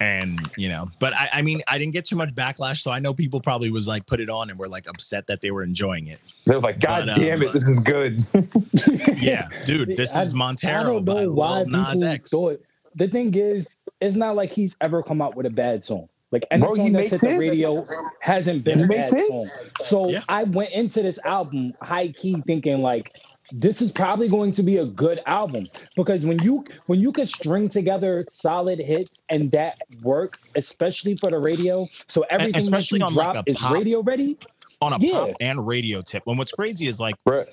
and 0.00 0.40
you 0.56 0.70
know. 0.70 0.88
But 1.00 1.12
I, 1.12 1.28
I 1.34 1.42
mean, 1.42 1.60
I 1.68 1.76
didn't 1.76 1.92
get 1.92 2.06
too 2.06 2.16
much 2.16 2.34
backlash, 2.34 2.78
so 2.78 2.90
I 2.92 2.98
know 2.98 3.12
people 3.12 3.40
probably 3.42 3.70
was 3.70 3.86
like 3.86 4.06
put 4.06 4.20
it 4.20 4.30
on 4.30 4.48
and 4.48 4.58
were 4.58 4.68
like 4.68 4.88
upset 4.88 5.26
that 5.26 5.42
they 5.42 5.50
were 5.50 5.62
enjoying 5.62 6.06
it. 6.06 6.18
They 6.46 6.54
were 6.54 6.62
like, 6.62 6.80
"God 6.80 7.04
But, 7.06 7.14
um, 7.16 7.20
damn 7.20 7.42
it, 7.42 7.52
this 7.52 7.68
is 7.68 7.78
good." 7.80 8.22
Yeah, 9.20 9.48
dude, 9.66 9.96
this 9.98 10.16
I- 10.16 10.22
is 10.22 10.32
I 10.32 10.36
Montero 10.36 10.84
don't 10.94 11.04
by 11.04 11.24
know 11.24 11.32
why 11.32 11.58
Lil 11.58 11.66
Nas 11.66 11.88
people 11.94 12.08
X. 12.08 12.30
thought. 12.30 12.60
The 12.94 13.08
thing 13.08 13.34
is, 13.34 13.76
it's 14.00 14.16
not 14.16 14.36
like 14.36 14.50
he's 14.50 14.76
ever 14.80 15.02
come 15.02 15.20
out 15.22 15.36
with 15.36 15.46
a 15.46 15.50
bad 15.50 15.84
song. 15.84 16.08
Like 16.30 16.46
any 16.50 16.60
Bro, 16.60 16.74
he 16.74 16.76
song 16.76 16.92
that's 16.92 17.10
makes 17.12 17.22
hit 17.22 17.30
the 17.32 17.38
radio 17.38 17.86
hasn't 18.20 18.62
been 18.62 18.78
He 18.80 18.84
a 18.84 18.88
bad 18.88 19.12
hits. 19.14 19.28
song. 19.28 19.48
So 19.86 20.08
Yeah. 20.10 20.20
I 20.28 20.44
went 20.44 20.70
into 20.72 21.00
this 21.02 21.18
album 21.24 21.72
high 21.80 22.08
key 22.08 22.42
thinking 22.46 22.82
like 22.82 23.16
this 23.50 23.80
is 23.80 23.90
probably 23.90 24.28
going 24.28 24.52
to 24.52 24.62
be 24.62 24.76
a 24.76 24.84
good 24.84 25.20
album 25.26 25.66
because 25.96 26.26
when 26.26 26.38
you 26.42 26.66
when 26.84 27.00
you 27.00 27.12
can 27.12 27.24
string 27.24 27.66
together 27.66 28.22
solid 28.22 28.78
hits 28.78 29.22
and 29.30 29.50
that 29.52 29.78
work, 30.02 30.38
especially 30.54 31.16
for 31.16 31.30
the 31.30 31.38
radio, 31.38 31.88
so 32.08 32.26
everything 32.30 32.56
especially 32.56 32.98
that 32.98 33.10
you 33.10 33.20
on, 33.20 33.26
like, 33.26 33.32
drop 33.34 33.46
a 33.46 33.50
is 33.50 33.58
pop- 33.58 33.72
radio 33.72 34.02
ready. 34.02 34.36
on 34.82 34.92
a 34.92 34.96
Yeah. 35.00 35.12
pop 35.12 35.30
and 35.40 35.66
radio 35.66 36.02
tip. 36.02 36.24
And 36.26 36.36
what's 36.36 36.52
crazy 36.52 36.88
is 36.88 37.00
like 37.00 37.16
Right. 37.24 37.46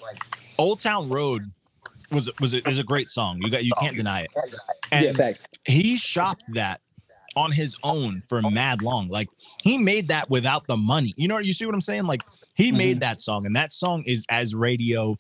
Old 0.58 0.80
Town 0.82 1.08
Road 1.08 1.50
was 2.12 2.30
was 2.40 2.54
a, 2.54 2.68
is 2.68 2.80
a 2.80 2.84
great 2.84 3.08
song. 3.08 3.40
You 3.42 3.50
got 3.50 3.64
you 3.64 3.72
can't 3.80 3.98
deny 3.98 4.22
it. 4.22 4.32
yeah, 4.92 5.00
And 5.00 5.18
facts. 5.18 5.48
he 5.66 5.96
shopped 5.96 6.44
that 6.54 6.82
on 7.36 7.52
his 7.52 7.76
own 7.84 8.24
for 8.28 8.42
mad 8.42 8.82
long. 8.82 9.10
Like 9.10 9.28
he 9.64 9.78
made 9.78 10.08
that 10.08 10.30
without 10.30 10.68
the 10.68 10.78
money. 10.78 11.14
You 11.18 11.28
know, 11.28 11.38
you 11.38 11.54
see 11.54 11.66
what 11.66 11.76
I'm 11.76 11.82
saying? 11.82 12.06
Like 12.06 12.24
he 12.54 12.72
made 12.72 12.98
mm-hmm. 12.98 13.00
that 13.00 13.22
song, 13.22 13.46
and 13.46 13.56
that 13.56 13.74
song 13.74 14.04
is 14.06 14.26
as 14.30 14.56
radio, 14.56 15.18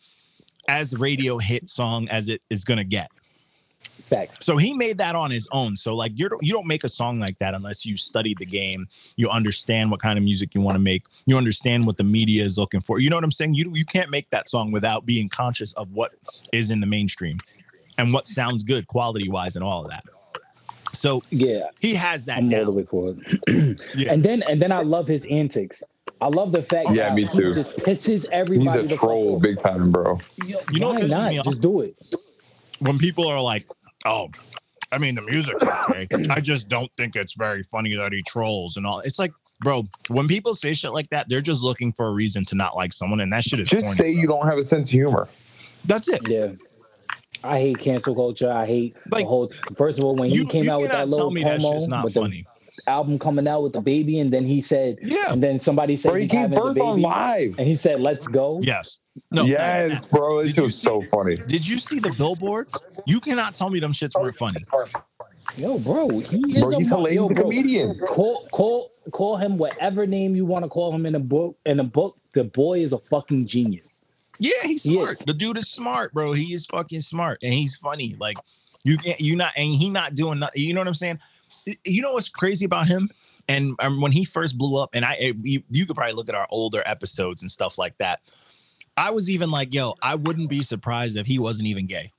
as 0.67 0.97
radio 0.97 1.37
hit 1.37 1.69
song 1.69 2.07
as 2.09 2.29
it 2.29 2.41
is 2.49 2.63
gonna 2.63 2.83
get. 2.83 3.09
Facts. 4.15 4.45
So 4.45 4.57
he 4.57 4.73
made 4.73 4.97
that 4.99 5.15
on 5.15 5.31
his 5.31 5.47
own. 5.51 5.75
So 5.75 5.95
like 5.95 6.11
you 6.17 6.29
don't 6.29 6.41
you 6.43 6.53
don't 6.53 6.67
make 6.67 6.83
a 6.83 6.89
song 6.89 7.19
like 7.19 7.37
that 7.39 7.53
unless 7.53 7.85
you 7.85 7.97
study 7.97 8.35
the 8.37 8.45
game, 8.45 8.87
you 9.15 9.29
understand 9.29 9.91
what 9.91 9.99
kind 9.99 10.17
of 10.17 10.23
music 10.23 10.53
you 10.55 10.61
want 10.61 10.75
to 10.75 10.79
make, 10.79 11.03
you 11.25 11.37
understand 11.37 11.85
what 11.85 11.97
the 11.97 12.03
media 12.03 12.43
is 12.43 12.57
looking 12.57 12.81
for. 12.81 12.99
You 12.99 13.09
know 13.09 13.17
what 13.17 13.23
I'm 13.23 13.31
saying? 13.31 13.53
You 13.55 13.71
you 13.75 13.85
can't 13.85 14.09
make 14.09 14.29
that 14.31 14.49
song 14.49 14.71
without 14.71 15.05
being 15.05 15.29
conscious 15.29 15.73
of 15.73 15.91
what 15.91 16.11
is 16.51 16.71
in 16.71 16.79
the 16.79 16.87
mainstream 16.87 17.39
and 17.97 18.13
what 18.13 18.27
sounds 18.27 18.63
good 18.63 18.87
quality 18.87 19.29
wise 19.29 19.55
and 19.55 19.63
all 19.63 19.83
of 19.85 19.89
that. 19.91 20.03
So 20.93 21.23
Yeah, 21.29 21.67
he 21.79 21.93
has 21.95 22.25
that 22.25 22.37
I'm 22.39 22.53
all 22.53 22.65
the 22.65 22.71
way 22.71 22.83
for 22.83 23.15
it. 23.47 23.81
Yeah. 23.95 24.13
And 24.13 24.23
then 24.23 24.43
and 24.43 24.61
then 24.61 24.71
I 24.71 24.81
love 24.81 25.07
his 25.07 25.25
antics. 25.29 25.83
I 26.21 26.27
love 26.29 26.51
the 26.53 26.63
fact 26.63 26.91
Yeah, 26.91 27.09
that 27.09 27.15
me 27.15 27.25
he 27.25 27.37
too. 27.37 27.53
just 27.53 27.75
pisses 27.77 28.25
everybody. 28.31 28.81
He's 28.83 28.91
a 28.93 28.97
troll, 28.97 29.35
off. 29.35 29.41
big 29.41 29.59
time, 29.59 29.91
bro. 29.91 30.17
Yo, 30.45 30.59
You 30.71 30.79
know 30.79 30.87
what 30.87 30.95
why 30.95 31.01
pisses 31.01 31.09
not? 31.09 31.29
me 31.29 31.37
off? 31.39 31.45
Just 31.45 31.61
do 31.61 31.81
it. 31.81 31.95
when 32.79 32.97
people 32.97 33.27
are 33.27 33.39
like, 33.41 33.65
"Oh, 34.05 34.29
I 34.91 34.97
mean, 34.97 35.15
the 35.15 35.21
music's 35.23 35.63
okay. 35.63 36.07
I 36.29 36.39
just 36.39 36.69
don't 36.69 36.91
think 36.97 37.15
it's 37.15 37.35
very 37.35 37.63
funny 37.63 37.95
that 37.95 38.13
he 38.13 38.21
trolls 38.27 38.77
and 38.77 38.85
all." 38.85 38.99
It's 38.99 39.19
like, 39.19 39.31
bro. 39.61 39.87
When 40.09 40.27
people 40.27 40.53
say 40.55 40.73
shit 40.73 40.93
like 40.93 41.09
that, 41.09 41.27
they're 41.29 41.41
just 41.41 41.63
looking 41.63 41.91
for 41.93 42.07
a 42.07 42.11
reason 42.11 42.45
to 42.45 42.55
not 42.55 42.75
like 42.75 42.93
someone, 42.93 43.19
and 43.19 43.31
that 43.33 43.43
shit 43.43 43.59
is 43.59 43.69
Just 43.69 43.83
corny, 43.85 43.97
say 43.97 44.13
bro. 44.13 44.21
you 44.21 44.27
don't 44.27 44.45
have 44.47 44.57
a 44.57 44.63
sense 44.63 44.87
of 44.87 44.91
humor. 44.91 45.27
That's 45.85 46.07
it. 46.07 46.21
Yeah. 46.27 46.51
I 47.43 47.59
hate 47.59 47.77
cancel 47.79 48.15
culture. 48.15 48.51
I 48.51 48.65
hate 48.65 48.95
Like, 49.11 49.23
the 49.25 49.27
whole. 49.29 49.51
First 49.77 49.99
of 49.99 50.05
all, 50.05 50.15
when 50.15 50.29
he 50.29 50.35
You, 50.37 50.45
came 50.45 50.69
out 50.69 50.81
with 50.81 50.91
that 50.91 51.09
little 51.09 51.27
tell 51.27 51.31
me 51.31 51.43
that 51.43 51.59
promo 51.59 51.71
shit's 51.73 51.87
not 51.87 52.05
with 52.05 52.13
funny. 52.15 52.45
The 52.85 52.91
album 52.91 53.17
coming 53.19 53.47
out 53.47 53.63
with 53.63 53.73
the 53.73 53.81
baby, 53.81 54.19
and 54.19 54.31
then 54.31 54.45
he 54.45 54.61
said, 54.61 54.97
Yeah. 55.01 55.31
and 55.33 55.41
then 55.41 55.59
somebody 55.59 55.95
said 55.95 56.09
Bro, 56.09 56.15
he 56.15 56.21
he's 56.23 56.31
gave 56.31 56.41
having 56.41 56.55
the 56.55 56.61
birth 56.61 56.79
on 56.81 57.01
live. 57.01 57.57
and 57.57 57.67
he 57.67 57.75
said, 57.75 57.99
"Let's 58.01 58.27
go." 58.27 58.59
Yes. 58.63 58.99
No. 59.31 59.43
yes, 59.45 60.05
bro. 60.05 60.43
This 60.43 60.47
Did 60.47 60.49
shit 60.51 60.57
you 60.57 60.63
was 60.63 60.79
see- 60.79 60.85
so 60.87 61.01
funny. 61.03 61.35
Did 61.47 61.67
you 61.67 61.77
see 61.79 61.99
the 61.99 62.11
billboards? 62.11 62.83
You 63.05 63.19
cannot 63.19 63.53
tell 63.55 63.69
me 63.69 63.79
them 63.79 63.91
shits 63.91 64.19
weren't 64.19 64.35
funny. 64.35 64.63
Yo, 65.57 65.79
bro, 65.79 66.09
he 66.19 66.37
is 66.49 66.61
Bro, 66.61 66.71
a 66.71 66.75
he's 66.77 66.87
mo- 66.89 66.97
hilarious. 66.97 67.15
yo, 67.15 67.25
a 67.27 67.33
bro, 67.33 67.43
comedian. 67.43 67.99
Call 67.99 68.47
call 68.51 68.91
call 69.11 69.37
him 69.37 69.57
whatever 69.57 70.05
name 70.05 70.35
you 70.35 70.45
want 70.45 70.65
to 70.65 70.69
call 70.69 70.93
him 70.93 71.05
in 71.05 71.15
a 71.15 71.19
book. 71.19 71.57
In 71.65 71.79
a 71.79 71.83
book, 71.83 72.17
the 72.33 72.43
boy 72.43 72.79
is 72.79 72.91
a 72.93 72.97
fucking 72.97 73.45
genius. 73.47 74.03
Yeah, 74.37 74.51
he's 74.63 74.83
smart. 74.83 75.11
is. 75.11 75.19
The 75.19 75.33
dude 75.33 75.57
is 75.57 75.69
smart, 75.69 76.13
bro. 76.13 76.33
He 76.33 76.53
is 76.53 76.65
fucking 76.65 76.99
smart, 77.01 77.37
and 77.41 77.53
he's 77.53 77.77
funny. 77.77 78.17
Like 78.19 78.37
you 78.83 78.97
can't, 78.97 79.21
you 79.21 79.35
not, 79.37 79.53
and 79.55 79.73
he 79.73 79.89
not 79.89 80.13
doing 80.13 80.39
nothing. 80.39 80.61
You 80.61 80.73
know 80.73 80.81
what 80.81 80.87
I'm 80.89 80.93
saying? 80.93 81.19
You 81.85 82.01
know 82.01 82.13
what's 82.13 82.29
crazy 82.29 82.65
about 82.65 82.87
him? 82.87 83.09
And 83.47 83.75
um, 83.79 84.01
when 84.01 84.11
he 84.11 84.25
first 84.25 84.57
blew 84.57 84.77
up, 84.81 84.89
and 84.93 85.05
I, 85.05 85.13
eh, 85.19 85.33
you, 85.43 85.61
you 85.69 85.85
could 85.85 85.95
probably 85.95 86.13
look 86.15 86.29
at 86.29 86.35
our 86.35 86.47
older 86.49 86.81
episodes 86.85 87.41
and 87.43 87.51
stuff 87.51 87.77
like 87.77 87.97
that. 87.99 88.21
I 88.97 89.11
was 89.11 89.29
even 89.29 89.51
like, 89.51 89.73
yo, 89.73 89.93
I 90.01 90.15
wouldn't 90.15 90.49
be 90.49 90.63
surprised 90.63 91.17
if 91.17 91.27
he 91.27 91.37
wasn't 91.37 91.67
even 91.67 91.85
gay. 91.85 92.11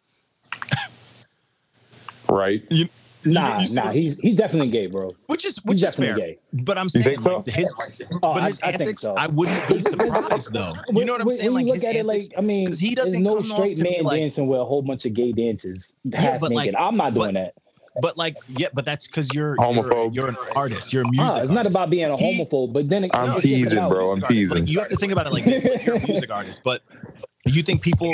Right? 2.28 2.62
You, 2.70 2.88
Nah, 3.24 3.58
you 3.58 3.66
see 3.66 3.74
nah, 3.74 3.90
he's 3.90 4.20
he's 4.20 4.36
definitely 4.36 4.68
gay, 4.70 4.86
bro. 4.86 5.08
which 5.26 5.44
is 5.44 5.56
which 5.64 5.80
He's 5.80 5.88
is 5.88 5.96
fair. 5.96 6.14
gay. 6.16 6.38
But 6.52 6.78
I'm 6.78 6.88
saying 6.88 7.18
so? 7.18 7.38
like 7.38 7.46
his, 7.46 7.74
Oh, 8.22 8.34
but 8.34 8.44
his 8.44 8.60
I 8.62 8.66
think 8.70 8.82
antics, 8.82 9.02
so. 9.02 9.14
I 9.16 9.26
wouldn't 9.26 9.66
be 9.66 9.80
surprised 9.80 10.52
though. 10.52 10.74
You 10.92 11.04
know 11.04 11.14
what 11.14 11.22
I'm 11.22 11.26
When- 11.26 11.36
saying? 11.36 11.52
When 11.52 11.66
Like 11.66 11.66
you 11.66 11.74
his 11.74 11.82
look 11.82 11.90
at 11.90 11.96
it, 11.96 12.06
like 12.06 12.14
antics, 12.14 12.28
I 12.38 12.40
mean, 12.42 12.72
he 12.72 12.94
doesn't 12.94 13.20
no 13.24 13.30
come 13.30 13.38
off 13.38 13.46
straight 13.46 13.76
to 13.78 13.82
be 13.82 13.90
man 13.90 14.04
like- 14.04 14.20
dancing 14.20 14.46
with 14.46 14.60
a 14.60 14.64
whole 14.64 14.80
bunch 14.80 15.06
of 15.06 15.14
gay 15.14 15.32
dancers 15.32 15.96
Yeah, 16.04 16.20
half 16.20 16.40
but, 16.40 16.52
like- 16.52 16.72
I'm 16.78 16.96
not 16.96 17.14
doing 17.14 17.34
but- 17.34 17.34
that. 17.34 17.54
But 18.00 18.16
like, 18.16 18.36
yeah, 18.48 18.68
but 18.74 18.84
that's 18.84 19.06
because 19.06 19.32
you're 19.34 19.56
Homophobe. 19.56 20.14
You're, 20.14 20.26
you're 20.26 20.28
an 20.28 20.36
artist. 20.54 20.92
You're 20.92 21.02
a 21.02 21.10
music. 21.10 21.26
Ah, 21.28 21.40
it's 21.40 21.50
not 21.50 21.66
about 21.66 21.90
being 21.90 22.04
a 22.10 22.16
He- 22.16 22.38
homophobe, 22.38 22.72
but 22.72 22.88
then 22.88 23.04
it, 23.04 23.10
I'm 23.14 23.30
it 23.30 23.42
shit 23.42 23.42
teasing, 23.42 23.88
bro. 23.88 24.12
I'm 24.12 24.18
music 24.18 24.24
artist. 24.24 24.24
Like, 24.24 24.28
teasing. 24.28 24.66
you 24.68 24.78
have 24.80 24.88
to 24.88 24.96
think 24.96 25.12
about 25.12 25.26
it 25.26 25.32
like 25.32 25.44
this: 25.44 25.68
like, 25.68 25.84
you're 25.84 25.96
a 25.96 26.00
music 26.06 26.30
artist, 26.30 26.62
but 26.64 26.82
you 27.54 27.62
think 27.62 27.82
people 27.82 28.12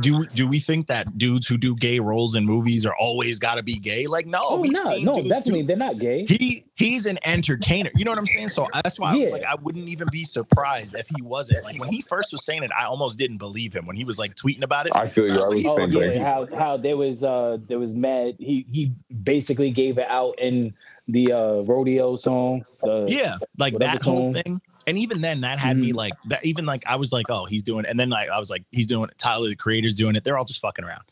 do 0.00 0.24
do 0.26 0.48
we 0.48 0.58
think 0.58 0.86
that 0.86 1.18
dudes 1.18 1.46
who 1.46 1.58
do 1.58 1.74
gay 1.76 2.00
roles 2.00 2.34
in 2.34 2.44
movies 2.46 2.86
are 2.86 2.94
always 2.98 3.38
got 3.38 3.56
to 3.56 3.62
be 3.62 3.74
gay? 3.74 4.06
Like, 4.06 4.26
no, 4.26 4.38
Oh 4.42 4.60
we've 4.60 4.72
no, 4.72 4.96
no, 4.98 5.14
definitely 5.22 5.62
do- 5.62 5.66
they're 5.66 5.76
not 5.76 5.98
gay. 5.98 6.24
he 6.24 6.64
he's 6.76 7.04
an 7.06 7.18
entertainer. 7.24 7.90
You 7.94 8.04
know 8.04 8.12
what 8.12 8.18
I'm 8.18 8.26
saying? 8.26 8.48
So 8.48 8.66
that's 8.82 8.98
why 8.98 9.12
I 9.12 9.16
was 9.16 9.32
like, 9.32 9.44
I 9.44 9.56
wouldn't 9.56 9.88
even 9.88 10.08
be 10.10 10.24
surprised 10.24 10.94
if 10.94 11.08
he 11.14 11.20
wasn't. 11.20 11.64
Like 11.64 11.78
when 11.78 11.90
he 11.90 12.00
first 12.00 12.32
was 12.32 12.44
saying 12.44 12.62
it, 12.62 12.70
I 12.78 12.84
almost 12.84 13.18
didn't 13.18 13.38
believe 13.38 13.74
him 13.74 13.84
when 13.86 13.96
he 13.96 14.04
was 14.04 14.18
like 14.18 14.34
tweeting 14.36 14.62
about 14.62 14.86
it. 14.86 14.92
I 14.96 15.06
feel 15.06 15.26
you. 15.26 15.32
I 15.34 15.36
was 15.48 15.62
was 15.62 15.74
like, 15.74 15.94
oh, 15.94 16.00
yeah, 16.00 16.22
how 16.24 16.46
how 16.56 16.76
there 16.76 16.96
was 16.96 17.22
uh 17.22 17.58
there 17.68 17.78
was 17.78 17.94
mad. 17.94 18.36
He 18.38 18.64
he 18.70 18.92
basically 19.24 19.70
gave 19.72 19.98
it 19.98 20.06
out 20.08 20.38
in 20.38 20.72
the 21.08 21.32
uh 21.32 21.52
rodeo 21.62 22.16
song. 22.16 22.64
The, 22.82 23.06
Yeah, 23.08 23.36
like 23.58 23.74
that 23.78 24.02
whole 24.02 24.32
song. 24.32 24.42
thing. 24.42 24.60
And 24.90 24.98
even 24.98 25.22
then, 25.22 25.40
that 25.40 25.58
had 25.58 25.78
me 25.78 25.92
Mhm. 25.92 25.94
like 25.94 26.12
that. 26.26 26.44
Even 26.44 26.66
like 26.66 26.82
I 26.86 26.96
was 26.96 27.12
like, 27.12 27.26
oh, 27.30 27.46
he's 27.46 27.62
doing. 27.62 27.84
it. 27.86 27.90
And 27.90 27.98
then 27.98 28.10
like 28.10 28.28
I 28.28 28.38
was 28.38 28.50
like, 28.50 28.64
he's 28.72 28.86
doing 28.86 29.04
it. 29.04 29.16
Tyler, 29.16 29.48
the 29.48 29.56
creator's 29.56 29.94
doing 29.94 30.16
it. 30.16 30.24
They're 30.24 30.36
all 30.36 30.44
just 30.44 30.60
fucking 30.60 30.84
around. 30.84 31.04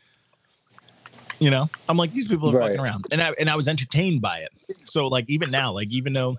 You 1.39 1.51
know, 1.51 1.71
I'm 1.89 1.97
like 1.97 2.11
these 2.13 2.27
people 2.27 2.51
are 2.51 2.59
Right. 2.59 2.67
fucking 2.71 2.81
around, 2.81 3.07
and 3.13 3.23
I 3.23 3.33
and 3.39 3.49
I 3.49 3.55
was 3.57 3.69
entertained 3.69 4.21
by 4.21 4.39
it. 4.41 4.51
So 4.85 5.07
like 5.07 5.25
even 5.29 5.51
now, 5.53 5.73
like 5.73 5.89
even 5.91 6.13
though 6.13 6.37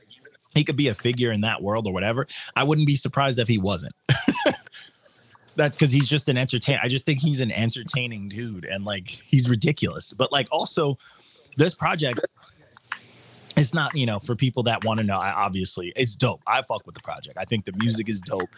he 0.53 0.63
could 0.65 0.75
be 0.75 0.89
a 0.89 0.93
figure 0.93 1.31
in 1.31 1.41
that 1.41 1.61
world 1.63 1.87
or 1.87 1.93
whatever, 1.93 2.27
I 2.55 2.65
wouldn't 2.65 2.85
be 2.85 2.97
surprised 2.97 3.39
if 3.39 3.47
he 3.47 3.57
wasn't. 3.57 3.95
that 5.55 5.71
because 5.71 5.91
he's 5.91 6.09
just 6.09 6.27
an 6.29 6.37
entertain. 6.37 6.79
I 6.83 6.87
just 6.89 7.05
think 7.05 7.19
he's 7.21 7.39
an 7.39 7.51
entertaining 7.51 8.27
dude, 8.29 8.65
and 8.65 8.83
like 8.83 9.07
he's 9.07 9.49
ridiculous. 9.49 10.11
But 10.11 10.31
like 10.33 10.47
also, 10.51 10.97
this 11.55 11.73
project 11.75 12.19
it's 13.59 13.73
not 13.73 13.93
you 13.95 14.05
know 14.05 14.19
for 14.19 14.35
people 14.35 14.63
that 14.63 14.83
want 14.83 14.99
to 14.99 15.05
know 15.05 15.17
I, 15.17 15.31
obviously 15.31 15.91
it's 15.95 16.15
dope 16.15 16.41
i 16.47 16.61
fuck 16.61 16.85
with 16.85 16.95
the 16.95 17.01
project 17.01 17.37
i 17.37 17.45
think 17.45 17.65
the 17.65 17.73
music 17.73 18.09
is 18.09 18.21
dope 18.21 18.49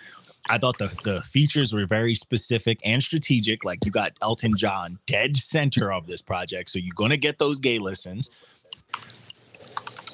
i 0.49 0.58
thought 0.58 0.78
the, 0.78 0.88
the 1.04 1.22
features 1.22 1.74
were 1.74 1.86
very 1.86 2.16
specific 2.16 2.80
and 2.84 3.02
strategic 3.02 3.64
like 3.66 3.86
you 3.86 3.91
got 3.91 4.14
elton 4.22 4.56
john 4.56 4.97
dead 5.06 5.36
center 5.38 5.91
of 5.91 6.08
this 6.08 6.22
project 6.22 6.70
so 6.70 6.80
you're 6.80 6.95
gonna 6.95 7.18
get 7.18 7.38
those 7.39 7.60
gay 7.60 7.80
listens 7.80 8.30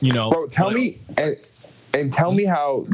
you 0.01 0.13
know 0.13 0.29
Bro, 0.29 0.47
tell 0.47 0.67
but- 0.67 0.75
me 0.75 0.99
and, 1.17 1.37
and 1.93 2.13
tell 2.13 2.31
me 2.31 2.45
how 2.45 2.85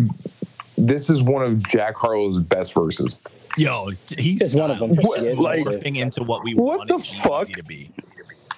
this 0.77 1.09
is 1.09 1.21
one 1.21 1.43
of 1.43 1.61
Jack 1.67 1.95
Harlow's 1.95 2.39
best 2.39 2.73
verses. 2.73 3.19
yo 3.57 3.91
he's 4.17 4.41
It's 4.41 4.55
one 4.55 4.71
of 4.71 4.79
them. 4.79 4.89
What, 4.95 5.21
Yes, 5.21 5.37
like- 5.37 5.59
morphing 5.65 5.97
into 5.97 6.23
what 6.23 6.43
we 6.43 6.55
What 6.55 6.79
wanted 6.79 6.97
the 6.97 7.03
fuck? 7.21 7.47
To 7.49 7.63
be 7.63 7.91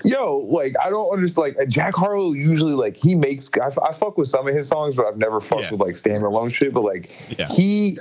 Yo, 0.06 0.38
like 0.50 0.74
I 0.82 0.90
don't 0.90 1.12
understand. 1.14 1.56
Like 1.56 1.60
uh, 1.60 1.66
Jack 1.66 1.96
Harlow 1.96 2.34
usually 2.34 2.74
like 2.74 2.96
he 2.98 3.16
makes. 3.16 3.50
I, 3.62 3.68
I 3.84 3.94
fuck 3.94 4.18
with 4.18 4.28
some 4.28 4.48
of 4.48 4.54
his 4.56 4.68
songs, 4.68 4.96
but 4.96 5.06
I've 5.06 5.18
never 5.18 5.40
fucked 5.42 5.64
Yeah. 5.64 5.72
with 5.72 5.80
like 5.80 5.96
standalone 5.96 6.54
shit. 6.54 6.74
But 6.74 6.82
like 6.82 7.12
Yeah. 7.38 7.48
he 7.48 7.98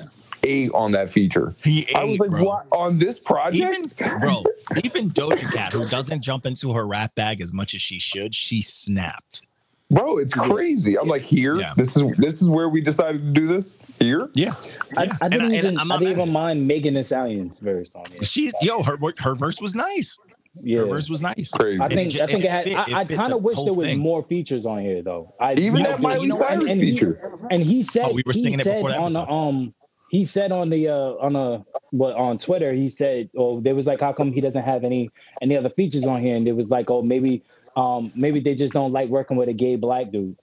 ate 0.47 0.71
on 0.75 0.93
that 0.93 1.09
feature. 1.09 1.55
he 1.65 1.89
I 1.95 2.05
was 2.05 2.15
ate, 2.17 2.21
like, 2.21 2.31
bro. 2.31 2.45
what 2.45 2.67
on 2.71 2.99
this 2.99 3.19
project? 3.19 3.57
even 3.99 4.21
bro 4.21 4.45
even 4.85 5.09
doja 5.11 5.51
cat 5.55 5.73
who 5.73 5.87
doesn't 5.87 6.21
jump 6.21 6.45
into 6.45 6.75
her 6.75 6.87
rap 6.87 7.15
bag 7.15 7.41
as 7.41 7.55
much 7.55 7.75
as 7.75 7.81
she 7.81 7.99
should 7.99 8.35
she 8.35 8.61
snapped 8.61 9.47
Bro, 9.91 10.19
it's 10.19 10.33
crazy. 10.33 10.99
I'm 10.99 11.09
like, 11.09 11.23
here, 11.23 11.57
Yeah. 11.57 11.73
this 11.77 11.95
is 11.97 12.03
this 12.19 12.43
is 12.43 12.49
where 12.49 12.69
we 12.71 12.81
decided 12.81 13.21
to 13.23 13.41
do 13.41 13.47
this. 13.47 13.79
Here, 14.01 14.29
yeah, 14.35 14.55
I. 14.97 15.09
I 15.23 15.29
didn't 15.29 15.47
and 15.47 15.55
even 15.55 15.79
I'm 15.79 15.93
I 15.93 15.99
didn't 15.99 16.13
even 16.13 16.33
mind 16.33 16.67
Megan 16.67 16.95
Thee 16.95 17.03
Stallion's 17.03 17.61
verse 17.61 17.95
on 17.95 18.05
it. 18.13 18.25
She, 18.27 18.51
yo, 18.61 18.83
her 18.83 18.99
her 19.21 19.35
verse 19.37 19.61
was 19.61 19.75
nice. 19.75 20.19
Yeah. 20.63 20.81
Her 20.81 20.87
verse 20.87 21.11
was 21.11 21.21
nice. 21.21 21.51
crazy. 21.53 21.81
I 21.81 21.89
think 21.89 22.13
ju- 22.13 22.23
I 22.23 22.27
think 22.27 22.45
it 22.45 22.51
had. 22.51 22.65
fit- 22.65 22.79
I, 22.79 23.01
I 23.01 23.05
kind 23.05 23.33
of 23.33 23.43
wish 23.43 23.57
there 23.63 23.73
was 23.75 23.87
thing. 23.89 23.99
more 24.01 24.23
features 24.23 24.67
on 24.67 24.81
here 24.83 25.03
though. 25.03 25.35
I 25.41 25.53
Even 25.55 25.79
you 25.79 25.83
that 25.85 26.01
know, 26.01 26.09
Miley 26.09 26.23
you 26.23 26.29
know, 26.29 26.37
and- 26.37 26.49
Cyrus 26.61 26.71
and 26.71 26.81
he- 26.83 26.91
feature. 26.93 27.39
and 27.51 27.63
he 27.63 27.83
said 27.83 28.05
Oh, 28.07 28.13
we 28.13 28.23
were 28.25 28.33
he 28.33 28.41
singing 28.41 28.61
it 28.61 28.65
said 28.65 28.75
before 28.77 28.91
the 28.93 28.99
on 28.99 29.13
the 29.13 29.27
um 29.29 29.75
he 30.11 30.23
said 30.23 30.53
on 30.53 30.71
the 30.71 30.89
uh 30.89 31.15
on 31.21 31.35
a 31.35 31.65
what 31.91 32.15
on 32.15 32.39
Twitter 32.39 32.73
he 32.73 32.89
said 32.89 33.29
oh 33.37 33.61
there 33.61 33.75
was 33.75 33.87
like 33.87 34.01
how 34.01 34.13
come 34.13 34.33
he 34.33 34.41
doesn't 34.41 34.63
have 34.63 34.85
any 34.85 35.11
any 35.43 35.57
other 35.57 35.71
features 35.71 36.07
on 36.07 36.21
here 36.23 36.37
and 36.37 36.47
it 36.47 36.53
was 36.53 36.71
like 36.71 36.89
oh 36.91 37.03
maybe 37.03 37.43
um 37.77 38.13
maybe 38.15 38.39
they 38.39 38.55
just 38.55 38.73
don't 38.73 38.93
like 38.93 39.09
working 39.09 39.37
with 39.37 39.49
a 39.49 39.53
gay 39.53 39.75
black 39.77 40.13
dude. 40.13 40.37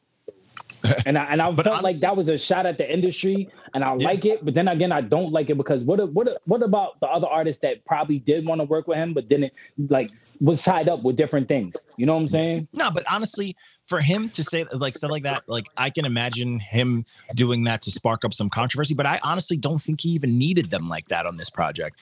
And 1.05 1.17
I 1.17 1.23
and 1.25 1.41
I 1.41 1.55
felt 1.55 1.83
like 1.83 1.97
that 1.97 2.15
was 2.15 2.29
a 2.29 2.37
shot 2.37 2.65
at 2.65 2.77
the 2.77 2.91
industry, 2.91 3.49
and 3.73 3.83
I 3.83 3.95
Yeah. 3.95 4.05
like 4.07 4.25
it. 4.25 4.43
But 4.45 4.53
then 4.53 4.67
again, 4.67 4.91
I 4.91 5.01
don't 5.01 5.31
like 5.31 5.49
it 5.49 5.57
because 5.57 5.83
what 5.83 6.11
what 6.13 6.41
what 6.45 6.61
about 6.63 6.99
the 6.99 7.07
other 7.07 7.27
artists 7.27 7.61
that 7.61 7.83
probably 7.85 8.19
did 8.19 8.45
want 8.45 8.61
to 8.61 8.65
work 8.65 8.87
with 8.87 8.97
him, 8.97 9.13
but 9.13 9.27
didn't 9.27 9.53
like 9.89 10.11
was 10.39 10.63
tied 10.63 10.89
up 10.89 11.03
with 11.03 11.15
different 11.15 11.47
things? 11.47 11.87
You 11.97 12.05
know 12.05 12.13
what 12.13 12.21
I'm 12.21 12.27
saying? 12.27 12.67
No, 12.75 12.89
but 12.91 13.03
honestly, 13.11 13.55
for 13.85 13.99
him 14.01 14.29
to 14.31 14.43
say 14.43 14.65
like 14.73 14.95
stuff 14.95 15.11
like 15.11 15.23
that, 15.23 15.43
like 15.47 15.67
I 15.77 15.89
can 15.89 16.05
imagine 16.05 16.59
him 16.59 17.05
doing 17.35 17.63
that 17.65 17.81
to 17.83 17.91
spark 17.91 18.25
up 18.25 18.33
some 18.33 18.49
controversy. 18.49 18.93
But 18.93 19.05
I 19.05 19.19
honestly 19.23 19.57
don't 19.57 19.81
think 19.81 20.01
he 20.01 20.09
even 20.09 20.37
needed 20.37 20.69
them 20.69 20.89
like 20.89 21.07
that 21.09 21.25
on 21.25 21.37
this 21.37 21.49
project. 21.49 21.99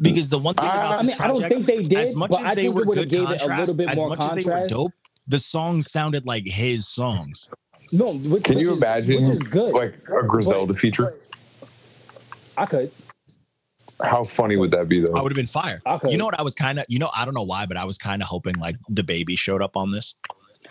Because 0.00 0.30
the 0.30 0.38
one 0.38 0.54
thing 0.54 0.64
about 0.66 0.92
I 0.92 0.94
I 0.94 1.02
this 1.02 1.10
mean, 1.10 1.20
I 1.20 1.26
don't 1.26 1.48
think 1.48 1.66
they 1.66 1.82
did, 1.82 1.98
as 1.98 2.14
much 2.14 2.30
but 2.30 2.40
as 2.42 2.50
I 2.50 2.54
they 2.54 2.68
were 2.68 2.82
it 2.82 2.86
would 2.86 2.98
have 2.98 3.08
good 3.08 3.10
gave 3.10 3.30
it 3.30 3.42
a 3.42 3.48
little 3.48 3.74
contrast, 3.76 3.90
as 3.90 4.04
much 4.04 4.24
as 4.24 4.34
they 4.34 4.44
were 4.44 4.66
dope, 4.68 4.92
the 5.26 5.38
songs 5.40 5.90
sounded 5.90 6.24
like 6.24 6.46
his 6.46 6.86
songs. 6.86 7.50
No, 7.92 8.14
which, 8.14 8.44
Can 8.44 8.56
which 8.56 8.62
you 8.64 8.72
is- 8.72 8.78
imagine 8.78 9.22
Which 9.22 9.32
is 9.32 9.38
good. 9.40 9.72
like 9.72 9.94
a 10.08 10.26
Griselda 10.26 10.74
feature? 10.74 11.12
I 12.56 12.66
could. 12.66 12.90
How 14.02 14.22
funny 14.22 14.56
would 14.56 14.70
that 14.72 14.88
be 14.88 15.00
though? 15.00 15.16
I 15.16 15.22
would 15.22 15.32
have 15.32 15.36
been 15.36 15.46
fire. 15.46 15.80
Okay. 15.86 16.10
You 16.10 16.18
know 16.18 16.24
what 16.24 16.38
I 16.38 16.42
was 16.42 16.54
kind 16.54 16.78
of, 16.78 16.84
you 16.88 16.98
know, 16.98 17.10
I 17.14 17.24
don't 17.24 17.34
know 17.34 17.42
why, 17.42 17.66
but 17.66 17.76
I 17.76 17.84
was 17.84 17.98
kind 17.98 18.22
of 18.22 18.28
hoping 18.28 18.54
like 18.56 18.76
the 18.88 19.02
baby 19.02 19.34
showed 19.36 19.60
up 19.62 19.76
on 19.76 19.90
this. 19.90 20.14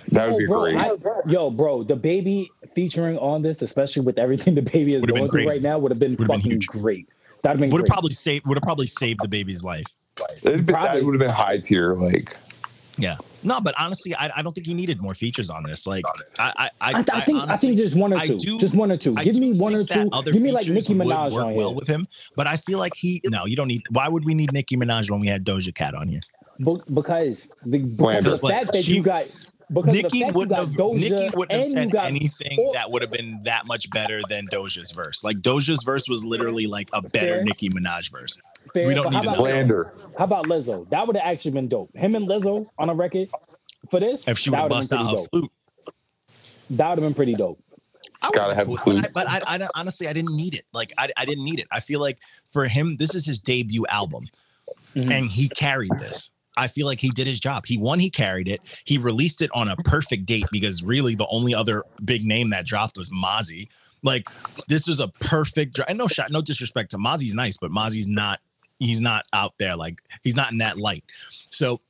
That 0.10 0.28
would 0.28 0.34
Yo, 0.34 0.38
be 0.40 0.46
bro, 0.46 0.62
great. 0.62 0.78
I- 0.78 0.92
yo, 1.30 1.50
bro, 1.52 1.84
the 1.84 1.96
baby 1.96 2.50
featuring 2.74 3.18
on 3.18 3.42
this, 3.42 3.62
especially 3.62 4.04
with 4.04 4.18
everything 4.18 4.56
the 4.56 4.62
baby 4.62 4.94
is 4.94 5.02
Would've 5.02 5.16
going 5.16 5.30
through 5.30 5.48
right 5.48 5.62
now, 5.62 5.78
would 5.78 5.92
have 5.92 6.00
been 6.00 6.12
Would've 6.12 6.28
been 6.28 6.38
fucking 6.38 6.52
huge. 6.52 6.68
great. 6.68 7.10
That'd 7.44 7.58
have 7.58 7.60
been 7.60 7.70
Would 7.72 7.82
have 7.82 7.88
probably 7.88 8.12
saved, 8.14 8.46
would 8.48 8.58
have 8.58 8.64
probably 8.64 8.88
saved 8.88 9.20
the 9.22 9.28
baby's 9.28 9.64
life. 9.64 9.86
It'd 10.44 10.66
be- 10.66 10.74
Probably. 10.74 11.00
that 11.00 11.06
would 11.06 11.14
have 11.16 11.20
been 11.20 11.30
high 11.30 11.58
tier. 11.58 11.96
Like 11.96 12.38
Yeah. 13.00 13.18
No, 13.44 13.62
but 13.62 13.76
honestly, 13.80 14.16
I, 14.16 14.32
I 14.36 14.42
don't 14.42 14.54
think 14.54 14.68
he 14.68 14.74
needed 14.74 15.02
more 15.02 15.14
features 15.14 15.50
on 15.50 15.64
this. 15.64 15.86
Like, 15.88 16.04
I, 16.40 16.44
I, 16.58 16.70
I, 16.82 16.92
I, 17.00 17.04
I 17.14 17.22
think 17.22 17.40
I 17.40 17.44
honestly- 17.44 17.70
think 17.70 17.80
just 17.80 17.96
one 17.96 18.14
or 18.14 18.18
I 18.18 18.28
two, 18.28 18.38
do- 18.38 18.60
just 18.60 18.76
one 18.76 18.92
or 18.92 18.98
two. 18.98 19.14
I 19.18 19.24
Give 19.24 19.38
me 19.38 19.54
one 19.58 19.76
or 19.76 19.84
two. 19.84 20.10
Other 20.12 20.32
Give 20.32 20.42
me 20.42 20.52
like 20.52 20.66
features 20.66 20.90
Nicki 20.90 21.00
Minaj 21.00 21.32
work 21.34 21.44
on 21.46 21.56
well 21.56 21.70
here, 21.70 21.76
with 21.78 21.88
him, 21.88 22.08
but 22.36 22.48
I 22.48 22.58
feel 22.58 22.80
like 22.80 22.94
he. 22.96 23.22
No, 23.26 23.46
you 23.46 23.56
don't 23.56 23.68
need. 23.68 23.84
Why 23.92 24.08
would 24.08 24.26
we 24.26 24.34
need 24.34 24.52
Nicki 24.54 24.76
Minaj 24.78 25.10
when 25.12 25.20
we 25.20 25.28
had 25.28 25.46
Doja 25.46 25.74
Cat 25.74 25.94
on 25.94 26.08
here? 26.08 26.22
Be- 26.60 26.78
because 26.94 27.52
the, 27.66 27.78
because 27.80 28.26
the 28.26 28.38
fact 28.48 28.72
that 28.74 28.84
She- 28.84 28.96
you 28.96 29.04
got 29.04 29.28
because 29.70 29.88
of 29.90 29.94
the 29.94 30.02
Nicki 30.04 30.32
wouldn't 30.32 30.58
have. 30.58 30.70
Doja 30.72 31.00
Nicki 31.00 31.30
wouldn't 31.36 31.52
have 31.52 31.62
and 31.62 31.66
said 31.72 31.92
got 31.92 32.06
anything 32.08 32.58
or- 32.60 32.74
that 32.74 32.90
would 32.92 33.02
have 33.02 33.12
been 33.12 33.42
that 33.44 33.66
much 33.66 33.90
better 33.90 34.22
than 34.30 34.48
Doja's 34.48 34.92
verse. 34.92 35.24
Like 35.24 35.38
Doja's 35.38 35.84
verse 35.84 36.08
was 36.08 36.24
literally 36.24 36.68
like 36.68 36.90
a 36.94 37.02
better 37.02 37.36
Fair. 37.38 37.44
Nicki 37.44 37.70
Minaj 37.70 38.12
verse. 38.12 38.40
fair, 38.74 38.88
we 38.88 38.94
don't 38.94 39.06
but 39.06 39.14
how 39.14 39.20
need 39.22 39.28
about, 39.28 39.40
another- 39.40 39.52
slander. 39.52 39.94
how 40.18 40.24
about 40.26 40.46
Lizzo? 40.46 40.90
That 40.90 41.06
would 41.08 41.16
have 41.18 41.26
actually 41.28 41.52
been 41.52 41.68
dope. 41.68 41.90
Him 41.96 42.16
and 42.16 42.28
Lizzo 42.28 42.68
on 42.78 42.90
a 42.90 42.94
record 42.94 43.30
for 43.92 44.00
this. 44.00 44.28
If 44.28 44.38
she 44.40 44.50
that 44.52 44.58
would 44.58 44.62
have 44.64 44.70
bust 44.70 44.90
been 44.92 45.00
out 45.00 45.06
pretty 45.06 45.16
dope. 45.22 45.30
flute, 45.32 45.52
That 46.72 46.90
would 46.90 47.00
have 47.00 47.06
been 47.08 47.14
pretty 47.14 47.36
dope. 47.36 47.64
I 48.22 48.32
Gotta 48.32 48.44
would've 48.48 48.58
have 48.58 48.68
cool, 48.68 48.78
flute. 48.78 49.08
But, 49.14 49.30
I, 49.30 49.40
but 49.40 49.48
I, 49.50 49.66
I 49.66 49.68
honestly, 49.76 50.08
I 50.08 50.14
didn't 50.14 50.36
need 50.36 50.56
it. 50.56 50.66
Like 50.74 50.92
I, 50.98 51.10
I 51.18 51.26
didn't 51.26 51.44
need 51.44 51.60
it. 51.60 51.68
I 51.72 51.80
feel 51.80 52.00
like 52.00 52.20
for 52.52 52.66
him, 52.68 52.98
this 52.98 53.14
is 53.14 53.26
his 53.26 53.40
debut 53.40 53.86
album, 53.90 54.28
Mhm. 54.96 55.12
and 55.12 55.26
he 55.30 55.50
carried 55.50 55.92
this. 56.00 56.32
I 56.58 56.68
feel 56.68 56.86
like 56.88 57.00
he 57.00 57.10
did 57.10 57.28
his 57.28 57.40
job. 57.40 57.66
He 57.66 57.78
won, 57.78 58.00
he 58.00 58.10
carried 58.10 58.48
it. 58.48 58.62
He 58.86 58.98
released 58.98 59.42
it 59.42 59.52
on 59.54 59.70
a 59.70 59.76
perfect 59.78 60.26
date 60.26 60.46
because 60.52 60.84
really 60.84 61.16
the 61.16 61.28
only 61.28 61.54
other 61.54 61.84
big 62.04 62.26
name 62.26 62.50
that 62.50 62.66
dropped 62.66 62.98
was 62.98 63.10
Mozzy. 63.10 63.70
Like 64.04 64.28
this 64.68 64.88
was 64.88 65.00
a 65.00 65.08
perfect. 65.08 65.76
dr- 65.76 65.88
And 65.90 65.98
no 65.98 66.08
shot, 66.08 66.32
no 66.32 66.42
disrespect 66.42 66.92
to 66.92 66.98
Mozzy's 66.98 67.34
nice, 67.34 67.58
but 67.58 67.72
Mozzy's 67.72 68.08
not. 68.08 68.40
He's 68.80 69.02
not 69.02 69.26
out 69.34 69.56
there 69.58 69.76
like 69.76 70.02
he's 70.24 70.36
not 70.36 70.52
in 70.52 70.60
that 70.60 70.78
light. 70.78 71.04
So 71.50 71.82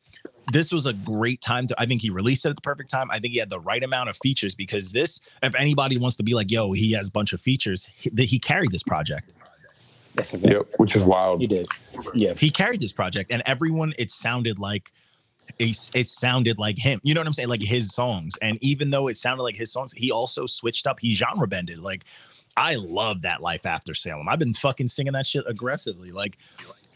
this 0.54 0.72
was 0.72 0.86
a 0.86 0.94
great 0.94 1.42
time 1.42 1.68
to 1.68 1.76
i 1.78 1.86
think 1.86 2.02
he 2.02 2.10
released 2.10 2.46
it 2.46 2.50
at 2.50 2.56
the 2.56 2.62
perfect 2.62 2.90
time 2.90 3.10
i 3.12 3.20
think 3.20 3.34
he 3.34 3.40
had 3.40 3.50
the 3.50 3.60
right 3.60 3.84
amount 3.84 4.10
of 4.10 4.16
features 4.16 4.56
because 4.56 4.92
this 4.92 5.20
if 5.44 5.54
anybody 5.56 5.98
wants 5.98 6.16
to 6.16 6.24
be 6.24 6.34
like 6.34 6.50
yo 6.50 6.72
he 6.72 6.94
has 6.94 7.10
a 7.10 7.12
bunch 7.12 7.34
of 7.34 7.42
features 7.42 7.90
he, 7.96 8.10
that 8.12 8.24
he 8.26 8.40
carried 8.40 8.72
this 8.72 8.84
project 8.84 9.34
That's 10.18 10.34
a. 10.34 10.40
Yep, 10.40 10.68
which 10.78 10.96
is 10.96 11.04
wild. 11.04 11.42
You 11.42 11.48
did. 11.48 11.68
Yeah. 12.14 12.34
he 12.34 12.50
carried 12.50 12.82
this 12.82 12.92
project 12.92 13.32
and 13.32 13.42
everyone 13.46 13.94
it 13.98 14.12
sounded 14.12 14.60
like 14.60 14.92
it, 15.60 15.90
it 15.94 16.08
sounded 16.08 16.60
like 16.60 16.78
him 16.78 17.00
you 17.04 17.14
know 17.14 17.22
what 17.22 17.28
i'm 17.28 17.34
saying 17.34 17.50
like 17.50 17.62
his 17.62 17.94
songs 17.94 18.38
and 18.42 18.58
even 18.62 18.90
though 18.92 19.08
it 19.08 19.18
sounded 19.18 19.44
like 19.44 19.56
his 19.56 19.72
songs 19.72 19.94
he 19.94 20.12
also 20.12 20.46
switched 20.46 20.86
up 20.86 21.00
he 21.00 21.16
genre 21.16 21.48
bended 21.48 21.80
like 21.80 22.04
i 22.56 22.76
love 22.76 23.22
that 23.22 23.42
life 23.42 23.66
after 23.66 23.94
salem 23.94 24.30
i've 24.30 24.40
been 24.40 24.54
fucking 24.54 24.88
singing 24.88 25.14
that 25.14 25.26
shit 25.26 25.44
aggressively 25.48 26.12
like 26.12 26.38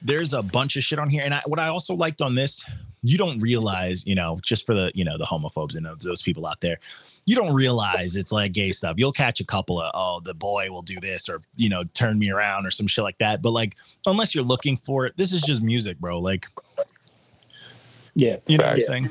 there's 0.02 0.34
a 0.34 0.42
bunch 0.42 0.76
of 0.76 0.84
shit 0.84 1.00
on 1.00 1.10
here 1.10 1.24
and 1.24 1.34
I, 1.34 1.42
what 1.46 1.60
i 1.60 1.68
also 1.68 1.96
liked 1.96 2.22
on 2.22 2.36
this 2.36 2.64
you 3.04 3.18
don't 3.18 3.42
realize 3.42 4.06
you 4.06 4.16
know 4.16 4.40
just 4.44 4.66
for 4.66 4.76
the 4.76 4.92
you 4.94 5.04
know 5.04 5.18
the 5.18 5.26
homophobes 5.26 5.76
and 5.76 5.88
those 6.02 6.22
people 6.22 6.46
out 6.46 6.62
there 6.62 6.78
you 7.26 7.36
don't 7.36 7.54
realize 7.54 8.16
it's 8.16 8.32
like 8.32 8.52
gay 8.52 8.72
stuff 8.72 8.96
you'll 8.98 9.12
catch 9.12 9.40
a 9.40 9.46
couple 9.46 9.80
of 9.80 9.92
oh 9.94 10.20
the 10.22 10.34
boy 10.34 10.70
will 10.72 10.82
do 10.82 11.00
this 11.00 11.30
or 11.30 11.42
you 11.56 11.70
know 11.70 11.84
turn 11.94 12.18
me 12.18 12.30
around 12.32 12.66
or 12.66 12.72
some 12.72 12.88
shit 12.88 13.04
like 13.04 13.18
that 13.20 13.42
but 13.42 13.52
like 13.52 13.76
unless 14.08 14.34
you're 14.34 14.44
looking 14.44 14.76
for 14.78 15.06
it 15.06 15.16
this 15.18 15.32
is 15.32 15.42
just 15.44 15.62
music 15.62 16.00
bro 16.00 16.20
like 16.20 16.48
Yeah. 18.16 18.38
you 18.48 18.58
know 18.58 18.66
what 18.66 18.74
I'm 18.76 18.82
saying? 18.82 19.10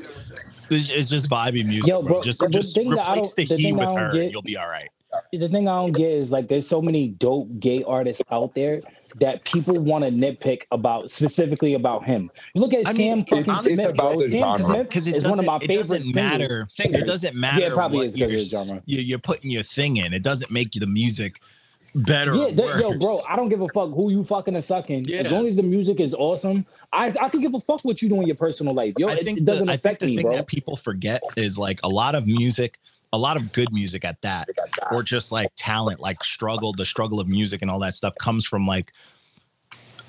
It's 0.69 0.89
it's 0.89 1.09
just 1.09 1.29
vibey 1.29 1.65
music, 1.65 1.87
Yo, 1.87 2.01
bro. 2.01 2.09
bro, 2.13 2.21
Just 2.21 2.39
the 2.39 2.47
just 2.47 2.75
thing 2.75 2.89
that 2.91 3.03
I 3.03 3.13
replace 3.15 3.33
the 3.33 3.45
don't- 3.45 3.57
the 3.57 3.63
he 3.63 3.73
with 3.73 3.89
her, 3.93 4.13
get- 4.13 4.21
and 4.23 4.31
you'll 4.31 4.41
be 4.41 4.57
all 4.57 4.67
right. 4.69 4.89
The 5.33 5.49
thing 5.49 5.67
I 5.67 5.75
don't 5.75 5.91
get 5.91 6.11
is 6.11 6.31
like 6.31 6.47
there's 6.47 6.65
so 6.67 6.81
many 6.81 7.09
dope 7.09 7.59
gay 7.59 7.83
artists 7.83 8.23
out 8.31 8.53
there 8.55 8.81
that 9.15 9.43
people 9.45 9.77
want 9.79 10.03
to 10.03 10.11
nitpick 10.11 10.63
about 10.71 11.09
specifically 11.09 11.73
about 11.73 12.03
him. 12.05 12.29
You 12.53 12.61
look 12.61 12.73
at 12.73 12.85
I 12.87 12.93
Sam 12.93 13.17
mean, 13.19 13.25
fucking 13.25 13.45
it's 13.47 13.75
Smith, 13.75 13.95
the 13.95 14.27
Sam 14.29 14.41
genre. 14.41 14.59
Smith 14.59 14.89
Because 14.89 15.07
it 15.07 15.15
is 15.15 15.27
one 15.27 15.39
of 15.39 15.45
my 15.45 15.55
it 15.57 15.61
favorite 15.61 15.75
doesn't 15.75 16.15
matter. 16.15 16.65
singers. 16.69 17.01
It 17.01 17.05
doesn't 17.05 17.35
matter. 17.35 17.61
Yeah, 17.61 17.67
it 17.67 17.73
probably 17.73 18.05
is 18.05 18.17
you're, 18.17 18.29
genre. 18.39 18.81
you- 18.85 19.01
You're 19.01 19.19
putting 19.19 19.51
your 19.51 19.63
thing 19.63 19.97
in. 19.97 20.13
It 20.13 20.23
doesn't 20.23 20.51
make 20.51 20.71
the 20.71 20.87
music 20.87 21.41
better. 21.93 22.33
Yeah, 22.33 22.45
th- 22.51 22.79
yo, 22.79 22.97
bro, 22.97 23.19
I 23.27 23.35
don't 23.35 23.49
give 23.49 23.59
a 23.61 23.67
fuck 23.69 23.89
who 23.93 24.09
you 24.11 24.23
fucking 24.23 24.55
are 24.55 24.61
sucking. 24.61 25.05
Yeah. 25.05 25.17
As 25.19 25.31
long 25.31 25.45
as 25.47 25.57
the 25.57 25.63
music 25.63 25.99
is 25.99 26.13
awesome, 26.13 26.65
I, 26.93 27.07
I 27.21 27.27
can 27.29 27.41
give 27.41 27.53
a 27.53 27.59
fuck 27.59 27.81
what 27.83 28.01
you 28.01 28.07
do 28.09 28.21
in 28.21 28.27
your 28.27 28.35
personal 28.37 28.73
life. 28.73 28.93
Yo, 28.97 29.09
I 29.09 29.15
it, 29.15 29.23
think 29.25 29.39
it 29.39 29.45
doesn't 29.45 29.67
the, 29.67 29.73
I 29.73 29.75
think 29.75 29.85
affect 29.97 29.99
the 30.01 30.05
me, 30.07 30.15
thing 30.17 30.25
bro. 30.27 30.35
that 30.37 30.47
people 30.47 30.77
forget 30.77 31.21
is 31.35 31.59
like 31.59 31.79
a 31.83 31.89
lot 31.89 32.15
of 32.15 32.25
music, 32.27 32.79
a 33.13 33.17
lot 33.17 33.37
of 33.37 33.51
good 33.51 33.71
music 33.73 34.05
at 34.05 34.21
that, 34.21 34.47
or 34.91 35.03
just 35.03 35.31
like 35.31 35.49
talent, 35.55 35.99
like 35.99 36.23
struggle, 36.23 36.73
the 36.73 36.85
struggle 36.85 37.19
of 37.19 37.27
music 37.27 37.61
and 37.61 37.69
all 37.69 37.79
that 37.79 37.93
stuff 37.93 38.13
comes 38.19 38.45
from 38.45 38.63
like, 38.65 38.91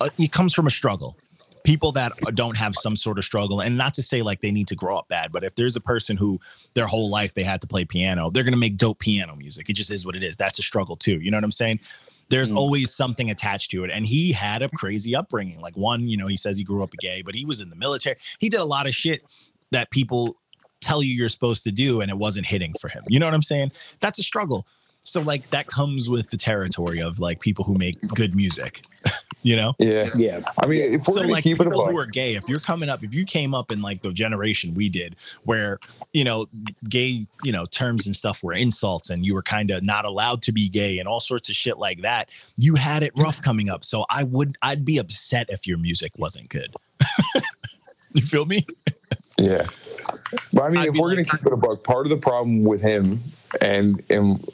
uh, 0.00 0.08
it 0.18 0.32
comes 0.32 0.54
from 0.54 0.66
a 0.66 0.70
struggle. 0.70 1.16
People 1.64 1.92
that 1.92 2.12
don't 2.34 2.56
have 2.56 2.74
some 2.74 2.96
sort 2.96 3.18
of 3.18 3.24
struggle, 3.24 3.60
and 3.60 3.76
not 3.76 3.94
to 3.94 4.02
say 4.02 4.20
like 4.22 4.40
they 4.40 4.50
need 4.50 4.66
to 4.68 4.74
grow 4.74 4.96
up 4.98 5.06
bad, 5.08 5.30
but 5.30 5.44
if 5.44 5.54
there's 5.54 5.76
a 5.76 5.80
person 5.80 6.16
who 6.16 6.40
their 6.74 6.86
whole 6.88 7.08
life 7.08 7.34
they 7.34 7.44
had 7.44 7.60
to 7.60 7.68
play 7.68 7.84
piano, 7.84 8.30
they're 8.30 8.42
gonna 8.42 8.56
make 8.56 8.76
dope 8.76 8.98
piano 8.98 9.36
music. 9.36 9.70
It 9.70 9.74
just 9.74 9.90
is 9.92 10.04
what 10.04 10.16
it 10.16 10.24
is. 10.24 10.36
That's 10.36 10.58
a 10.58 10.62
struggle 10.62 10.96
too. 10.96 11.20
You 11.20 11.30
know 11.30 11.36
what 11.36 11.44
I'm 11.44 11.52
saying? 11.52 11.78
There's 12.30 12.50
Mm. 12.50 12.56
always 12.56 12.92
something 12.92 13.30
attached 13.30 13.70
to 13.72 13.84
it. 13.84 13.90
And 13.92 14.06
he 14.06 14.32
had 14.32 14.62
a 14.62 14.68
crazy 14.70 15.14
upbringing. 15.14 15.60
Like 15.60 15.76
one, 15.76 16.08
you 16.08 16.16
know, 16.16 16.26
he 16.26 16.36
says 16.36 16.58
he 16.58 16.64
grew 16.64 16.82
up 16.82 16.90
gay, 16.98 17.22
but 17.22 17.34
he 17.34 17.44
was 17.44 17.60
in 17.60 17.68
the 17.70 17.76
military. 17.76 18.16
He 18.40 18.48
did 18.48 18.58
a 18.58 18.64
lot 18.64 18.86
of 18.86 18.94
shit 18.94 19.22
that 19.70 19.90
people 19.90 20.36
tell 20.82 21.02
you 21.02 21.14
you're 21.14 21.28
supposed 21.28 21.64
to 21.64 21.72
do 21.72 22.00
and 22.00 22.10
it 22.10 22.18
wasn't 22.18 22.46
hitting 22.46 22.74
for 22.80 22.88
him. 22.88 23.04
You 23.08 23.18
know 23.18 23.26
what 23.26 23.34
I'm 23.34 23.42
saying? 23.42 23.72
That's 24.00 24.18
a 24.18 24.22
struggle. 24.22 24.66
So 25.04 25.20
like 25.20 25.50
that 25.50 25.66
comes 25.66 26.08
with 26.08 26.30
the 26.30 26.36
territory 26.36 27.00
of 27.00 27.18
like 27.18 27.40
people 27.40 27.64
who 27.64 27.74
make 27.74 28.00
good 28.08 28.34
music. 28.34 28.82
you 29.42 29.56
know? 29.56 29.74
Yeah, 29.78 30.08
yeah, 30.16 30.40
I 30.62 30.66
mean, 30.66 30.82
if 30.82 31.00
we're 31.06 31.14
so 31.14 31.20
gonna 31.20 31.32
like 31.32 31.44
keep 31.44 31.56
it 31.56 31.64
people 31.64 31.80
above, 31.80 31.90
who 31.90 31.98
are 31.98 32.06
gay, 32.06 32.36
if 32.36 32.48
you're 32.48 32.60
coming 32.60 32.88
up, 32.88 33.02
if 33.02 33.12
you 33.12 33.24
came 33.24 33.54
up 33.54 33.70
in 33.70 33.82
like 33.82 34.02
the 34.02 34.12
generation 34.12 34.74
we 34.74 34.88
did, 34.88 35.16
where 35.44 35.78
you 36.12 36.24
know 36.24 36.46
gay, 36.88 37.24
you 37.42 37.52
know 37.52 37.66
terms 37.66 38.06
and 38.06 38.14
stuff 38.14 38.42
were 38.42 38.52
insults, 38.52 39.10
and 39.10 39.26
you 39.26 39.34
were 39.34 39.42
kind 39.42 39.70
of 39.70 39.82
not 39.82 40.04
allowed 40.04 40.42
to 40.42 40.52
be 40.52 40.68
gay 40.68 40.98
and 40.98 41.08
all 41.08 41.20
sorts 41.20 41.50
of 41.50 41.56
shit 41.56 41.78
like 41.78 42.02
that, 42.02 42.30
you 42.56 42.76
had 42.76 43.02
it 43.02 43.12
rough 43.16 43.42
coming 43.42 43.68
up. 43.68 43.84
So 43.84 44.06
I 44.08 44.24
would, 44.24 44.56
I'd 44.62 44.84
be 44.84 44.98
upset 44.98 45.50
if 45.50 45.66
your 45.66 45.78
music 45.78 46.12
wasn't 46.16 46.48
good. 46.48 46.74
you 48.14 48.22
feel 48.22 48.46
me? 48.46 48.64
Yeah. 49.38 49.66
But 50.52 50.62
I 50.64 50.68
mean, 50.70 50.78
I'd 50.78 50.88
if 50.88 50.94
be 50.94 51.00
we're 51.00 51.08
like- 51.08 51.26
gonna 51.28 51.38
keep 51.38 51.46
it 51.46 51.52
a 51.52 51.56
buck, 51.56 51.82
part 51.84 52.06
of 52.06 52.10
the 52.10 52.16
problem 52.16 52.64
with 52.64 52.82
him 52.82 53.22
and 53.60 54.02
and 54.10 54.44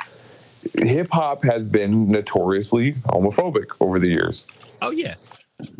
hip 0.78 1.08
hop 1.10 1.44
has 1.44 1.66
been 1.66 2.08
notoriously 2.10 2.94
homophobic 3.06 3.66
over 3.80 3.98
the 3.98 4.08
years, 4.08 4.46
Oh 4.82 4.90
yeah. 4.90 5.14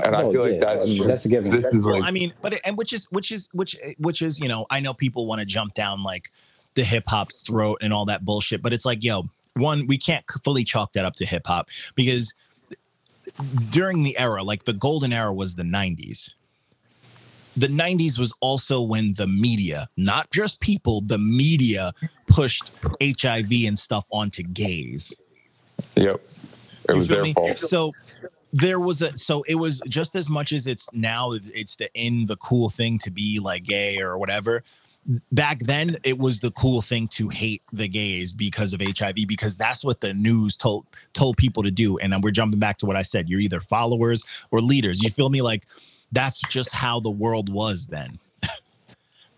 and 0.04 0.14
I 0.14 0.22
Oh, 0.22 0.32
feel 0.32 0.42
like 0.42 0.54
yeah. 0.54 0.58
that's 0.60 0.84
I 0.84 0.88
mean, 0.88 0.96
just, 0.98 1.08
that's 1.08 1.24
a 1.24 1.28
given. 1.28 1.50
this 1.50 1.64
is 1.66 1.84
Well, 1.84 1.96
like 2.00 2.04
I 2.04 2.10
mean, 2.10 2.32
but 2.42 2.54
it, 2.54 2.60
and 2.64 2.76
which 2.76 2.92
is 2.92 3.06
which 3.10 3.32
is 3.32 3.48
which 3.52 3.76
which 3.98 4.22
is 4.22 4.38
you 4.40 4.48
know 4.48 4.66
I 4.70 4.80
know 4.80 4.94
people 4.94 5.26
want 5.26 5.40
to 5.40 5.44
jump 5.46 5.74
down 5.74 6.02
like 6.02 6.30
the 6.74 6.84
hip 6.84 7.04
hop's 7.08 7.40
throat 7.40 7.78
and 7.80 7.92
all 7.92 8.04
that 8.06 8.24
bullshit, 8.24 8.62
but 8.62 8.72
it's 8.72 8.84
like 8.86 9.02
yo, 9.02 9.28
one 9.54 9.86
we 9.86 9.98
can't 9.98 10.24
fully 10.44 10.64
chalk 10.64 10.92
that 10.92 11.04
up 11.04 11.14
to 11.14 11.26
hip 11.26 11.46
hop 11.46 11.68
because 11.96 12.34
during 13.70 14.02
the 14.04 14.16
era, 14.18 14.42
like 14.42 14.64
the 14.64 14.72
golden 14.72 15.12
era 15.12 15.32
was 15.32 15.54
the 15.56 15.62
'90s. 15.62 16.34
The 17.58 17.68
'90s 17.68 18.18
was 18.18 18.32
also 18.40 18.80
when 18.80 19.14
the 19.14 19.26
media, 19.26 19.88
not 19.96 20.30
just 20.30 20.60
people, 20.60 21.00
the 21.00 21.18
media 21.18 21.92
pushed 22.26 22.70
HIV 23.02 23.52
and 23.66 23.78
stuff 23.78 24.04
onto 24.10 24.42
gays. 24.42 25.16
yep, 25.96 26.20
it 26.88 26.94
was 26.94 27.08
their 27.08 27.22
me? 27.22 27.32
fault. 27.32 27.58
So 27.58 27.92
there 28.52 28.80
was 28.80 29.02
a 29.02 29.16
so 29.16 29.42
it 29.42 29.56
was 29.56 29.80
just 29.88 30.16
as 30.16 30.30
much 30.30 30.52
as 30.52 30.66
it's 30.66 30.88
now 30.92 31.32
it's 31.32 31.76
the 31.76 31.92
in 31.94 32.26
the 32.26 32.36
cool 32.36 32.68
thing 32.68 32.98
to 32.98 33.10
be 33.10 33.40
like 33.40 33.64
gay 33.64 34.00
or 34.00 34.18
whatever. 34.18 34.62
Back 35.32 35.60
then 35.60 35.96
it 36.04 36.18
was 36.18 36.40
the 36.40 36.50
cool 36.50 36.82
thing 36.82 37.08
to 37.08 37.28
hate 37.28 37.62
the 37.72 37.88
gays 37.88 38.32
because 38.32 38.74
of 38.74 38.80
HIV 38.80 39.16
because 39.26 39.56
that's 39.56 39.84
what 39.84 40.00
the 40.00 40.12
news 40.14 40.56
told 40.56 40.86
told 41.12 41.36
people 41.36 41.62
to 41.62 41.70
do. 41.70 41.98
And 41.98 42.22
we're 42.22 42.30
jumping 42.30 42.60
back 42.60 42.78
to 42.78 42.86
what 42.86 42.96
I 42.96 43.02
said. 43.02 43.28
You're 43.28 43.40
either 43.40 43.60
followers 43.60 44.24
or 44.50 44.60
leaders. 44.60 45.02
You 45.02 45.10
feel 45.10 45.30
me? 45.30 45.42
Like 45.42 45.66
that's 46.12 46.40
just 46.48 46.74
how 46.74 47.00
the 47.00 47.10
world 47.10 47.48
was 47.48 47.86
then. 47.86 48.18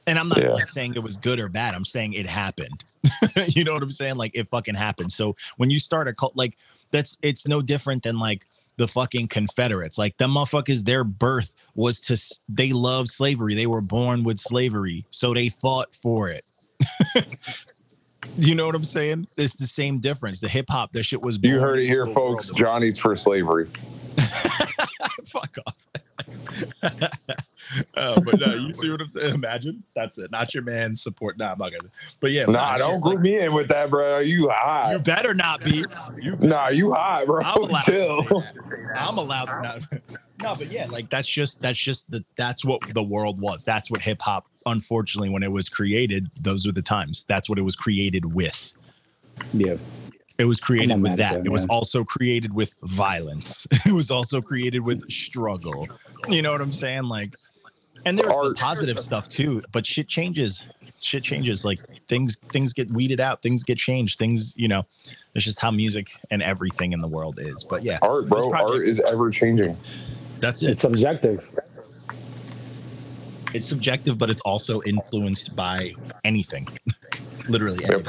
and 0.07 0.18
I'm 0.18 0.29
not 0.29 0.39
Yeah. 0.43 0.51
like 0.51 0.68
saying 0.68 0.95
it 0.95 1.03
was 1.03 1.16
good 1.16 1.39
or 1.41 1.49
bad. 1.49 1.75
I'm 1.75 1.85
saying 1.85 2.12
it 2.14 2.27
happened. 2.27 2.85
you 3.49 3.64
know 3.64 3.73
what 3.75 3.83
I'm 3.83 3.91
saying? 3.91 4.16
Like 4.16 4.33
it 4.35 4.49
fucking 4.49 4.75
happened. 4.75 5.12
So 5.12 5.37
when 5.57 5.71
you 5.71 5.79
start 5.79 6.09
a 6.09 6.12
cult, 6.14 6.37
like 6.37 6.57
that's 6.91 7.16
it's 7.23 7.47
no 7.47 7.62
different 7.62 8.03
than 8.03 8.18
like 8.18 8.47
the 8.77 8.89
fucking 8.89 9.29
Confederates. 9.29 9.99
Like 9.99 10.16
the 10.16 10.27
motherfuckers, 10.27 10.85
their 10.85 11.05
birth 11.05 11.55
was 11.75 12.01
to 12.03 12.16
they 12.49 12.73
loved 12.73 13.09
slavery. 13.09 13.55
They 13.55 13.66
were 13.66 13.81
born 13.83 14.25
with 14.25 14.39
slavery, 14.39 15.05
so 15.11 15.35
they 15.35 15.49
fought 15.51 15.95
for 15.95 16.29
it. 16.31 16.45
you 18.39 18.55
know 18.55 18.66
what 18.66 18.75
I'm 18.75 18.85
saying? 18.85 19.27
It's 19.37 19.55
the 19.55 19.66
same 19.66 19.99
difference. 19.99 20.41
The 20.41 20.49
hip 20.49 20.66
hop, 20.71 20.93
their 20.93 21.03
shit 21.03 21.21
was. 21.21 21.39
You 21.43 21.61
heard 21.61 21.79
it 21.79 21.87
here, 21.87 22.07
folks. 22.07 22.49
Johnny's 22.51 22.99
for 22.99 23.14
slavery. 23.16 23.66
Fuck 25.27 25.59
off. 25.66 25.87
Oh, 27.97 28.20
but 28.20 28.41
no, 28.41 28.55
you 28.55 28.74
see 28.74 28.91
what 28.91 29.01
I'm 29.01 29.09
saying? 29.09 29.35
Imagine 29.35 29.83
that's 29.95 30.18
it. 30.18 30.31
Not 30.31 30.53
your 30.55 30.62
man 30.62 30.95
support. 30.95 31.39
Nah, 31.39 31.53
I'm 31.53 31.59
not 31.59 31.70
gonna. 31.70 31.91
But 32.20 32.33
yeah, 32.33 32.45
Nah, 32.47 32.74
it's 32.74 32.81
don't 32.83 33.01
group 33.03 33.14
like- 33.16 33.22
me 33.22 33.39
in 33.41 33.53
with 33.53 33.68
that, 33.68 33.91
bro. 33.91 34.18
You 34.18 34.49
hot? 34.51 34.89
You 34.91 34.97
hot? 34.97 35.05
better 35.05 35.35
not 35.35 35.62
be. 35.64 35.85
You 36.20 36.37
Nah, 36.41 36.68
you 36.68 36.93
hot, 36.93 37.26
bro. 37.26 37.43
I'm 37.43 37.62
allowed 37.62 37.83
to 37.85 37.91
Chill. 37.99 38.22
say 38.22 38.28
that. 38.28 38.55
I'm 39.01 39.18
allowed 39.18 39.47
to 39.47 39.62
not. 39.62 39.83
No, 40.43 40.55
but 40.55 40.68
yeah, 40.72 40.87
like 40.87 41.11
that's 41.11 41.28
just 41.28 41.61
that's 41.61 41.78
just 41.78 42.11
the 42.11 42.24
that's 42.35 42.64
what 42.64 42.81
the 42.95 43.03
world 43.03 43.43
was. 43.43 43.62
That's 43.62 43.91
what 43.91 44.01
hip 44.01 44.22
hop. 44.22 44.47
Unfortunately, 44.64 45.28
when 45.28 45.43
it 45.43 45.53
was 45.53 45.68
created, 45.68 46.31
those 46.41 46.64
were 46.64 46.72
the 46.72 46.81
times. 46.81 47.24
That's 47.28 47.47
what 47.51 47.59
it 47.59 47.62
was 47.62 47.76
created 47.76 48.33
with. 48.33 48.72
yeah. 49.53 49.74
It 50.41 50.47
was 50.47 50.59
created 50.59 51.03
with 51.03 51.18
that. 51.18 51.45
It 51.45 51.51
was 51.51 51.66
also 51.66 52.03
created 52.03 52.55
with 52.55 52.74
violence. 52.82 53.66
It 53.86 53.93
was 53.93 54.11
also 54.11 54.41
created 54.41 54.80
with 54.80 55.11
struggle. 55.11 55.86
You 56.28 56.41
know 56.43 56.53
what 56.53 56.61
I'm 56.62 56.72
saying? 56.72 57.05
Like, 57.05 57.34
and 58.07 58.16
there's 58.16 58.32
the 58.32 58.55
positive 58.57 58.99
stuff 58.99 59.28
too. 59.28 59.62
But 59.72 59.84
shit 59.84 60.09
changes. 60.09 60.66
Shit 60.99 61.24
changes. 61.24 61.64
Like 61.64 61.80
things 62.07 62.36
things 62.53 62.72
get 62.72 62.91
weeded 62.91 63.20
out. 63.20 63.43
Things 63.43 63.64
get 63.64 63.76
changed. 63.78 64.18
Things 64.18 64.55
you 64.57 64.68
know. 64.68 64.86
It's 65.34 65.45
just 65.45 65.61
how 65.61 65.70
music 65.70 66.09
and 66.30 66.43
everything 66.43 66.93
in 66.93 67.01
the 67.01 67.09
world 67.09 67.38
is. 67.38 67.64
But 67.64 67.82
yeah, 67.82 67.99
Art, 68.01 68.28
bro. 68.28 68.49
project- 68.49 68.70
Art 68.70 68.84
is 68.86 69.01
ever 69.01 69.30
changing. 69.30 69.76
That's 70.38 70.62
It's 70.62 70.80
subjective. 70.80 71.47
It's 73.53 73.66
subjective, 73.66 74.16
but 74.16 74.30
it's 74.30 74.43
also 74.43 74.80
influenced 74.82 75.55
by 75.55 75.93
anything. 76.24 76.68
Literally 77.49 77.84
Yep. 77.84 78.07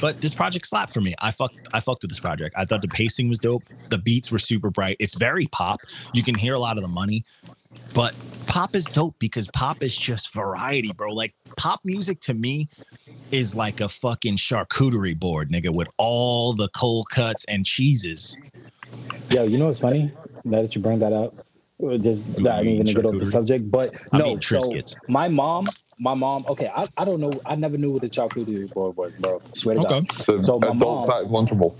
But 0.00 0.20
this 0.20 0.34
project 0.34 0.66
slapped 0.66 0.94
for 0.94 1.00
me. 1.00 1.14
I 1.20 1.30
fucked 1.30 1.68
I 1.72 1.80
fucked 1.80 2.02
with 2.02 2.10
this 2.10 2.20
project. 2.20 2.54
I 2.56 2.64
thought 2.64 2.82
the 2.82 2.88
pacing 2.88 3.28
was 3.28 3.38
dope. 3.38 3.62
The 3.88 3.98
beats 3.98 4.32
were 4.32 4.38
super 4.38 4.70
bright. 4.70 4.96
It's 4.98 5.14
very 5.14 5.46
pop. 5.46 5.80
You 6.12 6.22
can 6.22 6.34
hear 6.34 6.54
a 6.54 6.58
lot 6.58 6.76
of 6.76 6.82
the 6.82 6.88
money, 6.88 7.24
but 7.94 8.14
pop 8.46 8.74
is 8.74 8.86
dope 8.86 9.16
because 9.18 9.48
pop 9.48 9.82
is 9.82 9.96
just 9.96 10.32
variety, 10.32 10.92
bro. 10.92 11.12
Like 11.12 11.34
pop 11.56 11.80
music 11.84 12.20
to 12.20 12.34
me 12.34 12.68
is 13.30 13.54
like 13.54 13.80
a 13.80 13.88
fucking 13.88 14.36
charcuterie 14.36 15.18
board, 15.18 15.50
nigga, 15.50 15.72
with 15.72 15.88
all 15.96 16.52
the 16.52 16.68
cold 16.68 17.08
cuts 17.10 17.44
and 17.44 17.64
cheeses. 17.64 18.36
Yo, 19.30 19.44
you 19.44 19.58
know 19.58 19.66
what's 19.66 19.78
funny? 19.78 20.10
Now 20.44 20.62
that 20.62 20.74
you 20.74 20.82
bring 20.82 20.98
that 21.00 21.12
up, 21.12 21.34
just 22.00 22.26
not 22.38 22.64
mean 22.64 22.74
even 22.74 22.86
gonna 22.86 23.02
get 23.02 23.06
off 23.06 23.18
the 23.18 23.26
subject, 23.26 23.70
but 23.70 23.94
I 24.12 24.18
no. 24.18 24.24
mean 24.24 24.40
so 24.40 24.58
my 25.08 25.28
mom, 25.28 25.66
my 26.00 26.14
mom. 26.14 26.44
Okay, 26.48 26.70
I, 26.74 26.88
I 26.96 27.04
don't 27.04 27.20
know. 27.20 27.32
I 27.46 27.54
never 27.54 27.76
knew 27.76 27.92
what 27.92 28.02
a 28.02 28.08
charcuterie 28.08 28.72
board 28.72 28.96
was, 28.96 29.14
bro. 29.16 29.40
Swear 29.52 29.76
to 29.76 29.84
God. 29.84 30.08
The 30.26 30.42
So 30.42 30.58
my 30.58 30.68
adult 30.68 31.06
mom- 31.06 31.08
size 31.08 31.26
lunchable. 31.26 31.74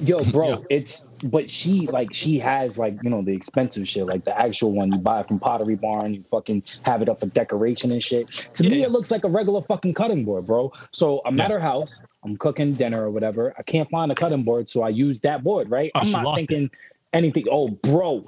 Yo, 0.00 0.24
bro, 0.24 0.48
Yeah. 0.48 0.56
it's 0.68 1.08
but 1.22 1.48
she 1.48 1.86
like 1.86 2.12
she 2.12 2.36
has 2.40 2.76
like 2.76 2.96
you 3.04 3.08
know 3.10 3.22
the 3.22 3.32
expensive 3.32 3.86
shit, 3.86 4.04
like 4.04 4.24
the 4.24 4.36
actual 4.36 4.72
one 4.72 4.90
you 4.90 4.98
buy 4.98 5.22
from 5.22 5.38
Pottery 5.38 5.76
Barn. 5.76 6.12
You 6.12 6.24
fucking 6.24 6.64
have 6.82 7.02
it 7.02 7.08
up 7.08 7.20
for 7.20 7.26
decoration 7.26 7.92
and 7.92 8.02
shit. 8.02 8.26
To 8.54 8.68
me, 8.68 8.82
it 8.82 8.90
looks 8.90 9.12
like 9.12 9.22
a 9.22 9.28
regular 9.28 9.62
fucking 9.62 9.94
cutting 9.94 10.24
board, 10.24 10.44
bro. 10.48 10.72
So 10.90 11.22
I'm 11.24 11.36
Yeah. 11.36 11.44
at 11.44 11.50
her 11.52 11.60
house. 11.60 12.02
I'm 12.24 12.36
cooking 12.36 12.72
dinner 12.72 13.04
or 13.04 13.10
whatever. 13.10 13.54
I 13.56 13.62
can't 13.62 13.88
find 13.90 14.10
a 14.10 14.16
cutting 14.16 14.42
board, 14.42 14.68
so 14.68 14.82
I 14.82 14.88
use 14.88 15.20
that 15.20 15.44
board. 15.44 15.70
Right? 15.70 15.92
Oh, 15.94 16.00
I'm 16.00 16.10
not 16.10 16.36
thinking. 16.36 16.64
it. 16.64 16.70
Thinking 17.12 17.24
anything. 17.24 17.44
Oh, 17.50 17.68
bro, 17.68 18.24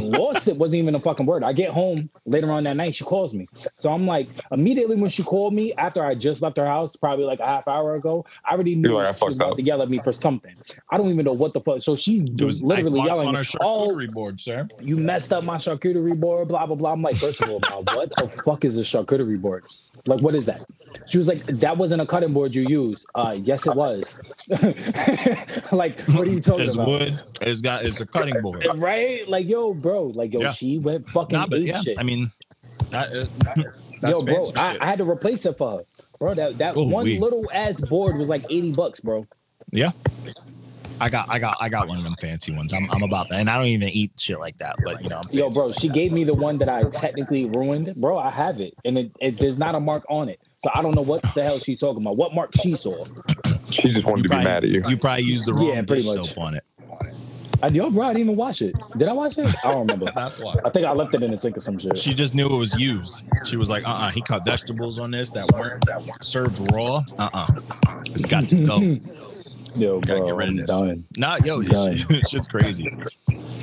lost 0.00 0.48
it 0.48 0.56
wasn't 0.56 0.82
even 0.82 0.94
a 0.94 1.00
fucking 1.00 1.26
word. 1.26 1.42
I 1.42 1.52
get 1.52 1.70
home 1.70 2.08
later 2.26 2.50
on 2.50 2.64
that 2.64 2.76
night. 2.76 2.94
She 2.94 3.04
calls 3.04 3.34
me, 3.34 3.48
so 3.76 3.92
I'm 3.92 4.06
like 4.06 4.28
immediately 4.52 4.96
when 4.96 5.10
she 5.10 5.22
called 5.22 5.54
me 5.54 5.72
after 5.74 6.04
I 6.04 6.14
just 6.14 6.42
left 6.42 6.56
her 6.56 6.66
house, 6.66 6.96
probably 6.96 7.24
like 7.24 7.40
a 7.40 7.46
half 7.46 7.68
hour 7.68 7.94
ago. 7.96 8.24
I 8.44 8.52
already 8.54 8.74
knew 8.74 8.94
like, 8.94 9.06
I 9.08 9.12
she 9.12 9.26
was 9.26 9.36
about 9.36 9.52
up. 9.52 9.56
to 9.58 9.62
yell 9.62 9.82
at 9.82 9.88
me 9.88 9.98
for 10.00 10.12
something. 10.12 10.54
I 10.90 10.96
don't 10.96 11.08
even 11.10 11.24
know 11.24 11.32
what 11.32 11.52
the 11.54 11.60
fuck. 11.60 11.80
So 11.80 11.96
she's 11.96 12.22
It 12.22 12.40
was 12.42 12.62
literally 12.62 13.00
knife 13.00 13.08
marks 13.08 13.18
yelling, 13.22 13.28
on 13.28 13.36
our 13.36 13.42
"Oh, 13.60 13.88
charcuterie 13.90 14.12
board, 14.12 14.40
sir. 14.40 14.68
you 14.80 14.96
messed 14.96 15.32
up 15.32 15.44
my 15.44 15.56
charcuterie 15.56 16.18
board." 16.18 16.48
Blah 16.48 16.66
blah 16.66 16.76
blah. 16.76 16.92
I'm 16.92 17.02
like, 17.02 17.16
first 17.16 17.42
of 17.42 17.50
all, 17.50 17.60
now 17.70 17.82
what 17.94 18.10
the 18.16 18.28
fuck 18.44 18.64
is 18.64 18.78
a 18.78 18.82
charcuterie 18.82 19.40
board? 19.40 19.64
Like, 20.06 20.20
what 20.22 20.34
is 20.34 20.46
that? 20.46 20.64
She 21.06 21.18
was 21.18 21.28
like, 21.28 21.44
"That 21.46 21.76
wasn't 21.76 22.00
a 22.00 22.06
cutting 22.06 22.32
board 22.32 22.54
you 22.54 22.62
used." 22.66 23.06
Uh, 23.14 23.36
yes, 23.42 23.66
it 23.66 23.74
was. 23.74 24.20
like, 25.72 26.00
what 26.02 26.26
are 26.26 26.30
you 26.30 26.40
talking 26.40 26.60
about? 26.60 26.60
It's 26.60 26.74
about? 26.74 26.88
wood. 26.88 27.20
It's 27.42 27.60
got 27.60 27.84
it's 27.84 28.00
a 28.00 28.06
cutting 28.18 28.40
board. 28.42 28.66
Right? 28.76 29.28
Like, 29.28 29.48
yo, 29.48 29.72
bro. 29.74 30.12
Like, 30.14 30.32
yo, 30.32 30.42
Yeah. 30.42 30.52
she 30.52 30.78
went 30.78 31.08
fucking 31.10 31.38
Nah, 31.38 31.46
but 31.46 31.60
yeah, 31.62 31.80
shit. 31.80 31.98
I 31.98 32.02
mean, 32.02 32.30
that, 32.90 33.08
uh, 33.12 33.26
that's 34.00 34.12
yo, 34.12 34.22
bro, 34.22 34.34
fancy 34.46 34.52
I. 34.56 34.78
I 34.80 34.86
had 34.86 34.98
to 34.98 35.08
replace 35.08 35.44
it 35.46 35.56
for 35.58 35.78
her. 35.78 35.84
Bro, 36.18 36.34
that, 36.34 36.58
that 36.58 36.76
Ooh, 36.76 36.88
one 36.88 37.04
wee. 37.04 37.18
little 37.18 37.48
ass 37.52 37.80
board 37.80 38.16
was 38.16 38.28
like 38.28 38.44
80 38.50 38.72
bucks, 38.72 39.00
bro. 39.00 39.26
Yeah. 39.70 39.90
I 41.00 41.08
got 41.08 41.26
I 41.30 41.38
got 41.38 41.56
I 41.60 41.68
got 41.68 41.86
one 41.88 41.98
of 41.98 42.02
them 42.02 42.16
fancy 42.20 42.50
ones. 42.52 42.72
I'm 42.72 42.90
I'm 42.90 43.04
about 43.04 43.28
that. 43.28 43.38
And 43.38 43.48
I 43.48 43.56
don't 43.56 43.66
even 43.66 43.88
eat 43.90 44.10
shit 44.18 44.40
like 44.40 44.58
that, 44.58 44.74
but 44.82 45.00
you 45.00 45.08
know, 45.08 45.18
I'm 45.18 45.30
Yo, 45.30 45.44
fancy. 45.44 45.56
bro, 45.60 45.70
she 45.70 45.88
gave 45.88 46.10
me 46.10 46.24
the 46.24 46.34
one 46.34 46.58
that 46.58 46.68
I 46.68 46.82
technically 46.90 47.44
ruined. 47.44 47.94
Bro, 47.94 48.18
I 48.18 48.32
have 48.32 48.60
it. 48.60 48.74
And 48.84 48.98
it, 48.98 49.12
it 49.20 49.38
there's 49.38 49.58
not 49.58 49.76
a 49.76 49.80
mark 49.80 50.04
on 50.10 50.28
it. 50.28 50.40
So 50.56 50.70
I 50.74 50.82
don't 50.82 50.96
know 50.96 51.02
what 51.02 51.22
the 51.36 51.44
hell 51.44 51.60
she's 51.60 51.78
talking 51.78 52.02
about. 52.02 52.16
What 52.16 52.34
mark 52.34 52.50
she 52.60 52.74
saw. 52.74 53.04
She 53.70 53.90
just 53.90 54.04
wanted 54.06 54.24
to 54.24 54.28
be 54.28 54.34
mad 54.36 54.64
at 54.64 54.70
you. 54.70 54.82
You 54.88 54.96
probably 54.96 55.22
used 55.22 55.46
the 55.46 55.52
wrong 55.54 55.66
Yeah, 55.68 55.82
pretty 55.82 56.02
dish 56.02 56.16
much. 56.16 56.26
soap 56.34 56.38
on 56.38 56.56
it. 56.56 56.64
I, 57.62 57.68
yo, 57.68 57.90
bro, 57.90 58.04
I 58.06 58.08
didn't 58.12 58.22
even 58.22 58.36
watch 58.36 58.62
it. 58.62 58.76
Did 58.96 59.08
I 59.08 59.12
watch 59.12 59.36
it? 59.36 59.48
I 59.64 59.72
don't 59.72 59.80
remember. 59.86 60.06
That's 60.14 60.38
why. 60.38 60.54
I 60.64 60.70
think 60.70 60.86
I 60.86 60.92
left 60.92 61.14
it 61.14 61.22
in 61.22 61.30
the 61.32 61.36
sink 61.36 61.56
or 61.56 61.60
some 61.60 61.78
shit. 61.78 61.98
She 61.98 62.14
just 62.14 62.34
knew 62.34 62.46
it 62.46 62.56
was 62.58 62.78
used. 62.78 63.24
She 63.44 63.56
was 63.56 63.68
like, 63.68 63.84
uh 63.84 63.90
uh 63.90 64.10
he 64.10 64.20
cut 64.22 64.44
vegetables 64.44 64.98
on 64.98 65.10
this 65.10 65.30
that 65.30 65.50
weren't 65.52 65.84
served 66.22 66.60
raw. 66.72 67.02
Uh 67.18 67.28
uh 67.32 67.46
It's 68.06 68.26
got 68.26 68.48
to 68.50 68.64
go. 68.64 68.78
Yo, 69.76 70.00
Gotta 70.00 70.20
bro, 70.20 70.26
get 70.26 70.34
rid 70.34 70.48
of 70.50 70.56
this. 70.56 70.70
done. 70.70 71.04
Nah, 71.18 71.36
yo, 71.44 71.62
Done. 71.62 71.92
it's, 72.08 72.30
shit's 72.30 72.48
crazy. 72.48 72.90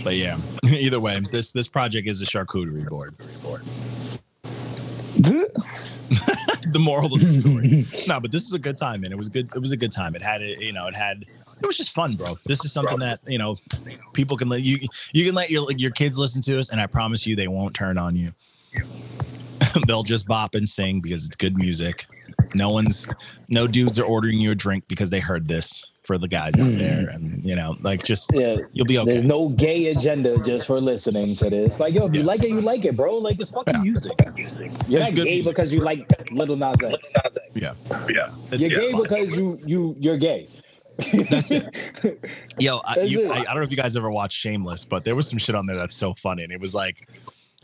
But 0.04 0.16
yeah, 0.16 0.38
either 0.66 1.00
way, 1.00 1.20
this 1.32 1.52
this 1.52 1.68
project 1.68 2.08
is 2.08 2.22
a 2.22 2.26
charcuterie 2.26 2.88
board. 2.88 3.16
the 6.72 6.80
moral 6.80 7.14
of 7.14 7.20
the 7.20 7.28
story. 7.28 7.86
no, 8.08 8.20
but 8.20 8.32
this 8.32 8.44
is 8.44 8.54
a 8.54 8.60
good 8.60 8.78
time, 8.78 9.02
man. 9.02 9.12
It 9.12 9.18
was 9.18 9.30
good. 9.30 9.50
It 9.56 9.60
was 9.60 9.72
a 9.74 9.78
good 9.78 9.92
time. 9.92 10.16
It 10.16 10.22
had 10.22 10.42
it, 10.42 10.62
you 10.62 10.72
know, 10.74 10.88
it 10.88 10.96
had. 10.96 11.26
It 11.62 11.66
was 11.66 11.78
just 11.78 11.92
fun, 11.94 12.16
bro. 12.16 12.38
This 12.46 12.66
is 12.66 12.72
something 12.72 13.00
that 13.00 13.20
you 13.28 13.38
know, 13.38 13.58
people 14.14 14.38
can 14.38 14.48
let 14.50 14.62
you. 14.62 14.78
You 15.14 15.26
can 15.26 15.36
let 15.36 15.50
your 15.50 15.72
your 15.74 15.92
kids 15.92 16.20
listen 16.20 16.42
to 16.44 16.60
us, 16.60 16.70
and 16.70 16.80
I 16.82 16.88
promise 16.88 17.26
you, 17.26 17.36
they 17.36 17.48
won't 17.48 17.74
turn 17.74 17.98
on 17.98 18.16
you. 18.16 18.34
They'll 19.88 20.04
just 20.04 20.28
bop 20.28 20.56
and 20.56 20.68
sing 20.68 21.02
because 21.02 21.26
it's 21.26 21.36
good 21.36 21.58
music. 21.58 22.06
No 22.54 22.70
one's, 22.70 23.08
no 23.50 23.68
dudes 23.68 24.00
are 24.00 24.06
ordering 24.06 24.40
you 24.40 24.52
a 24.52 24.56
drink 24.56 24.86
because 24.88 25.10
they 25.10 25.20
heard 25.20 25.48
this 25.48 25.88
for 26.04 26.18
the 26.18 26.28
guys 26.28 26.58
out 26.60 26.72
there, 26.78 27.08
mm. 27.08 27.16
and 27.16 27.44
you 27.44 27.56
know, 27.56 27.76
like 27.82 28.04
just 28.04 28.32
Yeah. 28.34 28.58
you'll 28.74 28.86
be 28.86 28.98
okay. 29.00 29.10
There's 29.12 29.24
no 29.26 29.50
gay 29.50 29.88
agenda 29.88 30.38
just 30.40 30.68
for 30.68 30.80
listening 30.80 31.36
to 31.36 31.50
this. 31.50 31.80
Like, 31.80 31.94
yo, 31.94 32.06
if 32.06 32.14
you 32.14 32.24
like 32.24 32.44
it, 32.44 32.50
you 32.50 32.62
like 32.62 32.86
it, 32.86 32.96
bro. 32.96 33.16
Like, 33.18 33.40
it's 33.40 33.50
fucking 33.50 33.74
Yeah. 33.76 33.82
music. 33.82 34.14
You're 34.88 35.02
It's 35.02 35.10
not 35.10 35.16
good 35.16 35.24
gay 35.26 35.36
music. 35.36 35.56
because 35.56 35.74
you 35.74 35.80
like 35.80 36.32
Little 36.32 36.56
Nas 36.56 36.76
X. 36.84 37.14
yeah, 37.56 37.74
yeah. 38.10 38.30
It's, 38.52 38.66
You're 38.66 38.80
gay 38.80 38.94
because 38.94 39.38
you 39.38 39.60
you 39.66 39.96
you're 40.00 40.18
gay. 40.18 40.48
That's 41.30 41.52
it. 41.52 42.20
Yo, 42.60 42.78
I, 42.86 43.00
you. 43.02 43.32
I, 43.32 43.40
I 43.40 43.44
don't 43.44 43.56
know 43.56 43.62
if 43.64 43.72
you 43.72 43.78
guys 43.78 43.96
ever 43.98 44.10
watched 44.10 44.38
Shameless, 44.38 44.86
but 44.86 45.04
there 45.04 45.16
was 45.16 45.30
some 45.30 45.40
shit 45.40 45.56
on 45.56 45.66
there 45.66 45.78
that's 45.78 45.96
so 45.96 46.14
funny. 46.16 46.44
And 46.44 46.52
it 46.54 46.60
was 46.60 46.74
like, 46.74 47.10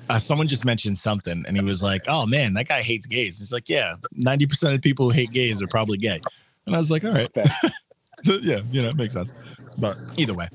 uh, 0.09 0.17
someone 0.17 0.47
just 0.47 0.65
mentioned 0.65 0.97
something, 0.97 1.43
and 1.47 1.55
he 1.55 1.63
was 1.63 1.83
like, 1.83 2.03
"Oh 2.07 2.25
man, 2.25 2.53
that 2.55 2.67
guy 2.67 2.81
hates 2.81 3.07
gays." 3.07 3.39
He's 3.39 3.53
like, 3.53 3.69
"Yeah, 3.69 3.95
ninety 4.13 4.47
percent 4.47 4.73
of 4.75 4.81
people 4.81 5.05
who 5.05 5.11
hate 5.11 5.31
gays 5.31 5.61
are 5.61 5.67
probably 5.67 5.97
gay." 5.97 6.19
And 6.65 6.75
I 6.75 6.79
was 6.79 6.89
like, 6.91 7.03
"All 7.03 7.11
right, 7.11 7.29
yeah, 8.25 8.61
you 8.69 8.81
know, 8.81 8.89
it 8.89 8.95
makes 8.95 9.13
sense." 9.13 9.31
But 9.77 9.97
either 10.17 10.33
way, 10.33 10.49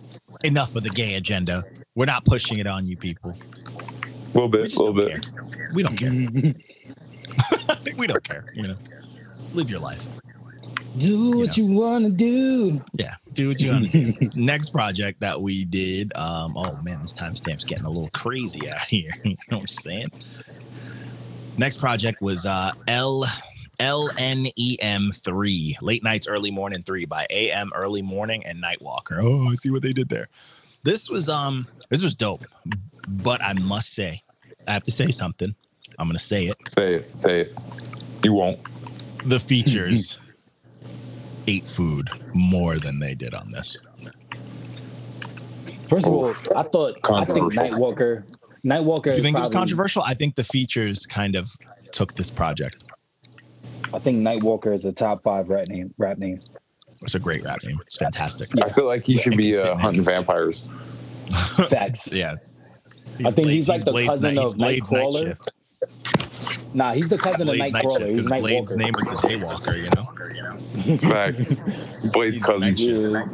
enough 0.45 0.75
of 0.77 0.83
the 0.83 0.91
gay 0.91 1.15
agenda. 1.15 1.63
We're 1.95 2.05
not 2.07 2.25
pushing 2.27 2.59
it 2.59 2.67
on 2.67 2.85
you 2.87 2.97
people. 2.97 3.39
A 4.35 4.39
little 4.39 4.49
We 4.51 4.59
bit, 4.59 4.75
a 4.75 4.79
little 4.85 4.93
don't 4.93 5.07
bit. 5.07 5.33
care. 5.53 5.71
We 5.75 5.83
don't 5.83 5.97
care. 5.97 6.11
we 7.97 8.07
don't 8.07 8.23
care. 8.23 8.45
You 8.55 8.69
know, 8.69 8.77
live 9.55 9.71
your 9.71 9.81
life. 9.81 10.05
Do 10.99 11.39
what 11.39 11.57
you 11.57 11.67
wanna 11.67 12.11
do. 12.11 12.83
Yeah, 12.95 13.15
do 13.33 13.49
what 13.49 13.61
you 13.61 13.71
want 13.71 13.93
to 13.93 14.13
do. 14.13 14.31
Next 14.35 14.71
project 14.71 15.21
that 15.21 15.41
we 15.41 15.65
did. 15.65 16.17
Um, 16.17 16.57
oh 16.57 16.79
man, 16.83 17.01
this 17.03 17.13
timestamp's 17.13 17.65
getting 17.65 17.85
a 17.85 17.91
little 17.91 18.11
crazy 18.11 18.71
out 18.71 18.81
here. 18.89 19.13
you 19.25 19.37
know 19.51 19.59
what 19.59 19.61
I'm 19.61 19.67
saying? 19.67 20.11
Next 21.59 21.79
project 21.79 22.21
was 22.21 22.47
uh, 22.47 22.73
L 22.89 23.25
LNEM 23.79 25.15
three, 25.23 25.77
late 25.83 26.03
nights, 26.03 26.27
early 26.27 26.51
morning 26.51 26.83
three 26.83 27.05
by 27.05 27.27
AM 27.31 27.73
early 27.75 28.03
morning 28.03 28.45
and 28.47 28.63
Nightwalker. 28.63 29.19
Oh, 29.23 29.51
I 29.51 29.55
see 29.55 29.71
what 29.71 29.83
they 29.83 29.93
did 29.93 30.09
there. 30.09 30.29
This 30.83 31.11
was 31.11 31.29
um, 31.29 31.67
this 31.91 32.03
was 32.03 32.15
dope, 32.15 32.45
but 33.07 33.43
I 33.43 33.53
must 33.53 33.93
say, 33.93 34.23
I 34.67 34.73
have 34.73 34.85
to 34.85 34.93
say 34.93 35.11
something. 35.11 35.55
I'm 35.99 36.09
gonna 36.09 36.19
say 36.19 36.47
it. 36.47 36.57
Say 36.79 36.95
it, 36.97 37.17
say 37.17 37.41
it. 37.43 37.59
You 38.23 38.33
won't. 38.33 38.59
The 39.25 39.39
features 39.39 40.19
ate 41.47 41.67
food 41.67 42.09
more 42.35 42.79
than 42.79 42.99
they 42.99 43.15
did 43.15 43.35
on 43.35 43.51
this. 43.51 43.77
First 45.89 46.07
of 46.09 46.13
all, 46.15 46.31
I 46.57 46.63
thought 46.65 46.99
I 47.05 47.25
think 47.25 47.53
Controversial. 47.53 47.63
Nightwalker 47.63 48.25
Nightwalker 48.65 49.07
You 49.07 49.13
is 49.13 49.23
think 49.23 49.37
it 49.37 49.41
was 49.41 49.51
controversial? 49.51 50.03
I 50.03 50.15
think 50.15 50.35
the 50.35 50.43
features 50.45 51.07
kind 51.07 51.37
of 51.37 51.49
took 51.93 52.15
this 52.17 52.31
project. 52.31 52.83
I 53.95 54.01
think 54.01 54.19
Nightwalker 54.19 54.75
is 54.75 54.85
a 54.85 54.93
top 54.93 55.23
five 55.23 55.49
rap 55.49 55.69
name 55.69 55.95
rap 55.99 56.19
name. 56.19 56.39
It's 57.03 57.15
a 57.15 57.21
great 57.21 57.45
rap 57.45 57.63
name. 57.65 57.79
It's 57.87 57.97
fantastic. 57.99 58.49
I 58.65 58.69
feel 58.69 58.87
like 58.87 59.05
he 59.07 59.17
should 59.19 59.37
be 59.37 59.57
uh, 59.57 59.77
hunting 59.77 60.03
vampires. 60.03 60.67
Facts. 61.69 62.13
Yeah. 62.15 62.37
I 63.25 63.31
think 63.31 63.49
he's 63.49 63.67
like 63.67 63.83
the 63.83 63.93
Blade's 63.93 64.09
cousin 64.11 64.35
night- 64.35 64.45
of 64.45 64.53
he's 64.53 64.59
night 64.59 64.83
Nightcrawler. 64.83 65.21
shift. 65.21 65.53
Nah, 66.75 66.93
he's 66.93 67.09
the 67.09 67.17
cousin 67.17 67.47
Blade's 67.47 67.69
of 67.69 67.73
night 67.73 67.85
Nightcrawler. 67.85 67.99
shift 67.99 68.11
He's 68.11 68.25
because 68.29 68.41
Blade's 68.43 68.77
name 68.77 68.93
is 68.99 69.05
the 69.07 69.15
Daywalker, 69.29 69.77
you 69.77 69.89
know? 69.95 70.46
Fact. 71.01 72.13
Blade's 72.13 72.37
He's 72.37 72.45
cousin. 72.45 72.75
Yeah. 72.77 73.25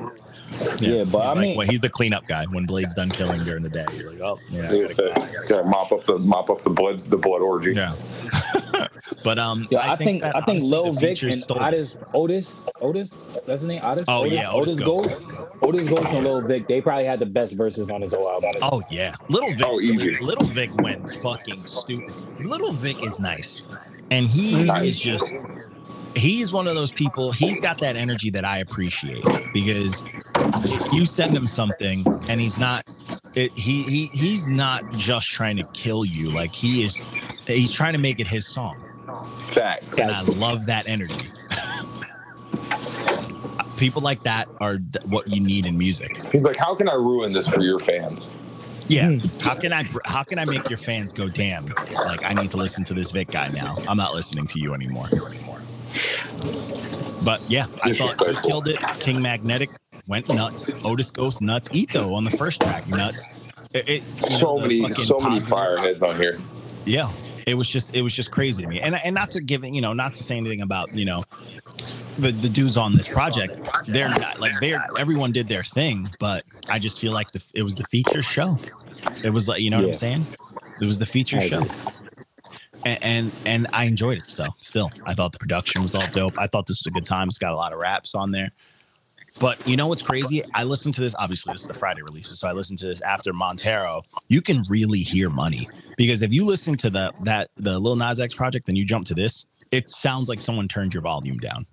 Yeah, 0.80 1.04
but 1.04 1.06
he's 1.06 1.14
I 1.14 1.32
like, 1.32 1.38
mean- 1.38 1.56
well, 1.56 1.66
he's 1.66 1.80
the 1.80 1.88
cleanup 1.88 2.26
guy 2.26 2.44
when 2.50 2.66
Blade's 2.66 2.94
done 2.94 3.08
killing 3.08 3.42
during 3.44 3.62
the 3.62 3.70
day. 3.70 3.86
You're 3.96 4.10
like, 4.12 4.20
oh, 4.20 4.38
yeah. 4.50 4.70
Yeah, 4.70 4.82
gotta 4.82 4.94
so, 4.94 5.12
go. 5.14 5.48
gotta 5.48 5.64
mop 5.64 5.92
up 5.92 6.04
the 6.04 6.18
mop 6.18 6.50
up 6.50 6.62
the 6.62 6.68
blood 6.70 7.00
the 7.00 7.16
blood 7.16 7.40
orgy. 7.40 7.72
Yeah. 7.72 7.94
but 9.24 9.38
um, 9.38 9.66
Yeah, 9.70 9.90
I, 9.90 9.96
think, 9.96 10.20
that 10.20 10.36
I 10.36 10.42
think 10.42 10.62
Lil 10.62 10.92
Vic 10.92 11.22
and 11.22 11.34
stole 11.34 11.62
Otis. 11.62 11.98
Otis, 12.12 12.68
Otis, 12.82 13.28
that's 13.46 13.62
his 13.62 13.66
name. 13.66 13.80
Otis. 13.82 14.04
Oh, 14.08 14.20
Otis, 14.24 14.32
yeah, 14.34 14.50
Otis 14.52 14.74
Ghost. 14.74 15.26
Otis 15.62 15.88
Ghost 15.88 16.12
and 16.12 16.24
Lil 16.24 16.42
Vic. 16.42 16.66
They 16.66 16.82
probably 16.82 17.06
had 17.06 17.18
the 17.18 17.26
best 17.26 17.56
verses 17.56 17.90
on 17.90 18.02
his 18.02 18.12
whole 18.12 18.28
album. 18.28 18.50
Oh 18.60 18.82
yeah, 18.90 19.14
Little 19.30 19.48
Vic. 19.54 19.66
Oh, 19.66 19.80
easy. 19.80 20.18
Little 20.20 20.46
Vic 20.48 20.70
went 20.76 21.10
fucking 21.10 21.62
stupid. 21.62 22.12
Little 22.40 22.72
Vic 22.72 23.02
is 23.02 23.18
nice, 23.20 23.62
and 24.10 24.26
he 24.26 24.64
Nice. 24.64 24.86
is 24.88 25.00
just. 25.00 25.34
He's 26.14 26.52
one 26.52 26.68
of 26.68 26.74
those 26.74 26.90
people. 26.90 27.32
He's 27.32 27.60
got 27.60 27.78
that 27.78 27.96
energy 27.96 28.30
that 28.30 28.44
I 28.44 28.58
appreciate 28.58 29.24
because 29.52 30.04
if 30.64 30.92
you 30.92 31.06
send 31.06 31.34
him 31.34 31.46
something 31.46 32.04
and 32.28 32.40
he's 32.40 32.58
not, 32.58 32.84
it, 33.34 33.56
he 33.56 33.82
he 33.84 34.06
he's 34.06 34.46
not 34.46 34.82
just 34.96 35.30
trying 35.30 35.56
to 35.56 35.64
kill 35.72 36.04
you. 36.04 36.30
Like 36.30 36.52
he 36.52 36.84
is, 36.84 37.00
he's 37.46 37.72
trying 37.72 37.94
to 37.94 37.98
make 37.98 38.20
it 38.20 38.26
his 38.26 38.46
song, 38.46 38.76
Fact. 39.48 39.98
and 39.98 40.10
I 40.10 40.20
love 40.22 40.66
that 40.66 40.86
energy. 40.86 41.14
people 43.78 44.02
like 44.02 44.22
that 44.22 44.48
are 44.60 44.76
what 45.06 45.28
you 45.28 45.40
need 45.40 45.66
in 45.66 45.78
music. 45.78 46.22
He's 46.30 46.44
like, 46.44 46.56
how 46.56 46.74
can 46.74 46.88
I 46.88 46.94
ruin 46.94 47.32
this 47.32 47.46
for 47.46 47.62
your 47.62 47.78
fans? 47.78 48.30
Yeah. 48.88 49.18
How 49.40 49.54
can 49.54 49.72
I 49.72 49.84
how 50.04 50.22
can 50.22 50.38
I 50.38 50.44
make 50.44 50.68
your 50.68 50.76
fans 50.76 51.12
go 51.12 51.28
damn? 51.28 51.66
Like 52.04 52.24
I 52.24 52.34
need 52.34 52.50
to 52.50 52.58
listen 52.58 52.84
to 52.84 52.94
this 52.94 53.10
Vic 53.12 53.30
guy 53.30 53.48
now. 53.48 53.76
I'm 53.88 53.96
not 53.96 54.14
listening 54.14 54.46
to 54.48 54.60
you 54.60 54.74
anymore. 54.74 55.08
But 57.24 57.40
yeah, 57.48 57.66
I 57.82 57.92
thought 57.92 58.18
he 58.28 58.48
killed 58.48 58.68
it. 58.68 58.78
King 58.98 59.22
Magnetic 59.22 59.70
went 60.08 60.28
nuts. 60.34 60.74
Otis 60.84 61.10
goes 61.10 61.40
nuts. 61.40 61.68
Ito 61.72 62.14
on 62.14 62.24
the 62.24 62.30
first 62.30 62.60
track 62.60 62.88
nuts. 62.88 63.28
It, 63.74 63.88
it- 63.88 64.02
know, 64.30 64.36
so 64.38 64.58
the 64.58 64.82
many, 64.82 64.90
so 64.92 65.20
many 65.20 65.36
fireheads 65.36 66.02
on 66.02 66.16
here. 66.16 66.36
Yeah, 66.84 67.10
it 67.46 67.54
was 67.54 67.68
just 67.68 67.94
it 67.94 68.02
was 68.02 68.14
just 68.14 68.30
crazy 68.30 68.62
to 68.64 68.68
me. 68.68 68.80
And 68.80 68.94
and 68.96 69.14
not 69.14 69.30
to 69.32 69.40
give 69.40 69.64
you 69.64 69.80
know, 69.80 69.92
not 69.92 70.14
to 70.16 70.22
say 70.22 70.36
anything 70.36 70.62
about 70.62 70.94
you 70.94 71.04
know 71.04 71.24
the 72.18 72.32
the 72.32 72.48
dudes 72.48 72.76
on 72.76 72.94
this 72.94 73.08
project. 73.08 73.60
They're 73.86 74.08
not 74.08 74.40
like 74.40 74.52
they're 74.60 74.78
everyone 74.98 75.32
did 75.32 75.48
their 75.48 75.62
thing, 75.62 76.10
but 76.18 76.44
I 76.68 76.78
just 76.78 77.00
feel 77.00 77.12
like 77.12 77.30
the 77.30 77.52
it 77.54 77.62
was 77.62 77.76
the 77.76 77.84
feature 77.84 78.22
show. 78.22 78.58
It 79.24 79.30
was 79.30 79.48
like 79.48 79.60
you 79.60 79.70
know 79.70 79.78
what 79.78 79.86
I'm 79.86 79.92
saying. 79.94 80.26
It 80.80 80.84
was 80.84 80.98
the 80.98 81.06
feature 81.06 81.38
I 81.38 81.46
show. 81.46 81.58
agree. 81.60 81.70
And, 82.84 83.30
and 83.46 83.66
I 83.72 83.84
enjoyed 83.84 84.18
it 84.18 84.28
still. 84.28 84.54
Still, 84.58 84.90
I 85.04 85.14
thought 85.14 85.32
the 85.32 85.38
production 85.38 85.82
was 85.82 85.94
all 85.94 86.06
dope. 86.12 86.38
I 86.38 86.46
thought 86.46 86.66
this 86.66 86.80
was 86.80 86.86
a 86.86 86.90
good 86.90 87.06
time. 87.06 87.28
It's 87.28 87.38
got 87.38 87.52
a 87.52 87.56
lot 87.56 87.72
of 87.72 87.78
raps 87.78 88.14
on 88.14 88.30
there. 88.32 88.50
But 89.38 89.66
you 89.66 89.76
know 89.76 89.86
what's 89.86 90.02
crazy? 90.02 90.44
I 90.54 90.64
listened 90.64 90.94
to 90.94 91.00
this. 91.00 91.14
Obviously, 91.18 91.52
this 91.52 91.62
is 91.62 91.68
the 91.68 91.74
Friday 91.74 92.02
releases, 92.02 92.38
so 92.38 92.48
I 92.48 92.52
listened 92.52 92.78
to 92.80 92.86
this 92.86 93.00
after 93.00 93.32
Montero. 93.32 94.02
You 94.28 94.42
can 94.42 94.62
really 94.68 95.00
hear 95.00 95.30
money 95.30 95.68
because 95.96 96.22
if 96.22 96.32
you 96.32 96.44
listen 96.44 96.76
to 96.78 96.90
the 96.90 97.12
that 97.22 97.50
the 97.56 97.78
Lil 97.78 97.96
Nas 97.96 98.20
X 98.20 98.34
project, 98.34 98.66
then 98.66 98.76
you 98.76 98.84
jump 98.84 99.06
to 99.06 99.14
this. 99.14 99.46
It 99.70 99.88
sounds 99.88 100.28
like 100.28 100.40
someone 100.40 100.68
turned 100.68 100.92
your 100.92 101.02
volume 101.02 101.38
down. 101.38 101.66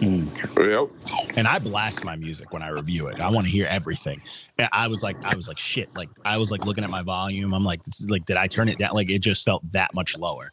Mm. 0.00 0.28
Yep. 0.56 1.36
And 1.36 1.46
I 1.46 1.58
blast 1.58 2.04
my 2.04 2.16
music 2.16 2.52
when 2.52 2.62
I 2.62 2.68
review 2.68 3.06
it. 3.06 3.20
I 3.20 3.30
want 3.30 3.46
to 3.46 3.52
hear 3.52 3.66
everything. 3.66 4.20
And 4.58 4.68
I 4.72 4.88
was 4.88 5.02
like, 5.02 5.22
I 5.24 5.34
was 5.36 5.48
like, 5.48 5.58
shit. 5.58 5.94
Like 5.94 6.08
I 6.24 6.36
was 6.36 6.50
like 6.50 6.66
looking 6.66 6.84
at 6.84 6.90
my 6.90 7.02
volume. 7.02 7.54
I'm 7.54 7.64
like, 7.64 7.82
this 7.84 8.00
is 8.00 8.10
like, 8.10 8.24
did 8.26 8.36
I 8.36 8.46
turn 8.46 8.68
it 8.68 8.78
down? 8.78 8.92
Like 8.94 9.10
it 9.10 9.20
just 9.20 9.44
felt 9.44 9.62
that 9.72 9.94
much 9.94 10.16
lower. 10.18 10.52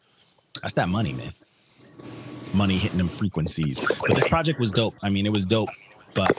That's 0.60 0.74
that 0.74 0.88
money, 0.88 1.12
man. 1.12 1.32
Money 2.54 2.78
hitting 2.78 2.98
them 2.98 3.08
frequencies. 3.08 3.80
But 3.80 4.14
this 4.14 4.28
project 4.28 4.58
was 4.60 4.70
dope. 4.70 4.94
I 5.02 5.10
mean, 5.10 5.26
it 5.26 5.32
was 5.32 5.44
dope, 5.44 5.70
but 6.14 6.30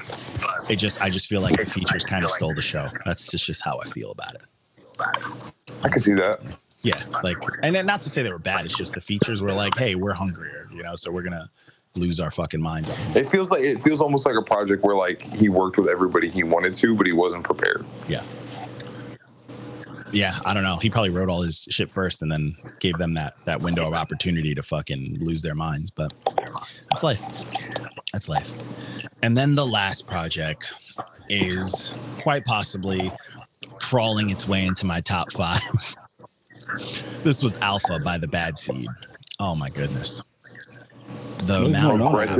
it 0.69 0.77
just, 0.77 1.01
I 1.01 1.09
just 1.09 1.27
feel 1.27 1.41
like 1.41 1.57
the 1.57 1.65
features 1.65 2.05
kind 2.05 2.23
of 2.23 2.29
stole 2.29 2.53
the 2.53 2.61
show. 2.61 2.87
That's 3.05 3.31
just, 3.31 3.45
just 3.47 3.65
how 3.65 3.79
I 3.79 3.85
feel 3.85 4.11
about 4.11 4.35
it. 4.35 4.41
I 5.83 5.89
can 5.89 5.99
see 5.99 6.13
that. 6.13 6.39
Yeah, 6.83 7.01
like, 7.23 7.37
and 7.63 7.73
then 7.73 7.85
not 7.85 8.01
to 8.01 8.09
say 8.09 8.23
they 8.23 8.31
were 8.31 8.37
bad. 8.37 8.65
It's 8.65 8.77
just 8.77 8.93
the 8.93 9.01
features 9.01 9.41
were 9.41 9.53
like, 9.53 9.77
hey, 9.77 9.95
we're 9.95 10.13
hungrier, 10.13 10.67
you 10.69 10.83
know, 10.83 10.95
so 10.95 11.11
we're 11.11 11.23
gonna 11.23 11.49
lose 11.95 12.19
our 12.19 12.31
fucking 12.31 12.61
minds 12.61 12.89
it. 13.15 13.27
Feels 13.27 13.51
like 13.51 13.61
it 13.61 13.81
feels 13.83 14.01
almost 14.01 14.25
like 14.25 14.35
a 14.35 14.41
project 14.41 14.83
where 14.83 14.95
like 14.95 15.21
he 15.21 15.49
worked 15.49 15.77
with 15.77 15.87
everybody 15.87 16.29
he 16.29 16.43
wanted 16.43 16.73
to, 16.75 16.95
but 16.95 17.05
he 17.05 17.13
wasn't 17.13 17.43
prepared. 17.43 17.85
Yeah. 18.07 18.23
Yeah, 20.11 20.37
I 20.45 20.53
don't 20.53 20.63
know. 20.63 20.77
He 20.77 20.91
probably 20.91 21.09
wrote 21.09 21.29
all 21.29 21.41
his 21.41 21.67
shit 21.71 21.89
first 21.89 22.21
and 22.21 22.31
then 22.31 22.55
gave 22.79 22.97
them 22.97 23.15
that 23.15 23.33
that 23.45 23.61
window 23.61 23.87
of 23.87 23.93
opportunity 23.93 24.53
to 24.53 24.61
fucking 24.61 25.17
lose 25.19 25.41
their 25.41 25.55
minds. 25.55 25.89
But 25.89 26.13
that's 26.91 27.03
life. 27.03 27.23
That's 28.11 28.29
life. 28.29 28.51
And 29.23 29.35
then 29.35 29.55
the 29.55 29.65
last 29.65 30.05
project 30.07 30.73
is 31.29 31.93
quite 32.21 32.45
possibly 32.45 33.11
crawling 33.79 34.29
its 34.29 34.47
way 34.47 34.65
into 34.65 34.85
my 34.85 35.01
top 35.01 35.31
five. 35.31 35.61
this 37.23 37.41
was 37.41 37.57
Alpha 37.57 37.99
by 37.99 38.19
the 38.19 38.27
Bad 38.27 38.59
Seed. 38.59 38.87
Oh 39.39 39.55
my 39.55 39.69
goodness. 39.69 40.21
The 41.45 41.63
What's 41.63 41.75
amount 41.75 41.99
going 41.99 42.29
of 42.29 42.37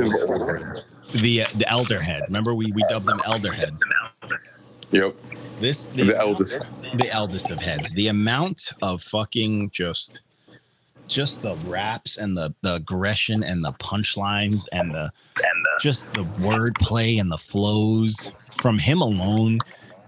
the 1.20 1.42
uh, 1.42 1.46
the 1.54 1.66
Elderhead. 1.68 2.22
Remember 2.26 2.54
we 2.54 2.72
we 2.72 2.82
dubbed 2.88 3.06
them 3.06 3.20
Elderhead. 3.20 3.78
Yep. 4.90 5.14
This 5.60 5.86
The 5.86 6.16
eldest. 6.16 6.70
the 6.96 7.10
eldest 7.10 7.50
of 7.50 7.60
heads. 7.60 7.92
The 7.92 8.08
amount 8.08 8.72
of 8.82 9.02
fucking 9.02 9.70
just 9.70 10.22
just 11.06 11.42
the 11.42 11.54
raps 11.66 12.16
and 12.16 12.36
the 12.36 12.54
the 12.62 12.74
aggression 12.74 13.42
and 13.44 13.64
the 13.64 13.72
punchlines 13.72 14.66
and 14.72 14.90
the 14.90 15.12
and 15.36 15.64
the 15.64 15.70
just 15.80 16.12
the 16.14 16.24
wordplay 16.24 17.20
and 17.20 17.30
the 17.30 17.38
flows 17.38 18.32
from 18.52 18.78
him 18.78 19.00
alone 19.00 19.58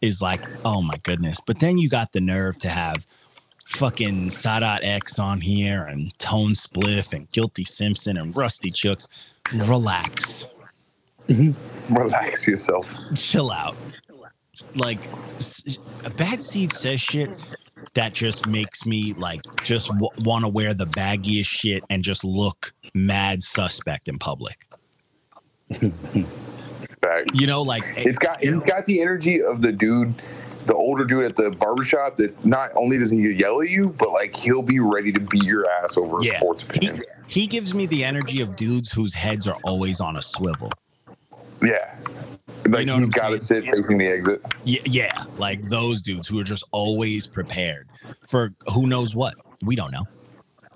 is 0.02 0.20
like 0.20 0.40
oh 0.64 0.82
my 0.82 0.96
goodness. 1.04 1.40
But 1.40 1.60
then 1.60 1.78
you 1.78 1.88
got 1.88 2.12
the 2.12 2.20
nerve 2.20 2.58
to 2.58 2.68
have 2.68 3.06
fucking 3.66 4.28
Sadat 4.28 4.80
X 4.82 5.18
on 5.18 5.40
here 5.40 5.82
and 5.84 6.16
Tone 6.18 6.52
Spliff 6.52 7.12
and 7.12 7.30
Guilty 7.32 7.64
Simpson 7.64 8.16
and 8.16 8.34
Rusty 8.36 8.70
Chooks. 8.70 9.08
Relax 9.52 10.48
mm-hmm. 11.28 11.94
Relax 11.94 12.46
yourself. 12.46 12.98
chill 13.14 13.50
out. 13.50 13.76
Like 14.74 14.98
a 16.04 16.10
bad 16.10 16.42
seed 16.42 16.72
says 16.72 17.00
shit 17.00 17.30
that 17.94 18.12
just 18.12 18.46
makes 18.46 18.86
me 18.86 19.12
like 19.14 19.42
just 19.62 19.88
w- 19.88 20.08
want 20.20 20.44
to 20.44 20.48
wear 20.48 20.74
the 20.74 20.86
baggiest 20.86 21.46
shit 21.46 21.82
and 21.90 22.02
just 22.02 22.24
look 22.24 22.72
mad 22.94 23.42
suspect 23.42 24.08
in 24.08 24.18
public. 24.18 24.66
You 27.34 27.46
know, 27.46 27.62
like 27.62 27.84
It's 27.96 28.18
got 28.18 28.42
it's 28.42 28.64
got 28.64 28.86
the 28.86 29.00
energy 29.00 29.40
of 29.40 29.62
the 29.62 29.70
dude, 29.70 30.12
the 30.66 30.74
older 30.74 31.04
dude 31.04 31.24
at 31.24 31.36
the 31.36 31.50
barbershop 31.50 32.16
that 32.16 32.44
not 32.44 32.70
only 32.74 32.98
does 32.98 33.10
he 33.10 33.30
yell 33.32 33.62
at 33.62 33.70
you, 33.70 33.88
but 33.98 34.10
like 34.10 34.34
he'll 34.34 34.62
be 34.62 34.80
ready 34.80 35.12
to 35.12 35.20
beat 35.20 35.44
your 35.44 35.68
ass 35.70 35.96
over 35.96 36.18
a 36.18 36.24
sports 36.36 36.62
he, 36.62 36.68
opinion. 36.68 37.02
he 37.28 37.46
gives 37.46 37.74
me 37.74 37.86
the 37.86 38.04
energy 38.04 38.42
of 38.42 38.56
dudes 38.56 38.90
whose 38.92 39.14
heads 39.14 39.46
are 39.46 39.58
always 39.64 40.00
on 40.00 40.16
a 40.16 40.22
swivel. 40.22 40.70
Yeah. 41.62 41.96
Like 42.68 42.86
know 42.86 42.94
what 42.94 42.98
he's 42.98 43.08
got 43.08 43.28
to 43.30 43.38
sit 43.38 43.64
facing 43.64 43.98
the 43.98 44.08
exit. 44.08 44.42
Yeah, 44.64 44.80
yeah, 44.86 45.24
like 45.38 45.62
those 45.62 46.02
dudes 46.02 46.26
who 46.26 46.40
are 46.40 46.44
just 46.44 46.64
always 46.72 47.26
prepared 47.26 47.88
for 48.28 48.52
who 48.72 48.86
knows 48.86 49.14
what. 49.14 49.34
We 49.62 49.76
don't 49.76 49.92
know. 49.92 50.04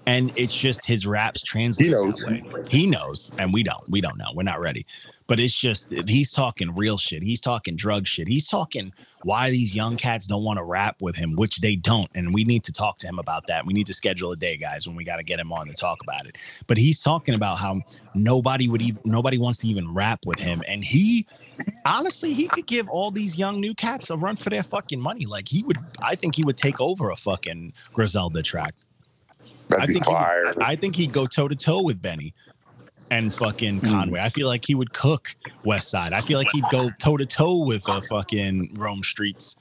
And 0.07 0.33
it's 0.37 0.57
just 0.57 0.87
his 0.87 1.07
raps 1.07 1.43
translate. 1.43 1.89
He 1.89 1.93
knows. 1.93 2.25
He 2.71 2.87
knows, 2.87 3.33
and 3.39 3.53
we 3.53 3.63
don't. 3.63 3.89
We 3.89 4.01
don't 4.01 4.19
know. 4.19 4.31
We're 4.35 4.45
not 4.45 4.61
ready. 4.61 4.87
But 5.31 5.39
it's 5.39 5.57
just 5.57 5.89
he's 6.09 6.33
talking 6.33 6.75
real 6.75 6.99
shit. 6.99 7.23
He's 7.23 7.41
talking 7.41 7.77
drug 7.77 8.09
shit. 8.09 8.27
He's 8.27 8.49
talking 8.49 8.93
why 9.23 9.51
these 9.51 9.77
young 9.77 9.97
cats 9.97 10.27
don't 10.27 10.43
want 10.43 10.57
to 10.57 10.65
rap 10.65 10.97
with 11.01 11.15
him, 11.15 11.37
which 11.37 11.59
they 11.61 11.77
don't. 11.77 12.11
And 12.17 12.35
we 12.35 12.43
need 12.43 12.65
to 12.65 12.73
talk 12.73 12.99
to 12.99 13.07
him 13.07 13.21
about 13.21 13.47
that. 13.47 13.65
We 13.65 13.73
need 13.73 13.87
to 13.87 13.95
schedule 13.95 14.33
a 14.33 14.37
day, 14.37 14.57
guys, 14.57 14.89
when 14.89 14.97
we 14.97 15.05
got 15.05 15.19
to 15.19 15.23
get 15.23 15.39
him 15.39 15.53
on 15.53 15.69
to 15.69 15.73
talk 15.73 16.03
about 16.03 16.27
it. 16.27 16.37
But 16.67 16.79
he's 16.79 17.01
talking 17.01 17.37
about 17.37 17.61
how 17.61 17.83
nobody 18.13 18.67
would 18.67 18.83
even 18.83 19.03
nobody 19.05 19.39
wants 19.39 19.61
to 19.61 19.69
even 19.69 19.95
rap 19.95 20.19
with 20.27 20.41
him, 20.41 20.65
and 20.67 20.83
he 20.83 21.29
honestly, 21.87 22.35
he 22.35 22.49
could 22.49 22.67
give 22.67 22.89
all 22.89 23.13
these 23.13 23.39
young 23.39 23.61
new 23.61 23.73
cats 23.73 24.11
a 24.11 24.17
run 24.17 24.35
for 24.35 24.51
their 24.51 24.65
fucking 24.65 25.01
money. 25.01 25.27
Like 25.27 25.47
he 25.47 25.63
would, 25.63 25.79
I 26.03 26.17
think 26.17 26.35
he 26.35 26.43
would 26.43 26.57
take 26.57 26.81
over 26.81 27.09
a 27.09 27.17
fucking 27.17 27.75
Griselda 27.93 28.43
track. 28.43 28.75
That'd 29.69 29.91
I 29.91 29.93
think 29.93 30.09
would, 30.09 30.61
I 30.61 30.75
think 30.75 30.97
he'd 30.97 31.13
go 31.13 31.27
toe 31.27 31.47
to 31.47 31.55
toe 31.55 31.83
with 31.83 32.03
Benny 32.03 32.35
and 33.11 33.35
fucking 33.35 33.81
hmm. 33.81 33.87
Conway. 33.87 34.21
I 34.21 34.29
feel 34.29 34.49
like 34.49 34.65
he 34.65 34.75
would 34.75 34.93
cook 34.93 35.35
West 35.65 35.91
Side. 35.91 36.13
I 36.13 36.21
feel 36.21 36.39
like 36.39 36.49
he'd 36.53 36.65
go 36.71 36.91
toe 37.01 37.17
to 37.17 37.27
toe 37.27 37.57
with 37.57 37.89
a 37.89 38.01
fucking 38.03 38.75
Rome 38.79 39.03
Streetz. 39.03 39.57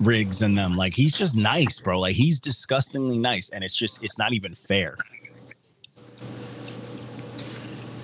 rigs 0.00 0.42
and 0.42 0.58
them 0.58 0.74
like 0.74 0.92
he's 0.92 1.16
just 1.16 1.36
nice, 1.36 1.78
bro. 1.78 2.00
Like 2.00 2.16
he's 2.16 2.40
disgustingly 2.40 3.16
nice, 3.16 3.50
and 3.50 3.62
it's 3.62 3.74
just 3.74 4.02
it's 4.02 4.18
not 4.18 4.32
even 4.32 4.54
fair. 4.54 4.96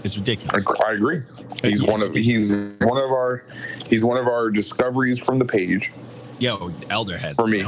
It's 0.02 0.16
ridiculous. 0.16 0.66
I, 0.66 0.88
I 0.88 0.92
agree. 0.92 1.22
He's 1.62 1.82
Yes. 1.82 1.90
one 1.90 2.02
of 2.02 2.14
he's 2.14 2.50
one 2.50 2.98
of 2.98 3.10
our 3.10 3.44
he's 3.88 4.04
one 4.04 4.18
of 4.18 4.28
our 4.28 4.50
discoveries 4.50 5.18
from 5.18 5.38
the 5.38 5.44
page 5.44 5.92
Yo, 6.38 6.70
Elderhead 6.88 7.36
for 7.36 7.46
me. 7.46 7.64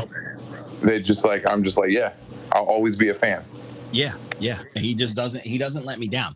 That 0.80 1.00
just 1.00 1.24
like 1.24 1.48
I'm 1.48 1.62
just 1.62 1.76
like 1.76 1.90
yeah, 1.90 2.12
I'll 2.52 2.64
always 2.64 2.96
be 2.96 3.10
a 3.10 3.14
fan. 3.14 3.44
Yeah, 3.92 4.14
yeah. 4.40 4.62
He 4.74 4.94
just 4.94 5.14
doesn't 5.14 5.44
he 5.44 5.58
doesn't 5.58 5.84
let 5.84 5.98
me 5.98 6.08
down. 6.08 6.34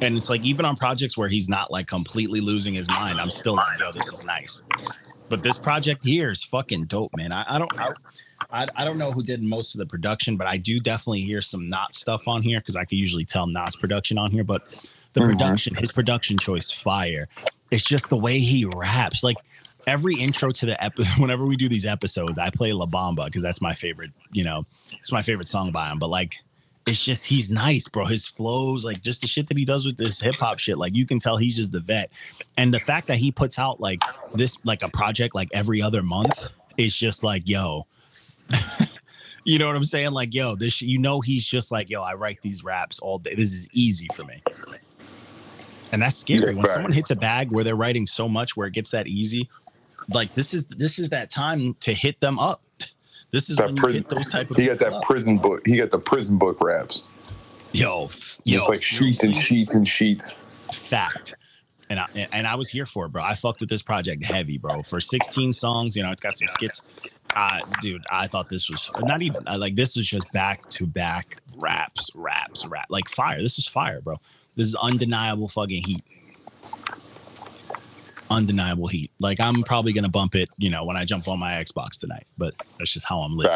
And 0.00 0.16
it's 0.16 0.28
like 0.28 0.42
even 0.42 0.64
on 0.66 0.76
projects 0.76 1.16
where 1.16 1.28
he's 1.28 1.48
not 1.48 1.70
like 1.70 1.86
completely 1.86 2.40
losing 2.40 2.74
his 2.74 2.88
mind, 2.88 3.20
I'm 3.20 3.30
still 3.30 3.54
like, 3.54 3.78
yo, 3.78 3.92
this 3.92 4.12
is 4.12 4.24
nice. 4.24 4.60
But 5.28 5.42
this 5.42 5.58
project 5.58 6.04
here 6.04 6.30
is 6.30 6.44
fucking 6.44 6.86
dope, 6.86 7.16
man. 7.16 7.32
I, 7.32 7.44
I 7.48 7.58
don't 7.58 7.80
I, 7.80 7.92
I 8.50 8.68
I 8.76 8.84
don't 8.84 8.98
know 8.98 9.12
who 9.12 9.22
did 9.22 9.42
most 9.42 9.74
of 9.74 9.78
the 9.78 9.86
production, 9.86 10.36
but 10.36 10.46
I 10.46 10.58
do 10.58 10.78
definitely 10.80 11.22
hear 11.22 11.40
some 11.40 11.68
Knot 11.68 11.94
stuff 11.94 12.28
on 12.28 12.42
here 12.42 12.60
because 12.60 12.76
I 12.76 12.84
could 12.84 12.98
usually 12.98 13.24
tell 13.24 13.46
Knot's 13.46 13.76
production 13.76 14.18
on 14.18 14.30
here. 14.30 14.44
But 14.44 14.62
the 15.14 15.20
Mhm. 15.20 15.26
production, 15.26 15.74
his 15.76 15.92
production 15.92 16.38
choice, 16.38 16.70
fire. 16.70 17.28
It's 17.70 17.84
just 17.84 18.08
the 18.10 18.16
way 18.16 18.38
he 18.40 18.64
raps. 18.64 19.24
Like 19.24 19.38
every 19.86 20.16
intro 20.16 20.50
to 20.50 20.66
the 20.66 20.82
episode, 20.82 21.18
whenever 21.20 21.46
we 21.46 21.56
do 21.56 21.68
these 21.68 21.86
episodes, 21.86 22.38
I 22.38 22.50
play 22.50 22.72
La 22.72 22.86
Bamba 22.86 23.26
because 23.26 23.42
that's 23.42 23.62
my 23.62 23.74
favorite, 23.74 24.10
you 24.32 24.44
know, 24.44 24.66
it's 24.98 25.12
my 25.12 25.22
favorite 25.22 25.48
song 25.48 25.72
by 25.72 25.88
him. 25.88 25.98
But 25.98 26.08
like, 26.10 26.36
it's 26.86 27.04
just 27.04 27.26
he's 27.26 27.50
nice, 27.50 27.88
bro. 27.88 28.06
His 28.06 28.28
flows, 28.28 28.84
like 28.84 29.02
just 29.02 29.22
the 29.22 29.26
shit 29.26 29.48
that 29.48 29.56
he 29.56 29.64
does 29.64 29.86
with 29.86 29.96
this 29.96 30.20
hip 30.20 30.34
hop 30.34 30.58
shit, 30.58 30.78
like 30.78 30.94
you 30.94 31.06
can 31.06 31.18
tell 31.18 31.36
he's 31.36 31.56
just 31.56 31.72
the 31.72 31.80
vet. 31.80 32.10
And 32.58 32.72
the 32.72 32.78
fact 32.78 33.06
that 33.06 33.16
he 33.16 33.32
puts 33.32 33.58
out 33.58 33.80
like 33.80 34.00
this, 34.34 34.64
like 34.64 34.82
a 34.82 34.88
project 34.88 35.34
like 35.34 35.48
every 35.52 35.80
other 35.80 36.02
month, 36.02 36.50
is 36.76 36.96
just 36.96 37.24
like, 37.24 37.48
yo. 37.48 37.86
you 39.44 39.58
know 39.58 39.66
what 39.66 39.76
I'm 39.76 39.84
saying? 39.84 40.12
Like, 40.12 40.34
yo, 40.34 40.56
this, 40.56 40.82
you 40.82 40.98
know, 40.98 41.20
he's 41.20 41.46
just 41.46 41.72
like, 41.72 41.88
yo, 41.88 42.02
I 42.02 42.14
write 42.14 42.40
these 42.42 42.64
raps 42.64 42.98
all 43.00 43.18
day. 43.18 43.34
This 43.34 43.54
is 43.54 43.68
easy 43.72 44.08
for 44.14 44.24
me. 44.24 44.42
and 45.92 46.02
that's 46.02 46.16
scary 46.16 46.52
Yeah, 46.52 46.60
when 46.60 46.66
someone 46.66 46.92
hits 46.92 47.10
a 47.10 47.16
bag 47.16 47.52
where 47.52 47.64
they're 47.64 47.76
writing 47.76 48.06
so 48.06 48.28
much 48.28 48.56
where 48.56 48.66
it 48.66 48.74
gets 48.74 48.90
that 48.90 49.06
easy 49.06 49.48
like 50.12 50.34
this 50.34 50.52
is 50.52 50.66
this 50.66 50.98
is 50.98 51.10
that 51.10 51.30
time 51.30 51.74
to 51.80 51.94
hit 51.94 52.20
them 52.20 52.38
up 52.38 52.60
this 53.34 53.50
is 53.50 53.56
That 53.58 53.66
when 53.66 53.76
you 53.76 53.82
prison, 53.82 54.06
those 54.08 54.28
type 54.30 54.50
of 54.50 54.56
he 54.56 54.66
got 54.66 54.78
that 54.78 54.92
up. 54.94 55.02
prison 55.02 55.38
book. 55.38 55.66
He 55.66 55.76
got 55.76 55.90
the 55.90 55.98
prison 55.98 56.38
book 56.38 56.60
raps. 56.62 57.02
yo 57.72 58.04
f- 58.06 58.38
yo 58.44 58.58
Just 58.58 58.68
like 58.68 58.82
sheets 58.82 59.22
and 59.24 59.34
sheets 59.36 59.74
and 59.74 59.86
sheets. 59.86 60.32
fact 60.72 61.34
and 61.90 62.00
I, 62.00 62.06
and 62.32 62.46
I 62.46 62.54
was 62.54 62.70
here 62.70 62.86
for 62.86 63.04
it, 63.06 63.10
bro. 63.12 63.22
I 63.22 63.34
fucked 63.34 63.60
with 63.60 63.68
this 63.68 63.82
project 63.82 64.24
heavy, 64.24 64.56
bro. 64.56 64.82
For 64.82 65.00
16 65.00 65.52
songs, 65.52 65.94
you 65.94 66.02
know, 66.02 66.10
it's 66.12 66.22
got 66.22 66.34
some 66.34 66.48
skits. 66.48 66.82
Uh, 67.36 67.60
dude, 67.82 68.02
I 68.10 68.26
thought 68.26 68.48
this 68.48 68.70
was 68.70 68.90
not 69.00 69.20
even 69.20 69.46
uh, 69.46 69.58
like 69.58 69.74
this 69.74 69.94
was 69.94 70.08
just 70.08 70.30
back 70.32 70.66
to 70.70 70.86
back 70.86 71.36
raps, 71.58 72.10
raps, 72.14 72.64
rap, 72.66 72.86
like 72.88 73.08
fire. 73.10 73.42
This 73.42 73.58
was 73.58 73.66
fire, 73.68 74.00
bro. 74.00 74.16
This 74.56 74.66
is 74.68 74.74
undeniable 74.76 75.48
fucking 75.48 75.82
heat. 75.84 76.04
Undeniable 78.30 78.88
heat. 78.88 79.10
Like 79.18 79.40
I'm 79.40 79.62
probably 79.62 79.92
gonna 79.92 80.08
bump 80.08 80.34
it, 80.34 80.48
you 80.58 80.70
know, 80.70 80.84
when 80.84 80.96
I 80.96 81.04
jump 81.04 81.28
on 81.28 81.38
my 81.38 81.52
Xbox 81.52 81.98
tonight. 81.98 82.26
But 82.38 82.54
that's 82.78 82.92
just 82.92 83.08
how 83.08 83.20
I'm 83.20 83.36
living 83.36 83.50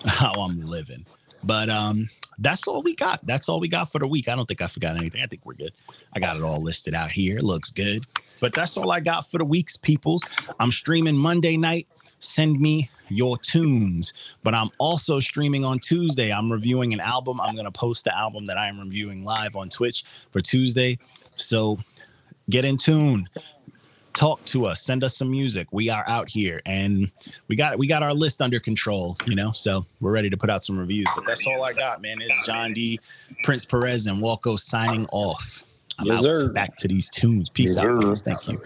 how 0.06 0.32
I'm 0.32 0.60
living. 0.60 1.06
But 1.44 1.68
um, 1.68 2.08
that's 2.38 2.66
all 2.66 2.82
we 2.82 2.94
got. 2.94 3.24
That's 3.26 3.48
all 3.48 3.60
we 3.60 3.68
got 3.68 3.90
for 3.90 3.98
the 3.98 4.06
week. 4.06 4.28
I 4.28 4.36
don't 4.36 4.46
think 4.46 4.62
I 4.62 4.66
forgot 4.66 4.96
anything. 4.96 5.22
I 5.22 5.26
think 5.26 5.44
we're 5.44 5.54
good. 5.54 5.72
I 6.14 6.20
got 6.20 6.36
it 6.36 6.42
all 6.42 6.62
listed 6.62 6.94
out 6.94 7.10
here. 7.10 7.40
Looks 7.40 7.70
good. 7.70 8.04
But 8.40 8.54
that's 8.54 8.76
all 8.76 8.92
I 8.92 9.00
got 9.00 9.30
for 9.30 9.38
the 9.38 9.44
week's 9.44 9.76
peoples. 9.76 10.24
I'm 10.60 10.70
streaming 10.70 11.16
Monday 11.16 11.56
night. 11.56 11.88
Send 12.20 12.60
me 12.60 12.90
your 13.08 13.38
tunes. 13.38 14.12
But 14.42 14.54
I'm 14.54 14.70
also 14.78 15.20
streaming 15.20 15.64
on 15.64 15.78
Tuesday. 15.78 16.32
I'm 16.32 16.50
reviewing 16.50 16.92
an 16.92 17.00
album. 17.00 17.40
I'm 17.40 17.56
gonna 17.56 17.72
post 17.72 18.04
the 18.04 18.16
album 18.16 18.44
that 18.46 18.56
I 18.56 18.68
am 18.68 18.78
reviewing 18.78 19.24
live 19.24 19.56
on 19.56 19.68
Twitch 19.68 20.04
for 20.04 20.40
Tuesday. 20.40 20.98
So 21.34 21.78
get 22.50 22.64
in 22.64 22.76
tune. 22.76 23.28
Talk 24.14 24.44
to 24.46 24.66
us. 24.66 24.82
Send 24.82 25.04
us 25.04 25.16
some 25.16 25.30
music. 25.30 25.68
We 25.70 25.90
are 25.90 26.04
out 26.08 26.28
here 26.28 26.60
and 26.66 27.08
we 27.46 27.54
got 27.54 27.78
we 27.78 27.86
got 27.86 28.02
our 28.02 28.12
list 28.12 28.42
under 28.42 28.58
control 28.58 29.16
you 29.26 29.36
know? 29.36 29.52
So 29.52 29.86
we're 30.00 30.10
ready 30.10 30.28
to 30.30 30.36
put 30.36 30.50
out 30.50 30.62
some 30.62 30.76
reviews. 30.76 31.06
But 31.14 31.24
that's 31.26 31.46
all 31.46 31.62
i 31.62 31.72
got 31.72 32.02
man 32.02 32.20
it's 32.20 32.44
john 32.46 32.72
d 32.72 32.98
prince 33.44 33.64
perez 33.64 34.08
and 34.08 34.18
walko 34.20 34.58
signing 34.58 35.06
off. 35.12 35.62
I'm 36.00 36.06
Yes, 36.06 36.18
out. 36.18 36.36
sir. 36.36 36.48
back 36.48 36.76
to 36.78 36.88
these 36.88 37.10
tunes. 37.10 37.48
Peace 37.50 37.76
Yes, 37.76 37.84
out 37.84 38.00
guys. 38.00 38.22
thank 38.22 38.48
you 38.48 38.60